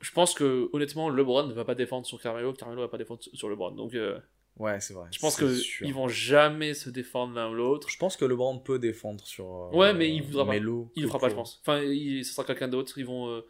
Je 0.01 0.11
pense 0.12 0.33
que, 0.35 0.68
honnêtement, 0.72 1.11
LeBron 1.11 1.47
ne 1.47 1.53
va 1.53 1.64
pas 1.64 1.74
défendre 1.74 2.07
sur 2.07 2.20
Carmelo, 2.20 2.53
Carmelo 2.55 2.81
ne 2.81 2.87
va 2.87 2.91
pas 2.91 2.99
défendre 2.99 3.20
sur 3.35 3.49
LeBron. 3.51 3.72
Donc, 3.72 3.95
euh, 3.95 4.18
Ouais, 4.59 4.81
c'est 4.81 4.95
vrai. 4.95 5.09
je 5.12 5.18
pense 5.18 5.37
c'est 5.37 5.43
que 5.43 5.55
sûr. 5.55 5.87
ils 5.87 5.95
vont 5.95 6.09
jamais 6.09 6.74
se 6.74 6.91
défendre 6.91 7.35
l'un 7.35 7.51
ou 7.51 7.55
l'autre. 7.55 7.89
Je 7.89 7.99
pense 7.99 8.16
que 8.16 8.24
LeBron 8.24 8.59
peut 8.59 8.78
défendre 8.78 9.24
sur. 9.26 9.45
euh, 9.47 9.70
Ouais, 9.76 9.93
mais 9.95 10.09
il 10.11 10.22
voudra 10.22 10.45
pas. 10.47 10.53
Melo, 10.53 10.91
Il 10.97 11.03
le 11.03 11.09
fera 11.09 11.18
pas, 11.18 11.28
je 11.28 11.35
pense. 11.35 11.61
Enfin, 11.62 11.81
il- 11.83 12.24
ce 12.24 12.33
sera 12.33 12.45
quelqu'un 12.45 12.68
d'autre. 12.68 12.97
Ils 12.99 13.07
vont. 13.07 13.28
euh, 13.28 13.43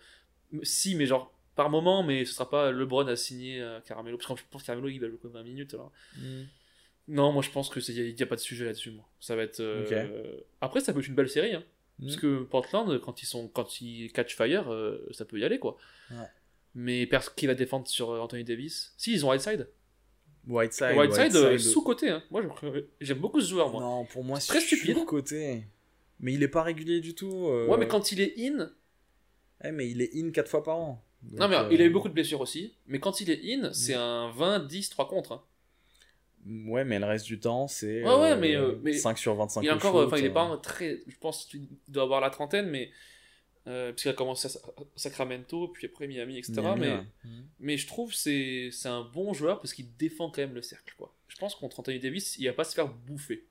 Si, 0.65 0.97
mais 0.97 1.07
genre, 1.07 1.33
par 1.55 1.71
moment, 1.71 2.03
mais 2.03 2.25
ce 2.25 2.33
sera 2.35 2.51
pas 2.51 2.73
LeBron 2.73 3.07
à 3.07 3.15
signer 3.15 3.63
à 3.63 3.81
Carmelo. 3.87 4.17
Parce 4.19 4.29
que 4.29 4.37
je 4.41 4.45
pense 4.51 4.63
que 4.63 4.67
Carmelo, 4.67 4.89
il 4.89 4.99
va 5.01 5.09
jouer 5.09 5.19
comme 5.19 5.33
20 5.33 5.45
minutes. 5.45 5.75
Alors. 5.75 5.93
Mm. 6.17 6.43
Non, 7.09 7.33
moi, 7.33 7.43
je 7.43 7.51
pense 7.51 7.71
qu'il 7.71 8.15
n'y 8.15 8.23
a, 8.23 8.27
pas 8.27 8.37
de 8.37 8.41
sujet 8.41 8.65
là-dessus, 8.65 8.91
moi. 8.91 9.05
Ça 9.21 9.37
va 9.37 9.43
être. 9.43 9.61
euh. 9.61 10.41
Après, 10.61 10.81
ça 10.81 10.93
peut 10.93 10.99
être 11.01 11.07
une 11.09 11.15
belle 11.15 11.29
série. 11.31 11.55
Hein. 11.55 11.63
Mm. 12.01 12.05
Parce 12.07 12.17
que 12.17 12.43
Portland, 12.43 12.99
quand 13.01 13.23
ils, 13.23 13.27
sont, 13.27 13.47
quand 13.49 13.81
ils 13.81 14.11
catch 14.13 14.35
fire, 14.35 14.73
euh, 14.73 15.07
ça 15.13 15.25
peut 15.25 15.39
y 15.39 15.45
aller, 15.45 15.59
quoi. 15.59 15.77
Ouais. 16.11 16.17
Mais 16.75 17.07
personne 17.07 17.35
qui 17.37 17.47
va 17.47 17.55
défendre 17.55 17.87
sur 17.89 18.11
euh, 18.11 18.19
Anthony 18.21 18.43
Davis? 18.45 18.93
Si, 18.97 19.13
ils 19.13 19.25
ont 19.25 19.31
Whiteside. 19.31 19.69
Whiteside. 20.47 20.97
Whiteside, 20.97 21.37
euh, 21.37 21.59
sous-côté. 21.59 22.09
Hein. 22.11 22.23
Moi, 22.31 22.43
j'aime 23.01 23.19
beaucoup 23.19 23.41
ce 23.41 23.49
joueur, 23.49 23.71
moi. 23.71 23.81
Non, 23.83 24.05
pour 24.07 24.25
moi, 24.25 24.41
C'est 24.41 24.49
très 24.49 24.61
stupide. 24.61 25.05
côté. 25.05 25.65
Mais 26.21 26.33
il 26.35 26.43
est 26.43 26.49
pas 26.49 26.63
régulier 26.63 27.01
du 27.01 27.15
tout. 27.15 27.49
euh. 27.49 27.67
Ouais, 27.67 27.77
mais 27.79 27.89
quand 27.89 28.13
il 28.13 28.21
est 28.21 28.35
in. 28.39 28.71
Eh, 29.65 29.71
mais 29.73 29.91
il 29.91 30.01
est 30.01 30.11
in 30.17 30.31
4 30.31 30.49
fois 30.49 30.63
par 30.63 30.77
an. 30.77 31.05
non, 31.33 31.49
mais 31.49 31.57
il 31.71 31.83
a 31.83 31.85
eu 31.85 31.91
beaucoup 31.91 32.09
de 32.09 32.15
blessures 32.15 32.41
aussi. 32.41 32.75
Mais 32.87 32.99
quand 32.99 33.21
il 33.21 33.31
est 33.31 33.41
in, 33.55 33.73
c'est 33.73 33.95
un 33.95 34.31
20, 34.33 34.61
10, 34.61 34.89
3 34.91 35.09
contre. 35.09 35.33
hein. 35.33 35.43
Ouais, 36.47 36.85
mais 36.85 36.99
le 36.99 37.05
reste 37.07 37.27
du 37.27 37.39
temps, 37.39 37.69
c'est. 37.69 38.03
Ouais, 38.03 38.15
ouais, 38.15 38.37
mais, 38.37 38.57
euh, 38.57 38.77
mais 38.83 38.95
5 38.95 39.19
sur 39.19 39.35
25 39.35 39.63
Il 39.63 39.67
est 39.67 39.71
encore. 39.71 39.93
shoot, 39.93 40.07
Enfin, 40.07 40.17
il 40.19 40.25
est 40.25 40.29
euh. 40.31 40.33
pas 40.33 40.57
très. 40.63 41.01
Je 41.07 41.17
pense 41.19 41.45
qu'il 41.47 41.69
doit 41.89 42.03
avoir 42.05 42.21
la 42.21 42.31
trentaine, 42.31 42.67
mais. 42.69 42.91
euh, 43.67 43.91
parce 43.93 44.03
qu'il 44.03 44.11
a 44.11 44.15
commencé 44.15 44.47
à 44.47 44.49
Sa- 44.49 44.61
Sacramento, 44.97 45.69
puis 45.69 45.87
après 45.87 46.07
Miami, 46.07 46.39
etc. 46.39 46.55
Miami, 46.63 46.81
mais, 46.81 46.89
ouais. 46.93 47.03
Mais 47.59 47.77
je 47.77 47.87
trouve 47.87 48.11
que 48.11 48.17
c'est 48.17 48.71
c'est 48.73 48.89
un 48.89 49.03
bon 49.03 49.35
joueur 49.35 49.61
parce 49.61 49.75
qu'il 49.75 49.95
défend 49.97 50.31
quand 50.31 50.41
même 50.41 50.55
le 50.55 50.63
cercle. 50.63 50.95
Quoi. 50.97 51.15
Je 51.29 51.37
pense 51.37 51.55
contre 51.55 51.79
Anthony 51.81 51.99
Davis, 52.01 52.37
il 52.39 52.47
va 52.47 52.55
pas 52.55 52.65
se 52.65 52.75
faire 52.75 52.89
bouffer. 52.89 53.45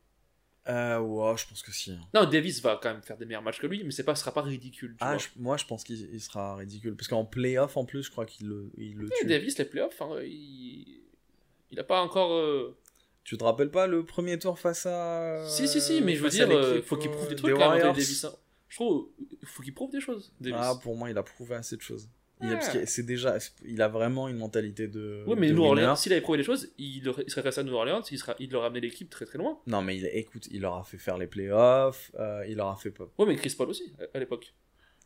Euh, 0.68 1.00
ouais, 1.00 1.38
je 1.38 1.48
pense 1.48 1.62
que 1.62 1.72
si. 1.72 1.92
hein. 1.92 2.00
Non, 2.14 2.26
Davis 2.26 2.62
va 2.62 2.80
quand 2.82 2.92
même 2.92 3.02
faire 3.02 3.18
des 3.18 3.26
meilleurs 3.26 3.42
matchs 3.42 3.60
que 3.60 3.66
lui, 3.68 3.84
mais 3.84 3.92
c'est 3.92 4.04
pas, 4.04 4.14
ce 4.16 4.22
sera 4.22 4.34
pas 4.34 4.42
ridicule. 4.42 4.92
Tu 4.92 4.98
Ah, 5.00 5.12
vois. 5.16 5.18
je- 5.18 5.28
moi, 5.42 5.58
je 5.58 5.66
pense 5.66 5.84
qu'il 5.84 6.10
il 6.14 6.22
sera 6.22 6.56
ridicule. 6.58 6.96
Parce 6.96 7.08
qu'en 7.08 7.24
playoff, 7.26 7.78
en 7.78 7.86
plus, 7.86 8.04
je 8.04 8.12
crois 8.12 8.26
qu'il 8.26 8.48
le, 8.48 8.72
il 8.78 8.96
le 8.96 9.10
tue. 9.10 9.26
Davis, 9.26 9.58
les 9.58 9.66
playoffs, 9.66 10.02
hein, 10.02 10.20
il... 10.24 10.99
il 11.72 11.80
a 11.80 11.84
pas 11.84 12.02
encore. 12.02 12.34
euh, 12.34 12.78
Tu 13.24 13.38
te 13.38 13.44
rappelles 13.44 13.72
pas 13.72 13.88
le 13.88 14.06
premier 14.06 14.38
tour 14.40 14.58
face 14.60 14.86
à. 14.86 15.44
Si, 15.48 15.68
si, 15.68 15.80
si, 15.82 16.02
mais 16.02 16.16
je 16.16 16.24
veux 16.24 16.30
dire, 16.30 16.50
euh, 16.50 16.82
faut 16.82 16.98
qu'il 16.98 17.10
euh, 17.10 17.14
prouve 17.14 17.30
des 17.30 17.36
trucs 17.36 17.56
Anthony 17.56 17.82
Davis. 17.82 18.24
hein. 18.26 18.34
Je 18.68 18.76
trouve, 18.76 19.10
il 19.42 19.48
faut 19.48 19.64
qu'il 19.64 19.74
prouve 19.74 19.92
des 19.92 20.00
choses, 20.02 20.32
Davis. 20.40 20.60
Ah, 20.62 20.74
pour 20.82 20.96
moi, 20.96 21.10
il 21.10 21.18
a 21.18 21.24
prouvé 21.24 21.56
assez 21.56 21.76
de 21.76 21.82
choses. 21.82 22.08
Il, 22.42 22.58
c'est 22.86 23.04
déjà, 23.04 23.38
il 23.66 23.82
a 23.82 23.90
vraiment 23.90 24.30
une 24.30 24.38
mentalité 24.38 24.88
de. 24.88 25.26
Ouais, 25.28 25.36
mais 25.36 25.50
de 25.50 25.54
New. 25.56 25.64
Orleans, 25.64 25.96
s'il 25.98 26.14
avait 26.14 26.22
prouvé 26.22 26.38
des 26.38 26.44
choses, 26.46 26.70
il, 26.78 27.04
serait 27.28 27.42
resté 27.42 27.60
à 27.60 27.64
New 27.66 27.74
Orleans, 27.74 28.02
il, 28.12 28.18
sera, 28.18 28.34
il 28.40 28.56
aurait 28.56 28.68
amené 28.68 28.80
l'équipe 28.80 29.10
très 29.10 29.26
très 29.26 29.38
loin. 29.38 29.60
Non, 29.68 29.82
mais 29.82 29.98
il, 29.98 30.06
écoute, 30.14 30.48
il 30.50 30.62
leur 30.62 30.76
a 30.76 30.84
fait 30.86 30.98
faire 30.98 31.18
les 31.18 31.28
playoffs, 31.28 32.12
euh, 32.18 32.46
il 32.48 32.56
leur 32.56 32.68
a 32.70 32.78
fait. 32.78 32.94
Ouais, 33.18 33.26
mais 33.26 33.36
Chris 33.36 33.54
Paul 33.58 33.68
aussi, 33.70 33.92
à- 34.00 34.16
à 34.16 34.20
l'époque. 34.20 34.54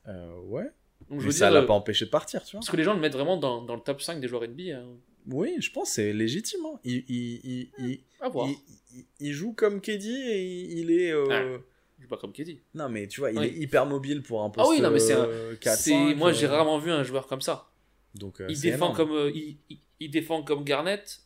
Euh, 0.07 0.35
ouais. 0.41 0.69
Donc 1.09 1.19
je 1.21 1.25
Mais 1.25 1.31
veux 1.31 1.31
ça 1.31 1.49
l'a 1.49 1.61
euh, 1.61 1.65
pas 1.65 1.73
empêché 1.73 2.05
de 2.05 2.11
partir, 2.11 2.43
tu 2.43 2.51
vois. 2.51 2.59
parce 2.59 2.69
que 2.69 2.77
les 2.77 2.83
gens 2.83 2.93
le 2.93 2.99
mettent 2.99 3.13
vraiment 3.13 3.37
dans, 3.37 3.63
dans 3.63 3.75
le 3.75 3.81
top 3.81 3.99
5 4.01 4.19
des 4.19 4.27
joueurs 4.27 4.43
NBA. 4.43 4.77
hein. 4.77 4.85
Oui, 5.27 5.55
je 5.59 5.71
pense 5.71 5.89
que 5.89 5.95
c'est 5.95 6.13
légitime. 6.13 6.59
hein. 6.65 6.79
Il, 6.83 7.03
il, 7.07 7.39
il, 7.43 7.69
il, 7.79 7.85
il- 7.87 8.57
il- 8.95 9.05
il 9.19 9.31
joue 9.33 9.53
comme 9.53 9.81
KD 9.81 10.05
et 10.05 10.43
il, 10.43 10.79
il 10.79 10.91
est. 10.91 11.11
euh, 11.11 11.57
Je 11.97 12.03
suis 12.03 12.07
pas 12.09 12.17
comme 12.17 12.33
KD. 12.33 12.59
Non, 12.75 12.89
mais 12.89 13.07
tu 13.07 13.21
vois, 13.21 13.31
il 13.31 13.39
Oui. 13.39 13.45
est 13.45 13.53
hyper 13.57 13.85
mobile 13.85 14.21
pour 14.21 14.43
un 14.43 14.49
poste. 14.49 14.67
Ah 14.67 14.69
oui, 14.69 14.81
non, 14.81 14.91
mais 14.91 14.99
c'est 14.99 15.13
un- 15.13 15.25
euh, 15.25 15.55
4, 15.55 15.77
C'est- 15.77 15.89
5, 15.91 16.15
Moi, 16.17 16.31
j'ai 16.33 16.45
euh, 16.47 16.49
rarement 16.51 16.77
vu 16.79 16.91
un 16.91 17.03
joueur 17.03 17.27
comme 17.27 17.41
ça. 17.41 17.69
Donc, 18.15 18.41
euh, 18.41 18.47
il 18.49 18.59
défend 18.59 18.93
énorme. 18.93 18.95
comme 18.97 19.11
euh, 19.11 19.31
il, 19.33 19.57
il- 19.69 19.79
il 20.01 20.11
défend 20.11 20.43
comme 20.43 20.63
Garnett 20.63 21.21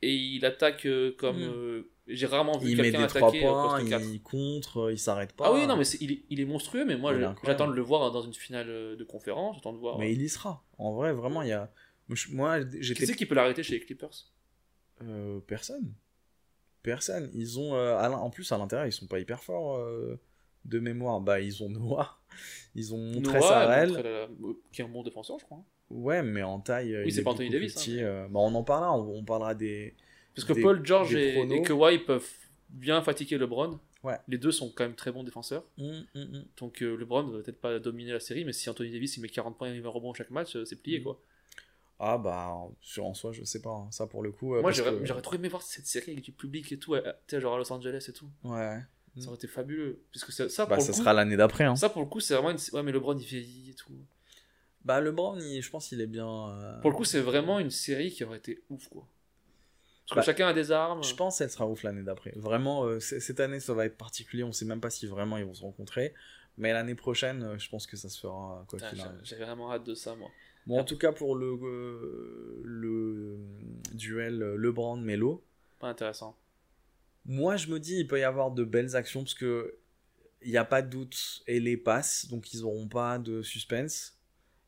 et 0.00 0.12
il 0.14 0.44
attaque 0.44 0.86
comme 1.18 1.38
Mm. 1.38 1.42
euh, 1.54 1.82
j'ai 2.08 2.26
rarement 2.26 2.58
vu 2.58 2.70
Il 2.70 2.76
met 2.78 2.84
quelqu'un 2.84 3.02
des 3.02 3.06
3 3.06 3.28
attaquer 3.28 3.40
points, 3.42 3.76
poste 3.78 3.88
4. 3.90 4.04
il 4.12 4.22
contre, 4.22 4.90
il 4.90 4.98
s'arrête 4.98 5.32
pas. 5.34 5.44
Ah 5.46 5.52
oui 5.52 5.66
non 5.68 5.76
mais 5.76 5.86
il, 6.00 6.10
est, 6.12 6.22
il 6.30 6.40
est 6.40 6.44
monstrueux 6.44 6.84
mais 6.84 6.96
moi 6.96 7.12
Il 7.14 7.20
j'attends 7.44 7.68
de 7.68 7.74
le 7.74 7.82
voir 7.82 8.10
dans 8.10 8.22
une 8.22 8.34
finale 8.34 8.66
de 8.66 9.04
conférence 9.04 9.54
j'attends 9.56 9.72
de 9.72 9.78
voir 9.78 9.98
Mais 9.98 10.12
il 10.12 10.20
y 10.20 10.28
sera. 10.28 10.64
En 10.78 10.92
vrai, 10.94 11.12
vraiment, 11.12 11.42
il 11.42 11.48
y 11.50 11.52
a. 11.52 11.70
Moi, 12.30 12.58
Moi, 12.58 12.64
qui 12.64 12.82
j'étais. 12.82 13.06
c'est 13.06 13.14
qui 13.16 13.26
peut 13.26 13.34
l'arrêter 13.34 13.62
chez 13.62 13.74
les 13.74 13.80
Clippers? 13.80 14.10
Euh, 15.02 15.40
personne. 15.46 15.92
Personne. 16.82 17.30
Ils 17.34 17.58
ont. 17.58 17.74
euh, 17.74 17.96
en 17.98 18.30
plus, 18.30 18.50
à 18.52 18.58
l'intérieur, 18.58 18.86
ils 18.86 18.92
sont 18.92 19.06
pas 19.06 19.20
hyper 19.20 19.42
forts 19.42 19.76
euh, 19.76 20.18
de 20.64 20.78
mémoire. 20.80 21.20
Bah, 21.20 21.40
ils 21.40 21.62
ont 21.62 21.68
Noah. 21.68 22.18
Ils 22.74 22.94
ont 22.94 22.98
montré 22.98 23.38
Noah, 23.38 23.48
Sarel. 23.48 24.28
Qui 24.72 24.80
est 24.80 24.84
un 24.84 24.88
bon 24.88 25.02
défenseur 25.02 25.38
je 25.38 25.44
crois 25.44 25.58
hein. 25.58 25.64
Ouais, 25.90 26.22
mais 26.22 26.42
en 26.42 26.58
taille. 26.60 26.96
Oui, 27.04 27.12
c'est 27.12 27.20
est 27.20 27.22
pas 27.22 27.32
Anthony 27.32 27.50
Davis, 27.50 27.76
hein, 27.76 27.92
mais- 27.96 28.02
bah, 28.30 28.40
on 28.40 28.54
en 28.54 28.64
parlera. 28.64 28.96
On, 28.98 29.18
on 29.18 29.24
parlera 29.24 29.54
des. 29.54 29.94
parce 30.34 30.46
que 30.46 30.54
Des- 30.54 30.62
Paul 30.62 30.80
George 30.84 31.14
et, 31.14 31.38
et 31.38 31.62
Kawhi 31.62 31.98
peuvent 31.98 32.26
bien 32.70 33.02
fatiguer 33.02 33.36
LeBron 33.36 33.78
Ouais. 34.02 34.16
les 34.26 34.38
deux 34.38 34.50
sont 34.50 34.72
quand 34.74 34.82
même 34.84 34.96
très 34.96 35.12
bons 35.12 35.22
défenseurs 35.22 35.62
Hum, 35.78 36.04
hum, 36.16 36.22
hum. 36.34 36.44
donc 36.58 36.82
euh, 36.82 36.96
LeBron 36.96 37.22
va 37.24 37.38
peut-être 37.42 37.60
pas 37.60 37.78
dominer 37.78 38.10
la 38.12 38.18
série 38.18 38.44
mais 38.44 38.52
si 38.52 38.68
Anthony 38.68 38.90
Davis 38.90 39.16
il 39.16 39.20
met 39.20 39.28
40 39.28 39.56
points 39.56 39.72
et 39.72 39.78
20 39.78 39.88
rebonds 39.90 40.12
chaque 40.12 40.30
match 40.30 40.56
euh, 40.56 40.64
c'est 40.64 40.74
plié 40.82 41.00
quoi 41.02 41.22
Ah, 41.98 42.18
bah, 42.18 42.52
sur 42.80 43.04
en 43.06 43.14
soi, 43.14 43.32
je 43.32 43.44
sais 43.44 43.60
pas. 43.62 43.70
hein. 43.70 43.88
Ça, 43.92 44.06
pour 44.06 44.22
le 44.22 44.32
coup. 44.32 44.54
euh, 44.56 44.60
moi 44.60 44.72
j'aurais 44.72 44.90
que- 44.98 45.04
j'aurais 45.04 45.22
trop 45.22 45.34
aimé 45.36 45.48
voir 45.48 45.62
cette 45.62 45.86
série 45.86 46.12
avec 46.12 46.24
du 46.24 46.32
public 46.32 46.70
et 46.72 46.78
tout 46.78 46.94
euh, 46.94 47.00
tu 47.26 47.36
sais 47.36 47.40
genre 47.40 47.54
à 47.54 47.58
Los 47.58 47.72
Angeles 47.72 48.06
et 48.08 48.12
tout 48.12 48.28
Ouais. 48.44 48.80
Ça 49.18 49.26
aurait 49.26 49.36
été 49.36 49.46
fabuleux. 49.46 50.02
Parce 50.12 50.24
que 50.24 50.32
ça, 50.32 50.48
ça, 50.48 50.64
Bah, 50.66 50.76
pour 50.76 50.82
ça 50.84 50.90
le 50.90 50.94
coup, 50.94 50.98
sera 51.00 51.12
l'année 51.12 51.36
d'après. 51.36 51.64
Hein. 51.64 51.76
ça, 51.76 51.90
pour 51.90 52.00
le 52.02 52.08
coup, 52.08 52.18
c'est 52.20 52.34
vraiment 52.34 52.50
une. 52.50 52.58
Ouais, 52.72 52.82
mais 52.82 52.92
LeBron, 52.92 53.16
il 53.18 53.24
vieillit 53.26 53.70
et 53.70 53.74
tout. 53.74 53.92
Bah, 54.84 55.00
LeBron, 55.00 55.38
il- 55.38 55.60
je 55.62 55.70
pense 55.70 55.88
qu'il 55.88 56.00
est 56.00 56.06
bien. 56.06 56.26
euh, 56.48 56.80
Pour 56.80 56.90
le 56.90 56.96
coup, 56.96 57.04
c'est 57.04 57.20
vraiment 57.20 57.58
une 57.60 57.70
série 57.70 58.10
qui 58.10 58.24
aurait 58.24 58.38
été 58.38 58.62
ouf, 58.70 58.88
quoi. 58.88 59.06
Parce 60.08 60.10
que 60.10 60.14
Bah, 60.16 60.22
chacun 60.22 60.48
a 60.48 60.52
des 60.54 60.72
armes. 60.72 61.04
Je 61.04 61.14
pense 61.14 61.38
qu'elle 61.38 61.50
sera 61.50 61.68
ouf 61.68 61.82
l'année 61.84 62.02
d'après. 62.02 62.32
Vraiment, 62.36 62.84
euh, 62.86 62.98
cette 63.00 63.38
année, 63.38 63.60
ça 63.60 63.74
va 63.74 63.84
être 63.86 63.96
particulier. 63.98 64.42
On 64.44 64.52
sait 64.52 64.64
même 64.64 64.80
pas 64.80 64.90
si 64.90 65.06
vraiment 65.06 65.36
ils 65.36 65.44
vont 65.44 65.54
se 65.54 65.62
rencontrer. 65.62 66.14
Mais 66.58 66.72
l'année 66.72 66.94
prochaine, 66.94 67.42
euh, 67.44 67.58
je 67.58 67.68
pense 67.68 67.86
que 67.86 67.96
ça 67.96 68.08
se 68.08 68.18
fera 68.18 68.64
quoi 68.68 68.78
Putain, 68.78 68.88
qu'il 68.90 68.98
j'ai- 68.98 69.04
arrive. 69.04 69.20
J'ai 69.24 69.36
vraiment 69.36 69.72
hâte 69.72 69.84
de 69.84 69.94
ça, 69.94 70.14
moi. 70.16 70.30
Bon, 70.66 70.78
en 70.78 70.84
tout 70.84 70.96
cas, 70.98 71.12
pour 71.12 71.34
le, 71.34 71.58
euh, 71.62 72.60
le 72.64 73.38
duel 73.94 74.42
euh, 74.42 74.56
LeBron-Melo, 74.56 75.42
Pas 75.80 75.88
intéressant. 75.88 76.36
moi 77.24 77.56
je 77.56 77.68
me 77.68 77.80
dis, 77.80 77.96
il 77.98 78.06
peut 78.06 78.20
y 78.20 78.24
avoir 78.24 78.50
de 78.52 78.64
belles 78.64 78.94
actions 78.96 79.22
parce 79.22 79.34
que 79.34 79.78
il 80.44 80.50
n'y 80.50 80.56
a 80.56 80.64
pas 80.64 80.82
de 80.82 80.88
doute 80.90 81.42
et 81.46 81.60
les 81.60 81.76
passes, 81.76 82.28
donc 82.28 82.52
ils 82.52 82.60
n'auront 82.62 82.88
pas 82.88 83.18
de 83.18 83.42
suspense. 83.42 84.18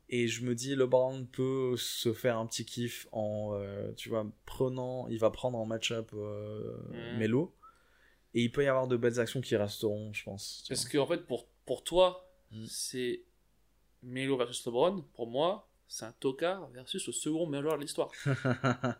Et 0.08 0.28
je 0.28 0.44
me 0.44 0.54
dis, 0.54 0.76
LeBron 0.76 1.24
peut 1.26 1.76
se 1.76 2.12
faire 2.12 2.38
un 2.38 2.46
petit 2.46 2.64
kiff 2.64 3.08
en, 3.10 3.52
euh, 3.54 3.90
tu 3.96 4.08
vois, 4.08 4.26
prenant, 4.46 5.08
il 5.08 5.18
va 5.18 5.30
prendre 5.30 5.58
en 5.58 5.64
match-up 5.66 6.10
euh. 6.14 6.76
Melo. 7.18 7.54
Et 8.34 8.42
il 8.42 8.52
peut 8.52 8.62
y 8.62 8.66
avoir 8.68 8.86
de 8.86 8.96
belles 8.96 9.18
actions 9.18 9.40
qui 9.40 9.56
resteront, 9.56 10.12
je 10.12 10.22
pense. 10.24 10.64
Parce 10.68 10.84
que, 10.84 10.98
en 10.98 11.06
fait, 11.06 11.26
pour, 11.26 11.46
pour 11.66 11.82
toi, 11.84 12.20
Mm. 12.52 12.66
c'est 12.68 13.24
Melo 14.02 14.36
versus 14.36 14.64
LeBron. 14.66 15.02
Pour 15.14 15.26
moi, 15.28 15.68
c'est 15.88 16.04
un 16.04 16.12
tocard 16.20 16.68
versus 16.70 17.06
le 17.06 17.12
second 17.12 17.46
meilleur 17.46 17.62
joueur 17.64 17.76
de 17.76 17.82
l'histoire. 17.82 18.10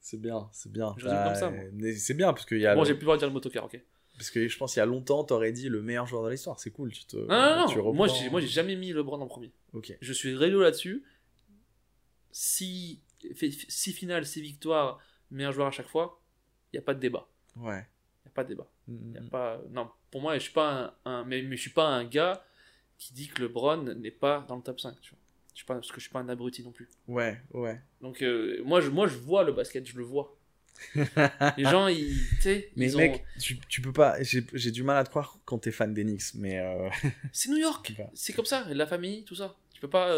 c'est 0.00 0.20
bien, 0.20 0.48
c'est 0.52 0.70
bien. 0.72 0.94
Je 0.98 1.04
résume 1.06 1.24
comme 1.24 1.34
ça, 1.34 1.50
moi. 1.50 1.64
mais 1.72 1.94
C'est 1.94 2.14
bien, 2.14 2.32
parce 2.32 2.46
qu'il 2.46 2.58
y 2.60 2.66
a 2.66 2.74
Bon, 2.74 2.82
le- 2.82 2.86
j'ai 2.86 2.94
plus 2.94 3.00
le 3.00 3.06
droit 3.06 3.16
de 3.16 3.20
dire 3.20 3.28
le 3.28 3.34
mot 3.34 3.40
tocard, 3.40 3.64
ok. 3.64 3.80
Parce 4.16 4.30
que 4.30 4.48
je 4.48 4.58
pense 4.58 4.72
qu'il 4.74 4.80
y 4.80 4.82
a 4.82 4.86
longtemps, 4.86 5.24
t'aurais 5.24 5.50
dit 5.52 5.68
le 5.70 5.80
meilleur 5.82 6.06
joueur 6.06 6.22
de 6.24 6.30
l'histoire. 6.30 6.60
C'est 6.60 6.70
cool, 6.70 6.92
tu 6.92 7.04
te. 7.06 7.16
Non, 7.16 7.26
non, 7.60 7.66
tu 7.66 7.76
non. 7.78 7.84
reprends- 7.84 7.92
Moi, 7.94 8.08
j'ai, 8.08 8.28
moi, 8.28 8.40
j'ai 8.40 8.48
jamais 8.48 8.76
mis 8.76 8.92
LeBron 8.92 9.18
en 9.20 9.26
premier. 9.26 9.50
Ok. 9.72 9.96
Je 10.00 10.12
suis 10.12 10.34
réglo 10.36 10.60
là-dessus. 10.60 11.02
Si, 12.32 13.00
six 13.68 13.92
finales, 13.92 14.26
six 14.26 14.40
victoires, 14.42 15.00
meilleur 15.30 15.52
joueur 15.52 15.68
à 15.68 15.70
chaque 15.70 15.88
fois, 15.88 16.20
il 16.72 16.76
n'y 16.76 16.80
a 16.80 16.82
pas 16.82 16.94
de 16.94 17.00
débat. 17.00 17.28
Ouais. 17.56 17.86
Il 18.24 18.26
n'y 18.26 18.30
a 18.30 18.34
pas 18.34 18.44
de 18.44 18.48
débat. 18.50 18.70
Mm, 18.88 19.14
Y 19.14 19.18
a 19.18 19.20
mm. 19.22 19.30
pas... 19.30 19.60
Non, 19.70 19.90
pour 20.10 20.20
moi, 20.20 20.34
je 20.34 20.42
suis 20.44 20.52
pas 20.52 20.94
un, 21.04 21.10
un- 21.10 21.24
mais, 21.24 21.42
mais 21.42 21.56
je 21.56 21.62
suis 21.62 21.70
pas 21.72 21.86
un 21.88 22.04
gars 22.04 22.44
qui 22.98 23.12
dit 23.14 23.28
que 23.28 23.42
LeBron 23.42 23.82
n'est 23.94 24.10
pas 24.10 24.44
dans 24.48 24.56
le 24.56 24.62
top 24.62 24.80
5. 24.80 25.00
Tu 25.00 25.10
vois. 25.12 25.18
Je 25.54 25.64
pas... 25.64 25.74
Parce 25.74 25.88
que 25.88 25.96
je 25.96 26.00
suis 26.02 26.10
pas 26.10 26.20
un 26.20 26.28
abruti 26.28 26.62
non 26.62 26.72
plus. 26.72 26.88
Ouais, 27.08 27.38
ouais. 27.52 27.80
Donc, 28.00 28.22
euh, 28.22 28.62
moi, 28.64 28.80
je, 28.80 28.88
moi, 28.90 29.06
je 29.06 29.16
vois 29.16 29.44
le 29.44 29.52
basket, 29.52 29.86
je 29.86 29.96
le 29.98 30.04
vois. 30.04 30.36
Les 31.58 31.64
gens, 31.64 31.88
ils. 31.88 32.16
Mais 32.76 32.90
ils 32.90 32.96
mec, 32.96 33.12
ont- 33.16 33.40
tu, 33.40 33.58
tu 33.68 33.82
peux 33.82 33.92
pas. 33.92 34.16
J'ai 34.22 34.70
du 34.70 34.82
mal 34.82 34.96
à 34.96 35.04
te 35.04 35.10
croire 35.10 35.36
quand 35.44 35.58
t'es 35.58 35.70
fan 35.72 35.92
des 35.92 36.04
Knicks, 36.04 36.34
mais. 36.36 36.58
euh, 36.58 36.88
C'est 37.32 37.50
New 37.50 37.58
York. 37.58 37.92
C'est 38.14 38.32
comme 38.32 38.46
ça. 38.46 38.64
La 38.70 38.86
famille, 38.86 39.24
tout 39.24 39.34
ça. 39.34 39.56
Tu 39.74 39.80
peux 39.80 39.90
pas. 39.90 40.10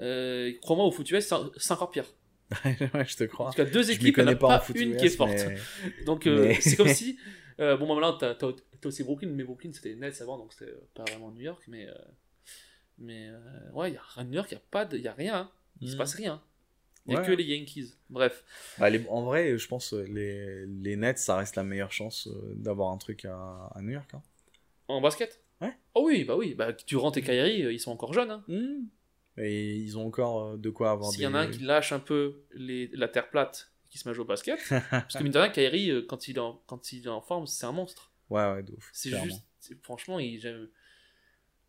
Euh... 0.00 0.52
Crois-moi, 0.60 0.84
au 0.84 0.90
foot 0.90 1.10
US, 1.10 1.32
c'est 1.56 1.72
encore 1.72 1.90
pire. 1.90 2.04
ouais, 2.66 2.76
je 3.06 3.16
te 3.16 3.24
crois. 3.24 3.48
tout 3.50 3.56
cas, 3.56 3.64
deux 3.64 3.82
Je 3.82 3.88
m'y 3.88 3.94
équipes, 3.94 4.16
il 4.18 4.24
n'y 4.24 4.28
en 4.28 4.32
a 4.32 4.36
pas 4.36 4.58
pas, 4.58 4.64
une 4.74 4.90
US, 4.90 4.96
qui 4.98 5.06
est 5.06 5.16
forte. 5.16 5.30
mais- 5.32 6.04
Donc, 6.04 6.26
mais- 6.26 6.60
c'est 6.60 6.76
comme 6.76 6.88
si. 6.88 7.18
bon, 7.58 7.78
bah, 7.78 7.94
maintenant, 8.00 8.18
t'as 8.18 8.86
aussi 8.88 9.04
Brooklyn, 9.04 9.30
mais 9.30 9.44
Brooklyn, 9.44 9.70
c'était 9.72 9.94
Nets 9.94 10.20
avant, 10.20 10.36
donc 10.36 10.52
c'était 10.52 10.72
pas 10.94 11.04
vraiment 11.04 11.30
New 11.30 11.40
York. 11.40 11.62
Mais, 11.68 11.86
mais 13.02 13.28
euh, 13.28 13.70
ouais, 13.72 13.92
y 13.92 13.96
a, 13.96 14.02
à 14.16 14.24
New 14.24 14.32
York, 14.34 14.48
il 14.50 14.54
n'y 14.54 14.58
a, 14.60 14.64
pas 14.70 14.84
de- 14.84 14.96
y 14.98 15.08
a 15.08 15.12
rien. 15.12 15.34
hein. 15.36 15.50
Il 15.80 15.88
se 15.90 15.94
Mm. 15.94 15.98
passe 15.98 16.14
rien. 16.14 16.42
Il 17.06 17.10
n'y 17.10 17.16
a 17.16 17.20
Ouais. 17.20 17.26
que 17.26 17.32
les 17.32 17.44
Yankees. 17.44 17.94
Bref. 18.10 18.44
Bah, 18.78 18.88
les- 18.88 19.04
en 19.08 19.22
vrai, 19.24 19.58
je 19.58 19.66
pense 19.68 19.92
euh, 19.92 20.04
les, 20.04 20.66
les 20.66 20.96
Nets, 20.96 21.18
ça 21.18 21.36
reste 21.36 21.56
la 21.56 21.64
meilleure 21.64 21.90
chance 21.92 22.28
euh, 22.28 22.54
d'avoir 22.54 22.90
un 22.92 22.98
truc 22.98 23.24
à, 23.24 23.70
à 23.74 23.82
New 23.82 23.90
York. 23.90 24.10
Hein. 24.14 24.22
En 24.88 25.00
basket? 25.00 25.40
Ouais. 25.60 25.72
Oh 25.94 26.04
oui, 26.06 26.24
bah 26.24 26.36
oui. 26.36 26.54
Bah, 26.54 26.72
Durant 26.86 27.10
et 27.12 27.22
Kyrie, 27.22 27.64
euh, 27.64 27.72
ils 27.72 27.80
sont 27.80 27.90
encore 27.92 28.12
jeunes. 28.12 28.30
hein. 28.30 28.44
Et 29.38 29.74
ils 29.76 29.96
ont 29.98 30.06
encore 30.06 30.58
de 30.58 30.70
quoi 30.70 30.90
avoir 30.92 31.10
S'il 31.10 31.22
y 31.22 31.26
en 31.26 31.34
a 31.34 31.40
un 31.40 31.50
qui 31.50 31.60
lâche 31.60 31.92
un 31.92 31.98
peu 32.00 32.42
les, 32.52 32.88
la 32.92 33.08
terre 33.08 33.30
plate 33.30 33.72
qui 33.88 33.98
se 33.98 34.06
met 34.06 34.10
à 34.10 34.14
jouer 34.14 34.24
au 34.24 34.28
basket, 34.28 34.58
parce 34.90 35.14
que 35.16 35.22
mine 35.22 35.32
de 35.32 35.38
rien, 35.38 35.50
Kyrie, 35.50 36.06
quand 36.06 36.28
il 36.28 36.36
est 36.36 36.40
en, 36.40 36.62
quand 36.66 36.92
il 36.92 37.04
est 37.04 37.08
en 37.08 37.20
forme, 37.20 37.46
c'est 37.46 37.66
un 37.66 37.72
monstre. 37.72 38.10
Ouais, 38.30 38.50
ouais, 38.52 38.62
de 38.62 38.72
ouf. 38.72 38.90
C'est 38.92 39.10
juste, 39.22 39.42
franchement, 39.82 40.18
il, 40.18 40.38
j'aime- 40.40 40.68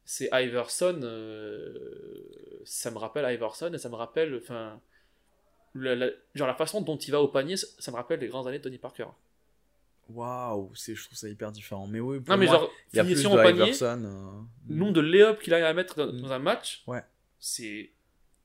c'est 0.06 0.30
Iverson, 0.34 0.99
euh, 1.04 2.62
ça 2.66 2.91
me 2.91 2.97
rappelle 2.97 3.32
Iverson 3.34 3.72
et 3.74 3.78
ça 3.78 3.89
me 3.89 3.95
rappelle, 3.95 4.36
enfin, 4.41 4.80
la- 5.76 5.95
la- 5.95 6.12
genre 6.36 6.47
la 6.47 6.56
façon 6.56 6.82
dont 6.82 6.97
il 6.97 7.12
va 7.12 7.22
au 7.22 7.28
panier, 7.28 7.58
ça, 7.58 7.91
me 7.91 7.95
rappelle 7.95 8.20
les 8.20 8.28
grandes 8.28 8.47
années 8.47 8.60
de 8.60 8.64
Tony 8.64 8.78
Parker. 8.78 9.08
Waouh, 10.10 10.72
c'est- 10.76 10.95
je 10.95 11.06
trouve 11.06 11.18
ça 11.18 11.30
hyper 11.30 11.51
différent. 11.51 11.88
Mais 11.88 11.99
oui, 12.01 12.20
pour 12.20 12.30
Non 12.34 12.38
mais 12.38 12.45
moi, 12.45 12.56
genre, 12.56 12.72
il 12.91 12.97
y 12.97 12.99
a 12.99 13.04
plus 13.06 13.24
de 13.24 13.28
au 13.28 13.36
panier, 13.36 13.62
Iverson. 13.64 14.04
euh, 14.06 14.74
nombre 14.74 14.93
de 14.93 15.01
lay-up 15.01 15.39
qu'il 15.41 15.54
arrive 15.54 15.66
à 15.66 15.74
mettre 15.74 15.95
dans, 15.95 16.12
Mm. 16.12 16.22
dans 16.22 16.32
un 16.34 16.39
match, 16.39 16.84
Ouais. 16.88 17.01
c'est, 17.39 17.91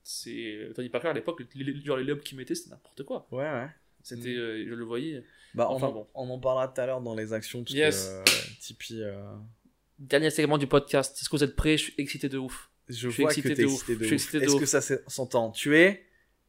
c'est 0.01 0.71
Tony 0.73 0.87
Parker 0.89 1.09
à 1.09 1.13
l'époque, 1.13 1.41
les, 1.55 1.81
genre 1.85 1.97
les 1.97 2.05
lay-up 2.05 2.23
qu'il 2.23 2.37
mettait, 2.37 2.55
c'était 2.55 2.69
n'importe 2.71 3.03
quoi. 3.03 3.27
Ouais, 3.31 3.43
ouais. 3.43 3.67
C'était, 4.01 4.29
euh, 4.35 4.65
je 4.67 4.73
le 4.73 4.85
voyais. 4.85 5.23
Bah, 5.53 5.67
Enfin, 5.69 5.87
on, 5.87 5.89
en- 5.89 5.93
bon. 5.93 6.07
on 6.13 6.29
en 6.29 6.39
parlera 6.39 6.67
tout 6.69 6.79
à 6.79 6.85
l'heure 6.85 7.01
dans 7.01 7.13
les 7.15 7.33
actions, 7.33 7.61
parce 7.63 7.73
Yes. 7.75 8.09
que 8.25 8.61
Tipeee, 8.61 9.03
Dernier 9.99 10.29
segment 10.29 10.57
du 10.57 10.67
podcast. 10.67 11.17
Est-ce 11.19 11.29
que 11.29 11.35
vous 11.35 11.43
êtes 11.43 11.55
prêts? 11.55 11.77
Je 11.77 11.83
suis 11.83 11.93
excité 11.97 12.29
de 12.29 12.37
ouf. 12.37 12.69
je 12.87 12.93
Je 12.95 13.09
suis 13.09 13.21
vois 13.23 13.31
excité 13.31 13.49
que 13.49 13.55
t'es 13.55 13.63
de 13.63 13.67
excité 13.67 13.91
ouf. 13.93 13.97
de 13.99 14.03
Je 14.03 14.07
suis 14.07 14.15
ouf. 14.15 14.21
excité 14.21 14.39
de 14.39 14.43
Est-ce 14.45 14.53
ouf. 14.55 14.59
que 14.61 14.65
ça 14.65 14.81
s'est- 14.81 15.03
s'entend 15.07 15.51
Tu 15.51 15.77
es 15.77 16.05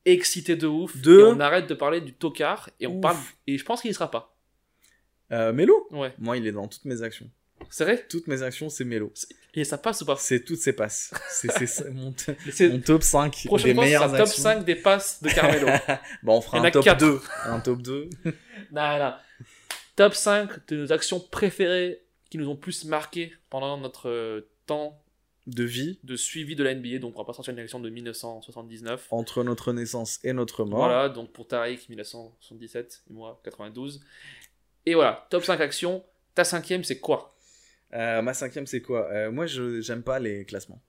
Excité 0.07 0.57
de 0.57 0.67
ouf. 0.67 0.97
De- 0.97 1.21
Et 1.21 1.23
on 1.25 1.41
arrête 1.41 1.67
de 1.69 1.75
parler 1.75 2.01
du 2.01 2.15
tocard 2.15 2.71
et 2.81 2.87
on 2.87 2.97
Ouf. 2.97 3.03
parle. 3.03 3.17
Et 3.47 3.59
je 3.59 3.65
pense 3.65 3.83
qu'il 3.83 3.91
y 3.91 3.95
sera 3.95 4.11
pas. 4.11 4.35
euh, 5.33 5.53
Mélo? 5.53 5.87
Ouais. 5.91 6.15
Moi, 6.19 6.39
il 6.39 6.47
est 6.47 6.53
dans 6.53 6.67
toutes 6.69 6.85
mes 6.87 7.03
actions. 7.03 7.29
C'est 7.69 7.85
vrai? 7.85 8.07
Toutes 8.09 8.27
mes 8.27 8.43
actions, 8.43 8.69
c'est 8.71 8.85
Mélo. 8.85 9.13
Et 9.55 9.65
ça 9.65 9.77
passe 9.79 10.01
ou 10.01 10.07
pas? 10.07 10.17
C'est 10.17 10.43
toutes 10.45 10.59
ses 10.61 10.73
passes. 10.73 11.13
C'est 11.29 11.91
mon, 11.93 12.13
t- 12.13 12.35
C'est 12.53 12.69
mon 12.71 12.81
top 12.81 13.03
5 13.03 13.43
des 13.43 13.49
prochaine 13.49 13.75
fois, 13.75 13.83
ce 13.85 13.87
meilleures 13.87 14.03
sera 14.05 14.17
top 14.19 14.27
actions. 14.29 14.43
5 14.43 14.65
des 14.65 14.77
passes 14.77 15.23
de 15.23 15.29
Carmelo. 15.29 15.67
Bon, 16.23 16.39
on 16.39 16.41
fera 16.41 16.57
Il 16.57 16.61
y 16.61 16.63
en 16.63 16.65
un 16.65 16.69
a 16.69 16.71
top 16.71 16.85
quatre. 16.85 17.01
2. 17.01 17.21
Un 17.45 17.61
top 17.61 17.83
2. 17.83 18.09
non, 18.73 18.99
non. 18.99 19.13
Top 19.97 20.15
5 20.15 20.67
de 20.69 20.77
nos 20.79 20.93
actions 20.93 21.21
préférées 21.21 22.01
qui 22.31 22.39
nous 22.39 22.49
ont 22.49 22.57
plus 22.57 22.85
marqué 22.85 23.33
pendant 23.51 23.77
notre 23.77 24.09
euh, 24.09 24.49
temps 24.67 25.03
De 25.47 25.65
vie 25.65 25.99
de 26.05 26.17
suivi 26.17 26.55
de 26.57 26.63
la 26.63 26.75
NBA. 26.75 26.99
Donc, 26.99 27.17
on 27.17 27.19
va 27.23 27.25
pas 27.27 27.33
sortir 27.33 27.53
une 27.53 27.59
élection 27.59 27.81
de 27.81 27.91
1979. 27.91 29.09
entre 29.11 29.43
notre 29.45 29.73
naissance 29.73 30.21
et 30.25 30.33
notre 30.33 30.65
mort. 30.65 30.85
Voilà, 30.85 31.09
donc 31.09 31.33
pour 31.33 31.47
Tariq, 31.49 31.89
1977 31.89 33.03
et 33.11 33.13
moi, 33.13 33.41
92. 33.45 34.01
Et 34.87 34.95
voilà, 34.95 35.27
top 35.31 35.45
5 35.45 35.61
actions. 35.61 36.05
Ta 36.35 36.45
cinquième, 36.45 36.85
c'est 36.85 37.01
quoi? 37.01 37.37
Euh, 37.93 38.23
ma 38.23 38.33
cinquième, 38.35 38.67
c'est 38.67 38.81
quoi? 38.81 39.11
Euh, 39.11 39.31
Moi, 39.33 39.47
je 39.47 39.81
j'aime 39.81 40.03
pas 40.05 40.21
les 40.21 40.45
classements. 40.45 40.81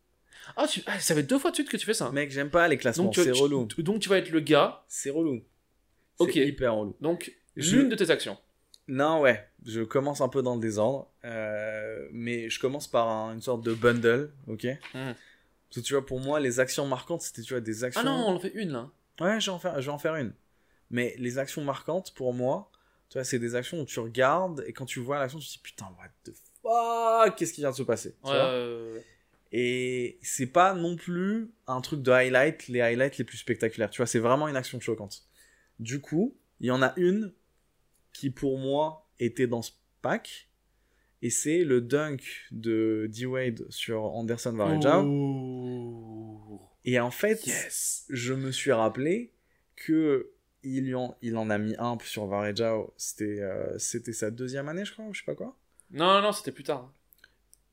Ah, 0.55 0.67
tu... 0.67 0.81
ah, 0.85 0.99
ça 0.99 1.15
fait 1.15 1.23
deux 1.23 1.39
fois 1.39 1.49
de 1.51 1.55
suite 1.55 1.69
que 1.69 1.77
tu 1.77 1.85
fais 1.85 1.93
ça. 1.95 2.11
Mec, 2.11 2.31
j'aime 2.31 2.49
pas 2.51 2.67
les 2.67 2.77
classements. 2.77 3.11
C'est 3.11 3.31
tu- 3.31 3.41
relou. 3.41 3.67
donc 3.79 3.99
tu 3.99 4.09
vas 4.09 4.17
être 4.19 4.29
le 4.29 4.39
gars. 4.39 4.83
C'est 4.87 5.09
relou. 5.09 5.41
Ok. 6.19 6.35
Hyper 6.35 6.75
relou. 6.75 6.95
Donc, 7.01 7.33
Je- 7.55 7.77
l'une 7.77 7.89
de 7.89 7.95
tes 7.95 8.09
actions. 8.11 8.37
Non, 8.93 9.21
ouais. 9.21 9.47
Je 9.65 9.81
commence 9.81 10.19
un 10.21 10.27
peu 10.29 10.41
dans 10.41 10.55
le 10.55 10.61
désordre. 10.61 11.09
euh, 11.23 12.07
mais 12.11 12.49
je 12.49 12.59
commence 12.59 12.87
par 12.87 13.07
un- 13.07 13.33
une 13.33 13.41
sorte 13.41 13.63
de 13.63 13.73
bundle, 13.73 14.31
ok? 14.47 14.65
Mhm. 14.93 15.15
Parce 15.69 15.75
que 15.75 15.79
tu 15.79 15.93
vois, 15.93 16.05
pour 16.05 16.19
moi, 16.19 16.39
les 16.41 16.59
actions 16.59 16.85
marquantes, 16.85 17.21
c'était 17.21 17.41
tu 17.41 17.53
vois, 17.53 17.61
des 17.61 17.83
actions. 17.85 18.01
Ah 18.01 18.05
non, 18.05 18.25
on 18.27 18.35
en 18.35 18.39
fait 18.39 18.51
une 18.53 18.71
là. 18.71 18.89
Ouais, 19.21 19.39
je 19.39 19.45
vais, 19.45 19.51
en 19.55 19.59
faire, 19.59 19.79
je 19.81 19.85
vais 19.85 19.91
en 19.93 19.97
faire 19.99 20.15
une. 20.15 20.33
Mais 20.89 21.15
les 21.17 21.37
actions 21.37 21.63
marquantes, 21.63 22.13
pour 22.15 22.33
moi, 22.33 22.69
tu 23.09 23.17
vois, 23.17 23.23
c'est 23.23 23.39
des 23.39 23.55
actions 23.55 23.79
où 23.79 23.85
tu 23.85 23.99
regardes 24.01 24.63
et 24.67 24.73
quand 24.73 24.85
tu 24.85 24.99
vois 24.99 25.19
l'action, 25.19 25.39
tu 25.39 25.47
te 25.47 25.51
dis 25.53 25.59
putain, 25.59 25.85
what 25.97 26.09
the 26.25 26.33
fuck, 26.61 27.35
qu'est-ce 27.37 27.53
qui 27.53 27.61
vient 27.61 27.71
de 27.71 27.75
se 27.75 27.83
passer 27.83 28.15
tu 28.23 28.29
Ouais, 28.31 28.35
vois? 28.37 28.47
euh, 28.49 28.99
Et 29.53 30.17
c'est 30.21 30.47
pas 30.47 30.73
non 30.73 30.95
plus 30.97 31.51
un 31.67 31.79
truc 31.81 32.01
de 32.01 32.11
highlight, 32.11 32.67
les 32.67 32.81
highlights 32.81 33.17
les 33.17 33.23
plus 33.23 33.37
spectaculaires. 33.37 33.89
Tu 33.89 33.97
vois, 33.97 34.07
c'est 34.07 34.19
vraiment 34.19 34.47
une 34.49 34.55
action 34.57 34.79
choquante. 34.81 35.23
Du 35.79 36.01
coup, 36.01 36.35
il 36.59 36.67
y 36.67 36.71
en 36.71 36.81
a 36.81 36.93
une 36.97 37.31
qui, 38.13 38.29
pour 38.29 38.57
moi, 38.57 39.07
était 39.19 39.47
dans 39.47 39.61
ce 39.61 39.71
pack. 40.01 40.49
Et 41.21 41.29
c'est 41.29 41.63
le 41.63 41.81
dunk 41.81 42.23
de 42.51 43.07
D-Wade 43.11 43.65
sur 43.69 44.03
Anderson 44.05 44.53
Varejao. 44.53 45.01
Et 46.83 46.99
en 46.99 47.11
fait, 47.11 47.45
Yes. 47.45 48.05
je 48.09 48.33
me 48.33 48.51
suis 48.51 48.71
rappelé 48.71 49.33
que 49.75 50.31
il, 50.63 50.87
y 50.87 50.95
en, 50.95 51.15
il 51.21 51.37
en 51.37 51.49
a 51.49 51.57
mis 51.57 51.75
un 51.77 51.97
sur 52.03 52.25
Varejao. 52.25 52.93
C'était 52.97 53.39
euh, 53.41 53.77
c'était 53.77 54.13
sa 54.13 54.31
deuxième 54.31 54.67
année, 54.69 54.85
je 54.85 54.93
crois, 54.93 55.05
ou 55.05 55.13
je 55.13 55.19
sais 55.19 55.25
pas 55.25 55.35
quoi. 55.35 55.55
Non, 55.91 56.21
non, 56.21 56.31
c'était 56.31 56.51
plus 56.51 56.63
tard. 56.63 56.85
hein. 56.85 56.93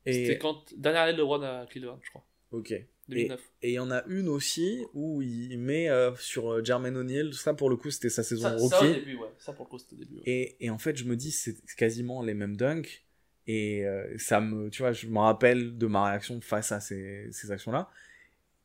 C'était 0.05 0.33
Et, 0.33 0.37
quand 0.37 0.73
dernière 0.77 1.03
année 1.03 1.13
de 1.13 1.17
LeBron 1.17 1.41
à 1.41 1.65
Cleveland, 1.69 1.99
je 2.03 2.09
crois. 2.09 2.25
ok. 2.51 2.73
Et 3.11 3.15
2009. 3.27 3.41
il 3.63 3.71
y 3.71 3.79
en 3.79 3.91
a 3.91 4.03
une 4.07 4.27
aussi 4.29 4.85
où 4.93 5.21
il 5.21 5.57
met 5.57 5.89
euh, 5.89 6.15
sur 6.17 6.51
euh, 6.53 6.63
Jermaine 6.63 6.95
O'Neal. 6.97 7.33
Ça, 7.33 7.53
pour 7.53 7.69
le 7.69 7.75
coup, 7.75 7.91
c'était 7.91 8.09
sa 8.09 8.23
saison 8.23 8.49
Ça, 8.49 8.55
rookie. 8.55 8.69
ça, 8.75 8.81
au 8.83 8.93
début, 8.93 9.15
ouais. 9.15 9.27
Ça, 9.39 9.53
pour 9.53 9.65
le 9.65 9.69
coup, 9.69 9.77
c'était 9.79 9.95
au 9.95 9.99
début. 9.99 10.15
ouais. 10.17 10.21
Et, 10.25 10.55
et 10.65 10.69
en 10.69 10.77
fait, 10.77 10.95
je 10.97 11.03
me 11.05 11.15
dis, 11.15 11.31
c'est 11.31 11.55
quasiment 11.75 12.21
les 12.23 12.33
mêmes 12.33 12.55
dunks. 12.57 13.03
Et 13.47 13.83
euh, 13.85 14.05
ça 14.17 14.39
me, 14.41 14.69
tu 14.69 14.81
vois, 14.83 14.91
je 14.91 15.07
me 15.07 15.17
rappelle 15.19 15.77
de 15.77 15.87
ma 15.87 16.05
réaction 16.09 16.39
face 16.41 16.71
à 16.71 16.79
ces, 16.79 17.29
ces 17.31 17.51
actions-là. 17.51 17.89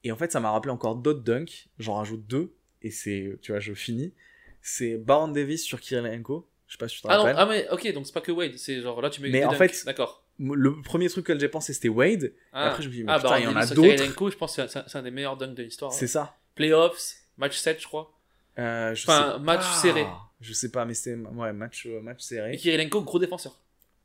Et 0.03 0.13
en 0.13 0.17
fait, 0.17 0.31
ça 0.31 0.41
m'a 0.41 0.51
rappelé 0.51 0.73
encore 0.73 0.97
d'autres 0.97 1.23
dunks. 1.23 1.69
J'en 1.79 1.95
rajoute 1.95 2.27
deux. 2.27 2.53
Et 2.83 2.91
c'est, 2.91 3.39
tu 3.41 3.53
vois, 3.53 3.61
je 3.61 3.73
finis. 3.73 4.13
C'est 4.61 4.99
Baron 4.99 5.29
Davis 5.29 5.63
sur 5.65 5.81
Kirilenko. 5.81 6.47
Je 6.67 6.73
sais 6.75 6.79
pas 6.79 6.89
si 6.89 6.97
tu 6.97 7.03
te 7.03 7.09
Ah 7.09 7.17
non, 7.17 7.23
rappelles. 7.25 7.37
ah 7.39 7.47
mais 7.47 7.69
ok, 7.71 7.93
donc 7.95 8.07
c'est 8.07 8.13
pas 8.13 8.21
que 8.21 8.33
Wade, 8.33 8.57
c'est 8.57 8.81
genre 8.83 9.01
là 9.01 9.09
tu 9.11 9.21
mets 9.23 9.31
Mais 9.31 9.41
des 9.41 9.45
en 9.45 9.51
dunks. 9.53 9.59
fait, 9.71 9.85
D'accord. 9.87 10.24
Le 10.39 10.81
premier 10.83 11.09
truc 11.09 11.27
que 11.27 11.39
j'ai 11.39 11.49
pensé, 11.49 11.73
c'était 11.73 11.89
Wade. 11.89 12.33
Ah. 12.53 12.71
après, 12.71 12.83
je 12.83 12.89
me 12.89 12.93
dis, 12.95 13.05
mais 13.05 13.13
ah, 13.13 13.17
putain, 13.19 13.29
bah, 13.31 13.39
il 13.41 13.45
y 13.45 13.47
en 13.47 13.55
a 13.57 13.67
d'autres. 13.67 13.83
Kirilenko, 13.83 14.31
je 14.31 14.37
pense 14.37 14.57
que 14.57 14.67
c'est 14.67 14.79
un, 14.79 14.85
c'est 14.87 15.03
des 15.03 15.11
meilleurs 15.13 15.37
dunks 15.37 15.55
de 15.55 15.63
l'histoire. 15.63 15.93
C'est 15.93 16.03
ouais. 16.03 16.07
ça. 16.09 16.37
Playoffs, 16.57 17.15
match 17.37 17.57
7, 17.57 17.81
je 17.81 17.87
crois. 17.87 18.13
Euh, 18.59 18.95
je 18.95 19.05
Enfin, 19.05 19.35
sais 19.35 19.41
match 19.45 19.61
pas. 19.61 19.75
serré. 19.75 20.07
Je 20.41 20.53
sais 20.53 20.71
pas, 20.71 20.85
mais 20.85 20.95
c'était 20.95 21.17
ouais, 21.17 21.53
match, 21.53 21.87
euh, 21.87 22.01
match 22.01 22.21
Et 22.25 22.27
serré. 22.27 22.57
Kirilenko, 22.57 23.03
gros 23.03 23.19
défenseur. 23.19 23.59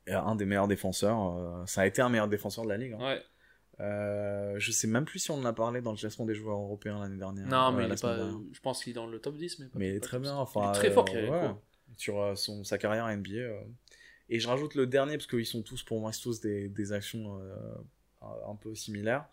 Et 0.06 0.12
Un 0.12 0.34
des 0.36 0.44
meilleurs 0.46 0.68
défenseurs. 0.68 1.36
euh, 1.36 1.66
ça 1.66 1.82
a 1.82 1.86
été 1.86 2.00
un 2.02 2.08
meilleur 2.08 2.28
défenseur 2.28 2.64
de 2.64 2.70
la 2.70 2.76
ligue. 2.76 2.92
hein. 2.98 3.04
Ouais. 3.04 3.22
Euh, 3.80 4.54
je 4.58 4.72
sais 4.72 4.86
même 4.86 5.06
plus 5.06 5.20
si 5.20 5.30
on 5.30 5.36
en 5.38 5.44
a 5.46 5.52
parlé 5.54 5.80
dans 5.80 5.92
le 5.92 5.96
classement 5.96 6.26
des 6.26 6.34
joueurs 6.34 6.58
européens 6.58 7.00
l'année 7.00 7.16
dernière. 7.16 7.46
Non, 7.48 7.68
euh, 7.68 7.70
mais 7.72 7.86
il 7.86 7.92
est 7.92 8.00
pas. 8.02 8.16
Je 8.52 8.60
pense 8.60 8.84
qu'il 8.84 8.90
est 8.90 8.94
dans 8.94 9.06
le 9.06 9.18
top 9.20 9.36
10, 9.36 9.58
mais 9.58 9.66
pas 9.66 9.78
Mais 9.78 9.88
il 9.88 9.96
est 9.96 10.00
très 10.00 10.18
bien. 10.18 10.32
10. 10.34 10.38
Enfin, 10.38 10.60
il 10.66 10.68
est 10.68 10.78
très 10.78 10.90
fort, 10.90 11.04
euh, 11.08 11.12
Kirilenko. 11.12 11.34
ouais, 11.46 11.54
sur 11.96 12.20
euh, 12.20 12.34
son, 12.34 12.62
sa 12.62 12.76
carrière 12.78 13.06
NBA. 13.08 13.38
Euh. 14.30 14.34
Et 14.34 14.40
je 14.40 14.48
rajoute 14.48 14.74
le 14.74 14.86
dernier, 14.86 15.16
parce 15.16 15.26
qu'ils 15.26 15.46
sont 15.46 15.62
tous, 15.62 15.82
pour 15.82 16.00
moi, 16.00 16.12
c'est 16.12 16.22
tous 16.22 16.40
des, 16.40 16.68
des 16.68 16.92
actions 16.92 17.38
euh, 17.40 18.28
un 18.48 18.54
peu 18.54 18.74
similaires. 18.74 19.26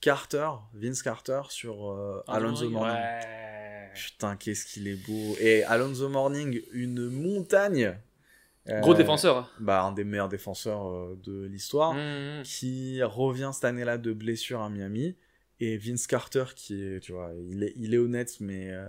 Carter, 0.00 0.48
Vince 0.74 1.02
Carter 1.02 1.42
sur 1.48 1.90
euh, 1.90 2.22
Alonso 2.26 2.68
Morning. 2.68 2.94
Ouais. 2.94 3.90
Putain, 3.94 4.36
qu'est-ce 4.36 4.66
qu'il 4.66 4.88
est 4.88 4.96
beau. 5.06 5.36
Et 5.40 5.62
Alonso 5.64 6.08
Morning, 6.08 6.60
une 6.72 7.08
montagne. 7.08 7.96
Euh, 8.68 8.80
Gros 8.80 8.94
défenseur. 8.94 9.36
hein. 9.36 9.48
Bah, 9.60 9.82
un 9.84 9.92
des 9.92 10.04
meilleurs 10.04 10.28
défenseurs 10.28 10.86
euh, 10.88 11.18
de 11.22 11.44
l'histoire. 11.44 11.94
Mmh. 11.94 12.42
Qui 12.44 13.02
revient 13.02 13.50
cette 13.52 13.64
année-là 13.64 13.98
de 13.98 14.12
blessure 14.12 14.60
à 14.60 14.70
Miami. 14.70 15.16
Et 15.60 15.76
Vince 15.78 16.06
Carter, 16.08 16.44
qui 16.56 16.82
est, 16.82 17.00
tu 17.00 17.12
vois, 17.12 17.30
il 17.48 17.62
est, 17.62 17.72
il 17.76 17.94
est 17.94 17.98
honnête, 17.98 18.36
mais 18.40 18.70
euh, 18.72 18.86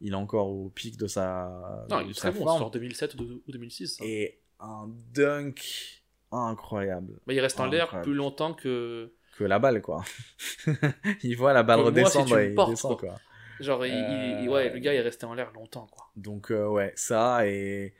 il 0.00 0.12
est 0.12 0.16
encore 0.16 0.48
au 0.48 0.70
pic 0.70 0.96
de 0.96 1.06
sa. 1.06 1.84
Non, 1.90 1.98
de 2.00 2.04
il 2.04 2.10
est 2.12 2.14
très 2.14 2.30
bon, 2.32 2.44
forme. 2.44 2.58
genre 2.60 2.70
2007 2.70 3.14
ou 3.16 3.42
ou 3.46 3.52
2006. 3.52 3.98
hein. 4.00 4.04
Et 4.06 4.40
un 4.64 4.88
dunk 5.12 6.02
incroyable. 6.32 7.18
Bah, 7.26 7.32
il 7.32 7.40
reste 7.40 7.60
en 7.60 7.66
l'air 7.66 8.02
plus 8.02 8.14
longtemps 8.14 8.54
que. 8.54 9.12
Que 9.36 9.44
la 9.44 9.58
balle, 9.58 9.82
quoi. 9.82 10.04
il 11.22 11.36
voit 11.36 11.52
la 11.52 11.62
balle 11.62 11.80
moi, 11.80 11.86
si 11.88 12.18
redescendre 12.18 12.36
me 12.36 12.42
et 12.42 12.48
il 12.50 12.54
portes, 12.54 12.70
descend, 12.70 12.98
quoi. 12.98 13.08
quoi. 13.10 13.20
Genre, 13.60 13.84
il- 13.86 13.92
il- 13.92 14.42
il- 14.44 14.48
ouais, 14.48 14.70
le 14.70 14.78
gars 14.78 14.94
est 14.94 15.00
resté 15.00 15.26
en 15.26 15.34
l'air 15.34 15.52
longtemps, 15.52 15.86
quoi. 15.90 16.10
Donc, 16.16 16.50
euh, 16.50 16.66
ouais, 16.68 16.92
ça, 16.96 17.46
et 17.46 17.94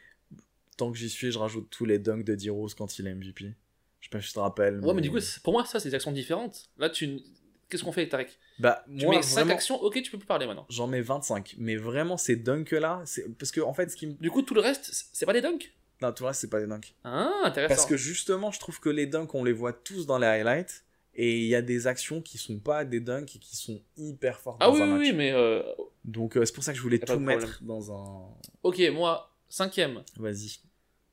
tant 0.76 0.90
que 0.92 0.98
j'y 0.98 1.08
suis, 1.10 1.30
je 1.32 1.38
rajoute 1.38 1.68
tous 1.70 1.84
les 1.84 1.98
dunks 1.98 2.24
de 2.24 2.34
D-Rose 2.34 2.74
quand 2.74 2.98
il 2.98 3.06
est 3.06 3.14
MVP. 3.14 3.54
Je 4.00 4.06
sais 4.06 4.10
pas 4.10 4.20
si 4.20 4.28
tu 4.28 4.34
te 4.34 4.38
rappelles. 4.40 4.80
Ouais, 4.80 4.94
mais 4.94 5.00
du 5.02 5.10
coup, 5.10 5.18
pour 5.42 5.52
moi, 5.52 5.64
ça, 5.64 5.80
c'est 5.80 5.88
des 5.88 5.94
actions 5.94 6.12
différentes. 6.12 6.70
Là, 6.78 6.90
tu. 6.90 7.20
Qu'est-ce 7.68 7.82
qu'on 7.82 7.92
fait, 7.92 8.06
Tarek? 8.08 8.38
Bah, 8.58 8.84
Tu 8.86 9.04
moi, 9.06 9.16
mets 9.16 9.22
5 9.22 9.40
vraiment, 9.40 9.54
actions, 9.54 9.82
ok, 9.82 10.02
tu 10.02 10.10
peux 10.10 10.18
plus 10.18 10.26
parler 10.26 10.46
maintenant. 10.46 10.66
j'en 10.68 10.86
mets 10.86 11.00
25. 11.00 11.54
Mais 11.58 11.76
vraiment, 11.76 12.16
ces 12.16 12.36
dunks-là, 12.36 13.02
c'est... 13.06 13.36
parce 13.36 13.50
que, 13.50 13.60
en 13.60 13.72
fait, 13.72 13.90
ce 13.90 13.96
qui 13.96 14.06
me. 14.06 14.12
Du 14.14 14.30
coup, 14.30 14.42
tout 14.42 14.54
le 14.54 14.60
reste, 14.60 14.84
c'est 14.92 15.06
c'est 15.12 15.26
pas 15.26 15.32
des 15.32 15.40
dunks? 15.40 15.72
Non, 16.04 16.12
tout 16.12 16.22
le 16.24 16.28
reste, 16.28 16.40
c'est 16.42 16.50
pas 16.50 16.60
des 16.60 16.66
dunks. 16.66 16.94
Ah, 17.04 17.30
intéressant. 17.44 17.74
Parce 17.74 17.86
que 17.86 17.96
justement, 17.96 18.50
je 18.50 18.58
trouve 18.60 18.78
que 18.80 18.88
les 18.90 19.06
dunks, 19.06 19.34
on 19.34 19.44
les 19.44 19.52
voit 19.52 19.72
tous 19.72 20.06
dans 20.06 20.18
les 20.18 20.26
highlights. 20.26 20.84
Et 21.16 21.38
il 21.38 21.46
y 21.46 21.54
a 21.54 21.62
des 21.62 21.86
actions 21.86 22.20
qui 22.20 22.38
sont 22.38 22.58
pas 22.58 22.84
des 22.84 22.98
dunks 22.98 23.36
et 23.36 23.38
qui 23.38 23.56
sont 23.56 23.80
hyper 23.96 24.40
fortes 24.40 24.56
Ah 24.60 24.66
dans 24.66 24.74
oui, 24.74 24.80
un 24.82 24.84
oui, 24.86 24.90
match. 24.90 25.00
oui, 25.00 25.12
mais. 25.12 25.32
euh, 25.32 25.62
Donc, 26.04 26.36
euh, 26.36 26.44
c'est 26.44 26.52
pour 26.52 26.64
ça 26.64 26.72
que 26.72 26.76
je 26.78 26.82
voulais 26.82 26.98
tout 26.98 27.18
mettre 27.20 27.62
dans 27.62 27.92
un. 27.92 28.28
Ok, 28.64 28.80
moi, 28.92 29.30
cinquième, 29.48 30.02
Vas-y. 30.16 30.58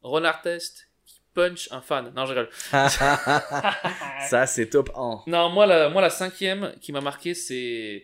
Ron 0.02 0.24
Artest 0.24 0.88
qui 1.06 1.22
punch 1.36 1.72
un 1.72 1.82
fan. 1.82 2.12
Non, 2.16 2.26
je 2.26 2.30
rigole. 2.34 2.50
ça, 4.30 4.46
c'est 4.48 4.68
top 4.72 4.90
1. 4.96 5.24
Non, 5.28 5.50
moi 5.50 5.66
la, 5.68 5.90
moi, 5.90 6.02
la 6.02 6.10
cinquième 6.10 6.74
qui 6.82 6.92
m'a 6.92 7.02
marqué, 7.02 7.34
c'est. 7.34 8.04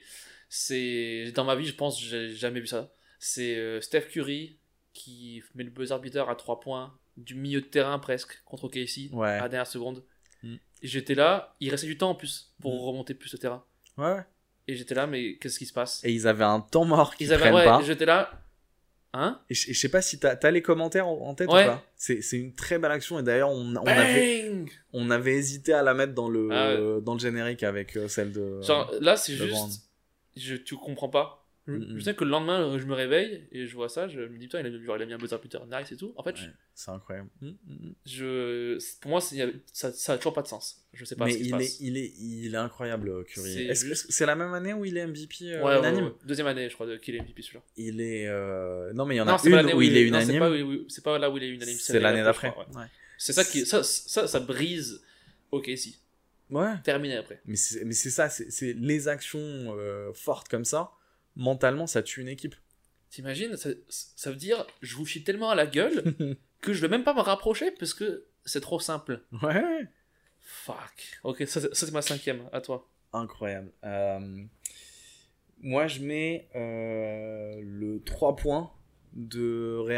C'est. 0.50 1.32
Dans 1.34 1.44
ma 1.46 1.56
vie, 1.56 1.66
je 1.66 1.74
pense, 1.74 2.00
j'ai 2.02 2.34
jamais 2.36 2.60
vu 2.60 2.68
ça. 2.68 2.92
C'est 3.20 3.56
euh, 3.56 3.82
Steph 3.82 4.02
Curry 4.12 4.58
qui 4.98 5.42
met 5.56 5.64
le 5.64 5.70
buzzer 5.70 5.98
beater 6.00 6.30
à 6.30 6.36
3 6.36 6.60
points, 6.60 6.94
du 7.18 7.36
milieu 7.36 7.62
de 7.62 7.66
terrain 7.66 8.00
presque, 8.00 8.42
contre 8.46 8.68
Ouais. 8.68 9.28
à 9.30 9.42
la 9.42 9.50
dernière 9.50 9.68
seconde. 9.68 10.04
Mm. 10.44 10.56
Et 10.84 10.88
j'étais 10.88 11.16
là, 11.16 11.56
il 11.60 11.70
restait 11.70 11.88
du 11.88 11.98
temps 11.98 12.10
en 12.12 12.16
plus 12.16 12.54
pour 12.62 12.74
Mm. 12.76 12.86
remonter 12.88 13.14
plus 13.14 13.32
le 13.34 13.40
terrain. 13.40 13.64
Ouais. 13.98 14.20
Et 14.68 14.76
j'étais 14.76 14.96
là, 14.96 15.08
mais 15.08 15.38
qu'est-ce 15.38 15.58
qui 15.60 15.66
se 15.66 15.74
passe? 15.74 16.04
Et 16.04 16.12
ils 16.12 16.28
avaient 16.28 16.44
un 16.44 16.60
temps 16.60 16.86
mort 16.86 17.16
qu'ils 17.16 17.28
Ils 17.28 17.34
avaient. 17.34 17.52
Ouais, 17.52 17.64
pas. 17.66 17.82
j'étais 17.84 18.06
là. 18.06 18.30
Hein? 19.14 19.40
Et 19.50 19.56
je 19.56 19.74
sais 19.74 19.90
pas 19.90 20.02
si 20.02 20.20
t'as 20.20 20.36
as 20.44 20.52
les 20.52 20.62
commentaires 20.62 21.08
en 21.08 21.34
tête 21.34 21.50
Ouais. 21.50 21.64
ou 21.64 21.68
pas. 21.68 21.84
C'est 21.96 22.22
une 22.34 22.54
très 22.54 22.78
belle 22.78 22.92
action 22.92 23.18
et 23.18 23.24
d'ailleurs 23.24 23.50
on, 23.50 23.76
on 23.76 23.88
avait 23.88 24.66
on 24.94 25.10
avait 25.10 25.34
hésité 25.36 25.72
à 25.74 25.82
la 25.82 25.94
mettre 25.94 26.14
dans 26.14 26.28
le 26.30 26.50
Ah 26.52 26.76
ouais. 26.76 27.02
dans 27.02 27.14
le 27.14 27.20
générique 27.20 27.64
avec 27.64 27.96
euh, 27.96 28.08
celle 28.10 28.32
de. 28.34 28.62
Genre, 28.62 28.92
là, 29.00 29.16
c'est 29.16 29.34
juste. 29.34 29.50
Brand. 29.50 29.72
Je, 30.36 30.56
tu 30.56 30.76
comprends 30.76 31.10
pas. 31.10 31.37
Je, 31.68 31.74
Mm, 31.74 31.98
je 31.98 32.00
sais 32.02 32.16
que 32.16 32.24
le 32.24 32.30
lendemain, 32.30 32.78
je 32.78 32.86
me 32.86 32.94
réveille 32.96 33.46
et 33.52 33.68
je 33.68 33.76
vois 33.76 33.90
ça, 33.90 34.08
je 34.08 34.22
me 34.22 34.38
dis, 34.38 34.46
putain, 34.48 34.62
il 34.62 34.68
a, 34.68 34.84
genre, 34.86 34.96
il 34.96 35.04
a 35.04 35.06
mis 35.06 35.14
un 35.14 35.18
buzzer 35.18 35.38
beater 35.42 35.66
nice 35.68 35.92
et 35.92 35.98
tout. 35.98 36.14
En 36.16 36.24
fait, 36.24 36.32
Ouais, 36.36 36.50
c'est 36.74 36.92
incroyable. 36.92 37.30
Mm, 37.42 37.48
mm, 37.48 37.54
mm. 37.68 37.94
je, 38.06 39.00
pour 39.02 39.12
moi, 39.12 39.20
ça, 39.22 39.92
ça 39.92 40.14
a 40.14 40.18
toujours 40.18 40.34
pas 40.34 40.44
de 40.44 40.48
sens. 40.48 40.86
Je 40.94 41.04
sais 41.04 41.16
pas 41.16 41.26
Mais 41.26 41.32
ce 41.34 41.40
se 41.40 41.44
il 41.44 41.52
passe. 41.52 41.62
est, 41.62 41.78
il 41.82 41.98
est 41.98 42.14
il 42.18 42.54
est 42.54 42.58
incroyable 42.58 43.10
euh, 43.10 43.24
Curry. 43.24 43.76
C'est 43.76 43.96
c'est 43.96 44.26
la 44.26 44.36
même 44.36 44.54
année 44.54 44.74
où 44.74 44.86
il 44.86 44.96
est 44.98 45.06
MVP 45.06 45.36
euh, 45.52 45.58
Ouais, 45.64 45.74
ouais, 45.74 45.80
unanime? 45.80 46.06
ouais. 46.06 46.12
Deuxième 46.26 46.48
année, 46.48 46.70
je 46.70 46.74
crois, 46.76 46.98
qu'il 47.00 47.16
est 47.16 47.20
MVP 47.22 47.42
celui-là. 47.42 47.64
Il 47.76 48.00
est 48.02 48.28
euh, 48.28 48.94
non 48.94 49.06
mais 49.06 49.16
il 49.16 49.18
y 49.18 49.22
en 49.22 49.28
a 49.28 49.38
une 49.44 49.74
où 49.74 49.82
il 49.82 49.96
est 49.98 50.04
unanime. 50.04 50.40
pas, 50.40 50.50
où- 50.50 50.90
c'est 50.90 51.04
pas 51.04 51.20
là 51.20 51.30
où 51.30 51.38
il 51.38 51.44
est 51.44 51.50
unanime. 51.50 51.78
C'est 51.78 52.00
l'année 52.00 52.24
d'après. 52.24 52.54
C'est 53.18 53.34
ça 53.34 53.44
qui, 53.44 53.66
ça, 53.66 53.84
ça, 53.84 54.28
ça 54.28 54.40
brise. 54.40 55.02
Ok, 55.52 55.70
si. 55.76 55.98
Ouais. 56.50 56.76
Terminé 56.84 57.18
après. 57.18 57.42
Mais 57.46 57.56
c'est 57.58 58.10
ça, 58.10 58.30
c'est 58.30 58.50
c'est 58.52 58.74
les 58.74 59.08
actions 59.10 59.40
euh, 59.78 60.14
fortes 60.14 60.48
comme 60.48 60.66
ça. 60.66 60.92
Mentalement, 61.38 61.88
ça 61.88 62.02
tue 62.04 62.20
une 62.22 62.28
équipe. 62.28 62.56
T'imagines 63.10 63.56
ça, 63.56 63.70
ça 63.90 64.30
veut 64.32 64.36
dire, 64.36 64.66
je 64.82 64.96
vous 64.98 65.06
chie 65.06 65.24
tellement 65.24 65.50
à 65.50 65.56
la 65.56 65.66
gueule 65.68 66.04
que 66.62 66.74
je 66.74 66.82
vais 66.82 66.90
même 66.90 67.04
pas 67.06 67.14
me 67.14 67.22
rapprocher 67.22 67.72
parce 67.72 67.94
que 67.94 68.26
c'est 68.44 68.60
trop 68.60 68.80
simple. 68.82 69.22
Ouais. 69.44 69.88
Fuck. 70.42 71.20
Ok, 71.24 71.44
ça, 71.48 71.62
c'est- 71.62 71.74
ça, 71.74 71.86
c'est 71.86 71.92
ma 71.94 72.02
cinquième. 72.02 72.50
À 72.52 72.60
toi. 72.60 72.90
Incroyable. 73.14 73.72
Euh, 73.86 74.44
moi, 75.62 75.88
je 75.88 76.02
mets 76.02 76.50
euh, 76.56 77.60
le 77.64 78.02
3 78.04 78.36
points 78.36 78.72
de. 79.14 79.78
Ouais. 79.80 79.96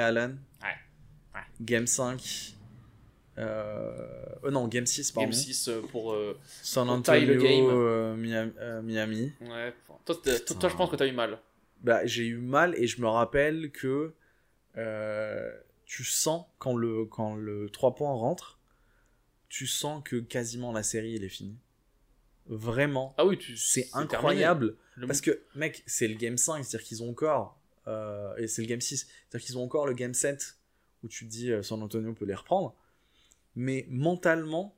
Ouais. 1.34 1.42
Game 1.62 1.88
5. 1.88 2.56
Euh... 3.40 4.26
euh, 4.44 4.52
non, 4.52 4.68
Game 4.68 4.86
6, 4.86 5.12
pardon. 5.12 5.30
Game 5.30 5.34
6 5.34 5.68
euh, 5.70 5.82
pour. 5.92 6.14
euh, 6.14 6.38
San 6.62 6.90
Antonio, 6.90 7.42
game. 7.42 8.16
Miami. 8.18 8.52
Miami. 8.84 9.32
Ouais. 9.42 9.74
Toi, 10.06 10.16
t'es- 10.24 10.40
toi, 10.42 10.56
toi, 10.60 10.70
je 10.70 10.76
pense 10.76 10.90
que 10.90 10.96
t'as 10.96 11.08
eu 11.08 11.12
mal. 11.14 11.40
Bah, 11.82 12.06
j'ai 12.06 12.26
eu 12.26 12.38
mal 12.38 12.76
et 12.76 12.88
je 12.88 13.02
me 13.02 13.08
rappelle 13.08 13.72
que 13.72 14.14
tu 15.86 16.04
sens 16.04 16.46
quand 16.60 16.76
le, 16.76 17.06
quand 17.06 17.36
le 17.36 17.70
3 17.70 17.96
points 17.96 18.12
rentre, 18.14 18.60
tu 19.50 19.66
sens 19.68 20.02
que 20.06 20.18
quasiment 20.18 20.72
la 20.72 20.84
série 20.84 21.16
elle 21.16 21.24
est 21.24 21.30
finie. 21.30 21.58
Vraiment. 22.48 23.14
Ah 23.18 23.26
oui, 23.26 23.38
tu. 23.38 23.56
C'est 23.58 23.90
incroyable. 23.94 24.76
Le- 24.96 25.08
Parce 25.08 25.22
que, 25.22 25.42
mec, 25.56 25.84
c'est 25.86 26.08
le 26.08 26.16
game 26.16 26.38
5, 26.38 26.64
c'est-à-dire 26.64 26.86
qu'ils 26.88 27.04
ont 27.04 27.10
encore. 27.12 27.58
euh, 27.88 28.36
et 28.38 28.48
c'est 28.48 28.62
le 28.62 28.68
game 28.68 28.82
6, 28.82 29.08
c'est-à-dire 29.30 29.46
qu'ils 29.46 29.58
ont 29.58 29.64
encore 29.64 29.88
le 29.88 29.94
game 29.94 30.14
7 30.14 30.58
où 31.04 31.08
tu 31.08 31.26
te 31.26 31.30
dis 31.32 31.52
euh, 31.52 31.64
San 31.64 31.82
Antonio 31.82 32.14
peut 32.14 32.26
les 32.26 32.36
reprendre. 32.36 32.76
Mais 33.62 33.86
mentalement, 33.90 34.78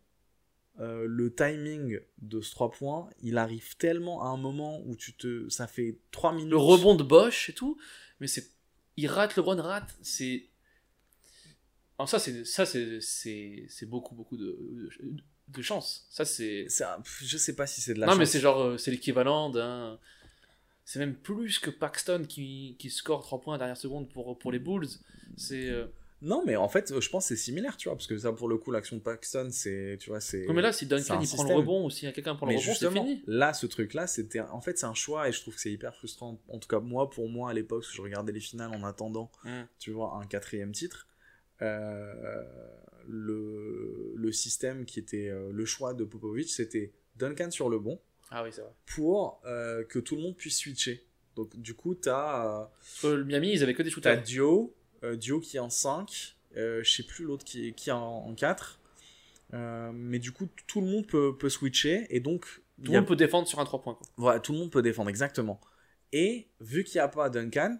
euh, 0.80 1.06
le 1.08 1.32
timing 1.36 2.00
de 2.18 2.42
ce 2.42 2.50
3 2.52 2.72
points, 2.72 3.10
il 3.22 3.38
arrive 3.38 3.78
tellement 3.78 4.24
à 4.24 4.30
un 4.30 4.38
moment 4.38 4.82
où 4.88 4.96
tu 4.96 5.14
te. 5.14 5.48
Ça 5.50 5.68
fait 5.68 6.00
3 6.10 6.34
minutes. 6.34 6.50
le 6.50 6.58
rebond 6.58 6.96
de 6.96 7.04
Bosch 7.04 7.50
et 7.50 7.54
tout, 7.54 7.78
mais 8.20 8.26
c'est. 8.28 8.50
Il 8.98 9.06
rate, 9.08 9.36
LeBron 9.36 9.62
rate, 9.62 9.96
c'est. 10.02 10.48
Alors 12.00 12.10
ça, 12.10 12.18
c'est 12.18 12.44
ça, 12.46 12.66
c'est 12.66 13.00
c'est 13.02 13.66
c'est 13.70 13.86
beaucoup 13.86 14.16
beaucoup 14.16 14.36
de 14.38 14.90
de, 15.04 15.22
de 15.50 15.62
chance. 15.62 16.08
Ça 16.10 16.26
c'est. 16.26 16.66
Un- 16.82 17.04
Je 17.22 17.38
sais 17.38 17.56
pas 17.56 17.68
si 17.68 17.82
c'est 17.82 17.94
de 17.94 18.00
la 18.00 18.08
Non 18.08 18.16
mais 18.16 18.26
chance. 18.26 18.32
c'est 18.32 18.40
genre 18.40 18.62
euh, 18.62 18.78
c'est 18.78 18.90
l'équivalent 18.90 19.50
d'un. 19.52 20.00
C'est 20.86 20.98
même 21.00 21.16
plus 21.16 21.60
que 21.60 21.70
Paxton 21.70 22.26
qui, 22.28 22.76
qui 22.80 22.90
score 22.90 23.22
3 23.22 23.40
points 23.42 23.54
à 23.54 23.58
la 23.58 23.66
dernière 23.66 23.78
seconde 23.78 24.10
pour, 24.10 24.38
pour 24.40 24.52
les 24.52 24.58
Bulls. 24.60 24.88
C'est. 25.38 25.70
euh, 25.70 25.86
Non, 26.24 26.44
mais 26.46 26.56
en 26.56 26.70
fait, 26.70 27.00
je 27.00 27.10
pense 27.10 27.24
que 27.28 27.36
c'est 27.36 27.42
similaire, 27.42 27.78
tu 27.78 27.90
vois, 27.90 27.96
parce 27.98 28.06
que 28.06 28.16
ça, 28.18 28.32
pour 28.32 28.48
le 28.48 28.58
coup, 28.58 28.70
l'action 28.72 28.96
de 28.96 29.02
Paxton, 29.02 29.50
c'est. 29.52 29.98
Tu 30.00 30.10
vois, 30.12 30.20
c'est. 30.20 30.46
Non 30.46 30.54
mais 30.54 30.62
là 30.62 30.72
si 30.72 30.86
Duncan 30.86 31.20
prend 31.34 31.44
le 31.44 31.56
rebond 31.56 31.86
ou 31.86 31.90
si 31.90 32.02
quelqu'un 32.14 32.36
prend 32.36 32.46
le 32.46 32.54
Mais 32.54 32.60
rebond, 32.60 32.74
c'est 32.76 32.92
fini. 32.92 33.24
là, 33.26 33.54
ce 33.54 33.66
truc-là, 33.66 34.06
c'était. 34.06 34.40
En 34.40 34.62
fait, 34.62 34.78
c'est 34.78 34.86
un 34.86 34.94
choix 34.94 35.28
et 35.28 35.32
je 35.32 35.42
trouve 35.42 35.56
que 35.56 35.60
c'est 35.62 35.72
hyper 35.72 35.96
frustrant. 35.96 36.40
En 36.48 36.60
tout 36.60 36.68
cas, 36.68 36.80
moi, 36.80 37.10
pour 37.10 37.28
moi, 37.28 37.50
à 37.50 37.54
l'époque, 37.54 37.84
je 37.92 38.02
regardais 38.02 38.32
les 38.32 38.40
finales 38.40 38.70
en 38.72 38.84
attendant, 38.84 39.32
Mm. 39.46 39.62
tu 39.80 39.90
vois, 39.92 40.16
un 40.22 40.26
quatrième 40.28 40.72
titre. 40.72 41.08
euh, 41.62 42.44
le, 43.08 44.14
le 44.16 44.32
système 44.32 44.86
qui 44.86 45.00
était 45.00 45.28
euh, 45.30 45.50
le 45.52 45.66
choix 45.66 45.94
de 45.94 46.04
Popovic, 46.04 46.50
c'était 46.50 46.92
Duncan 47.18 47.50
sur 47.52 47.70
le 47.70 47.80
bon 47.80 48.00
Ah 48.30 48.44
oui 48.44 48.50
c'est 48.52 48.62
vrai. 48.62 48.72
pour 48.96 49.42
euh, 49.46 49.84
que 49.84 50.00
tout 50.00 50.16
le 50.16 50.22
monde 50.22 50.36
puisse 50.36 50.58
switcher. 50.60 51.06
Donc, 51.36 51.56
du 51.56 51.74
coup, 51.74 51.96
t'as. 51.96 52.70
Miami 53.04 53.54
ils 53.54 53.64
avaient 53.64 53.74
que 53.74 53.84
des 53.84 53.90
T'as 53.90 53.94
shooters. 53.96 54.22
Dio, 54.22 54.76
euh, 55.04 55.16
Dio 55.16 55.40
qui 55.40 55.58
est 55.58 55.60
en 55.60 55.70
5, 55.70 56.36
euh, 56.58 56.84
je 56.84 56.92
sais 56.92 57.04
plus 57.04 57.26
l'autre 57.26 57.44
qui 57.46 57.68
est, 57.70 57.72
qui 57.74 57.90
est 57.90 57.94
en, 57.94 58.26
en 58.28 58.34
4. 58.36 58.80
Euh, 59.54 59.92
mais 59.94 60.20
du 60.20 60.32
coup, 60.32 60.48
tout 60.68 60.80
le 60.82 60.88
monde 60.88 61.08
peut, 61.08 61.36
peut 61.38 61.50
switcher 61.50 62.08
et 62.10 62.20
donc 62.20 62.46
Tout 62.84 62.92
le 62.92 62.98
a- 62.98 63.02
monde 63.02 63.08
peut 63.08 63.16
défendre 63.16 63.48
sur 63.48 63.60
un 63.60 63.66
3 63.66 63.82
points 63.82 63.96
quoi. 63.96 64.08
voilà, 64.18 64.40
tout 64.40 64.54
le 64.54 64.60
monde 64.60 64.72
peut 64.72 64.82
défendre 64.82 65.10
exactement. 65.10 65.60
Et 66.14 66.48
vu 66.60 66.84
qu'il 66.84 66.96
n'y 66.96 67.02
a 67.02 67.08
pas 67.08 67.30
Duncan, 67.30 67.78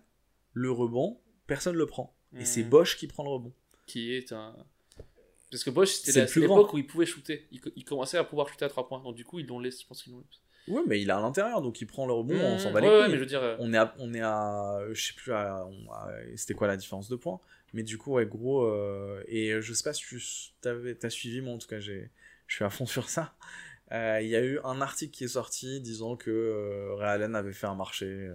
le 0.54 0.72
rebond, 0.72 1.20
personne 1.48 1.76
le 1.76 1.86
prend. 1.86 2.16
Et 2.38 2.46
c'est 2.46 2.64
Bosch 2.64 2.98
qui 2.98 3.08
prend 3.08 3.24
le 3.24 3.30
rebond. 3.30 3.54
Qui 3.88 4.14
est 4.14 4.32
un. 4.32 4.56
Parce 5.50 5.66
que 5.66 5.70
Bosch 5.70 5.90
c'était 5.90 6.12
l'époque 6.56 6.74
où 6.74 6.78
il 6.78 6.88
pouvait 6.88 7.06
shooter. 7.06 7.46
Il, 7.52 7.60
co- 7.60 7.72
il 7.76 7.84
commençait 7.84 8.18
à 8.18 8.24
pouvoir 8.24 8.48
shooter 8.48 8.64
à 8.64 8.70
3 8.70 8.88
points. 8.88 9.02
Donc 9.04 9.16
du 9.16 9.26
coup 9.26 9.40
ils 9.40 9.46
l'ont 9.46 9.60
laissé. 9.60 9.80
Je 9.84 9.88
pense 9.88 10.02
qu'ils 10.04 10.14
l'ont. 10.14 10.24
Ouais, 10.68 10.82
mais 10.88 11.02
il 11.02 11.10
est 11.10 11.12
à 11.14 11.20
l'intérieur, 11.20 11.62
donc 11.62 11.82
il 11.82 11.86
prend 11.88 12.06
le 12.06 12.14
rebond, 12.14 12.36
on 12.36 12.58
s'en 12.58 12.70
Mmh, 12.70 12.74
bat 12.74 12.82
les 12.82 12.88
ouais, 12.88 12.94
ouais, 12.94 13.02
couilles. 13.04 13.12
mais 13.12 13.16
je 13.18 13.20
veux 13.22 13.26
dire. 13.26 13.42
euh, 13.44 13.56
On 13.60 13.74
est 13.74 13.78
à, 13.78 13.94
on 14.00 14.14
est 14.14 14.22
à, 14.22 14.80
je 14.94 15.02
sais 15.08 15.14
plus, 15.14 15.34
à- 15.34 15.66
on- 15.66 15.92
à- 15.92 16.12
c'était 16.36 16.54
quoi 16.54 16.68
la 16.68 16.78
différence 16.78 17.10
de 17.10 17.16
points? 17.16 17.40
Mais 17.74 17.84
du 17.84 17.98
coup, 17.98 18.14
ouais, 18.14 18.26
gros, 18.26 18.64
euh, 18.66 19.24
et 19.28 19.62
je 19.62 19.74
sais 19.74 19.84
pas 19.84 19.94
si 19.94 20.04
tu 20.06 20.22
t'as 20.62 21.10
suivi, 21.10 21.42
moi 21.42 21.54
en 21.54 21.58
tout 21.58 21.68
cas, 21.68 21.80
j'ai, 21.80 22.10
je 22.48 22.56
suis 22.56 22.66
à 22.66 22.70
fond 22.70 22.86
sur 22.86 23.10
ça. 23.10 23.34
Euh, 23.92 24.20
Il 24.22 24.30
y 24.30 24.36
a 24.36 24.44
eu 24.44 24.60
un 24.64 24.82
article 24.82 25.12
qui 25.14 25.24
est 25.26 25.30
sorti 25.30 25.82
disant 25.82 26.16
que 26.16 26.30
euh, 26.32 26.96
Ray 26.96 27.10
Allen 27.10 27.36
avait 27.36 27.54
fait 27.54 27.68
un 27.68 27.76
marché. 27.76 28.30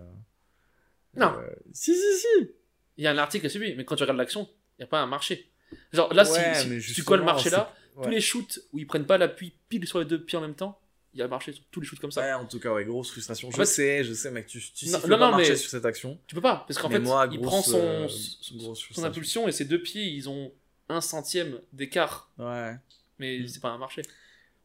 Non. 1.16 1.33
si, 1.72 1.95
si, 1.95 2.18
si. 2.18 2.51
Il 2.99 3.05
y 3.05 3.07
a 3.07 3.11
un 3.11 3.18
article 3.18 3.43
qui 3.43 3.47
est 3.47 3.51
suivi, 3.51 3.74
mais 3.77 3.85
quand 3.85 3.97
tu 3.97 4.03
regardes 4.03 4.18
l'action, 4.18 4.49
il 4.79 4.83
n'y 4.83 4.85
a 4.85 4.87
pas 4.87 5.01
un 5.01 5.07
marché. 5.07 5.51
Genre 5.93 6.12
là, 6.14 6.24
si- 6.24 6.33
Ouais, 6.33 6.55
si, 6.55 6.68
mais 6.68 6.81
tu 6.81 7.05
colles 7.05 7.20
le 7.20 7.27
marché 7.27 7.51
là, 7.51 7.74
tous 8.03 8.09
les 8.11 8.20
shoots 8.20 8.61
où 8.72 8.79
ils 8.79 8.87
prennent 8.87 9.07
pas 9.07 9.18
l'appui 9.18 9.55
pile 9.68 9.87
sur 9.87 9.99
les 9.99 10.05
deux 10.05 10.22
pieds 10.22 10.39
en 10.39 10.43
même 10.43 10.55
temps, 10.55 10.79
il 11.17 11.23
a 11.23 11.29
marché 11.29 11.53
sur 11.53 11.64
tous 11.71 11.81
les 11.81 11.87
shoots 11.87 11.99
comme 11.99 12.11
ça. 12.12 12.21
Ouais, 12.21 12.33
en 12.33 12.45
tout 12.47 12.61
cas, 12.61 12.73
ouais, 12.73 12.85
grosse 12.85 13.11
frustration. 13.11 13.51
Je 13.51 13.57
fait- 13.57 13.64
sais, 13.64 14.05
je 14.05 14.12
sais, 14.12 14.31
mec, 14.31 14.47
tu, 14.47 14.61
tu 14.61 14.87
Non, 14.87 14.93
non, 14.93 15.01
pas 15.01 15.09
non, 15.09 15.31
marcher 15.33 15.51
mais- 15.51 15.57
sur 15.57 15.71
cette 15.71 15.85
action. 15.87 16.19
Tu 16.27 16.35
peux 16.35 16.41
pas, 16.41 16.64
parce 16.69 16.79
qu'en 16.79 16.91
fait, 16.91 16.99
moi, 16.99 17.27
il 17.33 17.39
grosse, 17.39 17.49
prend 17.51 17.62
son, 17.62 17.81
euh, 17.81 18.09
son- 18.09 19.05
impulsion 19.05 19.49
et 19.49 19.53
ses 19.53 19.64
deux 19.64 19.81
pieds, 19.83 20.05
ils 20.05 20.29
ont 20.29 20.53
un 20.89 21.01
centième 21.01 21.61
d'écart, 21.73 22.31
Ouais. 22.39 22.75
mais 23.19 23.39
Mm. 23.41 23.49
c'est 23.49 23.61
pas 23.61 23.71
un 23.71 23.79
marché. 23.79 24.03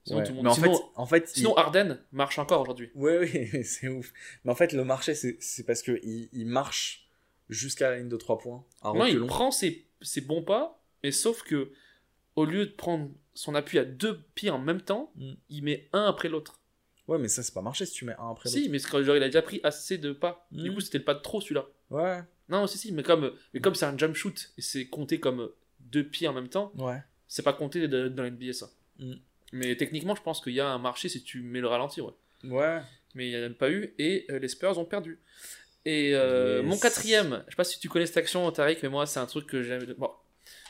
Sinon, 0.03 0.19
ouais. 0.19 0.23
tout 0.25 0.29
le 0.31 0.35
monde- 0.37 0.45
Mais 0.45 0.51
en 0.51 0.55
sinon- 0.55 0.75
fait, 0.75 0.83
en 0.95 1.05
fait, 1.05 1.31
il- 1.35 1.37
Sinon, 1.39 1.55
Arden 1.57 1.99
marche 2.11 2.37
encore 2.39 2.61
aujourd'hui. 2.61 2.89
Ouais, 2.95 3.17
oui, 3.19 3.29
c'est 3.63 3.87
ouf. 3.87 4.11
Mais 4.43 4.51
en 4.51 4.55
fait, 4.55 4.73
le 4.73 4.83
marché, 4.83 5.13
c'est 5.15 5.63
parce 5.65 5.81
que 5.81 5.99
il, 6.03 6.27
il 6.33 6.47
marche 6.47 7.07
jusqu'à 7.49 7.89
la 7.91 7.97
ligne 7.97 8.09
de 8.09 8.17
3 8.17 8.37
points. 8.39 8.63
Non, 8.83 9.05
il 9.05 9.25
prend 9.25 9.51
ses, 9.51 9.85
ses 10.01 10.21
bons 10.21 10.41
pas, 10.43 10.81
mais 11.03 11.11
sauf 11.11 11.43
que 11.43 11.71
au 12.35 12.45
lieu 12.45 12.65
de 12.65 12.71
prendre 12.71 13.09
son 13.33 13.55
appui 13.55 13.79
à 13.79 13.85
deux 13.85 14.19
pieds 14.35 14.49
en 14.49 14.59
même 14.59 14.81
temps, 14.81 15.11
Mm. 15.15 15.31
il 15.49 15.63
met 15.63 15.89
un 15.93 16.05
après 16.05 16.29
l'autre. 16.29 16.59
Ouais, 17.07 17.17
mais 17.17 17.27
ça, 17.27 17.43
c'est 17.43 17.53
pas 17.53 17.61
marché 17.61 17.85
si 17.85 17.93
tu 17.93 18.05
mets 18.05 18.15
un 18.19 18.31
après 18.31 18.49
Si, 18.49 18.69
mais 18.69 18.79
quand 18.79 19.01
genre, 19.03 19.15
il 19.17 19.23
a 19.23 19.27
déjà 19.27 19.41
pris 19.41 19.59
assez 19.63 19.97
de 19.97 20.11
pas. 20.13 20.47
Mm. 20.51 20.63
Du 20.63 20.73
coup, 20.73 20.81
c'était 20.81 20.97
le 20.99 21.03
pas 21.03 21.13
de 21.13 21.19
trop 21.21 21.41
celui-là. 21.41 21.61
l'autre. 21.61 22.03
Ouais. 22.03 22.21
Non, 22.49 22.67
si, 22.67 22.77
si, 22.77 22.91
mais 22.91 23.03
comme 23.03 23.33
mais 23.53 23.59
comme 23.61 23.75
c'est 23.75 23.85
un 23.85 23.97
jump 23.97 24.15
shoot 24.15 24.51
et 24.57 24.61
c'est 24.61 24.85
compté 24.87 25.19
comme 25.19 25.49
deux 25.79 26.03
pieds 26.03 26.27
en 26.27 26.33
même 26.33 26.47
temps, 26.49 26.71
Ouais. 26.77 27.01
c'est 27.27 27.43
pas 27.43 27.53
compté 27.53 27.87
dans 27.87 28.23
l'NBA 28.23 28.53
ça. 28.53 28.69
Mm. 28.99 29.13
Mais 29.53 29.75
techniquement, 29.75 30.15
je 30.15 30.21
pense 30.21 30.39
qu'il 30.41 30.53
y 30.53 30.59
a 30.61 30.67
un 30.69 30.77
marché 30.77 31.09
si 31.09 31.23
tu 31.23 31.41
mets 31.41 31.59
le 31.61 31.67
ralenti, 31.67 31.99
ouais. 32.01 32.13
Ouais. 32.45 32.81
Mais 33.15 33.27
il 33.27 33.29
n'y 33.31 33.35
en 33.35 33.39
a 33.39 33.41
même 33.41 33.55
pas 33.55 33.69
eu 33.71 33.93
et 33.97 34.25
euh, 34.29 34.39
les 34.39 34.47
Spurs 34.47 34.77
ont 34.77 34.85
perdu. 34.85 35.19
Et 35.85 36.13
euh, 36.15 36.61
Yes. 36.61 36.65
mon 36.69 36.77
quatrième, 36.77 37.43
je 37.47 37.51
sais 37.51 37.55
pas 37.57 37.63
si 37.65 37.79
tu 37.79 37.89
connais 37.89 38.05
cette 38.05 38.17
action, 38.17 38.49
Tariq, 38.51 38.79
mais 38.83 38.89
moi 38.89 39.05
c'est 39.05 39.19
un 39.19 39.25
truc 39.25 39.47
que 39.47 39.63
j'aime, 39.63 39.83
bon, 39.97 40.11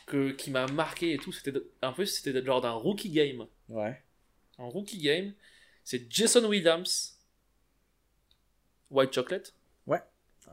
que 0.08 0.32
qui 0.32 0.52
m'a 0.52 0.68
marqué 0.68 1.14
et 1.14 1.18
tout. 1.18 1.32
C'était 1.32 1.54
en 1.82 1.94
plus 1.94 2.08
c'était 2.08 2.40
lors 2.42 2.62
d'un 2.62 2.72
rookie 2.72 3.10
game. 3.10 3.46
Ouais. 3.70 4.02
Un 4.60 4.66
rookie 4.66 4.98
game, 5.00 5.34
c'est 5.84 6.06
Jason 6.12 6.46
Williams, 6.48 7.18
White 8.90 9.14
Chocolate, 9.14 9.54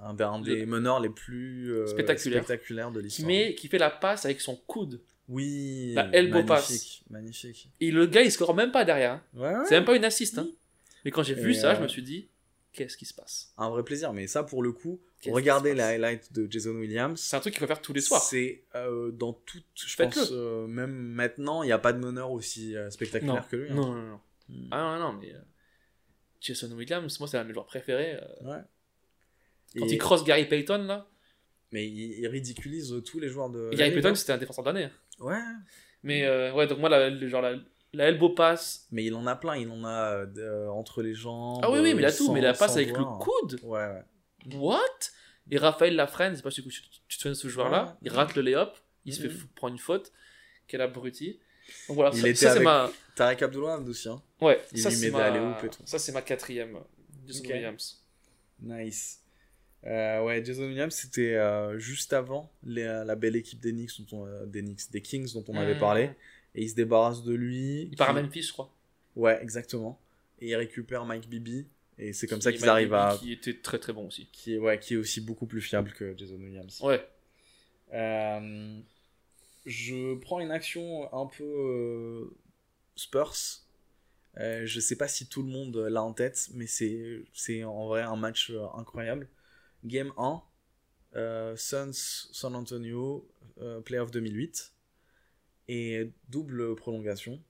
Un, 0.00 0.14
des- 0.14 0.22
un 0.24 0.40
des 0.40 0.64
meneurs 0.64 1.00
les 1.00 1.08
plus 1.08 1.72
euh, 1.72 1.86
Spectaculaire. 1.88 2.44
spectaculaires 2.44 2.90
de 2.92 3.00
qui 3.00 3.04
l'histoire. 3.06 3.26
met 3.26 3.54
qui 3.56 3.66
fait 3.68 3.78
la 3.78 3.90
passe 3.90 4.24
avec 4.24 4.40
son 4.40 4.54
coude. 4.54 5.00
Oui. 5.28 5.92
la 5.94 6.08
elbow 6.14 6.42
pass. 6.44 6.68
magnifique, 6.70 7.04
Magnifique. 7.10 7.70
Et 7.80 7.90
le 7.90 8.06
gars 8.06 8.22
il 8.22 8.30
score 8.32 8.54
même 8.54 8.70
pas 8.70 8.84
derrière. 8.84 9.12
hein. 9.14 9.22
Ouais, 9.34 9.48
ouais. 9.54 9.64
C'est 9.68 9.74
même 9.74 9.84
pas 9.84 9.96
une 9.96 10.04
assist. 10.04 10.38
hein. 10.38 10.48
Mais 11.04 11.10
quand 11.10 11.22
j'ai 11.24 11.34
vu 11.34 11.50
Et, 11.50 11.54
ça, 11.54 11.72
euh, 11.72 11.76
je 11.76 11.82
me 11.82 11.88
suis 11.88 12.02
dit, 12.02 12.28
qu'est-ce 12.72 12.96
qui 12.96 13.06
se 13.06 13.14
passe? 13.14 13.52
Un 13.58 13.70
vrai 13.70 13.82
plaisir. 13.84 14.12
Mais 14.12 14.26
ça, 14.26 14.42
pour 14.42 14.62
le 14.62 14.72
coup, 14.72 15.00
regardez 15.26 15.74
passe? 15.74 15.80
highlights 15.94 16.32
de 16.32 16.46
Jason 16.50 16.70
Williams. 16.76 17.20
C'est 17.20 17.36
un 17.36 17.40
truc 17.40 17.52
qu'il 17.54 17.60
faut 17.60 17.66
faire 17.66 17.80
tous 17.82 17.92
les 17.92 18.00
soirs. 18.00 18.22
C'est 18.22 18.64
euh, 18.74 19.10
dans 19.10 19.32
toute, 19.32 19.64
je 19.74 19.94
Faites-le. 19.96 20.20
pense, 20.20 20.28
euh, 20.32 20.66
même 20.66 20.92
maintenant, 20.92 21.62
il 21.62 21.66
n'y 21.66 21.72
a 21.72 21.78
pas 21.78 21.92
de 21.92 21.98
meneur 21.98 22.30
aussi 22.30 22.76
euh, 22.76 22.90
spectaculaire 22.90 23.34
Non. 23.42 23.48
que 23.50 23.56
lui. 23.56 23.70
hein. 23.70 23.74
Non, 23.74 23.94
non, 23.94 24.02
non. 24.10 24.20
Mm. 24.48 24.68
Ah 24.70 24.98
non, 24.98 25.12
non, 25.12 25.18
mais 25.20 25.34
euh, 25.34 25.38
Jason 26.40 26.70
Williams, 26.72 27.18
moi 27.20 27.28
c'est 27.28 27.36
un 27.36 27.42
de 27.42 27.48
mes 27.48 27.52
joueurs 27.54 27.66
préférés. 27.66 28.14
Ouais. 28.42 28.58
quand 29.78 29.86
Et- 29.86 29.92
il 29.92 29.98
cross 29.98 30.24
Gary 30.24 30.46
Payton 30.46 30.84
là, 30.84 31.08
Mais 31.72 31.86
il, 31.86 32.18
il 32.20 32.26
ridiculise 32.28 32.94
tous 33.04 33.18
les 33.20 33.28
joueurs 33.28 33.50
de. 33.50 33.68
la 33.72 33.76
Gary 33.76 33.90
Payton 33.92 34.10
hein. 34.10 34.14
c'était 34.14 34.32
un 34.32 34.38
défenseur 34.38 34.64
de 34.64 34.70
l'année. 34.70 34.90
Ouais. 35.18 35.36
Mais 36.04 36.26
ouais, 36.52 36.66
donc 36.68 36.78
moi 36.78 36.88
la, 36.88 37.10
le- 37.10 37.28
genre 37.28 37.42
la, 37.42 37.56
la 37.92 38.08
elbow 38.08 38.30
pass. 38.30 38.86
Mais 38.90 39.04
il 39.04 39.14
en 39.14 39.26
a 39.26 39.36
plein, 39.36 39.56
il 39.56 39.68
en 39.70 39.84
a 39.84 40.12
euh, 40.14 40.26
euh, 40.36 40.68
entre 40.68 41.02
les 41.02 41.14
jambes. 41.14 41.60
Ah 41.62 41.70
oui, 41.70 41.78
oui, 41.80 41.94
mais 41.94 42.02
il 42.02 42.04
a 42.06 42.08
euh, 42.10 42.16
tout, 42.16 42.32
mais 42.32 42.40
la 42.40 42.54
passe 42.54 42.76
avec 42.76 42.96
le 42.96 43.04
coude. 43.18 43.58
Ouais, 43.62 43.86
ouais. 43.86 44.54
What? 44.56 44.80
Et 45.50 45.56
Raphaël 45.58 45.94
Lafrenne, 45.96 46.36
c'est 46.36 46.42
pas 46.42 46.50
si 46.50 46.62
tu, 46.62 46.68
tu, 46.68 46.80
te 46.80 47.14
souviens 47.14 47.30
de 47.32 47.36
ce 47.36 47.48
joueur 47.48 47.70
là, 47.70 47.84
Ouais. 47.84 47.92
il 48.02 48.12
rate 48.12 48.34
le 48.34 48.42
layup, 48.42 48.70
il 49.06 49.14
se 49.14 49.22
fait 49.22 49.28
Mhm. 49.28 49.46
prendre 49.54 49.72
une 49.72 49.78
faute, 49.78 50.12
quel 50.66 50.80
abruti. 50.82 51.40
Donc 51.88 51.96
voilà, 51.96 52.10
Il 52.14 52.20
ça, 52.20 52.28
était 52.28 52.36
ça, 52.36 52.46
c'est 52.50 52.56
avec- 52.56 52.64
ma. 52.64 52.90
Tarek 53.16 53.42
Abdullah 53.42 53.78
aussi, 53.78 54.08
hein. 54.08 54.22
Ouais, 54.40 54.60
il 54.72 54.80
ça 54.80 54.90
c'est 54.90 55.10
ma. 55.10 55.58
Ça 55.86 55.98
c'est 55.98 56.12
ma 56.12 56.22
quatrième. 56.22 56.78
Jason. 57.26 57.44
Williams. 57.44 58.04
Nice. 58.60 59.20
Euh, 59.86 60.22
ouais, 60.24 60.44
Jason 60.44 60.62
Williams, 60.64 60.94
c'était 60.94 61.34
euh, 61.34 61.78
juste 61.78 62.12
avant 62.12 62.50
les- 62.64 62.84
la 63.04 63.14
belle 63.16 63.36
équipe 63.36 63.60
des 63.60 63.72
Knicks, 63.72 64.00
dont 64.10 64.18
on, 64.24 64.46
des 64.46 64.60
Knicks, 64.62 64.90
des 64.90 65.00
Kings 65.02 65.32
dont 65.34 65.44
on 65.48 65.56
avait 65.56 65.74
Mhm. 65.74 65.80
parlé. 65.80 66.10
Et 66.54 66.62
il 66.62 66.68
se 66.70 66.74
débarrasse 66.74 67.22
de 67.24 67.34
lui. 67.34 67.82
Il 67.90 67.96
part 67.96 68.10
à 68.10 68.12
Memphis, 68.20 68.42
je 68.42 68.52
crois. 68.52 68.72
Ouais, 69.16 69.38
exactement. 69.42 70.00
Et 70.40 70.48
il 70.48 70.54
récupère 70.56 71.04
Mike 71.04 71.28
Bibby. 71.28 71.66
Et 71.98 72.12
c'est 72.12 72.26
comme 72.28 72.40
ça 72.40 72.52
Qui- 72.52 72.58
qu'ils 72.58 72.68
arrivent 72.68 72.94
à. 72.94 73.16
Qui 73.18 73.32
était 73.32 73.54
très 73.60 73.78
très 73.78 73.92
bon 73.92 74.06
aussi. 74.06 74.26
Qui 74.32 74.54
est, 74.54 74.58
ouais, 74.58 74.78
qui 74.78 74.94
est 74.94 74.96
aussi 74.96 75.20
beaucoup 75.20 75.46
plus 75.46 75.60
fiable 75.60 75.92
que 75.92 76.16
Jason 76.16 76.36
Williams. 76.36 76.80
Ouais. 76.82 77.06
Euh, 77.92 78.78
je 79.66 80.14
prends 80.16 80.40
une 80.40 80.50
action 80.50 81.12
un 81.14 81.26
peu 81.26 81.44
euh, 81.44 82.36
Spurs. 82.96 83.34
Euh, 84.38 84.64
je 84.66 84.78
sais 84.80 84.96
pas 84.96 85.08
si 85.08 85.26
tout 85.28 85.42
le 85.42 85.48
monde 85.48 85.76
l'a 85.76 86.02
en 86.02 86.12
tête, 86.12 86.48
mais 86.54 86.66
c'est 86.66 87.22
c'est 87.32 87.64
en 87.64 87.88
vrai 87.88 88.02
un 88.02 88.16
match 88.16 88.50
euh, 88.50 88.64
incroyable. 88.76 89.28
Game 89.84 90.12
1, 90.16 90.42
euh, 91.16 91.56
Suns 91.56 91.92
San 91.92 92.54
Antonio, 92.54 93.28
playoff 93.84 94.10
2008, 94.12 94.72
et 95.68 96.10
double 96.28 96.74
prolongation. 96.76 97.42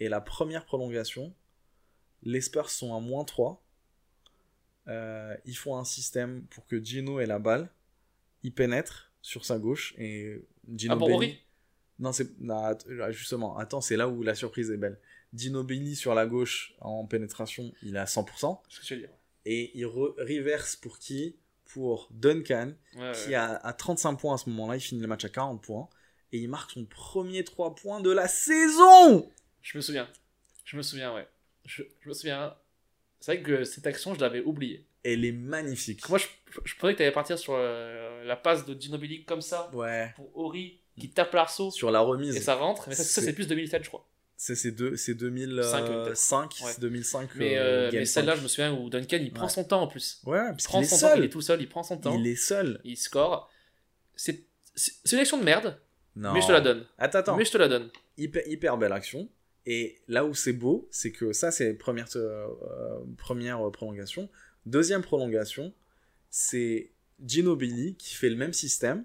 Et 0.00 0.08
la 0.08 0.20
première 0.20 0.64
prolongation, 0.64 1.34
les 2.22 2.40
Spurs 2.40 2.70
sont 2.70 2.94
à 2.94 3.00
moins 3.00 3.24
3. 3.24 3.64
Euh, 4.88 5.36
ils 5.44 5.56
font 5.56 5.76
un 5.76 5.84
système 5.84 6.44
pour 6.46 6.66
que 6.66 6.82
Gino 6.82 7.20
ait 7.20 7.26
la 7.26 7.38
balle. 7.38 7.68
Il 8.42 8.52
pénètre 8.54 9.12
sur 9.20 9.44
sa 9.44 9.58
gauche 9.58 9.94
et 9.98 10.44
Gino 10.74 10.94
Ah, 10.94 11.06
Belli- 11.06 11.38
Non, 11.98 12.12
c'est 12.12 12.28
euh, 12.40 13.12
justement. 13.12 13.56
Attends, 13.58 13.80
c'est 13.80 13.96
là 13.96 14.08
où 14.08 14.22
la 14.22 14.34
surprise 14.34 14.70
est 14.70 14.76
belle. 14.76 14.98
Gino 15.34 15.62
Belli 15.64 15.94
sur 15.96 16.14
la 16.14 16.26
gauche 16.26 16.74
en 16.80 17.04
pénétration, 17.06 17.72
il 17.82 17.96
est 17.96 17.98
à 17.98 18.06
100%. 18.06 18.62
C'est 18.68 18.76
ce 18.76 18.80
que 18.80 18.86
je 18.86 18.94
veux 18.94 19.00
dire. 19.00 19.10
Et 19.44 19.76
il 19.78 19.84
re- 19.84 20.14
reverse 20.20 20.76
pour 20.76 20.98
qui? 20.98 21.36
Pour 21.66 22.08
Duncan, 22.10 22.72
Ouais, 22.96 23.12
qui 23.12 23.28
ouais. 23.30 23.34
a 23.34 23.56
à 23.56 23.72
35 23.74 24.14
points 24.16 24.34
à 24.36 24.38
ce 24.38 24.48
moment-là. 24.48 24.76
Il 24.76 24.80
finit 24.80 25.02
le 25.02 25.06
match 25.06 25.24
à 25.26 25.28
40 25.28 25.60
points. 25.62 25.86
Et 26.32 26.38
il 26.38 26.48
marque 26.48 26.70
son 26.72 26.84
premier 26.84 27.42
3 27.44 27.74
points 27.74 28.00
de 28.00 28.10
la 28.10 28.28
saison 28.28 29.30
Je 29.62 29.76
me 29.78 29.82
souviens. 29.82 30.08
Je 30.64 30.76
me 30.76 30.82
souviens, 30.82 31.14
ouais. 31.14 31.26
Je, 31.64 31.82
je 32.00 32.08
me 32.08 32.14
souviens. 32.14 32.54
C'est 33.20 33.34
vrai 33.36 33.42
que 33.42 33.64
cette 33.64 33.86
action, 33.86 34.14
je 34.14 34.20
l'avais 34.20 34.42
oubliée. 34.42 34.84
Elle 35.04 35.24
est 35.24 35.32
magnifique. 35.32 36.06
Moi, 36.08 36.18
je, 36.18 36.26
je 36.64 36.74
pensais 36.76 36.92
que 36.92 36.98
tu 36.98 37.02
allais 37.02 37.12
partir 37.12 37.38
sur 37.38 37.54
euh, 37.56 38.24
la 38.24 38.36
passe 38.36 38.66
de 38.66 38.78
Ginobili 38.80 39.24
comme 39.24 39.40
ça, 39.40 39.70
Ouais. 39.72 40.12
pour 40.16 40.36
Ori, 40.36 40.80
qui 40.98 41.08
tape 41.10 41.32
l'arceau, 41.32 41.70
Sur 41.70 41.90
la 41.90 42.00
remise. 42.00 42.36
et 42.36 42.40
ça 42.40 42.54
rentre. 42.56 42.88
Mais 42.88 42.94
ça, 42.94 43.04
C'est- 43.04 43.32
plus 43.32 43.46
2007, 43.46 43.84
je 43.84 43.88
crois. 43.88 44.06
C'est 44.36 44.54
c'est 44.54 44.70
deux- 44.70 44.96
c'est 44.96 45.12
Cinq, 45.14 45.18
2005, 45.18 46.54
Ouais. 46.62 46.72
c'est 46.72 46.80
2005. 46.80 47.30
Mais, 47.34 47.56
euh, 47.58 47.88
euh, 47.88 47.90
mais 47.92 48.04
celle-là, 48.04 48.32
5. 48.34 48.38
je 48.38 48.42
me 48.44 48.48
souviens 48.48 48.72
où 48.72 48.88
Duncan, 48.88 49.18
il 49.20 49.32
prend 49.32 49.44
Ouais. 49.46 49.50
son 49.50 49.64
temps 49.64 49.80
en 49.82 49.88
plus. 49.88 50.20
Ouais, 50.26 50.38
Il 50.38 50.50
parce 50.50 50.64
prend 50.64 50.78
qu'il 50.78 50.86
est 50.86 50.96
son 50.96 51.00
temps, 51.08 51.14
il 51.14 51.18
est 51.18 51.22
seul. 51.22 51.30
tout 51.30 51.40
seul, 51.42 51.60
il 51.62 51.68
prend 51.68 51.82
son 51.82 51.96
temps. 51.98 52.16
Il 52.16 52.26
est 52.26 52.36
seul. 52.36 52.80
Il 52.84 52.96
score. 52.96 53.50
C'est 54.14 54.44
une 55.12 55.18
action 55.18 55.38
de 55.38 55.44
merde, 55.44 55.80
Non. 56.18 56.32
mais 56.32 56.40
je 56.42 56.46
te 56.48 56.52
la 56.52 56.60
donne. 56.60 56.84
Attends, 56.98 57.18
attends. 57.20 57.36
Mais 57.36 57.44
je 57.44 57.52
te 57.52 57.58
la 57.58 57.68
donne. 57.68 57.88
hyper, 58.16 58.42
hyper 58.48 58.76
belle 58.76 58.92
action. 58.92 59.28
Et 59.66 59.98
là 60.08 60.24
où 60.24 60.34
c'est 60.34 60.52
beau, 60.52 60.88
c'est 60.90 61.12
que 61.12 61.32
ça, 61.32 61.50
c'est 61.50 61.74
première, 61.74 62.06
euh, 62.16 62.46
euh, 62.62 62.98
première 63.16 63.66
euh, 63.66 63.70
prolongation. 63.70 64.28
Deuxième 64.66 65.02
prolongation, 65.02 65.72
c'est 66.30 66.90
Gino 67.24 67.54
Billy 67.56 67.94
qui 67.96 68.14
fait 68.14 68.30
le 68.30 68.36
même 68.36 68.52
système, 68.52 69.04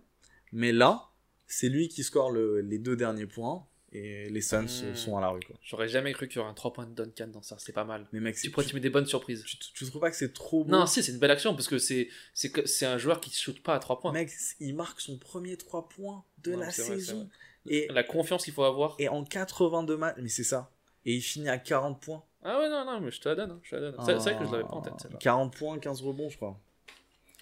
mais 0.51 0.71
là, 0.71 1.09
c'est 1.47 1.69
lui 1.69 1.87
qui 1.87 2.03
score 2.03 2.31
le- 2.31 2.61
les 2.61 2.79
deux 2.79 2.95
derniers 2.95 3.27
points 3.27 3.65
et 3.93 4.29
les 4.29 4.41
Suns 4.41 4.63
Hmm. 4.63 4.85
euh, 4.85 4.95
sont 4.95 5.15
à 5.17 5.21
la 5.21 5.29
rue. 5.29 5.39
Quoi. 5.41 5.55
J'aurais 5.61 5.87
jamais 5.87 6.11
cru 6.13 6.27
qu'il 6.27 6.37
y 6.37 6.39
aurait 6.39 6.49
un 6.49 6.53
3 6.53 6.73
points 6.73 6.85
de 6.85 6.93
Duncan 6.93 7.27
dans 7.27 7.41
ça, 7.41 7.57
c'est 7.59 7.71
pas 7.73 7.83
mal. 7.85 8.07
Mais 8.11 8.19
mec, 8.19 8.35
Tu 8.35 8.49
pourrais 8.51 8.63
tu, 8.65 8.69
tu 8.71 8.75
mets 8.75 8.81
des 8.81 8.89
bonnes 8.89 9.05
surprises. 9.05 9.43
tu, 9.45 9.57
tu 9.57 9.85
trouves 9.85 10.01
pas 10.01 10.09
que 10.09 10.15
c'est 10.17 10.33
trop 10.33 10.63
beau? 10.63 10.71
Non, 10.71 10.85
si, 10.87 11.01
c'est 11.03 11.11
une 11.11 11.19
belle 11.19 11.31
action 11.31 11.53
parce 11.53 11.67
que 11.67 11.77
c'est 11.77 12.09
c'est 12.33 12.49
que- 12.51 12.65
c'est 12.65 12.85
un 12.85 12.97
joueur 12.97 13.21
qui 13.21 13.29
ne 13.29 13.35
shoot 13.35 13.61
pas 13.61 13.75
à 13.75 13.79
3 13.79 13.99
points. 13.99 14.11
Mec, 14.11 14.31
il 14.59 14.75
marque 14.75 14.99
son 14.99 15.17
premier 15.17 15.55
3 15.57 15.87
points 15.89 16.23
de 16.43 16.51
Ouais, 16.51 16.57
la 16.57 16.65
vrai, 16.65 16.71
saison. 16.73 17.29
Et, 17.67 17.87
La 17.91 18.03
confiance 18.03 18.43
qu'il 18.43 18.53
faut 18.53 18.63
avoir. 18.65 18.95
et 18.99 19.07
en 19.07 19.23
82 19.23 19.95
matchs, 19.95 20.17
mais 20.21 20.27
c'est 20.29 20.43
ça. 20.43 20.69
Et 21.05 21.13
il 21.15 21.21
finit 21.21 21.47
à 21.49 21.57
40 21.57 22.01
points. 22.01 22.23
Ah 22.43 22.59
ouais, 22.59 22.69
non, 22.69 22.83
non, 22.85 22.99
mais 22.99 23.11
je 23.11 23.21
te 23.21 23.29
la 23.29 23.35
donne. 23.35 23.51
hein, 23.51 23.59
je 23.63 23.69
te 23.69 23.75
la 23.75 23.91
donne. 23.91 24.05
C'est 24.05 24.19
c'est 24.19 24.31
vrai 24.33 24.39
que 24.39 24.45
je 24.45 24.51
l'avais 24.51 24.63
pas 24.63 24.73
en 24.75 24.81
tête. 24.81 24.93
celle-là. 25.01 25.17
40 25.17 25.55
points, 25.55 25.79
15 25.79 26.01
rebonds, 26.01 26.29
je 26.29 26.35
crois. 26.37 26.59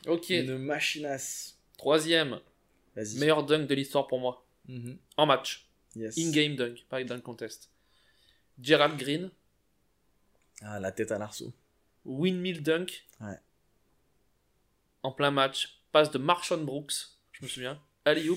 Ok, 0.07 0.29
Une 0.29 0.57
machinasse. 0.57 1.57
troisième, 1.77 2.39
Vas-y. 2.95 3.17
meilleur 3.19 3.43
dunk 3.45 3.65
de 3.67 3.73
l'histoire 3.75 4.07
pour 4.07 4.19
moi. 4.19 4.45
Mhm. 4.67 4.97
En 5.17 5.25
match. 5.25 5.67
Yes. 5.95 6.17
In-game 6.17 6.55
dunk, 6.55 6.85
pas 6.89 7.03
dunk 7.03 7.21
contest. 7.21 7.69
Gerald 8.59 8.97
Green, 8.97 9.29
Ah, 10.61 10.79
la 10.79 10.91
tête 10.91 11.11
à 11.11 11.17
l'arceau. 11.17 11.51
windmill 12.05 12.61
dunk. 12.63 13.03
Ouais. 13.19 13.37
En 15.03 15.11
plein 15.11 15.31
match, 15.31 15.81
passe 15.91 16.11
de 16.11 16.17
Marshawn 16.17 16.63
Brooks, 16.65 16.93
je 17.31 17.43
me 17.43 17.49
souviens, 17.49 17.81
alley. 18.05 18.29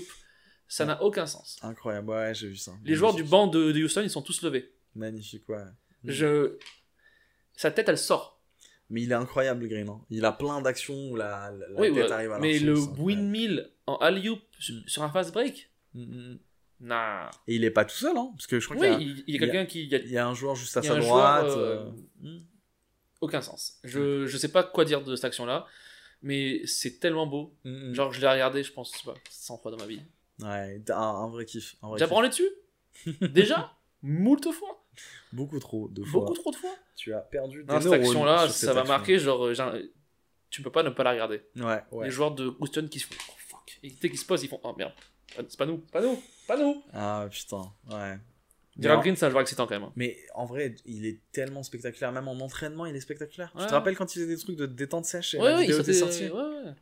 Ça 0.67 0.85
n'a 0.87 1.03
aucun 1.03 1.27
sens. 1.27 1.59
Incroyable, 1.63 2.09
ouais, 2.11 2.35
j'ai 2.35 2.49
vu 2.49 2.57
ça. 2.57 2.73
Les 2.85 2.95
joueurs 2.95 3.15
du 3.15 3.23
banc 3.23 3.47
de, 3.47 3.71
de 3.71 3.85
Houston, 3.85 4.01
ils 4.03 4.11
sont 4.11 4.23
tous 4.23 4.43
levés. 4.43 4.73
Magnifique, 4.95 5.47
ouais. 5.49 5.63
Je... 6.05 6.57
Sa 7.55 7.71
tête, 7.71 7.89
elle 7.89 7.99
sort. 7.99 8.41
Mais 8.91 9.03
il 9.03 9.11
est 9.13 9.15
incroyable, 9.15 9.63
le 9.63 9.69
Green. 9.69 9.89
hein. 9.89 10.01
Il 10.11 10.25
a 10.25 10.33
plein 10.33 10.61
d'actions 10.63 11.11
où 11.11 11.17
la, 11.17 11.53
oui, 11.77 11.93
tête 11.93 12.05
ouais, 12.07 12.13
arrive 12.13 12.33
à 12.33 12.39
mais 12.39 12.59
le 12.59 12.75
windmill 12.79 13.71
en 13.87 13.97
alley 13.97 14.29
oop 14.29 14.43
sur, 14.59 14.75
Mm. 14.75 14.83
sur 14.89 15.03
un 15.03 15.11
fast 15.11 15.33
break, 15.33 15.71
Mm, 15.95 16.03
mm. 16.33 16.39
Nah. 16.81 17.31
Et 17.47 17.57
il 17.57 17.65
est 17.65 17.71
pas 17.71 17.85
tout 17.85 17.95
seul, 17.95 18.17
hein, 18.17 18.31
parce 18.35 18.47
que 18.47 18.61
je 18.61 18.69
crois 18.69 18.79
Oui, 18.81 18.97
qu'il 18.97 19.09
y 19.09 19.11
a- 19.11 19.15
il, 19.17 19.25
il 19.27 19.35
y 19.35 19.37
a 19.37 19.41
quelqu'un 19.41 19.67
qui. 19.67 19.83
il 19.85 19.89
y 19.91 19.95
a 19.95 19.99
il 19.99 20.11
y, 20.11 20.19
a 20.19 20.27
un 20.27 20.35
joueur 20.35 20.55
juste 20.55 20.77
à 20.77 20.83
sa 20.83 20.97
droite. 20.97 21.47
joueur, 21.49 21.59
euh, 21.59 21.91
euh, 22.25 22.29
mm. 22.29 22.43
aucun 23.21 23.41
sens. 23.41 23.79
Je, 23.85 24.27
je 24.27 24.37
sais 24.37 24.51
pas 24.51 24.63
quoi 24.65 24.85
dire 24.85 25.03
de 25.03 25.15
cette 25.17 25.25
action-là, 25.27 25.67
mais 26.23 26.67
c'est 26.67 26.99
tellement 27.01 27.27
beau. 27.27 27.55
Mm, 27.65 27.91
mm. 27.91 27.95
Genre, 27.95 28.13
je 28.13 28.21
l'ai 28.21 28.29
regardé, 28.29 28.63
je 28.63 28.73
pense, 28.73 28.93
je 28.93 28.99
sais 28.99 29.05
pas, 29.05 29.15
100 29.31 29.59
fois 29.59 29.71
dans 29.71 29.79
ma 29.79 29.87
vie. 29.87 30.01
Ouais, 30.43 30.83
un, 30.91 30.95
un 30.95 31.29
vrai 31.29 31.45
kiff. 31.45 31.77
T'as 31.99 32.07
branlé 32.07 32.29
dessus? 32.29 32.49
Déjà? 33.21 33.73
Moult 34.03 34.51
fois? 34.53 34.85
Beaucoup 35.33 35.59
trop 35.59 35.89
de 35.89 36.05
fois. 36.05 36.21
Beaucoup 36.21 36.35
trop 36.35 36.51
de 36.51 36.57
fois? 36.57 36.75
Tu 36.97 37.13
as 37.15 37.19
perdu 37.21 37.65
des 37.65 37.73
Non, 37.73 37.81
cette 37.81 37.85
neurones 37.91 38.01
action-là, 38.05 38.39
ça 38.49 38.53
cette 38.53 38.69
m'a 38.75 38.81
action. 38.81 38.95
marqué, 38.95 39.19
genre, 39.19 39.47
euh, 39.47 39.83
tu 40.51 40.63
peux 40.63 40.71
pas 40.71 40.83
ne 40.83 40.91
pas 40.91 41.03
la 41.03 41.13
regarder. 41.13 41.43
Ouais, 41.57 41.83
ouais. 41.91 42.05
Les 42.07 42.11
joueurs 42.11 42.33
de 42.33 42.55
Houston 42.61 42.87
qui 42.91 43.01
se 43.01 43.07
font, 43.07 43.15
oh 43.31 43.33
fuck, 43.49 43.79
et 43.83 43.91
dès 43.91 44.09
qu'ils 44.11 44.19
se 44.19 44.25
posent, 44.27 44.45
ils 44.45 44.49
font, 44.49 44.61
oh 44.63 44.75
merde, 44.77 44.93
c'est 45.37 45.57
pas 45.57 45.67
nous, 45.67 45.79
pas 45.79 46.01
nous, 46.01 46.23
pas 46.47 46.57
nous 46.57 46.83
Ah 46.93 47.27
putain, 47.31 47.73
ouais. 47.91 48.19
Gerald 48.79 49.03
Green, 49.03 49.15
c'est 49.15 49.27
un 49.27 49.31
joueur 49.31 49.43
excitant 49.43 49.67
quand 49.67 49.75
même. 49.75 49.85
hein. 49.85 49.93
Mais 49.95 50.17
en 50.35 50.47
vrai, 50.47 50.75
il 50.85 51.07
est 51.07 51.21
tellement 51.31 51.63
spectaculaire. 51.63 52.11
Même 52.11 52.27
en 52.27 52.33
entraînement, 52.41 52.87
il 52.87 52.97
est 52.97 53.01
spectaculaire. 53.01 53.53
Tu 53.53 53.59
Ouais. 53.63 53.67
te 53.69 53.73
rappelles 53.73 53.97
quand 53.97 54.17
il 54.17 54.19
faisait 54.23 54.35
des 54.35 54.41
trucs 54.41 54.57
de 54.57 54.67
détente 54.67 55.05
sèche 55.05 55.35
et 55.35 55.39
Ouais, 55.39 55.45
la 55.51 55.57
ouais, 55.59 55.63
il 55.65 55.67
vidéo 55.69 55.81
était 55.83 55.93
sortie 55.93 56.25
ouais, 56.29 56.33
ouais. 56.33 56.73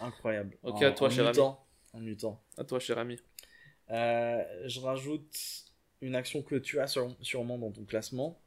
Incroyable. 0.00 0.56
Ok, 0.64 0.74
En- 0.74 0.82
à 0.82 0.90
toi, 0.90 1.06
en 1.06 1.10
cher 1.10 1.24
ami. 1.24 1.30
mutant. 1.36 1.64
En 1.92 2.00
mutant. 2.00 2.42
À 2.58 2.64
toi, 2.64 2.80
cher 2.80 2.98
ami. 2.98 3.16
Euh, 3.90 4.42
je 4.66 4.80
rajoute 4.80 5.36
une 6.00 6.16
action 6.16 6.42
que 6.42 6.56
tu 6.56 6.80
as 6.80 6.88
sur- 6.88 7.14
sûrement 7.22 7.58
dans 7.58 7.70
ton 7.70 7.84
classement. 7.84 8.40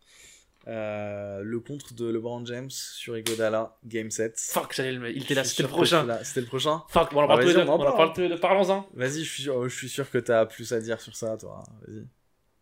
Euh, 0.68 1.42
le 1.44 1.60
contre 1.62 1.94
de 1.94 2.10
LeBron 2.10 2.46
James 2.46 2.70
sur 2.70 3.18
Iguodala, 3.18 3.78
Game 3.86 4.12
7. 4.12 4.38
Fuck, 4.38 4.74
j'allais 4.74 4.92
le 4.92 5.00
mettre, 5.00 5.16
il 5.16 5.24
était 5.24 5.34
là, 5.34 5.46
c'était 5.46 5.64
le 5.64 5.70
prochain. 5.70 6.06
C'était 6.24 6.42
le 6.42 6.48
prochain 6.48 6.84
Fuck, 6.90 7.14
bon, 7.14 7.22
on 7.22 7.22
en 7.22 7.24
Ah, 7.24 7.28
parle 7.28 7.40
tous 7.42 7.48
les 7.48 7.54
vas-y, 7.54 7.64
deux, 7.66 7.70
on 7.72 7.74
en 7.74 7.78
parle. 7.78 7.96
parle 7.98 8.14
tous 8.14 8.22
les 8.22 8.30
deux, 8.30 8.40
parlons-en. 8.40 8.90
Vas-y, 8.94 9.24
je 9.24 9.32
suis, 9.32 9.44
sûr- 9.44 9.64
je 9.70 9.74
suis 9.76 9.88
sûr 9.88 10.12
que 10.12 10.18
t'as 10.18 10.46
plus 10.46 10.74
à 10.74 10.82
dire 10.82 11.00
sur 11.00 11.16
ça, 11.16 11.38
toi. 11.38 11.64
Vas-y. 11.88 12.06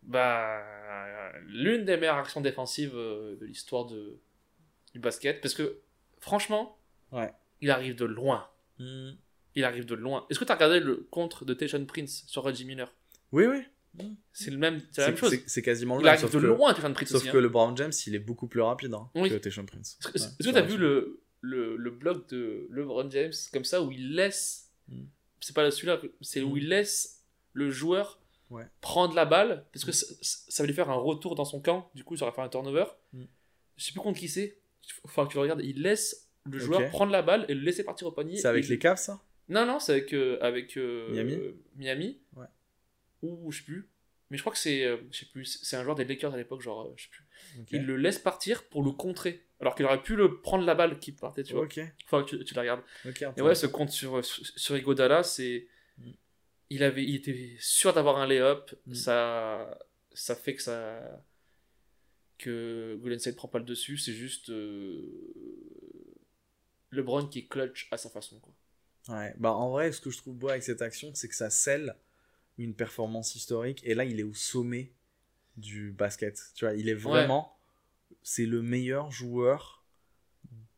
Bah, 0.03 0.61
l'une 1.47 1.83
des 1.85 1.97
meilleures 1.97 2.17
actions 2.17 2.41
défensives 2.41 2.93
euh, 2.95 3.35
de 3.37 3.45
l'histoire 3.45 3.85
de... 3.85 4.19
du 4.93 4.99
basket, 4.99 5.41
parce 5.41 5.55
que, 5.55 5.79
franchement, 6.19 6.77
Ouais. 7.11 7.31
il 7.61 7.71
arrive 7.71 7.95
de 7.95 8.05
loin. 8.05 8.47
Hmm. 8.77 9.11
Il 9.55 9.63
arrive 9.63 9.85
de 9.85 9.95
loin. 9.95 10.25
Est-ce 10.29 10.37
que 10.37 10.45
tu 10.45 10.51
as 10.51 10.55
regardé 10.55 10.79
le 10.79 11.07
contre 11.09 11.43
de 11.45 11.53
Tayshaun 11.55 11.85
Prince 11.85 12.23
sur 12.27 12.43
Reggie 12.43 12.65
Miller? 12.65 12.93
Oui, 13.31 13.45
oui. 13.47 13.63
C'est 14.33 14.51
le 14.51 14.57
même, 14.57 14.81
c'est 14.91 15.01
la 15.01 15.07
même 15.07 15.17
chose. 15.17 15.37
C'est 15.45 15.61
quasiment 15.61 15.95
le 15.95 16.01
Il 16.01 16.03
même, 16.05 16.09
arrive 16.13 16.21
sauf 16.21 16.31
de 16.33 16.39
que, 16.39 16.45
loin, 16.45 16.73
Prince 16.73 17.09
sauf 17.09 17.21
aussi. 17.21 17.31
que 17.31 17.37
hein. 17.37 17.41
le 17.41 17.49
Brown 17.49 17.75
James, 17.77 17.91
il 18.07 18.15
est 18.15 18.19
beaucoup 18.19 18.47
plus 18.47 18.61
rapide 18.61 18.93
hein, 18.93 19.09
Oui. 19.15 19.29
que 19.29 19.35
Tayshaun 19.35 19.65
Prince. 19.65 19.97
Est-ce 19.99 20.07
que 20.11 20.17
Ouais, 20.19 20.25
est-ce 20.25 20.37
que 20.37 20.43
sur 20.43 20.51
tu 20.53 20.57
as 20.57 20.61
la 20.61 20.67
vu 20.67 20.77
le, 20.77 21.21
le, 21.41 21.75
le 21.77 21.91
bloc 21.91 22.27
de 22.29 22.67
LeBron 22.71 23.09
James 23.11 23.31
comme 23.53 23.63
ça 23.65 23.81
où 23.81 23.91
il 23.91 24.15
laisse. 24.15 24.69
Mm. 24.89 25.03
C'est 25.39 25.55
pas 25.55 25.69
celui-là, 25.71 26.01
c'est 26.21 26.41
où 26.41 26.55
Mm. 26.55 26.57
il 26.57 26.69
laisse 26.69 27.23
le 27.53 27.69
joueur 27.69 28.19
Ouais. 28.51 28.67
prendre 28.79 29.15
la 29.15 29.25
balle 29.25 29.65
parce 29.73 29.85
que 29.85 29.91
ça, 29.91 30.05
ça 30.21 30.61
va 30.63 30.67
lui 30.67 30.73
faire 30.75 30.89
un 30.91 30.93
retour 30.95 31.33
dans 31.35 31.45
son 31.45 31.59
camp. 31.61 31.89
Du 31.95 32.03
coup, 32.03 32.15
ça 32.15 32.25
va 32.25 32.31
faire 32.31 32.43
un 32.43 32.49
turnover. 32.49 32.85
Je 33.13 33.83
sais 33.83 33.91
plus 33.91 34.01
contre 34.01 34.19
qui 34.19 34.27
c'est. 34.29 34.59
Il 34.83 35.09
que 35.11 35.27
tu 35.29 35.35
le 35.37 35.41
regardes. 35.41 35.61
Il 35.63 35.81
laisse 35.81 36.29
le 36.45 36.59
joueur 36.59 36.87
prendre 36.91 37.11
la 37.11 37.23
balle 37.23 37.45
et 37.49 37.55
le 37.55 37.61
laisser 37.61 37.83
partir 37.83 38.05
au 38.07 38.11
panier. 38.11 38.37
C'est 38.37 38.47
avec 38.47 38.67
les 38.67 38.77
Cavs, 38.77 38.97
ça? 38.99 39.19
Non, 39.49 39.65
non, 39.65 39.79
c'est 39.79 39.93
avec, 39.93 40.13
euh, 40.13 40.37
avec 40.41 40.77
euh, 40.77 41.09
Miami? 41.11 41.33
Euh, 41.33 41.51
Miami. 41.75 42.19
Ouais. 42.35 42.45
Ou 43.25 43.51
je 43.51 43.59
sais 43.59 43.63
plus. 43.65 43.89
Mais 44.31 44.37
je 44.37 44.43
crois 44.43 44.53
que 44.53 44.59
c'est, 44.59 44.83
euh, 44.83 44.97
je 45.11 45.19
sais 45.19 45.25
plus, 45.27 45.45
c'est 45.45 45.75
un 45.75 45.83
joueur 45.83 45.95
des 45.95 46.03
Lakers 46.03 46.33
à 46.33 46.37
l'époque, 46.37 46.61
genre, 46.61 46.87
euh, 46.87 46.93
je 46.95 47.03
sais 47.03 47.09
plus. 47.09 47.25
Il 47.71 47.85
le 47.85 47.95
laisse 47.95 48.17
partir 48.17 48.67
pour 48.69 48.83
le 48.83 48.91
contrer. 48.91 49.45
Alors 49.59 49.75
qu'il 49.75 49.85
aurait 49.85 50.01
pu 50.01 50.15
le 50.15 50.41
prendre 50.41 50.65
la 50.65 50.75
balle 50.75 50.99
qui 50.99 51.11
partait, 51.11 51.43
tu 51.43 51.53
vois. 51.53 51.63
Ok, 51.63 51.79
que 52.09 52.23
tu, 52.23 52.43
tu 52.43 52.53
la 52.55 52.61
regardes. 52.61 52.81
ok. 53.07 53.25
Et 53.37 53.41
ouais, 53.41 53.55
ce 53.55 53.67
compte 53.67 53.91
sur, 53.91 54.23
sur, 54.25 54.75
Iguodala, 54.75 55.23
c'est. 55.23 55.67
Mm. 55.97 56.11
Il, 56.71 56.83
avait, 56.83 57.03
il 57.03 57.15
était 57.15 57.55
sûr 57.59 57.93
d'avoir 57.93 58.17
un 58.17 58.27
lay-up. 58.27 58.71
Mm. 58.87 58.93
Ça, 58.95 59.79
ça 60.13 60.35
fait 60.35 60.55
que 60.55 60.61
ça. 60.61 61.23
que 62.37 62.97
Golden 62.99 63.19
State 63.19 63.35
prend 63.35 63.47
pas 63.47 63.59
le 63.59 63.65
dessus. 63.65 63.97
C'est 63.97 64.13
juste. 64.13 64.49
euh, 64.49 65.35
LeBron 66.91 67.27
qui 67.27 67.39
est 67.39 67.47
clutch 67.47 67.87
à 67.91 67.97
sa 67.97 68.09
façon. 68.09 68.39
Quoi. 68.39 68.53
Ouais, 69.09 69.33
bah 69.37 69.51
en 69.51 69.69
vrai, 69.69 69.91
ce 69.91 70.01
que 70.01 70.09
je 70.09 70.17
trouve 70.17 70.35
beau 70.35 70.49
avec 70.49 70.63
cette 70.63 70.81
action, 70.81 71.11
c'est 71.13 71.27
que 71.27 71.35
ça 71.35 71.49
scelle 71.49 71.95
une 72.57 72.73
performance 72.75 73.35
historique. 73.35 73.81
Et 73.83 73.93
là, 73.95 74.05
il 74.05 74.19
est 74.19 74.23
au 74.23 74.33
sommet 74.33 74.91
du 75.57 75.91
basket. 75.91 76.39
Tu 76.55 76.65
vois, 76.65 76.73
il 76.75 76.89
est 76.89 76.93
vraiment. 76.93 77.57
C'est 78.23 78.45
le 78.45 78.61
meilleur 78.61 79.11
joueur 79.11 79.83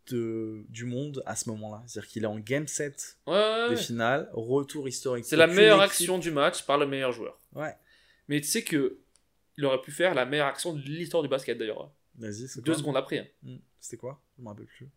de, 0.07 0.65
du 0.69 0.85
monde 0.85 1.21
à 1.25 1.35
ce 1.35 1.49
moment-là. 1.49 1.83
C'est-à-dire 1.87 2.09
qu'il 2.09 2.23
est 2.23 2.27
en 2.27 2.39
game 2.39 2.67
7 2.67 3.17
Ouais, 3.27 3.33
ouais, 3.33 3.69
des 3.69 3.75
finales, 3.77 4.29
retour 4.33 4.87
historique. 4.87 5.25
C'est 5.25 5.35
la 5.35 5.47
meilleure 5.47 5.81
équipe- 5.83 5.91
action 5.91 6.17
du 6.17 6.31
match 6.31 6.65
par 6.65 6.77
le 6.77 6.87
meilleur 6.87 7.11
joueur. 7.11 7.39
Ouais, 7.53 7.73
Mais 8.27 8.39
tu 8.41 8.47
sais 8.47 8.63
que. 8.63 8.99
Il 9.59 9.65
aurait 9.65 9.81
pu 9.81 9.91
faire 9.91 10.13
la 10.13 10.23
meilleure 10.25 10.45
action 10.47 10.71
de 10.73 10.79
l'histoire 10.81 11.23
du 11.23 11.29
basket 11.29 11.57
d'ailleurs. 11.57 11.91
vas-y, 12.15 12.47
c'est 12.47 12.61
Deux 12.63 12.75
secondes 12.75 12.95
après. 12.95 13.17
hein. 13.19 13.25
Hmm, 13.41 13.57
C'était 13.81 13.97
quoi? 13.97 14.21
Je 14.37 14.43
me 14.43 14.47
rappelle 14.49 14.67
plus. 14.67 14.87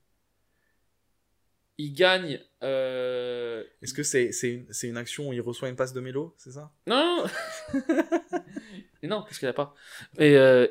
Il 1.83 1.95
gagne. 1.95 2.41
euh, 2.63 3.65
Est-ce 3.81 3.95
que 3.95 4.03
c'est 4.03 4.33
c'est 4.33 4.51
une, 4.51 4.67
une 4.91 4.97
action 4.99 5.29
où 5.29 5.33
il 5.33 5.41
reçoit 5.41 5.69
une 5.71 5.77
passe 5.77 5.93
de 5.95 6.01
Melo, 6.01 6.35
c'est 6.37 6.51
ça? 6.53 6.73
Non 6.87 7.25
non, 9.03 9.23
parce 9.23 9.39
qu'il 9.39 9.49
a 9.49 9.53
pas. 9.53 9.75
Et 10.19 10.37
euh, 10.37 10.67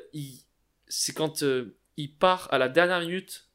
c'est 0.87 1.13
quand 1.13 1.41
euh, 1.43 1.75
il 1.97 2.15
part 2.15 2.47
à 2.51 2.57
la 2.57 2.69
dernière 2.69 2.99
minute 3.01 3.47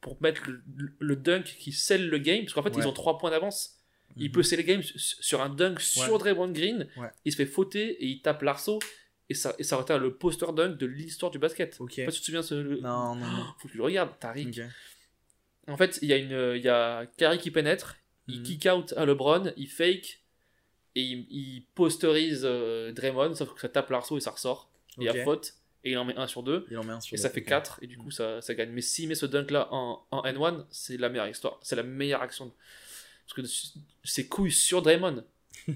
pour 0.00 0.20
mettre 0.22 0.42
le, 0.48 0.62
le 0.98 1.16
dunk 1.16 1.44
qui 1.58 1.72
scelle 1.72 2.08
le 2.08 2.18
game, 2.18 2.42
parce 2.44 2.52
qu'en 2.54 2.62
fait 2.62 2.74
Ouais. 2.76 2.82
ils 2.82 2.88
ont 2.88 2.92
3 2.92 3.18
points 3.18 3.30
d'avance. 3.30 3.74
Il 4.16 4.26
Mhm. 4.26 4.32
peut 4.32 4.42
sceller 4.42 4.62
le 4.62 4.68
game 4.68 4.82
su- 4.82 4.98
sur 4.98 5.40
un 5.42 5.48
dunk 5.48 5.80
sur 5.80 6.18
Draymond 6.18 6.50
Green, 6.52 6.88
Ouais. 6.96 7.10
il 7.24 7.32
se 7.32 7.36
fait 7.36 7.46
fauter 7.46 7.90
et 8.02 8.06
il 8.06 8.22
tape 8.22 8.42
l'arceau, 8.42 8.78
et 9.28 9.34
ça, 9.34 9.54
et 9.58 9.64
ça 9.64 9.78
été 9.80 9.98
le 9.98 10.16
poster 10.16 10.52
dunk 10.52 10.76
de 10.78 10.86
l'histoire 10.86 11.30
du 11.30 11.38
basket. 11.38 11.76
Ok. 11.80 11.90
Je 11.90 11.94
sais 11.96 12.04
pas 12.06 12.10
si 12.12 12.18
tu 12.18 12.22
te 12.22 12.26
souviens 12.26 12.42
ce. 12.42 12.54
Non, 12.54 13.14
non, 13.14 13.26
non. 13.26 13.44
Faut 13.58 13.66
que 13.68 13.72
tu 13.72 13.78
le 13.78 13.84
regardes, 13.84 14.18
Tariq. 14.18 14.48
Ok. 14.60 14.64
En 15.68 15.76
fait, 15.76 15.98
il 16.02 16.08
y 16.08 16.12
a 16.12 16.16
une, 16.16 16.56
il 16.56 16.62
y 16.62 16.68
a 16.68 17.06
Curry 17.18 17.38
qui 17.38 17.50
pénètre, 17.50 17.96
il 18.26 18.38
Mhm. 18.40 18.42
kick 18.44 18.66
out 18.66 18.94
à 18.96 19.04
LeBron, 19.06 19.52
il 19.56 19.68
fake 19.68 20.22
et 20.94 21.02
il, 21.02 21.26
il 21.30 21.64
posterise 21.74 22.42
euh, 22.44 22.92
Draymond, 22.92 23.34
sauf 23.34 23.54
que 23.54 23.60
ça 23.60 23.68
tape 23.68 23.90
l'arceau 23.90 24.16
et 24.16 24.20
ça 24.20 24.30
ressort. 24.30 24.70
Et 24.98 25.02
il 25.02 25.04
y 25.04 25.08
a 25.08 25.24
faute 25.24 25.54
et 25.84 25.92
il 25.92 25.98
en 25.98 26.04
met 26.04 26.16
un 26.16 26.26
sur 26.26 26.42
deux 26.42 26.66
Il 26.70 26.78
en 26.78 26.82
met 26.84 26.92
un 26.92 27.00
sur 27.00 27.14
et 27.14 27.18
ça 27.18 27.30
fait 27.30 27.40
ok. 27.40 27.46
4 27.46 27.78
et 27.82 27.86
du 27.86 27.96
coup 27.96 28.10
ça, 28.10 28.40
ça 28.42 28.54
gagne. 28.54 28.70
Mais 28.70 28.80
s'il 28.80 29.08
met 29.08 29.14
ce 29.14 29.26
dunk 29.26 29.50
là 29.52 29.68
en, 29.70 30.04
en 30.10 30.22
N1, 30.24 30.64
c'est 30.70 30.96
la 30.96 31.08
meilleure 31.08 31.28
histoire, 31.28 31.58
c'est 31.62 31.76
la 31.76 31.82
meilleure 31.84 32.22
action. 32.22 32.52
Parce 33.26 33.34
que 33.48 33.54
c'est 34.04 34.26
couilles 34.26 34.50
sur 34.50 34.82
Draymond. 34.82 35.22
tu 35.68 35.74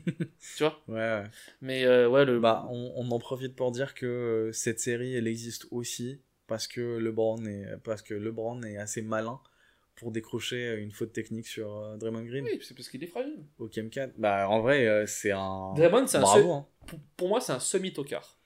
vois 0.61 0.83
Ouais, 0.89 0.95
ouais. 0.97 1.25
Mais 1.61 1.85
euh, 1.85 2.09
ouais, 2.09 2.25
le. 2.25 2.41
Bah, 2.41 2.67
on, 2.71 2.93
on 2.97 3.11
en 3.11 3.19
profite 3.19 3.55
pour 3.55 3.73
dire 3.73 3.95
que 3.95 4.07
euh, 4.07 4.53
cette 4.53 4.81
série, 4.81 5.15
elle 5.15 5.27
existe 5.29 5.67
aussi 5.71 6.19
parce 6.47 6.67
que 6.67 6.99
LeBron 6.99 7.45
est, 7.47 7.77
parce 7.85 8.01
que 8.03 8.15
LeBron 8.15 8.63
est 8.63 8.77
assez 8.79 9.03
malin 9.03 9.39
pour 9.97 10.11
décrocher 10.11 10.77
une 10.79 10.91
faute 10.91 11.13
technique 11.13 11.47
sur 11.47 11.77
euh, 11.77 11.97
Draymond 11.97 12.25
Green 12.25 12.45
Oui, 12.45 12.59
c'est 12.63 12.75
parce 12.75 12.89
qu'il 12.89 13.03
est 13.05 13.07
fragile. 13.09 13.45
au 13.59 13.69
Game 13.69 13.91
4. 13.91 14.15
Bah, 14.19 14.49
en 14.49 14.61
vrai, 14.61 14.87
euh, 14.87 15.07
c'est 15.07 15.31
un. 15.33 15.73
Draymond, 15.75 16.07
c'est 16.07 16.19
un 16.19 16.23
Bravo, 16.23 16.43
se- 16.43 16.49
hein. 16.57 16.67
Pour, 16.87 16.99
pour 17.17 17.29
moi, 17.29 17.41
c'est 17.41 17.53
un 17.53 17.61
semi-tocard. 17.61 18.39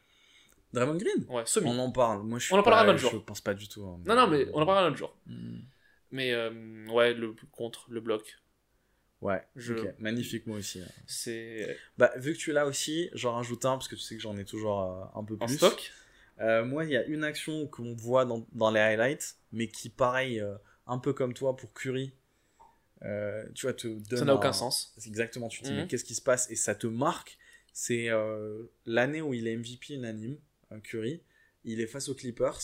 Draymond 0.72 0.96
Green? 0.96 1.24
Ouais, 1.28 1.46
semi. 1.46 1.68
On 1.70 1.78
en 1.78 1.90
parle. 1.92 2.22
Moi, 2.24 2.38
je 2.38 2.52
On 2.54 2.58
en 2.58 2.62
parlera 2.62 2.84
pas- 2.84 2.90
un 2.90 2.94
autre 2.94 3.00
jour. 3.00 3.12
Je 3.12 3.18
pense 3.18 3.40
pas 3.40 3.54
du 3.54 3.68
tout. 3.68 3.84
hein. 3.86 4.00
Non, 4.04 4.14
non, 4.16 4.26
mais 4.26 4.46
on 4.52 4.60
en 4.60 4.66
parlera 4.66 4.84
un 4.86 4.88
autre 4.88 4.98
jour. 4.98 5.16
Hmm. 5.26 5.60
Mais 6.10 6.32
euh, 6.32 6.86
ouais, 6.88 7.14
le 7.14 7.34
contre, 7.52 7.86
le 7.90 8.00
bloc, 8.00 8.36
Ouais, 9.22 9.42
Je- 9.56 9.72
ok. 9.74 9.94
magnifique, 9.98 10.46
moi 10.46 10.58
aussi. 10.58 10.80
hein. 10.80 10.86
c'est 11.06 11.76
Bah, 11.96 12.12
vu 12.16 12.34
que 12.34 12.38
tu 12.38 12.52
l'as 12.52 12.66
aussi, 12.66 13.08
j'en 13.14 13.32
rajoute 13.32 13.64
un 13.64 13.72
parce 13.72 13.88
que 13.88 13.94
tu 13.94 14.02
sais 14.02 14.14
que 14.14 14.20
j'en 14.20 14.36
ai 14.36 14.44
toujours 14.44 14.82
euh, 14.82 15.04
un 15.18 15.24
peu 15.24 15.36
en 15.40 15.46
plus. 15.46 15.56
stock. 15.56 15.90
Euh, 16.40 16.64
moi, 16.66 16.84
il 16.84 16.90
y 16.90 16.96
a 16.98 17.04
une 17.06 17.24
action 17.24 17.66
qu'on 17.66 17.94
voit 17.94 18.26
dans, 18.26 18.46
dans 18.52 18.70
les 18.70 18.78
highlights, 18.80 19.36
mais 19.52 19.68
qui, 19.68 19.88
pareil, 19.88 20.38
euh, 20.40 20.54
un 20.86 20.98
peu 20.98 21.12
comme 21.12 21.34
toi 21.34 21.56
pour 21.56 21.72
Curry, 21.72 22.12
euh, 23.02 23.44
tu 23.54 23.66
vois, 23.66 23.74
te 23.74 23.86
donne. 23.88 24.18
Ça 24.18 24.24
n'a 24.24 24.32
un- 24.32 24.36
aucun 24.36 24.52
sens. 24.52 24.92
C'est 24.96 25.08
exactement, 25.08 25.48
tu 25.48 25.60
te 25.60 25.64
dis, 25.66 25.72
Mhm. 25.72 25.80
mais 25.80 25.86
qu'est-ce 25.86 26.04
qui 26.04 26.14
se 26.14 26.22
passe? 26.22 26.50
Et 26.50 26.56
ça 26.56 26.74
te 26.74 26.86
marque. 26.86 27.38
C'est 27.72 28.08
euh, 28.08 28.64
l'année 28.86 29.20
où 29.20 29.34
il 29.34 29.46
est 29.46 29.52
MVP 29.56 29.94
unanime, 29.94 30.38
un 30.70 30.80
Curry. 30.80 31.20
Il 31.64 31.80
est 31.80 31.86
face 31.86 32.08
aux 32.08 32.14
Clippers 32.14 32.58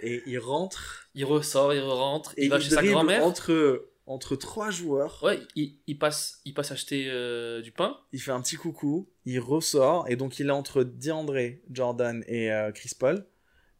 et 0.00 0.22
il 0.26 0.38
rentre 0.38 1.08
Il 1.14 1.24
ressort, 1.24 1.72
il 1.74 1.80
rentre, 1.82 2.32
et 2.36 2.44
il 2.46 2.50
va 2.50 2.58
chez 2.58 2.70
sa 2.70 2.82
grand-mère. 2.82 3.22
entre, 3.24 3.88
entre 4.06 4.34
trois 4.36 4.70
joueurs. 4.70 5.22
Ouais, 5.22 5.38
il, 5.54 5.76
il 5.86 5.98
passe, 5.98 6.40
il 6.44 6.54
passe 6.54 6.72
acheter 6.72 7.08
euh, 7.08 7.60
du 7.62 7.70
pain. 7.70 8.00
Il 8.12 8.20
fait 8.20 8.32
un 8.32 8.40
petit 8.40 8.56
coucou, 8.56 9.08
il 9.26 9.38
ressort 9.38 10.08
et 10.08 10.16
donc 10.16 10.38
il 10.40 10.48
est 10.48 10.50
entre 10.50 10.82
DeAndre, 10.82 11.36
Jordan 11.70 12.24
et 12.26 12.50
euh, 12.50 12.72
Chris 12.72 12.92
Paul. 12.98 13.26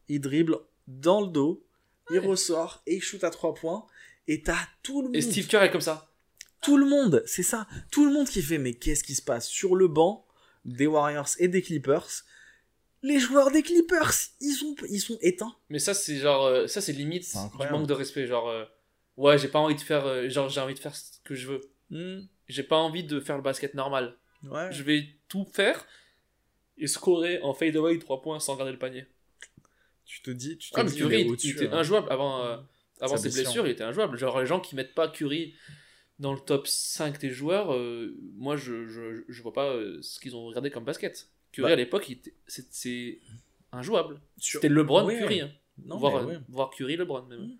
Il 0.07 0.21
dribble 0.21 0.57
dans 0.87 1.19
le 1.21 1.27
dos, 1.27 1.65
il 2.11 2.19
ressort 2.19 2.81
et 2.85 2.95
il 2.95 3.01
shoot 3.01 3.23
à 3.23 3.29
3 3.29 3.53
points. 3.53 3.85
Et 4.27 4.41
t'as 4.43 4.57
tout 4.83 5.01
le 5.01 5.07
monde. 5.07 5.15
Et 5.15 5.21
Steve 5.21 5.47
Kerr 5.47 5.63
est 5.63 5.71
comme 5.71 5.81
ça. 5.81 6.09
Tout 6.61 6.77
le 6.77 6.85
monde, 6.85 7.23
c'est 7.25 7.43
ça. 7.43 7.67
Tout 7.91 8.05
le 8.05 8.11
monde 8.11 8.27
qui 8.27 8.41
fait, 8.41 8.57
mais 8.57 8.73
qu'est-ce 8.73 9.03
qui 9.03 9.15
se 9.15 9.21
passe 9.21 9.47
sur 9.47 9.75
le 9.75 9.87
banc 9.87 10.25
des 10.65 10.87
Warriors 10.87 11.29
et 11.39 11.47
des 11.47 11.61
Clippers? 11.61 12.07
Les 13.01 13.17
joueurs 13.19 13.49
des 13.49 13.63
Clippers, 13.63 14.11
ils 14.41 14.53
sont, 14.53 14.75
ils 14.89 14.99
sont 14.99 15.17
éteints. 15.21 15.55
Mais 15.69 15.79
ça, 15.79 15.93
c'est 15.93 16.17
genre. 16.17 16.45
euh, 16.45 16.67
ça, 16.67 16.81
c'est 16.81 16.91
limite 16.91 17.23
C'est 17.23 17.39
du 17.59 17.71
manque 17.71 17.87
de 17.87 17.93
respect. 17.93 18.27
Genre. 18.27 18.49
euh, 18.49 18.65
ouais, 19.15 19.37
j'ai 19.37 19.47
pas 19.47 19.59
envie 19.59 19.75
de 19.75 19.79
faire. 19.81 20.05
euh, 20.05 20.27
genre, 20.29 20.49
j'ai 20.49 20.59
envie 20.59 20.73
de 20.73 20.79
faire 20.79 20.95
ce 20.95 21.11
que 21.23 21.33
je 21.33 21.47
veux. 21.47 21.61
Hmm, 21.91 22.25
J'ai 22.49 22.63
pas 22.63 22.75
envie 22.77 23.05
de 23.05 23.19
faire 23.21 23.37
le 23.37 23.41
basket 23.41 23.73
normal. 23.73 24.17
Ouais. 24.43 24.69
Je 24.71 24.83
vais 24.83 25.07
tout 25.29 25.45
faire 25.53 25.85
et 26.77 26.87
scorer 26.87 27.41
en 27.41 27.53
fadeaway 27.53 27.97
3 27.99 28.21
points 28.21 28.39
sans 28.39 28.55
garder 28.57 28.71
le 28.73 28.77
panier. 28.79 29.05
Tu 30.11 30.21
te 30.23 30.31
dis, 30.31 30.57
tu 30.57 30.71
te 30.71 30.79
Ah, 30.79 30.83
mais 30.83 30.89
dis, 30.89 30.97
Curry, 30.97 31.21
il 31.21 31.27
il, 31.43 31.51
était 31.51 31.67
hein. 31.67 31.77
injouable 31.77 32.07
avant, 32.11 32.43
euh, 32.43 32.57
avant 32.99 33.15
ses 33.15 33.29
blessure. 33.29 33.43
blessures, 33.43 33.67
il 33.67 33.71
était 33.71 33.83
injouable. 33.83 34.17
Genre, 34.17 34.39
les 34.39 34.47
gens 34.47 34.59
qui 34.59 34.75
mettent 34.75 34.95
pas 34.95 35.07
Curry 35.07 35.53
dans 36.17 36.33
le 36.33 36.39
top 36.39 36.65
5 36.67 37.19
des 37.19 37.29
joueurs, 37.29 37.71
euh, 37.75 38.17
moi, 38.35 38.57
je, 38.57 38.87
je, 38.87 39.23
je 39.29 39.41
vois 39.43 39.53
pas 39.53 39.67
euh, 39.67 39.99
ce 40.01 40.19
qu'ils 40.19 40.35
ont 40.35 40.45
regardé 40.47 40.71
comme 40.71 40.83
basket. 40.83 41.29
Curry, 41.51 41.67
Bah. 41.67 41.73
à 41.73 41.75
l'époque, 41.75 42.11
c'est 42.47 43.19
injouable. 43.71 44.19
Sur- 44.37 44.61
C'était 44.61 44.73
LeBron, 44.73 45.05
Ouais. 45.05 45.19
Curry. 45.19 45.41
hein. 45.41 45.51
Non, 45.85 45.97
voir, 45.97 46.25
ouais. 46.25 46.39
voir 46.49 46.71
Curry, 46.71 46.97
LeBron, 46.97 47.21
même. 47.27 47.41
Mm. 47.41 47.57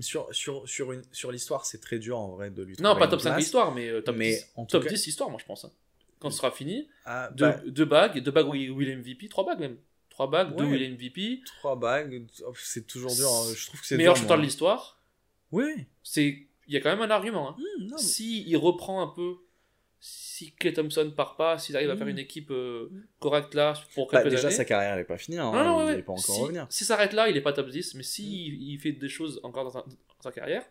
Sur, 0.00 0.34
sur, 0.34 0.68
sur, 0.68 0.90
une, 0.90 1.02
sur 1.12 1.30
l'histoire, 1.30 1.64
c'est 1.64 1.80
très 1.80 2.00
dur 2.00 2.18
en 2.18 2.30
vrai 2.30 2.50
de 2.50 2.62
lui 2.64 2.74
Non, 2.80 2.96
pas 2.96 3.06
top 3.06 3.20
5 3.20 3.30
place. 3.30 3.38
l'histoire, 3.38 3.72
mais 3.72 3.88
euh, 3.88 4.00
top, 4.00 4.16
Mais 4.16 4.30
10, 4.32 4.50
en 4.56 4.64
tout 4.66 4.72
top 4.72 4.82
cas- 4.84 4.88
10 4.90 5.06
histoire, 5.06 5.30
moi, 5.30 5.38
je 5.40 5.46
pense. 5.46 5.64
hein. 5.64 5.70
Quand 6.18 6.30
ce 6.30 6.38
sera 6.38 6.50
fini, 6.50 6.88
Ah, 7.04 7.30
deux, 7.32 7.44
bah, 7.46 7.60
deux 7.66 7.84
bagues, 7.84 8.18
deux 8.18 8.30
bagues 8.32 8.48
Will 8.48 8.98
MVP, 8.98 9.28
trois 9.28 9.46
bagues 9.46 9.60
même. 9.60 9.76
Trois 10.14 10.30
bagues, 10.30 10.56
deux 10.56 10.64
Ouais. 10.64 10.70
Will 10.78 10.92
MVP. 10.94 11.42
trois 11.58 11.76
bagues, 11.76 12.24
oh, 12.46 12.52
c'est 12.56 12.86
toujours 12.86 13.14
dur. 13.14 13.28
hein. 13.28 13.52
Je 13.56 13.66
trouve 13.66 13.80
que 13.80 13.86
c'est 13.86 13.96
Meilleur 13.96 14.14
dur, 14.14 14.22
shooter 14.22 14.34
moi. 14.34 14.36
de 14.38 14.42
l'histoire. 14.42 15.00
Oui. 15.52 15.86
C'est, 16.02 16.46
il 16.68 16.74
y 16.74 16.76
a 16.76 16.80
quand 16.80 16.90
même 16.90 17.02
un 17.02 17.10
argument. 17.10 17.50
Hein. 17.50 17.56
Hmm, 17.58 17.86
non, 17.88 17.98
Si 17.98 18.42
il 18.48 18.56
reprend 18.56 19.02
un 19.02 19.08
peu, 19.08 19.34
si 20.00 20.52
Clay 20.52 20.72
Thompson 20.72 21.12
part 21.16 21.36
pas, 21.36 21.58
s'il 21.58 21.76
arrive 21.76 21.90
à 21.90 21.96
faire 21.96 22.06
Mm. 22.06 22.10
une 22.10 22.18
équipe 22.18 22.50
euh, 22.50 22.90
correcte 23.18 23.54
là 23.54 23.74
pour 23.94 24.08
Bah, 24.10 24.20
quelques 24.22 24.30
déjà, 24.34 24.46
années. 24.48 24.56
sa 24.56 24.64
carrière, 24.64 24.94
elle 24.94 25.00
est 25.00 25.04
pas 25.04 25.18
finie. 25.18 25.38
Hein. 25.38 25.50
non, 25.52 25.64
non, 25.64 25.82
il 25.82 25.86
ouais, 25.94 25.98
est 25.98 26.02
pas 26.02 26.12
encore 26.12 26.24
si, 26.24 26.40
revenir. 26.40 26.66
si 26.70 26.84
s'arrête 26.84 27.12
là, 27.12 27.28
il 27.28 27.36
est 27.36 27.40
pas 27.40 27.52
top 27.52 27.68
10, 27.68 27.94
mais 27.94 28.02
si 28.02 28.46
il, 28.46 28.72
il 28.72 28.78
fait 28.78 28.92
des 28.92 29.08
choses 29.08 29.40
encore 29.42 29.64
dans 29.64 29.70
sa, 29.70 29.80
dans 29.82 30.22
sa 30.22 30.30
carrière. 30.32 30.64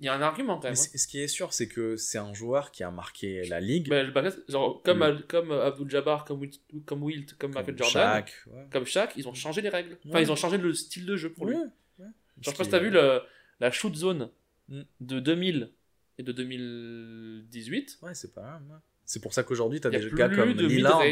Il 0.00 0.06
y 0.06 0.08
a 0.08 0.14
un 0.14 0.22
argument 0.22 0.56
quand 0.56 0.64
Mais 0.64 0.70
même. 0.70 0.78
hein. 0.78 0.96
ce 0.98 1.06
qui 1.06 1.20
est 1.20 1.28
sûr, 1.28 1.52
c'est 1.52 1.68
que 1.68 1.96
c'est 1.96 2.18
un 2.18 2.32
joueur 2.34 2.70
qui 2.72 2.82
a 2.82 2.90
marqué 2.90 3.44
la 3.48 3.60
ligue. 3.60 3.88
Le 3.88 4.10
basket, 4.10 4.50
genre, 4.50 4.82
comme, 4.82 4.98
Mm. 5.06 5.22
Comme 5.28 5.52
Abdul 5.52 5.90
Jabbar, 5.90 6.24
comme 6.24 6.40
Wilt, 6.40 6.60
comme, 6.86 7.02
Wilt, 7.02 7.34
comme 7.38 7.52
Michael 7.52 7.76
comme 7.76 7.86
Jordan, 7.86 8.12
Shaq, 8.14 8.32
ouais. 8.48 8.66
comme 8.72 8.86
Shaq, 8.86 9.12
ils 9.16 9.28
ont 9.28 9.34
changé 9.34 9.60
les 9.60 9.68
règles. 9.68 9.98
Enfin, 10.08 10.20
ils 10.20 10.32
ont 10.32 10.36
changé 10.36 10.56
le 10.58 10.72
style 10.74 11.04
de 11.06 11.16
jeu 11.16 11.30
pour 11.30 11.46
lui. 11.46 11.54
Ouais, 11.56 11.60
Genre, 11.60 11.70
ouais. 12.00 12.06
je 12.40 12.44
sais 12.46 12.50
Ce 12.52 12.56
pas 12.56 12.64
si 12.64 12.68
qui 12.68 12.70
t'as 12.72 12.78
est- 12.78 12.84
vu 12.84 12.90
le, 12.90 13.20
la 13.60 13.70
shoot 13.70 13.94
zone 13.94 14.30
Mm. 14.68 14.80
de 15.00 15.20
2000 15.20 15.70
et 16.18 16.22
de 16.22 16.32
2018. 16.32 17.98
Ouais, 18.02 18.14
c'est 18.14 18.32
pas 18.34 18.42
grave. 18.42 18.62
ouais. 18.70 18.76
C'est 19.04 19.20
pour 19.20 19.34
ça 19.34 19.42
qu'aujourd'hui, 19.42 19.80
t'as 19.80 19.88
Il 19.90 19.94
y 19.94 19.96
a 19.96 20.00
des 20.00 20.06
plus 20.08 20.16
gars 20.16 20.28
comme 20.28 20.52
de 20.54 20.66
Lillard. 20.66 21.02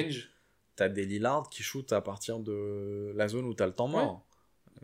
T'as 0.76 0.88
des 0.88 1.04
Lillard 1.04 1.50
qui 1.50 1.64
shootent 1.64 1.92
à 1.92 2.00
partir 2.00 2.38
de 2.38 3.12
la 3.16 3.26
zone 3.26 3.44
où 3.46 3.54
t'as 3.54 3.66
le 3.66 3.72
temps 3.72 3.88
mort. 3.88 4.24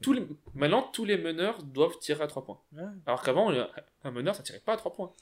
Tous 0.05 0.13
les... 0.13 0.27
Maintenant, 0.55 0.83
tous 0.83 1.05
les 1.05 1.17
meneurs 1.17 1.63
doivent 1.63 1.99
tirer 1.99 2.23
à 2.23 2.27
3 2.27 2.45
points. 2.45 2.61
Ouais. 2.73 2.83
Alors 3.07 3.23
qu'avant, 3.23 3.51
un 4.05 4.11
meneur, 4.11 4.37
ça 4.37 4.43
tirait 4.43 4.61
pas 4.61 4.75
à 4.75 4.77
3 4.77 4.93
points. 4.93 5.13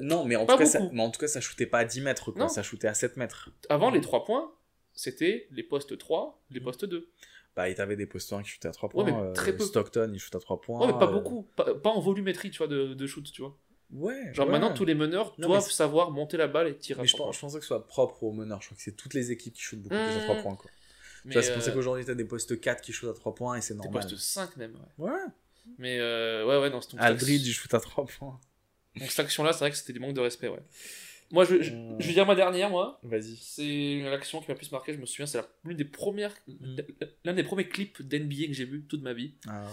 Non, 0.00 0.24
mais 0.24 0.36
en, 0.36 0.46
Pas 0.46 0.52
tout 0.54 0.58
cas, 0.60 0.66
ça, 0.66 0.80
mais 0.92 1.02
en 1.02 1.10
tout 1.10 1.18
cas, 1.20 1.26
ça 1.26 1.40
shootait 1.40 1.66
pas 1.66 1.78
à 1.78 1.84
10 1.84 2.02
mètres, 2.02 2.30
quoi. 2.30 2.42
Non. 2.42 2.48
Ça 2.48 2.62
shootait 2.62 2.86
à 2.88 2.94
7 2.94 3.16
mètres. 3.16 3.50
Avant, 3.68 3.90
les 3.90 4.00
3 4.00 4.24
points, 4.24 4.52
c'était 4.92 5.48
les 5.50 5.62
postes 5.62 5.96
3, 5.98 6.40
les 6.50 6.60
postes 6.60 6.84
2. 6.84 7.08
Bah, 7.56 7.68
et 7.70 7.74
t'avais 7.74 7.96
des 7.96 8.06
posteurs 8.06 8.42
qui 8.42 8.50
shootaient 8.50 8.68
à 8.68 8.72
3 8.72 8.90
Ouais, 8.90 8.94
points. 8.94 9.04
mais 9.22 9.28
euh, 9.28 9.32
très 9.32 9.56
peu. 9.56 9.64
Stockton, 9.64 10.10
il 10.12 10.18
shoot 10.20 10.34
à 10.34 10.40
3 10.40 10.60
points. 10.60 10.80
Ouais, 10.80 10.92
mais 10.92 10.98
pas 10.98 11.08
euh, 11.08 11.12
beaucoup. 11.12 11.42
Pas, 11.56 11.74
pas 11.74 11.90
en 11.90 12.00
volumétrie, 12.00 12.50
tu 12.50 12.58
vois, 12.58 12.68
de, 12.68 12.92
de 12.94 13.06
shoot, 13.06 13.24
tu 13.32 13.40
vois. 13.42 13.56
Ouais. 13.92 14.34
Genre 14.34 14.46
ouais. 14.46 14.52
maintenant, 14.52 14.74
tous 14.74 14.84
les 14.84 14.94
meneurs 14.94 15.34
Non, 15.38 15.48
doivent 15.48 15.70
savoir 15.70 16.10
monter 16.10 16.36
la 16.36 16.48
balle 16.48 16.68
et 16.68 16.76
tirer 16.76 17.00
à 17.00 17.02
Mais 17.02 17.08
je 17.08 17.14
3 17.14 17.26
pense, 17.26 17.34
je 17.36 17.40
points. 17.40 17.48
pensais 17.48 17.58
que 17.58 17.64
ce 17.64 17.68
soit 17.68 17.86
propre 17.86 18.22
aux 18.24 18.32
meneurs. 18.32 18.60
Je 18.60 18.66
crois 18.68 18.76
que 18.76 18.82
c'est 18.82 18.96
toutes 18.96 19.14
les 19.14 19.32
équipes 19.32 19.54
qui 19.54 19.62
shootent 19.62 19.80
beaucoup 19.80 19.94
plus 19.94 20.16
à 20.16 20.20
3 20.24 20.34
Mmh. 20.36 20.42
points, 20.42 20.56
quoi. 20.56 20.70
Mais, 21.26 21.42
c'est 21.42 21.52
pour 21.52 21.62
ça 21.62 21.70
euh, 21.70 21.74
qu'aujourd'hui, 21.74 22.04
t'as 22.04 22.14
des 22.14 22.24
postes 22.24 22.60
4 22.60 22.80
qui 22.80 22.92
shootent 22.92 23.10
à 23.10 23.14
3 23.14 23.34
points 23.34 23.56
et 23.56 23.60
c'est 23.60 23.74
des 23.74 23.80
normal. 23.80 24.02
postes 24.02 24.16
5 24.16 24.56
même. 24.56 24.76
ouais. 24.98 25.10
Ouais. 25.10 25.18
Mais 25.78 25.98
euh, 25.98 26.46
ouais, 26.46 26.60
ouais, 26.60 26.70
non, 26.70 26.80
c'est 26.80 26.96
Aldridge, 26.98 27.46
il 27.46 27.52
shoot 27.52 27.72
à 27.74 27.80
3 27.80 28.06
points. 28.06 28.38
donc 28.98 29.10
cette 29.10 29.20
action-là, 29.26 29.52
c'est 29.52 29.58
vrai 29.60 29.70
que 29.72 29.76
c'était 29.76 29.92
du 29.92 29.98
manque 30.00 30.14
de 30.14 30.20
respect, 30.20 30.48
ouais. 30.48 30.62
Moi, 31.32 31.44
je, 31.44 31.60
je, 31.60 31.72
Euh. 31.72 31.96
je 31.98 32.06
vais 32.06 32.12
dire 32.12 32.24
ma 32.24 32.36
dernière, 32.36 32.70
moi. 32.70 33.00
Vas-y. 33.02 33.36
C'est 33.40 34.00
l'action 34.08 34.40
qui 34.40 34.48
m'a 34.48 34.54
plus 34.54 34.70
marqué, 34.70 34.92
je 34.94 34.98
me 34.98 35.06
souviens, 35.06 35.26
c'est 35.26 35.40
l'une 35.64 35.76
des 35.76 35.84
premières, 35.84 36.32
Mm. 36.46 36.76
l'un 37.24 37.34
des 37.34 37.42
premiers 37.42 37.68
clips 37.68 38.00
d'NBA 38.00 38.46
que 38.46 38.52
j'ai 38.52 38.64
vu 38.64 38.84
toute 38.84 39.02
ma 39.02 39.12
vie. 39.12 39.34
Euh, 39.48 39.64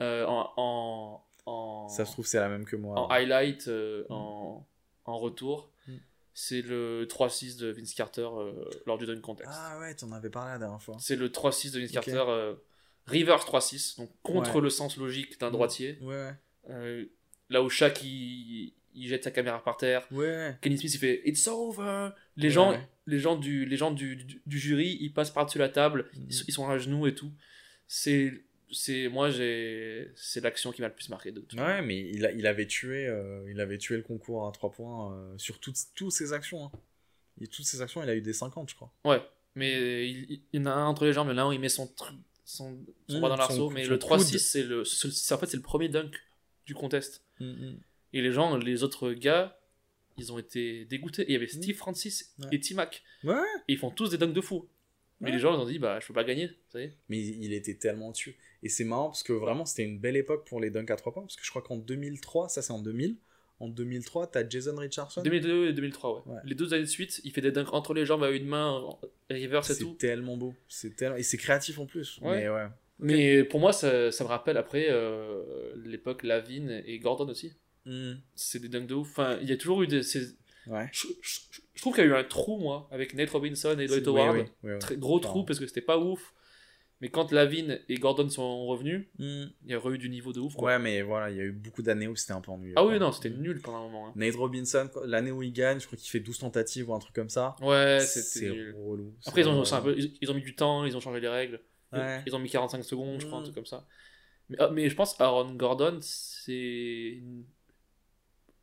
Euh, 0.00 0.24
en, 0.26 0.52
en, 0.56 1.24
en, 1.46 1.88
Ça 1.88 2.04
se 2.04 2.12
trouve, 2.12 2.26
c'est 2.26 2.38
la 2.40 2.48
même 2.48 2.64
que 2.64 2.74
moi. 2.76 2.98
en 2.98 3.08
highlight, 3.08 3.68
euh, 3.68 4.04
en, 4.10 4.66
en 5.04 5.18
retour. 5.18 5.70
Mm. 6.38 6.40
C'est 6.40 6.62
le 6.62 7.06
3-6 7.06 7.56
de 7.58 7.70
Vince 7.72 7.94
Carter 7.94 8.28
euh, 8.32 8.52
lors 8.86 8.96
du 8.98 9.06
dunk 9.06 9.20
contest. 9.20 9.48
Ah 9.52 9.78
ouais, 9.80 9.94
t'en 9.94 10.12
avais 10.12 10.30
parlé 10.30 10.52
la 10.52 10.58
dernière 10.58 10.80
fois. 10.82 10.96
C'est 11.00 11.16
le 11.16 11.28
3-6 11.30 11.72
de 11.72 11.80
Vince. 11.80 11.90
Carter, 11.90 12.22
euh, 12.28 12.54
reverse 13.06 13.44
3-6, 13.44 13.96
donc 13.98 14.10
contre 14.22 14.56
Ouais. 14.56 14.60
le 14.62 14.70
sens 14.70 14.96
logique 14.96 15.40
d'un 15.40 15.48
Mm. 15.48 15.52
droitier. 15.52 15.98
Ouais, 16.02 16.32
Euh, 16.70 17.06
là 17.48 17.62
où 17.62 17.68
Shaq 17.68 18.02
il, 18.04 18.72
il 18.94 19.08
jette 19.08 19.24
sa 19.24 19.30
caméra 19.30 19.62
par 19.64 19.76
terre. 19.78 20.06
ouais. 20.12 20.56
Kenny 20.60 20.76
Smith 20.78 20.94
il 20.94 20.98
fait 20.98 21.22
It's 21.24 21.48
over. 21.48 22.10
Les 22.36 22.48
Ouais, 22.48 22.50
gens, 22.50 22.70
ouais. 22.72 22.88
les 23.06 23.18
gens 23.18 23.36
du, 23.36 23.64
les 23.64 23.76
gens 23.76 23.90
du, 23.90 24.16
du, 24.16 24.40
du 24.44 24.58
jury 24.58 24.96
ils 25.00 25.12
passent 25.12 25.30
par 25.30 25.46
dessus 25.46 25.58
la 25.58 25.68
table, 25.70 26.08
Mhm. 26.14 26.26
ils, 26.30 26.44
ils 26.48 26.52
sont 26.52 26.68
à 26.68 26.78
genoux 26.78 27.06
et 27.06 27.14
tout. 27.14 27.32
C'est, 27.86 28.44
c'est 28.72 29.08
moi 29.08 29.30
j'ai, 29.30 30.10
c'est 30.16 30.40
l'action 30.42 30.72
qui 30.72 30.80
m'a 30.82 30.88
le 30.88 30.94
plus 30.94 31.08
marqué 31.08 31.32
de 31.32 31.40
tout. 31.40 31.56
Ouais, 31.56 31.82
mais 31.82 31.98
il, 32.10 32.24
a- 32.26 32.32
il 32.32 32.46
avait 32.46 32.66
tué, 32.66 33.06
euh, 33.06 33.44
il 33.50 33.60
avait 33.60 33.78
tué 33.78 33.96
le 33.96 34.02
concours 34.02 34.46
à 34.46 34.52
3 34.52 34.70
points 34.72 35.12
euh, 35.14 35.34
sur 35.38 35.58
toutes, 35.60 35.76
toutes 35.94 36.12
ses 36.12 36.32
actions. 36.32 36.64
hein. 36.66 36.72
Et 37.40 37.46
toutes 37.46 37.64
ses 37.66 37.80
actions, 37.82 38.02
il 38.02 38.08
a 38.10 38.14
eu 38.16 38.20
des 38.20 38.32
50, 38.32 38.68
je 38.70 38.74
crois. 38.74 38.92
Ouais, 39.04 39.22
mais 39.54 40.08
il, 40.08 40.30
il- 40.30 40.42
il 40.52 40.60
y 40.60 40.62
en 40.62 40.66
a 40.66 40.72
un 40.72 40.86
entre 40.86 41.04
les 41.04 41.12
jambes, 41.12 41.28
un 41.28 41.48
où 41.48 41.52
il 41.52 41.60
met 41.60 41.68
son 41.68 41.86
truc, 41.86 42.16
son, 42.44 42.78
son 43.08 43.20
bras 43.20 43.28
dans 43.28 43.36
l'arceau, 43.36 43.70
mais 43.70 43.86
le 43.86 43.96
3-6 43.98 44.30
coude. 44.30 44.38
c'est 44.38 44.62
le, 44.64 44.84
c'est- 44.84 45.32
en 45.34 45.38
fait 45.38 45.46
c'est 45.46 45.56
le 45.56 45.62
premier 45.62 45.88
dunk 45.88 46.10
du 46.66 46.74
contest. 46.74 47.22
Mm, 47.40 47.74
Et 48.12 48.20
les 48.22 48.32
gens, 48.32 48.56
les 48.56 48.82
autres 48.82 49.12
gars, 49.12 49.58
ils 50.16 50.32
ont 50.32 50.38
été 50.38 50.84
dégoûtés. 50.86 51.22
Et 51.22 51.28
il 51.28 51.32
y 51.34 51.36
avait 51.36 51.46
Steve 51.46 51.76
Francis 51.76 52.34
Ouais. 52.40 52.48
et 52.52 52.58
T-Mac. 52.60 53.02
Ouais. 53.22 53.36
Et 53.68 53.74
ils 53.74 53.78
font 53.78 53.90
tous 53.90 54.10
des 54.10 54.18
dunks 54.18 54.32
de 54.32 54.40
fou. 54.40 54.68
Mais 55.20 55.28
Ouais. 55.30 55.32
les 55.34 55.38
gens, 55.40 55.54
ils 55.54 55.60
ont 55.60 55.66
dit, 55.66 55.78
bah, 55.78 55.98
je 56.00 56.06
peux 56.06 56.14
pas 56.14 56.24
gagner. 56.24 56.50
Mais 57.08 57.18
il, 57.18 57.52
était 57.52 57.74
tellement 57.74 58.12
tué. 58.12 58.36
Et 58.62 58.68
c'est 58.68 58.84
marrant 58.84 59.06
parce 59.08 59.22
que 59.24 59.32
vraiment, 59.32 59.64
c'était 59.64 59.82
une 59.84 59.98
belle 59.98 60.16
époque 60.16 60.46
pour 60.46 60.60
les 60.60 60.70
dunks 60.70 60.90
à 60.90 60.96
3 60.96 61.12
points. 61.12 61.22
Parce 61.22 61.36
que 61.36 61.44
je 61.44 61.50
crois 61.50 61.62
qu'en 61.62 61.76
2003, 61.76 62.48
ça 62.48 62.62
c'est 62.62 62.72
en 62.72 62.80
2000. 62.80 63.16
En 63.60 63.68
2003, 63.68 64.28
t'as 64.28 64.48
Jason 64.48 64.76
Richardson. 64.76 65.20
2002 65.22 65.68
et 65.70 65.72
2003, 65.72 66.14
ouais. 66.14 66.32
Ouais. 66.34 66.40
Les 66.44 66.54
deux 66.54 66.72
années 66.74 66.84
de 66.84 66.88
suite, 66.88 67.20
il 67.24 67.32
fait 67.32 67.40
des 67.40 67.50
dunks 67.50 67.72
entre 67.72 67.92
les 67.94 68.06
jambes 68.06 68.22
à 68.22 68.30
une 68.30 68.46
main, 68.46 68.80
et 69.30 69.48
C'est 69.62 69.78
tout. 69.80 69.94
tellement 69.94 70.36
beau. 70.36 70.54
C'est 70.68 70.94
tellement... 70.94 71.16
Et 71.16 71.24
c'est 71.24 71.38
créatif 71.38 71.80
en 71.80 71.86
plus. 71.86 72.18
Ouais. 72.22 72.42
Mais 72.42 72.48
ouais. 72.48 72.66
Mais 73.00 73.42
pour 73.44 73.58
moi, 73.58 73.72
ça, 73.72 74.12
ça 74.12 74.22
me 74.22 74.28
rappelle 74.28 74.56
après 74.56 74.86
euh, 74.90 75.72
l'époque 75.84 76.22
Lavine 76.22 76.82
et 76.86 76.98
Gordon 77.00 77.28
aussi. 77.28 77.52
Mm. 77.84 78.12
C'est 78.36 78.60
des 78.60 78.68
dunks 78.68 78.86
de 78.86 78.94
ouf. 78.94 79.08
Enfin, 79.10 79.38
il 79.42 79.48
y 79.48 79.52
a 79.52 79.56
toujours 79.56 79.82
eu 79.82 79.88
des. 79.88 80.02
ces- 80.04 80.36
Ouais. 80.68 80.88
Je, 80.92 81.06
je- 81.22 81.40
je 81.74 81.80
trouve 81.80 81.94
qu'il 81.94 82.04
y 82.04 82.06
a 82.06 82.10
eu 82.10 82.14
un 82.14 82.24
trou, 82.24 82.58
moi, 82.58 82.88
avec 82.90 83.14
Nate 83.14 83.30
Robinson 83.30 83.78
et 83.78 83.86
Dwight 83.86 84.06
Howard. 84.06 84.36
oui, 84.36 84.42
oui, 84.42 84.48
oui, 84.64 84.72
oui. 84.74 84.78
Très 84.80 84.96
gros 84.96 85.18
trou 85.20 85.44
parce 85.44 85.58
que 85.58 85.66
c'était 85.66 85.80
pas 85.80 85.98
ouf. 85.98 86.34
Mais 87.00 87.10
quand 87.10 87.30
Lavine 87.30 87.78
et 87.88 87.94
Gordon 87.94 88.28
sont 88.28 88.66
revenus, 88.66 89.06
Mm. 89.20 89.44
il 89.66 89.70
y 89.70 89.74
a 89.74 89.80
eu 89.88 89.98
du 89.98 90.08
niveau 90.10 90.32
de 90.32 90.40
ouf. 90.40 90.54
Quoi. 90.56 90.72
Ouais, 90.72 90.78
mais 90.80 91.02
voilà, 91.02 91.30
il 91.30 91.36
y 91.36 91.40
a 91.40 91.44
eu 91.44 91.52
beaucoup 91.52 91.80
d'années 91.82 92.08
où 92.08 92.16
c'était 92.16 92.32
un 92.32 92.40
peu 92.40 92.50
ennuyeux. 92.50 92.74
ah 92.76 92.82
quoi. 92.82 92.90
oui, 92.92 92.98
non, 92.98 93.12
c'était 93.12 93.30
nul 93.30 93.60
pendant 93.62 93.78
un 93.78 93.82
moment. 93.82 94.08
hein. 94.08 94.12
Nate 94.16 94.34
Robinson, 94.34 94.90
l'année 95.04 95.30
où 95.30 95.40
il 95.44 95.52
gagne, 95.52 95.78
je 95.78 95.86
crois 95.86 95.96
qu'il 95.96 96.10
fait 96.10 96.18
12 96.18 96.38
tentatives 96.38 96.90
ou 96.90 96.94
un 96.94 96.98
truc 96.98 97.14
comme 97.14 97.28
ça. 97.28 97.54
Ouais, 97.62 98.00
c'était 98.00 98.50
relou. 98.76 99.14
Après, 99.26 99.42
ils 99.42 99.48
ont, 99.48 99.62
C'est 99.64 99.70
c'est 99.70 99.76
un 99.76 99.80
peu, 99.82 99.94
ils, 99.96 100.12
ils 100.20 100.28
ont 100.28 100.34
mis 100.34 100.42
du 100.42 100.56
temps, 100.56 100.84
ils 100.84 100.96
ont 100.96 101.00
changé 101.00 101.20
les 101.20 101.28
règles. 101.28 101.60
Ouais. 101.92 102.20
Ils 102.26 102.34
ont 102.34 102.40
mis 102.40 102.50
45 102.50 102.82
secondes, 102.82 103.20
je 103.20 103.26
crois, 103.26 103.38
un 103.38 103.40
Mm. 103.42 103.44
truc 103.44 103.54
comme 103.54 103.66
ça. 103.66 103.86
Mais, 104.48 104.56
ah, 104.58 104.70
mais 104.72 104.90
je 104.90 104.96
pense 104.96 105.18
Aaron 105.20 105.54
Gordon, 105.54 105.98
c'est 106.02 107.22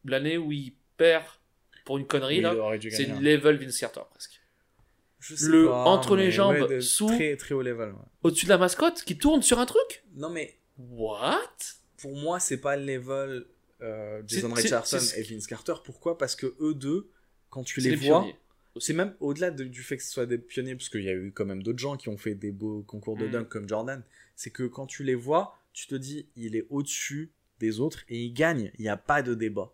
l'année 0.03 0.38
où 0.38 0.52
il 0.52 0.76
perd 0.98 1.26
pour 1.86 1.98
une 1.98 2.06
connerie, 2.07 2.38
Oui, 2.38 2.41
là. 2.41 2.78
C'est 2.91 3.03
une 3.03 3.22
level 3.22 3.57
Vince 3.57 3.78
Carter, 3.80 4.02
presque. 4.12 4.41
Je 5.20 5.36
sais 5.36 5.48
le 5.48 5.68
pas, 5.68 5.86
entre 5.86 6.16
les 6.16 6.30
jambes, 6.32 6.56
ouais, 6.56 6.68
de- 6.68 6.80
sous- 6.82 7.07
Très, 7.07 7.36
très 7.38 7.56
haut 7.56 7.62
level. 7.64 7.90
ouais. 7.91 7.95
Au-dessus 8.24 8.45
de 8.45 8.49
la 8.52 8.57
mascotte, 8.57 9.02
qui 9.03 9.18
tourne 9.18 9.41
sur 9.41 9.60
un 9.60 9.66
truc? 9.66 10.03
Non, 10.16 10.30
mais 10.30 10.57
What? 10.78 11.40
pour 11.98 12.16
moi, 12.16 12.40
c'est 12.40 12.57
pas 12.57 12.76
le 12.78 12.86
level 12.86 13.45
euh, 13.82 14.22
Jason 14.28 14.52
Richardson 14.53 14.99
et 15.18 15.24
Vince 15.24 15.48
Carter. 15.48 15.74
Pourquoi? 15.84 16.18
Parce 16.18 16.36
que 16.36 16.56
eux 16.60 16.74
deux, 16.74 17.10
quand 17.49 17.64
tu 17.64 17.80
les 17.82 17.95
vois, 17.95 18.20
pionniers. 18.22 18.36
c'est 18.80 18.94
même 18.94 19.16
au-delà 19.20 19.52
de- 19.52 19.64
du 19.64 19.82
fait 19.84 19.98
que 19.98 20.03
ce 20.03 20.12
soit 20.12 20.26
des 20.26 20.38
pionniers, 20.38 20.76
parce 20.76 20.90
qu'il 20.90 21.03
y 21.03 21.10
a 21.10 21.14
eu 21.14 21.32
quand 21.34 21.45
même 21.45 21.64
d'autres 21.64 21.80
gens 21.80 21.98
qui 21.98 22.10
ont 22.10 22.18
fait 22.18 22.36
des 22.36 22.52
beaux 22.52 22.84
concours 22.84 23.18
de 23.18 23.26
Mm. 23.28 23.32
dunk 23.32 23.45
comme 23.49 23.68
Jordan. 23.70 24.03
C'est 24.36 24.49
que 24.49 24.64
quand 24.64 24.86
tu 24.86 25.03
les 25.03 25.16
vois, 25.16 25.57
tu 25.74 25.88
te 25.88 25.95
dis, 25.95 26.28
il 26.36 26.56
est 26.56 26.66
au-dessus 26.70 27.32
des 27.60 27.80
autres 27.80 28.03
et 28.10 28.20
il 28.22 28.34
gagne. 28.34 28.72
Il 28.78 28.82
n'y 28.82 28.90
a 28.90 28.98
pas 28.98 29.22
de 29.24 29.34
débat. 29.34 29.72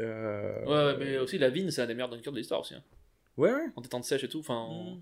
Euh, 0.00 0.64
Ouais, 0.64 0.96
mais 0.98 1.18
aussi 1.18 1.38
Lavine, 1.38 1.70
c'est 1.70 1.82
un 1.82 1.86
des 1.86 1.94
meilleurs 1.94 2.08
dunkers 2.10 2.32
de 2.32 2.38
l'histoire 2.38 2.60
aussi. 2.60 2.74
hein. 2.74 2.82
Ouais, 3.36 3.52
ouais. 3.52 3.66
En 3.76 3.80
détente 3.80 4.04
sèche 4.04 4.24
et 4.24 4.28
tout. 4.28 4.40
Enfin, 4.40 4.54
en- 4.56 4.94
Mm. 4.96 5.00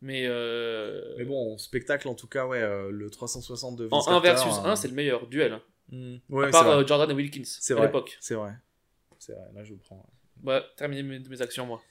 Mais, 0.00 0.26
euh, 0.26 1.16
Mais 1.18 1.24
bon, 1.24 1.58
spectacle 1.58 2.06
en 2.06 2.14
tout 2.14 2.28
cas, 2.28 2.46
ouais, 2.46 2.62
euh, 2.62 2.88
le 2.92 3.10
360 3.10 3.74
de 3.76 3.84
Vince 3.84 4.06
en 4.06 4.10
1 4.12 4.22
Carter, 4.22 4.28
versus 4.28 4.64
euh, 4.64 4.68
1, 4.68 4.76
c'est 4.76 4.86
le 4.88 4.94
meilleur 4.94 5.26
duel. 5.26 5.54
hein. 5.54 5.62
à 5.92 6.32
Ouais, 6.32 6.44
c'est 6.46 6.50
part 6.52 6.68
euh, 6.68 6.86
Jordan 6.86 7.10
et 7.10 7.14
Wilkins 7.14 7.42
C'est 7.44 7.72
à 7.72 7.76
vrai. 7.76 7.86
l'époque. 7.86 8.16
C'est 8.20 8.34
vrai. 8.36 8.52
C'est 9.18 9.32
vrai, 9.32 9.48
là 9.54 9.64
je 9.64 9.72
vous 9.72 9.80
prends. 9.80 10.06
Ouais, 10.44 10.62
terminé 10.76 11.02
mes, 11.02 11.18
mes 11.18 11.42
actions, 11.42 11.66
moi. 11.66 11.82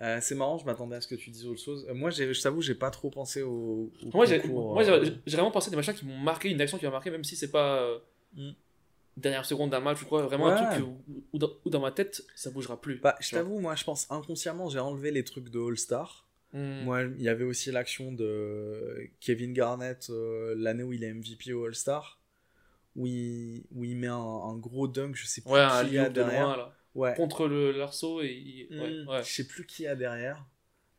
Euh, 0.00 0.18
c'est 0.22 0.34
marrant, 0.34 0.56
je 0.56 0.64
m'attendais 0.64 0.96
à 0.96 1.02
ce 1.02 1.06
que 1.08 1.14
tu 1.16 1.28
dises 1.28 1.46
autre 1.46 1.60
chose. 1.60 1.86
Euh, 1.90 1.92
moi, 1.92 2.08
je 2.08 2.40
t'avoue, 2.42 2.62
j'ai 2.62 2.74
pas 2.74 2.90
trop 2.90 3.10
pensé 3.10 3.42
au. 3.42 3.92
au 4.02 4.10
Moi, 4.14 4.24
j'ai 4.24 4.40
euh, 4.40 5.10
vraiment 5.26 5.50
pensé 5.50 5.68
à 5.68 5.70
des 5.70 5.76
machins 5.76 5.92
qui 5.92 6.06
m'ont 6.06 6.16
marqué, 6.16 6.48
une 6.48 6.60
action 6.62 6.78
qui 6.78 6.86
m'a 6.86 6.90
marqué, 6.92 7.10
même 7.10 7.24
si 7.24 7.36
c'est 7.36 7.50
pas 7.50 7.82
euh, 7.82 7.98
Mm. 8.32 8.52
Dernière 9.16 9.44
seconde 9.44 9.70
d'un 9.70 9.80
match 9.80 10.02
ou 10.02 10.06
quoi. 10.06 10.22
Vraiment 10.22 10.46
Ouais. 10.46 10.52
un 10.52 10.70
truc 10.72 10.86
où, 10.86 11.02
où 11.32 11.38
dans, 11.38 11.50
où 11.64 11.70
dans 11.70 11.80
ma 11.80 11.92
tête, 11.92 12.22
ça 12.34 12.50
bougera 12.50 12.80
plus. 12.80 12.98
Bah, 13.00 13.16
je 13.20 13.30
t'avoue, 13.30 13.58
moi, 13.60 13.74
je 13.74 13.84
pense 13.84 14.10
inconsciemment, 14.10 14.68
j'ai 14.68 14.78
enlevé 14.78 15.10
les 15.10 15.24
trucs 15.24 15.48
de 15.50 15.58
All-Star. 15.60 16.26
Mm. 16.52 16.82
Moi, 16.84 17.02
il 17.02 17.22
y 17.22 17.28
avait 17.28 17.44
aussi 17.44 17.70
l'action 17.70 18.12
de 18.12 19.08
Kevin 19.20 19.52
Garnett 19.52 20.08
euh, 20.10 20.54
l'année 20.56 20.82
où 20.82 20.92
il 20.92 21.04
est 21.04 21.12
MVP 21.12 21.52
au 21.52 21.64
All-Star, 21.66 22.20
où 22.96 23.06
il, 23.06 23.64
où 23.72 23.84
il 23.84 23.96
met 23.96 24.08
un, 24.08 24.14
un 24.16 24.56
gros 24.56 24.88
dunk, 24.88 25.14
je 25.14 25.26
sais 25.26 25.42
plus 25.42 25.50
Ouais, 25.52 25.66
qui 25.82 25.86
il 25.88 25.94
y 25.94 25.98
a 25.98 26.08
de 26.08 26.14
derrière. 26.14 26.46
loin, 26.46 26.56
là. 26.56 26.74
Ouais. 26.96 27.14
Contre 27.14 27.46
le 27.46 27.70
l'arceau 27.70 28.20
et. 28.20 28.32
il- 28.32 28.66
Hmm, 28.76 29.08
ouais. 29.08 29.22
Je 29.22 29.28
sais 29.30 29.46
plus 29.46 29.64
qui 29.64 29.82
il 29.82 29.86
y 29.86 29.88
a 29.88 29.94
derrière, 29.94 30.44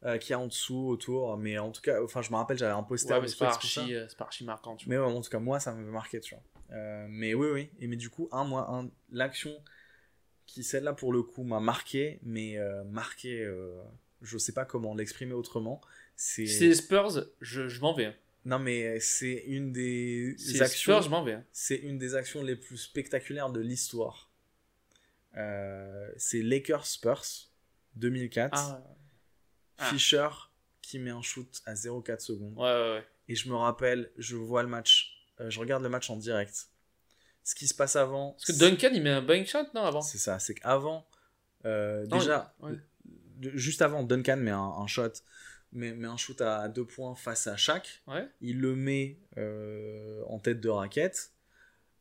euh, 0.05 0.17
qui 0.17 0.31
a 0.33 0.39
en 0.39 0.47
dessous, 0.47 0.87
autour, 0.87 1.35
mais 1.37 1.57
en 1.57 1.71
tout 1.71 1.81
cas, 1.81 2.01
enfin, 2.01 2.21
je 2.21 2.31
me 2.31 2.37
rappelle, 2.37 2.57
j'avais 2.57 2.71
un 2.71 2.83
poster 2.83 3.13
Ouais, 3.15 3.21
mais 3.21 3.27
c'est 3.27 3.37
pas, 3.37 3.47
archi, 3.49 3.93
euh, 3.93 4.05
c'est 4.07 4.17
pas 4.17 4.23
archi 4.23 4.45
marquant, 4.45 4.77
tu 4.77 4.85
vois. 4.85 4.95
Mais 4.95 5.01
ouais, 5.05 5.11
en 5.13 5.19
tout 5.21 5.29
cas, 5.29 5.39
moi, 5.39 5.59
ça 5.59 5.73
m'avait 5.73 5.91
marqué, 5.91 6.21
tu 6.21 6.33
vois. 6.33 6.43
Euh, 6.71 7.05
mais 7.09 7.33
oui, 7.33 7.47
oui. 7.51 7.69
Et 7.79 7.87
mais 7.87 7.95
du 7.97 8.09
coup, 8.09 8.29
un, 8.31 8.43
moi, 8.45 8.65
un, 8.71 8.89
l'action 9.11 9.53
qui, 10.45 10.63
celle-là, 10.63 10.93
pour 10.93 11.11
le 11.13 11.21
coup, 11.23 11.43
m'a 11.43 11.59
marqué, 11.59 12.19
mais 12.23 12.57
euh, 12.57 12.83
marqué, 12.85 13.43
euh, 13.43 13.81
je 14.21 14.37
sais 14.37 14.53
pas 14.53 14.65
comment 14.65 14.93
l'exprimer 14.95 15.33
autrement. 15.33 15.81
C'est... 16.15 16.43
Les 16.43 16.75
Spurs, 16.75 17.25
je, 17.41 17.67
je 17.67 17.81
m'en 17.81 17.93
vais. 17.93 18.05
hein. 18.05 18.15
Non, 18.45 18.57
mais 18.59 18.99
c'est 18.99 19.43
une 19.47 19.71
des 19.71 20.35
actions. 20.61 20.93
Spurs, 20.93 21.01
je 21.03 21.09
m'en 21.09 21.23
vais. 21.23 21.33
hein. 21.33 21.45
C'est 21.51 21.75
une 21.77 21.97
des 21.99 22.15
actions 22.15 22.41
les 22.43 22.55
plus 22.55 22.77
spectaculaires 22.77 23.51
de 23.51 23.59
l'histoire. 23.59 24.31
Euh, 25.37 26.11
c'est 26.17 26.41
Lakers 26.41 26.85
Spurs 26.85 27.23
2004. 27.95 28.51
Ah, 28.57 28.83
Ah. 29.77 29.85
Fisher 29.89 30.27
qui 30.81 30.99
met 30.99 31.09
un 31.11 31.21
shoot 31.21 31.61
à 31.65 31.73
0,4 31.75 32.19
secondes. 32.19 32.53
ouais, 32.57 32.63
ouais, 32.63 32.93
ouais. 32.97 33.03
Et 33.27 33.35
je 33.35 33.49
me 33.49 33.55
rappelle, 33.55 34.11
je 34.17 34.35
vois 34.35 34.61
le 34.63 34.69
match, 34.69 35.10
je 35.49 35.59
regarde 35.59 35.83
le 35.83 35.89
match 35.89 36.09
en 36.09 36.15
direct. 36.17 36.67
Ce 37.43 37.55
qui 37.55 37.67
se 37.67 37.73
passe 37.73 37.95
avant. 37.95 38.31
Parce 38.33 38.45
que 38.45 38.59
Duncan, 38.59 38.89
il 38.93 39.01
met 39.01 39.09
un 39.09 39.21
bank 39.21 39.47
shot, 39.47 39.63
non, 39.73 39.81
avant? 39.83 40.01
C'est 40.01 40.17
ça, 40.19 40.37
c'est 40.39 40.53
qu'avant, 40.53 41.07
euh, 41.65 42.05
Non, 42.07 42.17
déjà, 42.19 42.53
ouais. 42.59 42.73
juste 43.55 43.81
avant, 43.81 44.03
Duncan 44.03 44.37
met 44.37 44.51
un, 44.51 44.59
un 44.59 44.85
shot, 44.87 45.09
met, 45.71 45.91
met 45.93 46.07
un 46.07 46.17
shoot 46.17 46.39
à 46.41 46.67
deux 46.67 46.85
points 46.85 47.15
face 47.15 47.47
à 47.47 47.57
chaque. 47.57 48.01
Ouais. 48.07 48.27
Il 48.41 48.59
le 48.59 48.75
met 48.75 49.17
euh, 49.37 50.21
en 50.27 50.37
tête 50.39 50.61
de 50.61 50.69
raquette. 50.69 51.31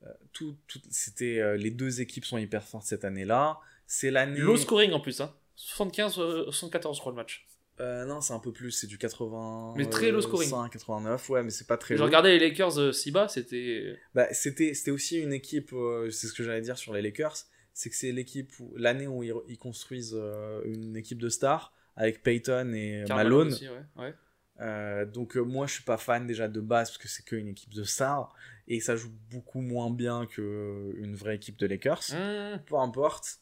Euh, 0.02 0.12
tout, 0.32 0.56
tout- 0.66 0.80
c'était 0.90 1.38
euh, 1.40 1.56
les 1.56 1.70
deux 1.70 2.00
équipes 2.00 2.24
sont 2.24 2.38
hyper 2.38 2.62
fortes 2.64 2.86
cette 2.86 3.04
année-là. 3.04 3.58
C'est 3.86 4.10
l'année. 4.10 4.38
Low 4.40 4.56
scoring 4.56 4.92
en 4.92 5.00
plus, 5.00 5.20
hein. 5.20 5.34
75, 5.56 6.18
euh, 6.18 6.44
74, 6.44 6.96
je 6.96 7.00
crois, 7.00 7.12
le 7.12 7.16
match. 7.16 7.46
Euh, 7.80 8.04
non, 8.04 8.20
c'est 8.20 8.34
un 8.34 8.38
peu 8.38 8.52
plus, 8.52 8.70
c'est 8.70 8.86
du 8.86 8.98
80. 8.98 9.74
Mais 9.76 9.86
très 9.86 10.10
low 10.10 10.20
scoring. 10.20 10.50
89, 10.70 11.30
ouais, 11.30 11.42
mais 11.42 11.50
c'est 11.50 11.66
pas 11.66 11.76
très. 11.76 11.94
Je 11.96 12.00
low. 12.00 12.06
regardais 12.06 12.38
les 12.38 12.48
Lakers 12.48 12.78
euh, 12.78 12.92
si 12.92 13.10
bas, 13.10 13.26
c'était. 13.28 13.98
Bah, 14.14 14.26
c'était, 14.32 14.74
c'était 14.74 14.90
aussi 14.90 15.18
une 15.18 15.32
équipe, 15.32 15.72
euh, 15.72 16.10
c'est 16.10 16.26
ce 16.26 16.32
que 16.32 16.44
j'allais 16.44 16.60
dire 16.60 16.76
sur 16.76 16.92
les 16.92 17.02
Lakers, 17.02 17.36
c'est 17.72 17.90
que 17.90 17.96
c'est 17.96 18.12
l'équipe 18.12 18.52
où, 18.60 18.74
l'année 18.76 19.06
où 19.06 19.22
ils, 19.22 19.32
ils 19.48 19.58
construisent 19.58 20.14
euh, 20.14 20.60
une 20.64 20.96
équipe 20.96 21.18
de 21.18 21.28
stars 21.28 21.72
avec 21.96 22.22
Peyton 22.22 22.72
et 22.74 23.04
Malone. 23.08 23.48
aussi, 23.48 23.68
ouais. 23.68 23.82
ouais. 23.96 24.14
Euh, 24.60 25.06
donc 25.06 25.36
euh, 25.36 25.40
moi 25.40 25.66
je 25.66 25.74
suis 25.74 25.84
pas 25.84 25.96
fan 25.96 26.26
déjà 26.26 26.46
de 26.46 26.60
base 26.60 26.90
parce 26.90 26.98
que 26.98 27.08
c'est 27.08 27.24
qu'une 27.24 27.48
équipe 27.48 27.72
de 27.72 27.82
stars 27.82 28.34
et 28.68 28.80
ça 28.80 28.94
joue 28.94 29.10
beaucoup 29.30 29.62
moins 29.62 29.90
bien 29.90 30.26
que 30.26 30.92
une 30.98 31.14
vraie 31.14 31.36
équipe 31.36 31.58
de 31.58 31.66
Lakers. 31.66 32.02
Mmh. 32.10 32.62
Peu 32.66 32.76
importe. 32.76 33.40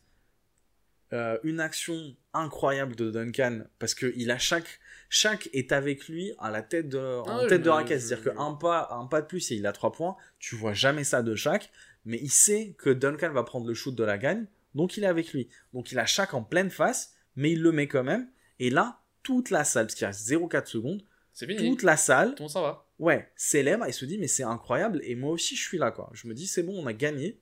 Euh, 1.14 1.39
une 1.43 1.59
action 1.60 2.14
incroyable 2.35 2.94
de 2.94 3.10
Duncan 3.10 3.62
parce 3.78 3.94
que 3.94 4.12
il 4.16 4.30
a 4.30 4.36
chaque 4.39 4.78
chaque 5.09 5.48
est 5.55 5.72
avec 5.72 6.06
lui 6.06 6.35
à 6.39 6.51
la 6.51 6.60
tête 6.60 6.90
de 6.90 6.98
en 6.98 7.24
Ah 7.44 7.47
tête 7.48 7.62
de 7.62 7.70
raquette 7.70 8.01
c'est-à-dire 8.02 8.35
qu'un 8.35 8.52
pas 8.52 8.89
un 8.90 9.06
pas 9.06 9.22
de 9.22 9.26
plus 9.26 9.51
et 9.51 9.55
il 9.55 9.66
a 9.66 9.72
trois 9.72 9.90
points 9.90 10.16
tu 10.39 10.55
vois 10.55 10.74
jamais 10.74 11.05
ça 11.05 11.22
de 11.22 11.35
chaque 11.35 11.70
mais 12.05 12.18
il 12.20 12.30
sait 12.30 12.74
que 12.76 12.90
Duncan 12.90 13.30
va 13.32 13.43
prendre 13.43 13.66
le 13.66 13.72
shoot 13.72 13.94
de 13.94 14.05
la 14.05 14.18
gagne 14.18 14.44
donc 14.74 14.98
il 14.98 15.05
est 15.05 15.06
avec 15.06 15.32
lui 15.32 15.48
donc 15.72 15.93
il 15.93 15.98
a 15.98 16.05
chaque 16.05 16.35
en 16.35 16.43
pleine 16.43 16.68
face 16.68 17.14
mais 17.36 17.52
il 17.52 17.62
le 17.62 17.72
met 17.72 17.89
quand 17.89 18.05
même 18.05 18.28
et 18.59 18.68
là 18.68 19.01
toute 19.22 19.48
la 19.48 19.64
salle 19.64 19.86
parce 19.86 19.94
qu'il 19.94 20.06
reste 20.06 20.28
0,4 20.28 20.66
secondes 20.66 21.02
C'est 21.32 21.47
fini. 21.47 21.70
toute 21.70 21.85
la 21.85 21.97
salle 21.97 22.35
Tout 22.35 22.51
s'en 22.51 22.60
va. 22.60 22.86
ouais, 22.98 23.30
célèbre 23.35 23.86
et 23.86 23.93
se 23.93 24.05
dit 24.05 24.18
mais 24.18 24.28
c'est 24.28 24.43
incroyable 24.43 25.01
et 25.05 25.14
moi 25.14 25.30
aussi 25.32 25.56
je 25.56 25.62
suis 25.62 25.78
là 25.78 25.90
quoi. 25.90 26.10
Je 26.12 26.28
me 26.28 26.35
dis 26.35 26.47
c'est 26.47 26.62
bon, 26.62 26.74
on 26.78 26.86
a 26.86 26.93
gagné. 26.93 27.40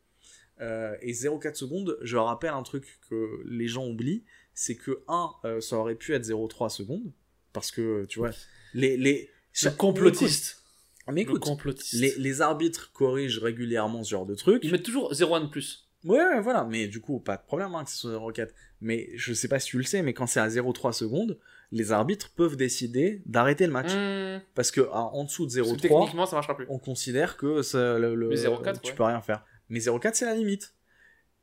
Euh, 0.60 0.94
et 1.02 1.12
0,4 1.12 1.54
secondes, 1.54 1.98
je 2.02 2.16
rappelle 2.16 2.50
un 2.54 2.62
truc 2.62 2.98
que 3.10 3.42
les 3.46 3.68
gens 3.68 3.86
oublient, 3.86 4.24
c'est 4.54 4.74
que 4.76 5.02
1, 5.08 5.60
ça 5.60 5.76
aurait 5.76 5.94
pu 5.96 6.14
être 6.14 6.24
0,3 6.24 6.70
secondes 6.70 7.12
parce 7.52 7.70
que 7.70 8.04
tu 8.06 8.18
vois, 8.20 8.30
les 8.74 8.96
les 8.96 9.30
Le 9.64 9.70
complotiste. 9.70 10.62
Mais 11.08 11.14
Le 11.14 11.20
écoute, 11.30 11.42
complotiste. 11.42 11.94
les, 12.00 12.14
les 12.16 12.40
arbitres 12.40 12.90
corrigent 12.92 13.38
régulièrement 13.40 14.02
ce 14.02 14.10
genre 14.10 14.26
de 14.26 14.34
trucs. 14.34 14.64
Ils 14.64 14.72
mettent 14.72 14.82
toujours 14.82 15.12
0-1 15.12 15.42
de 15.42 15.46
plus. 15.48 15.88
Ouais, 16.04 16.18
ouais, 16.18 16.40
voilà, 16.40 16.64
mais 16.64 16.88
du 16.88 17.00
coup, 17.00 17.20
pas 17.20 17.36
de 17.36 17.42
problème 17.42 17.74
hein, 17.74 17.84
que 17.84 17.90
ce 17.90 17.96
soit 17.96 18.10
0,4. 18.12 18.48
Mais 18.80 19.10
je 19.14 19.32
sais 19.32 19.46
pas 19.48 19.58
si 19.60 19.68
tu 19.70 19.78
le 19.78 19.84
sais, 19.84 20.02
mais 20.02 20.14
quand 20.14 20.26
c'est 20.26 20.40
à 20.40 20.48
0,3 20.48 20.92
secondes, 20.92 21.38
les 21.72 21.92
arbitres 21.92 22.30
peuvent 22.34 22.56
décider 22.56 23.22
d'arrêter 23.26 23.66
le 23.66 23.72
match. 23.72 23.92
Mmh. 23.94 24.42
Parce 24.54 24.70
que 24.70 24.80
à- 24.82 25.00
en 25.14 25.24
dessous 25.24 25.46
de 25.46 25.54
Parce 25.54 25.68
que 25.72 25.76
0,3, 25.76 25.80
Techniquement, 26.00 26.26
ça 26.26 26.36
marchera 26.36 26.56
plus. 26.56 26.66
on 26.68 26.78
considère 26.78 27.36
que 27.36 27.62
ça, 27.62 27.98
le, 27.98 28.14
le- 28.14 28.28
Mais 28.28 28.36
0,4, 28.36 28.80
tu 28.80 28.90
ouais. 28.90 28.96
peux 28.96 29.02
rien 29.04 29.20
faire. 29.20 29.44
Mais 29.68 29.80
0,4 29.80 30.14
c'est 30.14 30.24
la 30.26 30.34
limite. 30.34 30.74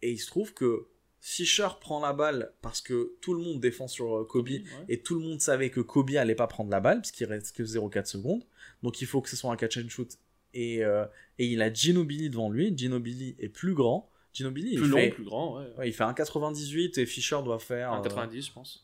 Et 0.01 0.11
il 0.11 0.17
se 0.19 0.27
trouve 0.27 0.53
que 0.53 0.87
Fischer 1.21 1.67
prend 1.79 2.01
la 2.01 2.11
balle 2.11 2.53
parce 2.61 2.81
que 2.81 3.13
tout 3.21 3.33
le 3.33 3.41
monde 3.41 3.61
défend 3.61 3.87
sur 3.87 4.17
euh, 4.17 4.25
Kobe 4.25 4.49
Ouais. 4.49 4.63
et 4.89 5.01
tout 5.01 5.15
le 5.15 5.21
monde 5.21 5.39
savait 5.39 5.69
que 5.69 5.79
Kobe 5.79 6.11
allait 6.17 6.35
pas 6.35 6.47
prendre 6.47 6.69
la 6.69 6.81
balle 6.81 6.97
parce 6.97 7.11
qu'il 7.11 7.27
reste 7.27 7.55
que 7.55 7.63
0,4 7.63 8.05
secondes. 8.05 8.43
Donc 8.83 8.99
il 9.01 9.07
faut 9.07 9.21
que 9.21 9.29
ce 9.29 9.35
soit 9.37 9.51
un 9.51 9.55
catch 9.55 9.77
and 9.77 9.87
shoot. 9.89 10.17
Et, 10.53 10.83
euh, 10.83 11.05
et 11.39 11.47
il 11.47 11.61
a 11.61 11.73
Ginobili 11.73 12.29
devant 12.29 12.49
lui. 12.49 12.73
Ginobili 12.77 13.35
est 13.39 13.49
plus 13.49 13.73
grand. 13.73 14.09
Ginobili 14.33 14.75
Plus 14.75 14.85
il 14.85 14.89
long, 14.91 14.97
fait, 14.97 15.09
plus 15.11 15.23
grand, 15.23 15.57
ouais. 15.59 15.67
ouais, 15.77 15.89
il 15.89 15.93
fait 15.93 16.03
1,98 16.03 16.99
et 16.99 17.05
Fischer 17.05 17.39
doit 17.43 17.59
faire 17.59 17.91
Un 17.93 17.99
euh, 17.99 18.03
90, 18.03 18.47
je 18.47 18.51
pense. 18.51 18.83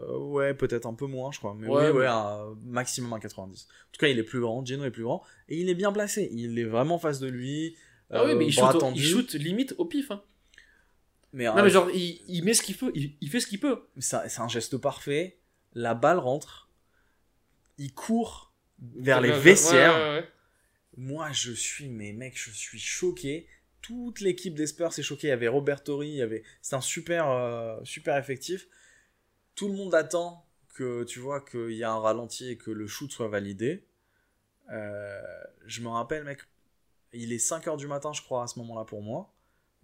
euh, 0.00 0.16
ouais, 0.18 0.54
peut-être 0.54 0.86
un 0.86 0.94
peu 0.94 1.06
moins, 1.06 1.30
je 1.32 1.38
crois. 1.38 1.54
Mais 1.58 1.68
Ouais, 1.68 1.90
oui, 1.90 1.98
ouais, 1.98 2.06
un 2.06 2.56
maximum 2.64 3.12
un 3.12 3.20
90. 3.20 3.62
En 3.68 3.92
tout 3.92 3.98
cas, 4.00 4.08
il 4.08 4.18
est 4.18 4.22
plus 4.24 4.40
grand, 4.40 4.64
Gino 4.64 4.84
est 4.84 4.90
plus 4.90 5.02
grand, 5.04 5.22
et 5.48 5.60
il 5.60 5.68
est 5.68 5.74
bien 5.74 5.92
placé. 5.92 6.28
Il 6.32 6.58
est 6.58 6.64
vraiment 6.64 6.96
en 6.96 6.98
face 6.98 7.20
de 7.20 7.28
lui. 7.28 7.76
Ah 8.10 8.24
oui, 8.24 8.32
euh, 8.32 8.36
mais 8.36 8.46
il 8.46 8.54
bras 8.54 8.72
shoot, 8.72 8.80
tendus. 8.80 9.02
il 9.02 9.06
shoot 9.06 9.32
limite 9.34 9.74
au 9.78 9.84
pif. 9.84 10.10
Hein. 10.10 10.22
Mais, 11.32 11.44
Non, 11.44 11.58
euh, 11.58 11.62
mais 11.62 11.70
genre, 11.70 11.90
il, 11.90 12.22
il 12.26 12.42
met 12.44 12.54
ce 12.54 12.62
qu'il 12.62 12.76
peut, 12.76 12.90
il, 12.94 13.16
il 13.20 13.28
fait 13.30 13.40
ce 13.40 13.46
qu'il 13.46 13.60
peut. 13.60 13.82
c'est 13.98 14.40
un 14.40 14.48
geste 14.48 14.78
parfait. 14.78 15.38
La 15.74 15.94
balle 15.94 16.18
rentre. 16.18 16.70
Il 17.76 17.92
court 17.94 18.52
vers 18.96 19.20
les 19.20 19.30
vestiaires. 19.30 19.94
ouais, 19.94 20.00
ouais, 20.02 20.20
ouais. 20.20 20.28
Moi, 20.96 21.30
je 21.30 21.52
suis, 21.52 21.88
mais 21.88 22.12
mec, 22.12 22.36
je 22.36 22.50
suis 22.50 22.78
choqué. 22.80 23.46
Toute 23.82 24.20
l'équipe 24.20 24.54
des 24.54 24.66
Spurs 24.66 24.98
est 24.98 25.02
choquée. 25.02 25.28
Il 25.28 25.30
y 25.30 25.32
avait 25.32 25.46
Robert 25.46 25.84
Torrey, 25.84 26.08
il 26.08 26.16
y 26.16 26.22
avait, 26.22 26.42
c'est 26.60 26.74
un 26.74 26.80
super, 26.80 27.30
euh, 27.30 27.78
super 27.84 28.16
effectif. 28.16 28.66
Tout 29.54 29.68
le 29.68 29.74
monde 29.74 29.94
attend 29.94 30.44
que, 30.74 31.04
tu 31.04 31.20
vois, 31.20 31.40
qu'il 31.40 31.72
y 31.72 31.84
a 31.84 31.90
un 31.92 31.98
ralenti 32.00 32.48
et 32.50 32.56
que 32.56 32.70
le 32.72 32.88
shoot 32.88 33.12
soit 33.12 33.28
validé. 33.28 33.84
Euh, 34.72 35.20
je 35.66 35.80
me 35.82 35.88
rappelle, 35.88 36.24
mec, 36.24 36.40
il 37.12 37.32
est 37.32 37.36
5h 37.36 37.76
du 37.76 37.86
matin, 37.86 38.12
je 38.12 38.22
crois, 38.22 38.42
à 38.42 38.46
ce 38.46 38.58
moment-là 38.58 38.84
pour 38.84 39.02
moi. 39.02 39.32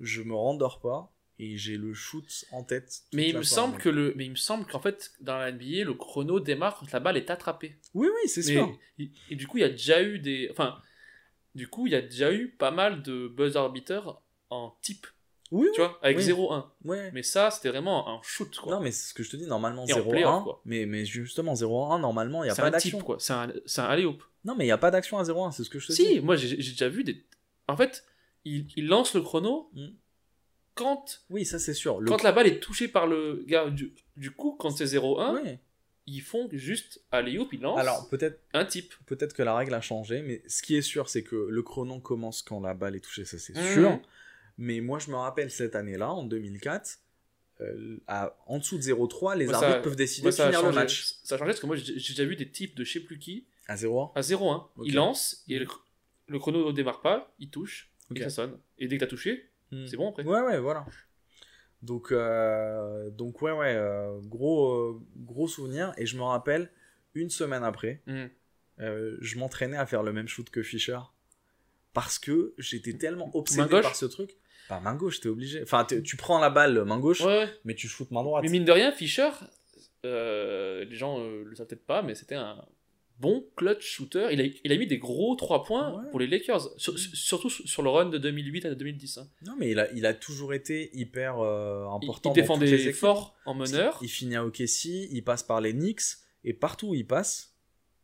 Je 0.01 0.23
me 0.23 0.35
rendors 0.35 0.81
pas 0.81 1.13
et 1.39 1.57
j'ai 1.57 1.77
le 1.77 1.95
shoot 1.95 2.45
en 2.53 2.63
tête. 2.63 3.03
Mais 3.13 3.29
il 3.31 3.37
me 3.37 3.43
semble 3.43 3.79
que 3.79 3.89
le, 3.89 4.13
mais 4.17 4.27
il 4.27 4.31
me 4.31 4.37
semble 4.37 4.67
qu'en 4.67 4.81
fait, 4.81 5.13
dans 5.21 5.37
la 5.39 5.51
NBA, 5.53 5.85
le 5.85 5.95
chrono 5.95 6.41
démarre 6.41 6.79
quand 6.79 6.91
la 6.93 7.01
balle 7.01 7.17
est 7.17 7.31
attrapée. 7.31 7.77
Oui, 7.95 8.09
oui, 8.09 8.29
c'est 8.29 8.43
sûr. 8.43 8.77
et, 8.99 9.11
et 9.31 9.37
du 9.37 9.47
coup, 9.47 9.59
il 9.59 9.63
y 9.63 9.65
a 9.65 9.71
déjà 9.71 10.03
eu 10.03 10.19
des, 10.19 10.49
enfin, 10.51 10.81
du 11.55 11.69
coup, 11.69 11.87
il 11.87 11.93
y 11.93 11.97
a 11.97 12.03
déjà 12.03 12.33
eu 12.33 12.51
pas 12.51 12.71
mal 12.71 13.03
de 13.03 13.29
buzzer 13.29 13.69
beaters 13.73 14.21
en 14.51 14.77
type, 14.83 15.07
Oui, 15.55 15.69
tu 15.75 15.81
vois, 15.81 15.99
avec 16.03 16.19
Oui. 16.19 16.25
0-1. 16.25 16.65
ouais. 16.85 17.11
Mais 17.13 17.23
ça, 17.23 17.51
c'était 17.51 17.69
vraiment 17.69 18.09
un 18.09 18.21
shoot, 18.23 18.55
quoi. 18.57 18.75
Non, 18.75 18.81
mais 18.81 18.91
c'est 18.91 19.09
ce 19.11 19.15
que 19.15 19.23
je 19.23 19.31
te 19.31 19.37
dis, 19.37 19.47
normalement 19.47 19.85
Et 19.87 19.93
en 19.93 20.03
playoff, 20.03 20.41
0-1. 20.41 20.43
quoi. 20.45 20.61
Mais, 20.65 20.85
mais 20.87 21.05
justement, 21.05 21.55
0-1, 21.55 22.01
normalement, 22.01 22.43
il 22.43 22.47
n'y 22.49 22.53
a 22.53 22.57
pas 22.57 22.71
d'action. 22.71 22.99
C'est 23.19 23.33
un, 23.33 23.53
c'est 23.67 23.81
un 23.81 23.85
alley-oop. 23.85 24.23
Non, 24.45 24.55
mais 24.57 24.65
il 24.65 24.69
n'y 24.69 24.73
a 24.73 24.79
pas 24.79 24.91
d'action 24.91 25.17
à 25.19 25.23
0-1, 25.23 25.53
c'est 25.53 25.65
ce 25.65 25.71
que 25.71 25.79
je 25.79 25.87
te 25.87 25.93
dis. 25.93 26.05
Si, 26.05 26.21
moi, 26.21 26.37
j'ai 26.37 26.57
déjà 26.57 26.89
vu 26.89 27.05
des. 27.05 27.25
En 27.69 27.77
fait, 27.77 28.05
il, 28.45 28.67
il 28.77 28.87
lance 28.89 29.15
le 29.15 29.23
chrono 29.23 29.71
Mm. 29.75 29.87
quand, 30.75 31.23
Oui, 31.31 31.45
ça 31.45 31.59
c'est 31.59 31.73
sûr. 31.75 32.01
Le... 32.01 32.09
quand 32.11 32.23
la 32.23 32.33
balle 32.33 32.47
est 32.47 32.61
touchée 32.61 32.89
par 32.89 33.07
le 33.07 33.45
gars. 33.47 33.71
Du, 33.71 33.95
du 34.17 34.31
coup, 34.33 34.57
quand 34.59 34.71
c'est 34.71 34.85
0-1, 34.87 35.35
Ouais. 35.43 35.61
ils 36.07 36.21
font 36.21 36.49
juste 36.53 37.01
alley-oop, 37.13 37.53
ils 37.53 37.61
lancent 37.61 37.79
Alors 37.79 38.09
peut-être 38.09 38.41
un 38.53 38.65
type. 38.65 38.93
peut-être 39.07 39.33
que 39.35 39.43
la 39.43 39.55
règle 39.57 39.73
a 39.75 39.81
changé, 39.81 40.21
mais 40.23 40.43
ce 40.49 40.63
qui 40.63 40.77
est 40.77 40.83
sûr, 40.83 41.09
c'est 41.09 41.23
que 41.23 41.37
le 41.37 41.63
chrono 41.63 42.01
commence 42.01 42.43
quand 42.43 42.61
la 42.61 42.75
balle 42.75 42.97
est 42.97 43.01
touchée, 43.01 43.25
ça 43.25 43.39
c'est 43.39 43.57
Mhm. 43.57 43.73
sûr. 43.73 44.01
Mais 44.59 44.81
moi, 44.81 44.99
je 44.99 45.11
me 45.11 45.17
rappelle 45.17 45.51
cette 45.51 45.75
année-là, 45.75 46.11
en 46.13 46.25
2004, 46.25 46.99
euh, 47.61 47.99
à, 48.07 48.37
en 48.47 48.59
dessous 48.59 48.77
de 48.77 48.83
0-3, 48.83 49.37
les 49.37 49.45
Moi, 49.47 49.55
ça- 49.55 49.61
arbitres 49.67 49.83
peuvent 49.83 49.97
décider 49.97 50.23
Moi, 50.25 50.31
de 50.31 50.37
finir 50.37 50.63
le 50.63 50.73
match. 50.73 51.15
Ça 51.25 51.35
a 51.35 51.39
changé 51.39 51.49
parce 51.51 51.61
que 51.61 51.67
moi, 51.67 51.77
j'ai 51.77 51.95
déjà 51.95 52.25
vu 52.25 52.37
des 52.37 52.49
types 52.51 52.75
de 52.77 52.85
je 52.85 52.93
sais 52.93 53.01
plus 53.01 53.19
qui 53.19 53.47
À 53.67 53.77
0 53.77 54.13
à 54.15 54.21
0-1. 54.21 54.69
Ok. 54.77 54.87
Il 54.87 54.95
lance, 54.95 55.45
et 55.49 55.59
le, 55.59 55.67
le 56.29 56.39
chrono 56.39 56.67
ne 56.67 56.73
démarre 56.73 57.01
pas, 57.01 57.35
il 57.39 57.51
touche, 57.51 57.91
Ok. 58.11 58.19
et 58.19 58.23
ça 58.23 58.31
sonne. 58.31 58.59
Et 58.79 58.87
dès 58.89 58.97
que 58.99 59.05
t'as 59.05 59.11
touché, 59.11 59.51
Hmm. 59.73 59.87
c'est 59.87 59.97
bon 59.97 60.11
après. 60.11 60.25
Ouais, 60.25 60.41
ouais, 60.43 60.59
voilà. 60.61 60.85
Donc, 61.83 62.13
euh, 62.13 63.11
donc 63.11 63.41
ouais, 63.43 63.51
ouais, 63.53 63.75
euh, 63.75 64.19
gros, 64.21 64.73
euh, 64.75 65.01
gros 65.17 65.49
souvenir. 65.49 65.93
Et 65.97 66.07
je 66.07 66.17
me 66.17 66.23
rappelle, 66.23 66.71
une 67.15 67.31
semaine 67.31 67.65
après, 67.65 68.03
Hmm. 68.07 68.27
euh, 68.81 69.17
je 69.21 69.39
m'entraînais 69.39 69.77
à 69.79 69.87
faire 69.87 70.03
le 70.03 70.13
même 70.13 70.29
shoot 70.29 70.49
que 70.51 70.63
Fischer. 70.63 70.99
Parce 71.93 72.19
que 72.19 72.55
j'étais 72.59 72.93
tellement 72.95 73.35
obsédé 73.37 73.81
par 73.81 73.95
ce 73.97 74.07
truc. 74.07 74.37
Bah, 74.71 74.81
main 74.81 74.95
gauche, 74.95 75.21
t'es 75.21 75.29
obligé. 75.29 75.63
Enfin, 75.63 75.85
tu 75.85 76.17
prends 76.17 76.39
la 76.41 76.51
balle 76.51 76.85
main 76.85 76.99
gauche, 76.99 77.21
Ouais, 77.21 77.49
mais 77.65 77.75
tu 77.75 77.87
shootes 77.89 78.11
main 78.11 78.23
droite. 78.23 78.43
Mais 78.45 78.51
mine 78.51 78.65
de 78.65 78.73
rien, 78.73 78.93
Fischer, 78.93 79.29
euh, 80.05 80.85
les 80.85 80.97
gens 80.97 81.19
euh, 81.21 81.45
le 81.45 81.55
savent 81.55 81.67
peut-être 81.67 81.87
pas, 81.87 82.03
mais 82.03 82.15
c'était 82.15 82.35
un 82.35 82.65
bon 83.19 83.47
clutch 83.57 83.85
shooter. 83.87 84.29
Il 84.33 84.41
a, 84.41 84.45
il 84.65 84.73
a 84.73 84.77
mis 84.77 84.87
des 84.87 84.99
gros 84.99 85.35
3 85.37 85.65
points 85.65 85.95
Ouais. 86.03 86.11
pour 86.11 86.19
les 86.21 86.27
Lakers, 86.27 86.69
Sur- 86.79 86.99
surtout 86.99 87.49
sur 87.51 87.83
le 87.83 87.89
run 87.91 88.07
de 88.07 88.19
2008 88.19 88.67
à 88.67 88.75
2010. 88.75 89.19
hein. 89.19 89.29
Non, 89.47 89.55
mais 89.59 89.71
il 89.71 89.79
a, 89.79 89.91
il 89.93 90.05
a 90.07 90.15
toujours 90.15 90.53
été 90.53 90.91
hyper 90.97 91.39
euh, 91.39 91.87
important. 91.87 92.31
il 92.33 92.35
défendait 92.35 92.93
fort 92.93 93.37
en 93.47 93.55
meneur. 93.55 93.99
Il 94.03 94.09
finit 94.09 94.37
à 94.37 94.45
OKC, 94.45 94.85
il 95.11 95.23
passe 95.23 95.43
par 95.43 95.61
les 95.61 95.73
Knicks, 95.73 96.03
et 96.43 96.53
partout 96.53 96.89
où 96.89 96.95
il 96.95 97.07
passe, 97.07 97.55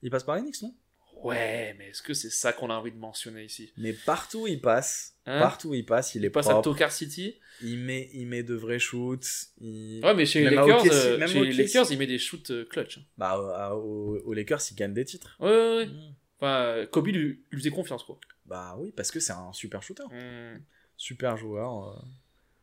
il 0.02 0.10
passe 0.10 0.24
par 0.24 0.36
les 0.36 0.42
Knicks, 0.42 0.62
non? 0.62 0.74
Ouais, 1.22 1.74
mais 1.78 1.88
est-ce 1.90 2.02
que 2.02 2.14
c'est 2.14 2.30
ça 2.30 2.52
qu'on 2.52 2.70
a 2.70 2.74
envie 2.74 2.92
de 2.92 2.96
mentionner 2.98 3.44
ici? 3.44 3.72
Mais 3.76 3.92
partout 3.92 4.42
où 4.42 4.46
il 4.46 4.60
passe, 4.60 5.16
Hein? 5.26 5.38
partout 5.38 5.68
où 5.70 5.74
il 5.74 5.84
passe, 5.84 6.14
il 6.14 6.24
est 6.24 6.28
Il 6.28 6.30
passe 6.32 6.48
à. 6.48 6.60
Tokar 6.62 6.90
City. 6.90 7.36
Il 7.62 7.78
met, 7.78 8.08
il 8.14 8.26
met 8.26 8.42
de 8.42 8.54
vrais 8.54 8.78
shoots. 8.78 9.26
Il... 9.60 10.00
Ouais, 10.04 10.14
mais 10.14 10.24
chez 10.26 10.48
les 10.48 10.56
Lakers, 10.56 10.84
euh, 10.90 11.26
chez 11.26 11.40
les. 11.44 11.52
Lakers, 11.52 11.92
il 11.92 11.98
met 11.98 12.06
des 12.06 12.18
shoots 12.18 12.50
euh, 12.50 12.64
clutch. 12.64 12.98
hein. 12.98 13.02
Bah, 13.18 13.74
aux, 13.74 14.18
aux 14.24 14.32
Lakers, 14.32 14.60
il 14.70 14.74
gagne 14.76 14.94
des 14.94 15.04
titres. 15.04 15.36
Ouais, 15.40 15.48
ouais, 15.50 15.76
ouais. 15.76 15.86
Mm. 15.86 16.14
Enfin, 16.40 16.86
Kobe 16.90 17.08
lui, 17.08 17.44
lui 17.50 17.58
faisait 17.58 17.70
confiance, 17.70 18.02
quoi. 18.02 18.18
Bah 18.46 18.76
oui, 18.78 18.92
parce 18.96 19.10
que 19.10 19.20
c'est 19.20 19.32
un 19.34 19.52
super 19.52 19.82
shooter. 19.82 20.04
Mm. 20.10 20.62
Super 20.96 21.36
joueur. 21.36 21.88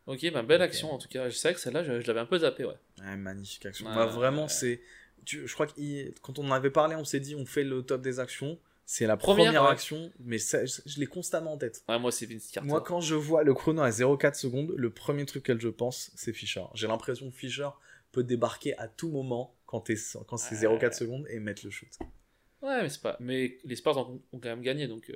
euh, 0.07 0.13
Ok, 0.13 0.31
bah, 0.31 0.41
belle 0.41 0.61
action 0.61 0.91
en 0.93 0.97
tout 0.97 1.09
cas. 1.09 1.29
Je 1.29 1.35
sais 1.35 1.53
que 1.53 1.59
celle-là, 1.59 1.84
je, 1.84 1.99
je 2.01 2.07
l'avais 2.07 2.21
un 2.21 2.25
peu 2.25 2.39
zappé, 2.39 2.65
ouais. 2.65 2.73
ouais, 3.01 3.17
magnifique 3.17 3.65
action. 3.67 3.85
Bah, 3.93 4.05
vraiment, 4.07 4.47
c'est. 4.47 4.81
Tu- 5.27 5.47
Je 5.47 5.53
crois 5.53 5.67
que 5.67 6.19
quand 6.21 6.39
on 6.39 6.47
en 6.47 6.51
avait 6.51 6.69
parlé, 6.71 6.95
on 6.95 7.03
s'est 7.05 7.19
dit 7.19 7.35
on 7.35 7.45
fait 7.45 7.63
le 7.63 7.83
top 7.83 8.01
des 8.01 8.19
actions. 8.19 8.57
C'est 8.89 9.05
la 9.05 9.17
Première, 9.17 9.47
première, 9.47 9.63
ouais. 9.63 9.69
action, 9.69 10.13
mais 10.21 10.37
ça, 10.37 10.65
je, 10.65 10.79
je 10.85 10.99
l'ai 11.01 11.07
constamment 11.07 11.53
en 11.53 11.57
tête. 11.57 11.83
Ouais, 11.89 11.99
moi, 11.99 12.09
c'est 12.09 12.25
Vince 12.25 12.49
Carter. 12.49 12.69
Moi, 12.69 12.79
quand 12.81 13.01
je 13.01 13.15
vois 13.15 13.43
le 13.43 13.53
chrono 13.53 13.81
à 13.81 13.89
0,4 13.89 14.35
secondes, 14.35 14.73
le 14.77 14.89
premier 14.89 15.25
truc 15.25 15.43
que 15.43 15.59
je 15.59 15.67
pense, 15.67 16.09
c'est 16.15 16.31
Fischer. 16.31 16.63
J'ai 16.73 16.87
l'impression 16.87 17.29
que 17.29 17.35
Fischer 17.35 17.67
peut 18.13 18.23
débarquer 18.23 18.77
à 18.77 18.87
tout 18.87 19.09
moment 19.09 19.53
quand, 19.65 19.83
c'est 19.87 19.93
Ouais. 20.15 20.55
0,4 20.77 20.93
secondes 20.93 21.25
et 21.29 21.39
mettre 21.41 21.65
le 21.65 21.69
shoot. 21.71 21.89
Ouais, 22.61 22.81
mais 22.81 22.87
c'est 22.87 23.01
pas. 23.01 23.17
Mais 23.19 23.57
les 23.65 23.75
Spurs 23.75 23.97
ont, 23.97 24.21
ont 24.31 24.39
quand 24.39 24.47
même 24.49 24.61
gagné, 24.61 24.87
donc. 24.87 25.09
euh. 25.09 25.15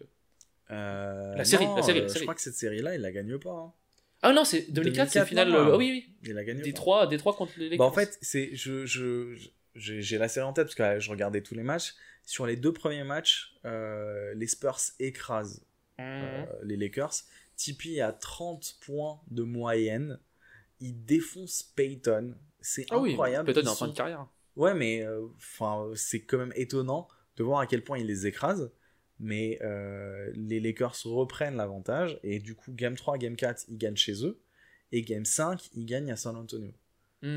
Euh, 0.71 1.35
La 1.35 1.45
série, 1.45 1.65
non, 1.65 1.75
la 1.77 1.81
série, 1.81 2.01
euh, 2.01 2.07
Je 2.09 2.19
crois 2.23 2.35
que 2.35 2.41
cette 2.41 2.55
série-là, 2.55 2.95
il 2.95 3.01
la 3.01 3.11
gagne 3.13 3.38
pas. 3.38 3.51
hein. 3.51 3.73
Ah 4.21 4.33
non, 4.33 4.43
c'est 4.43 4.69
2004, 4.71 5.09
c'est 5.11 5.19
2004, 5.19 5.27
finale. 5.29 5.49
non, 5.49 5.55
euh, 5.55 5.65
non. 5.69 5.73
ah 5.73 5.77
oui, 5.77 5.89
oui. 5.91 6.13
Il 6.23 6.33
la 6.33 6.43
gagne 6.43 6.57
pas. 6.57 6.63
Détroit, 6.63 7.07
Détroit 7.07 7.33
contre 7.33 7.53
les 7.57 7.69
Lakers. 7.69 7.77
Bah, 7.79 7.85
en 7.85 7.93
fait, 7.93 8.17
c'est 8.21 8.49
je 8.53 8.85
je 8.85 9.33
je- 9.35 9.49
j'ai 9.76 10.18
la 10.18 10.27
série 10.27 10.45
en 10.45 10.53
tête 10.53 10.65
parce 10.76 10.76
que 10.76 10.99
je 10.99 11.10
regardais 11.10 11.41
tous 11.41 11.56
les 11.56 11.64
matchs. 11.64 11.93
Sur 12.26 12.45
les 12.45 12.56
deux 12.56 12.73
premiers 12.73 13.03
matchs, 13.03 13.56
euh, 13.65 14.34
les 14.35 14.48
Spurs 14.48 14.80
écrasent 14.99 15.64
Mhm. 15.99 16.06
euh, 16.07 16.45
les 16.64 16.77
Lakers. 16.77 17.14
Tipeee 17.56 18.02
a 18.02 18.11
30 18.11 18.77
points 18.81 19.22
de 19.30 19.43
moyenne. 19.43 20.19
Il 20.80 21.06
défonce 21.06 21.61
Payton. 21.76 22.35
C'est 22.60 22.85
ah 22.89 22.98
oui, 22.98 23.11
incroyable. 23.11 23.52
peut-être 23.53 23.65
Ils 23.65 23.69
en 23.69 23.76
fin 23.76 23.88
de 23.88 23.93
carrière. 23.93 24.27
Ouais, 24.56 24.73
mais 24.73 25.03
euh, 25.06 25.27
c'est 25.95 26.22
quand 26.22 26.38
même 26.39 26.53
étonnant 26.56 27.07
de 27.38 27.43
voir 27.43 27.60
à 27.60 27.68
quel 27.68 27.84
point 27.84 27.98
il 27.99 28.07
les 28.07 28.26
écrase. 28.27 28.72
Mais 29.19 29.60
les 30.34 30.60
Lakers 30.60 30.95
reprennent 31.06 31.56
l'avantage 31.56 32.19
et 32.23 32.39
du 32.39 32.56
coup, 32.56 32.72
Game 32.73 32.95
3, 32.95 33.19
Game 33.19 33.35
4, 33.35 33.65
ils 33.68 33.77
gagnent 33.77 33.95
chez 33.95 34.26
eux. 34.26 34.41
Et 34.91 35.03
Game 35.03 35.26
5, 35.26 35.69
ils 35.76 35.85
gagnent 35.85 36.11
à 36.11 36.15
San 36.18 36.35
Antonio. 36.35 36.73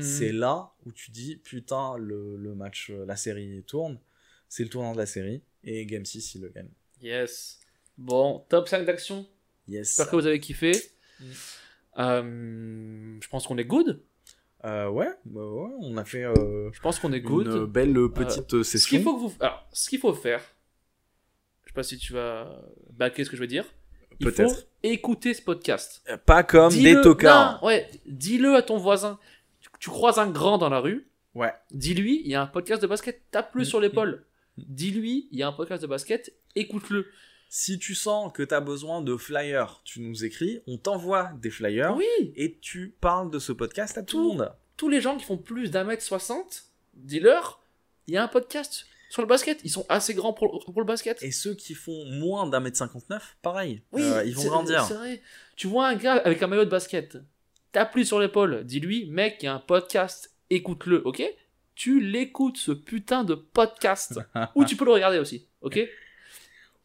C'est 0.01 0.31
là 0.31 0.71
où 0.85 0.91
tu 0.91 1.11
dis, 1.11 1.35
putain, 1.37 1.95
le, 1.97 2.35
le 2.37 2.55
match, 2.55 2.89
euh, 2.89 3.05
la 3.05 3.15
série 3.15 3.63
tourne. 3.67 3.99
C'est 4.49 4.63
le 4.63 4.69
tournant 4.69 4.93
de 4.93 4.97
la 4.97 5.05
série. 5.05 5.41
Et 5.63 5.85
Game 5.85 6.05
6, 6.05 6.35
ils 6.35 6.41
le 6.41 6.49
gagnent. 6.49 6.71
Yes. 7.01 7.59
Bon, 7.97 8.43
top 8.49 8.67
5 8.67 8.85
d'action. 8.85 9.27
Yes. 9.67 9.87
J'espère 9.89 10.09
que 10.09 10.15
vous 10.15 10.25
avez 10.25 10.39
kiffé. 10.39 10.71
Mm. 11.19 11.25
Euh, 11.99 13.17
je 13.21 13.27
pense 13.29 13.47
qu'on 13.47 13.57
est 13.57 13.65
good. 13.65 14.01
Euh, 14.63 14.89
ouais, 14.89 15.09
bah 15.25 15.45
ouais, 15.45 15.71
on 15.81 15.95
a 15.97 16.03
fait 16.05 16.23
euh, 16.23 16.71
Je 16.73 16.79
pense 16.81 16.97
qu'on 16.99 17.13
est 17.13 17.21
good. 17.21 17.45
une 17.47 17.65
belle 17.67 17.93
petite 18.11 18.53
euh, 18.55 18.63
Ce 18.63 18.79
session. 18.79 18.89
qu'il 18.97 19.03
faut 19.03 19.15
que 19.15 19.19
vous, 19.21 19.33
alors, 19.39 19.67
ce 19.71 19.87
qu'il 19.89 19.99
faut 19.99 20.13
faire, 20.15 20.41
je 21.65 21.69
sais 21.69 21.73
pas 21.75 21.83
si 21.83 21.97
tu 21.99 22.13
vas 22.13 22.63
backer 22.91 23.23
ce 23.23 23.29
que 23.29 23.35
je 23.35 23.41
veux 23.41 23.47
dire. 23.47 23.65
Il 24.19 24.27
faut 24.27 24.31
Peut-être. 24.35 24.67
écouter 24.81 25.33
ce 25.35 25.41
podcast. 25.43 26.01
Pas 26.25 26.41
comme 26.43 26.71
des 26.73 26.99
tocards. 27.01 27.59
non, 27.61 27.67
ouais, 27.67 27.87
dis-le 28.07 28.55
à 28.55 28.61
ton 28.63 28.77
voisin. 28.77 29.19
Tu, 29.85 29.89
croises 29.91 30.17
un 30.19 30.29
grand 30.29 30.57
dans 30.57 30.69
la 30.69 30.79
rue, 30.79 31.07
Ouais. 31.35 31.53
dis-lui, 31.71 32.21
il 32.25 32.31
y 32.31 32.35
a 32.35 32.41
un 32.41 32.47
podcast 32.47 32.81
de 32.81 32.87
basket, 32.87 33.21
tape-le 33.31 33.61
Mm, 33.61 33.65
sur 33.65 33.79
l'épaule. 33.79 34.25
Dis-lui, 34.57 35.27
il 35.31 35.39
y 35.39 35.43
a 35.43 35.47
un 35.47 35.51
podcast 35.51 35.81
de 35.81 35.87
basket, 35.87 36.33
écoute-le. 36.55 37.05
Si 37.49 37.77
tu 37.77 37.93
sens 37.93 38.31
que 38.33 38.41
tu 38.43 38.53
as 38.53 38.61
besoin 38.61 39.01
de 39.01 39.15
flyers, 39.17 39.81
tu 39.83 40.01
nous 40.01 40.25
écris, 40.25 40.61
on 40.67 40.77
t'envoie 40.77 41.31
des 41.41 41.49
flyers 41.51 41.95
Oui, 41.95 42.33
et 42.35 42.57
tu 42.59 42.95
parles 42.99 43.29
de 43.29 43.37
ce 43.39 43.51
podcast 43.51 43.97
à 43.97 44.03
tout, 44.03 44.17
le 44.17 44.23
monde. 44.23 44.51
tous 44.77 44.89
les 44.89 45.01
gens 45.01 45.17
qui 45.17 45.23
font 45.25 45.37
plus 45.37 45.69
d'un 45.71 45.83
mètre 45.83 46.03
soixante, 46.03 46.65
dis-leur, 46.95 47.61
il 48.07 48.13
y 48.15 48.17
a 48.17 48.23
un 48.23 48.27
podcast 48.27 48.87
sur 49.09 49.21
le 49.21 49.27
basket. 49.27 49.59
Ils 49.63 49.69
sont 49.69 49.85
assez 49.89 50.13
grands 50.13 50.33
pour, 50.33 50.65
pour 50.65 50.79
le 50.81 50.85
basket. 50.85 51.21
Et 51.21 51.31
ceux 51.31 51.53
qui 51.53 51.75
font 51.75 52.05
moins 52.05 52.47
d'un 52.49 52.59
mètre 52.59 52.77
59, 52.77 53.37
pareil. 53.41 53.81
Oui, 53.91 54.01
Euh, 54.03 54.23
ils 54.25 54.35
vont 54.35 54.45
grandir. 54.45 54.83
Vrai. 54.85 55.21
Tu 55.55 55.67
vois 55.67 55.87
un 55.87 55.95
gars 55.95 56.15
avec 56.15 56.41
un 56.41 56.47
maillot 56.47 56.65
de 56.65 56.69
basket, 56.69 57.17
tape-lui 57.75 58.05
sur 58.05 58.21
l'épaule, 58.21 58.63
dis-lui, 58.63 59.05
mec, 59.07 59.39
il 59.41 59.47
y 59.47 59.47
a 59.49 59.53
un 59.53 59.59
podcast, 59.59 60.33
écoute-le, 60.49 61.05
ok? 61.05 61.21
Tu 61.75 61.99
l'écoutes, 61.99 62.55
ce 62.55 62.71
putain 62.71 63.25
de 63.25 63.35
podcast. 63.35 64.17
Ou 64.55 64.63
tu 64.63 64.77
peux 64.77 64.85
le 64.85 64.93
regarder 64.93 65.19
aussi, 65.19 65.49
ok? 65.59 65.81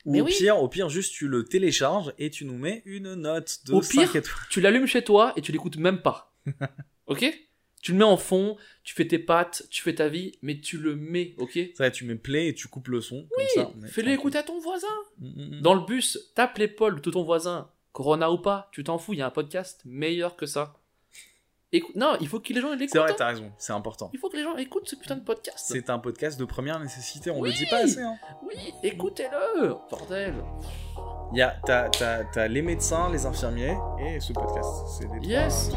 Ou 0.05 0.13
Mais 0.13 0.21
au 0.21 0.25
oui. 0.25 0.35
pire, 0.37 0.61
au 0.61 0.69
pire, 0.69 0.89
juste 0.89 1.15
tu 1.15 1.29
le 1.29 1.45
télécharges 1.45 2.13
et 2.19 2.29
tu 2.29 2.45
nous 2.45 2.59
mets 2.59 2.83
une 2.87 3.15
note 3.15 3.61
de 3.67 3.75
Au 3.75 3.83
5 3.83 3.91
pire, 3.93 4.17
étoiles. 4.17 4.35
Tu 4.51 4.61
l'allumes 4.61 4.87
chez 4.89 5.05
toi 5.05 5.33
et 5.37 5.43
tu 5.43 5.53
l'écoutes 5.53 5.77
même 5.77 6.03
pas. 6.03 6.35
ok? 7.07 7.25
Tu 7.83 7.93
le 7.93 7.99
mets 7.99 8.05
en 8.05 8.17
fond, 8.17 8.57
tu 8.83 8.93
fais 8.93 9.07
tes 9.07 9.21
pattes, 9.21 9.63
tu 9.71 9.83
fais 9.83 9.95
ta 9.95 10.09
vie, 10.09 10.33
mais 10.43 10.59
tu 10.59 10.77
le 10.77 10.97
mets, 10.97 11.37
ok? 11.39 11.57
Vrai, 11.79 11.93
tu 11.93 12.05
mets 12.05 12.17
play 12.17 12.49
et 12.49 12.55
tu 12.55 12.67
coupes 12.67 12.89
le 12.89 13.01
son. 13.01 13.29
comme 13.31 13.47
ça, 13.55 13.71
est 13.85 13.89
Fais-le 13.91 14.11
écouter 14.11 14.39
à 14.39 14.43
ton 14.43 14.59
voisin. 14.59 14.89
Mm, 15.19 15.29
mm, 15.29 15.57
mm. 15.59 15.61
Dans 15.61 15.75
le 15.75 15.87
bus, 15.87 16.33
tape 16.35 16.59
l'épaule 16.59 17.01
de 17.01 17.11
ton 17.11 17.23
voisin. 17.23 17.71
Corona 17.93 18.33
ou 18.33 18.39
pas, 18.39 18.69
tu 18.73 18.83
t'en 18.83 18.99
fous, 18.99 19.13
il 19.13 19.19
y 19.21 19.23
a 19.23 19.27
un 19.27 19.31
podcast 19.31 19.83
meilleur 19.85 20.35
que 20.35 20.47
ça. 20.47 20.80
Non, 21.95 22.17
il 22.21 22.27
faut 22.29 22.41
que 22.41 22.53
les 22.53 22.61
gens 22.61 22.71
l'écoutent. 22.73 22.89
C'est 22.93 22.99
vrai, 22.99 23.11
hein. 23.13 23.15
t'as 23.17 23.27
raison, 23.29 23.53
c'est 23.57 23.73
important. 23.73 24.11
Il 24.13 24.19
faut 24.19 24.29
que 24.29 24.37
les 24.37 24.43
gens 24.43 24.57
écoutent 24.57 24.89
ce 24.89 24.97
putain 24.97 25.17
de 25.17 25.21
podcast. 25.25 25.67
C'est 25.69 25.89
un 25.91 25.99
podcast 26.01 26.39
de 26.39 26.45
première 26.45 26.81
nécessité, 26.81 27.31
on 27.31 27.39
Oui. 27.41 27.51
le 27.51 27.57
dit 27.57 27.67
pas 27.67 27.85
assez. 27.85 28.01
Hein. 28.03 28.17
Oui, 28.43 28.57
écoutez-le, 28.83 29.75
bordel. 29.89 30.35
Il 31.33 31.39
y 31.39 31.43
a, 31.43 31.57
t'as, 31.65 32.49
les 32.49 32.63
médecins, 32.63 33.09
les 33.11 33.25
infirmiers 33.25 33.77
et 34.01 34.19
ce 34.19 34.33
podcast. 34.33 34.69
C'est 34.99 35.07
trois- 35.07 35.19
Yes. 35.23 35.71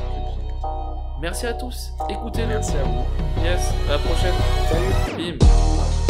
trois. 0.59 1.17
Merci 1.21 1.45
à 1.45 1.53
tous. 1.53 1.91
Écoutez-le. 2.09 2.47
Merci 2.47 2.75
à 2.75 2.83
vous. 2.83 3.43
Yes, 3.43 3.61
à 3.87 3.91
la 3.93 3.99
prochaine. 3.99 4.33
Salut. 5.11 5.37
Bim. 5.37 6.02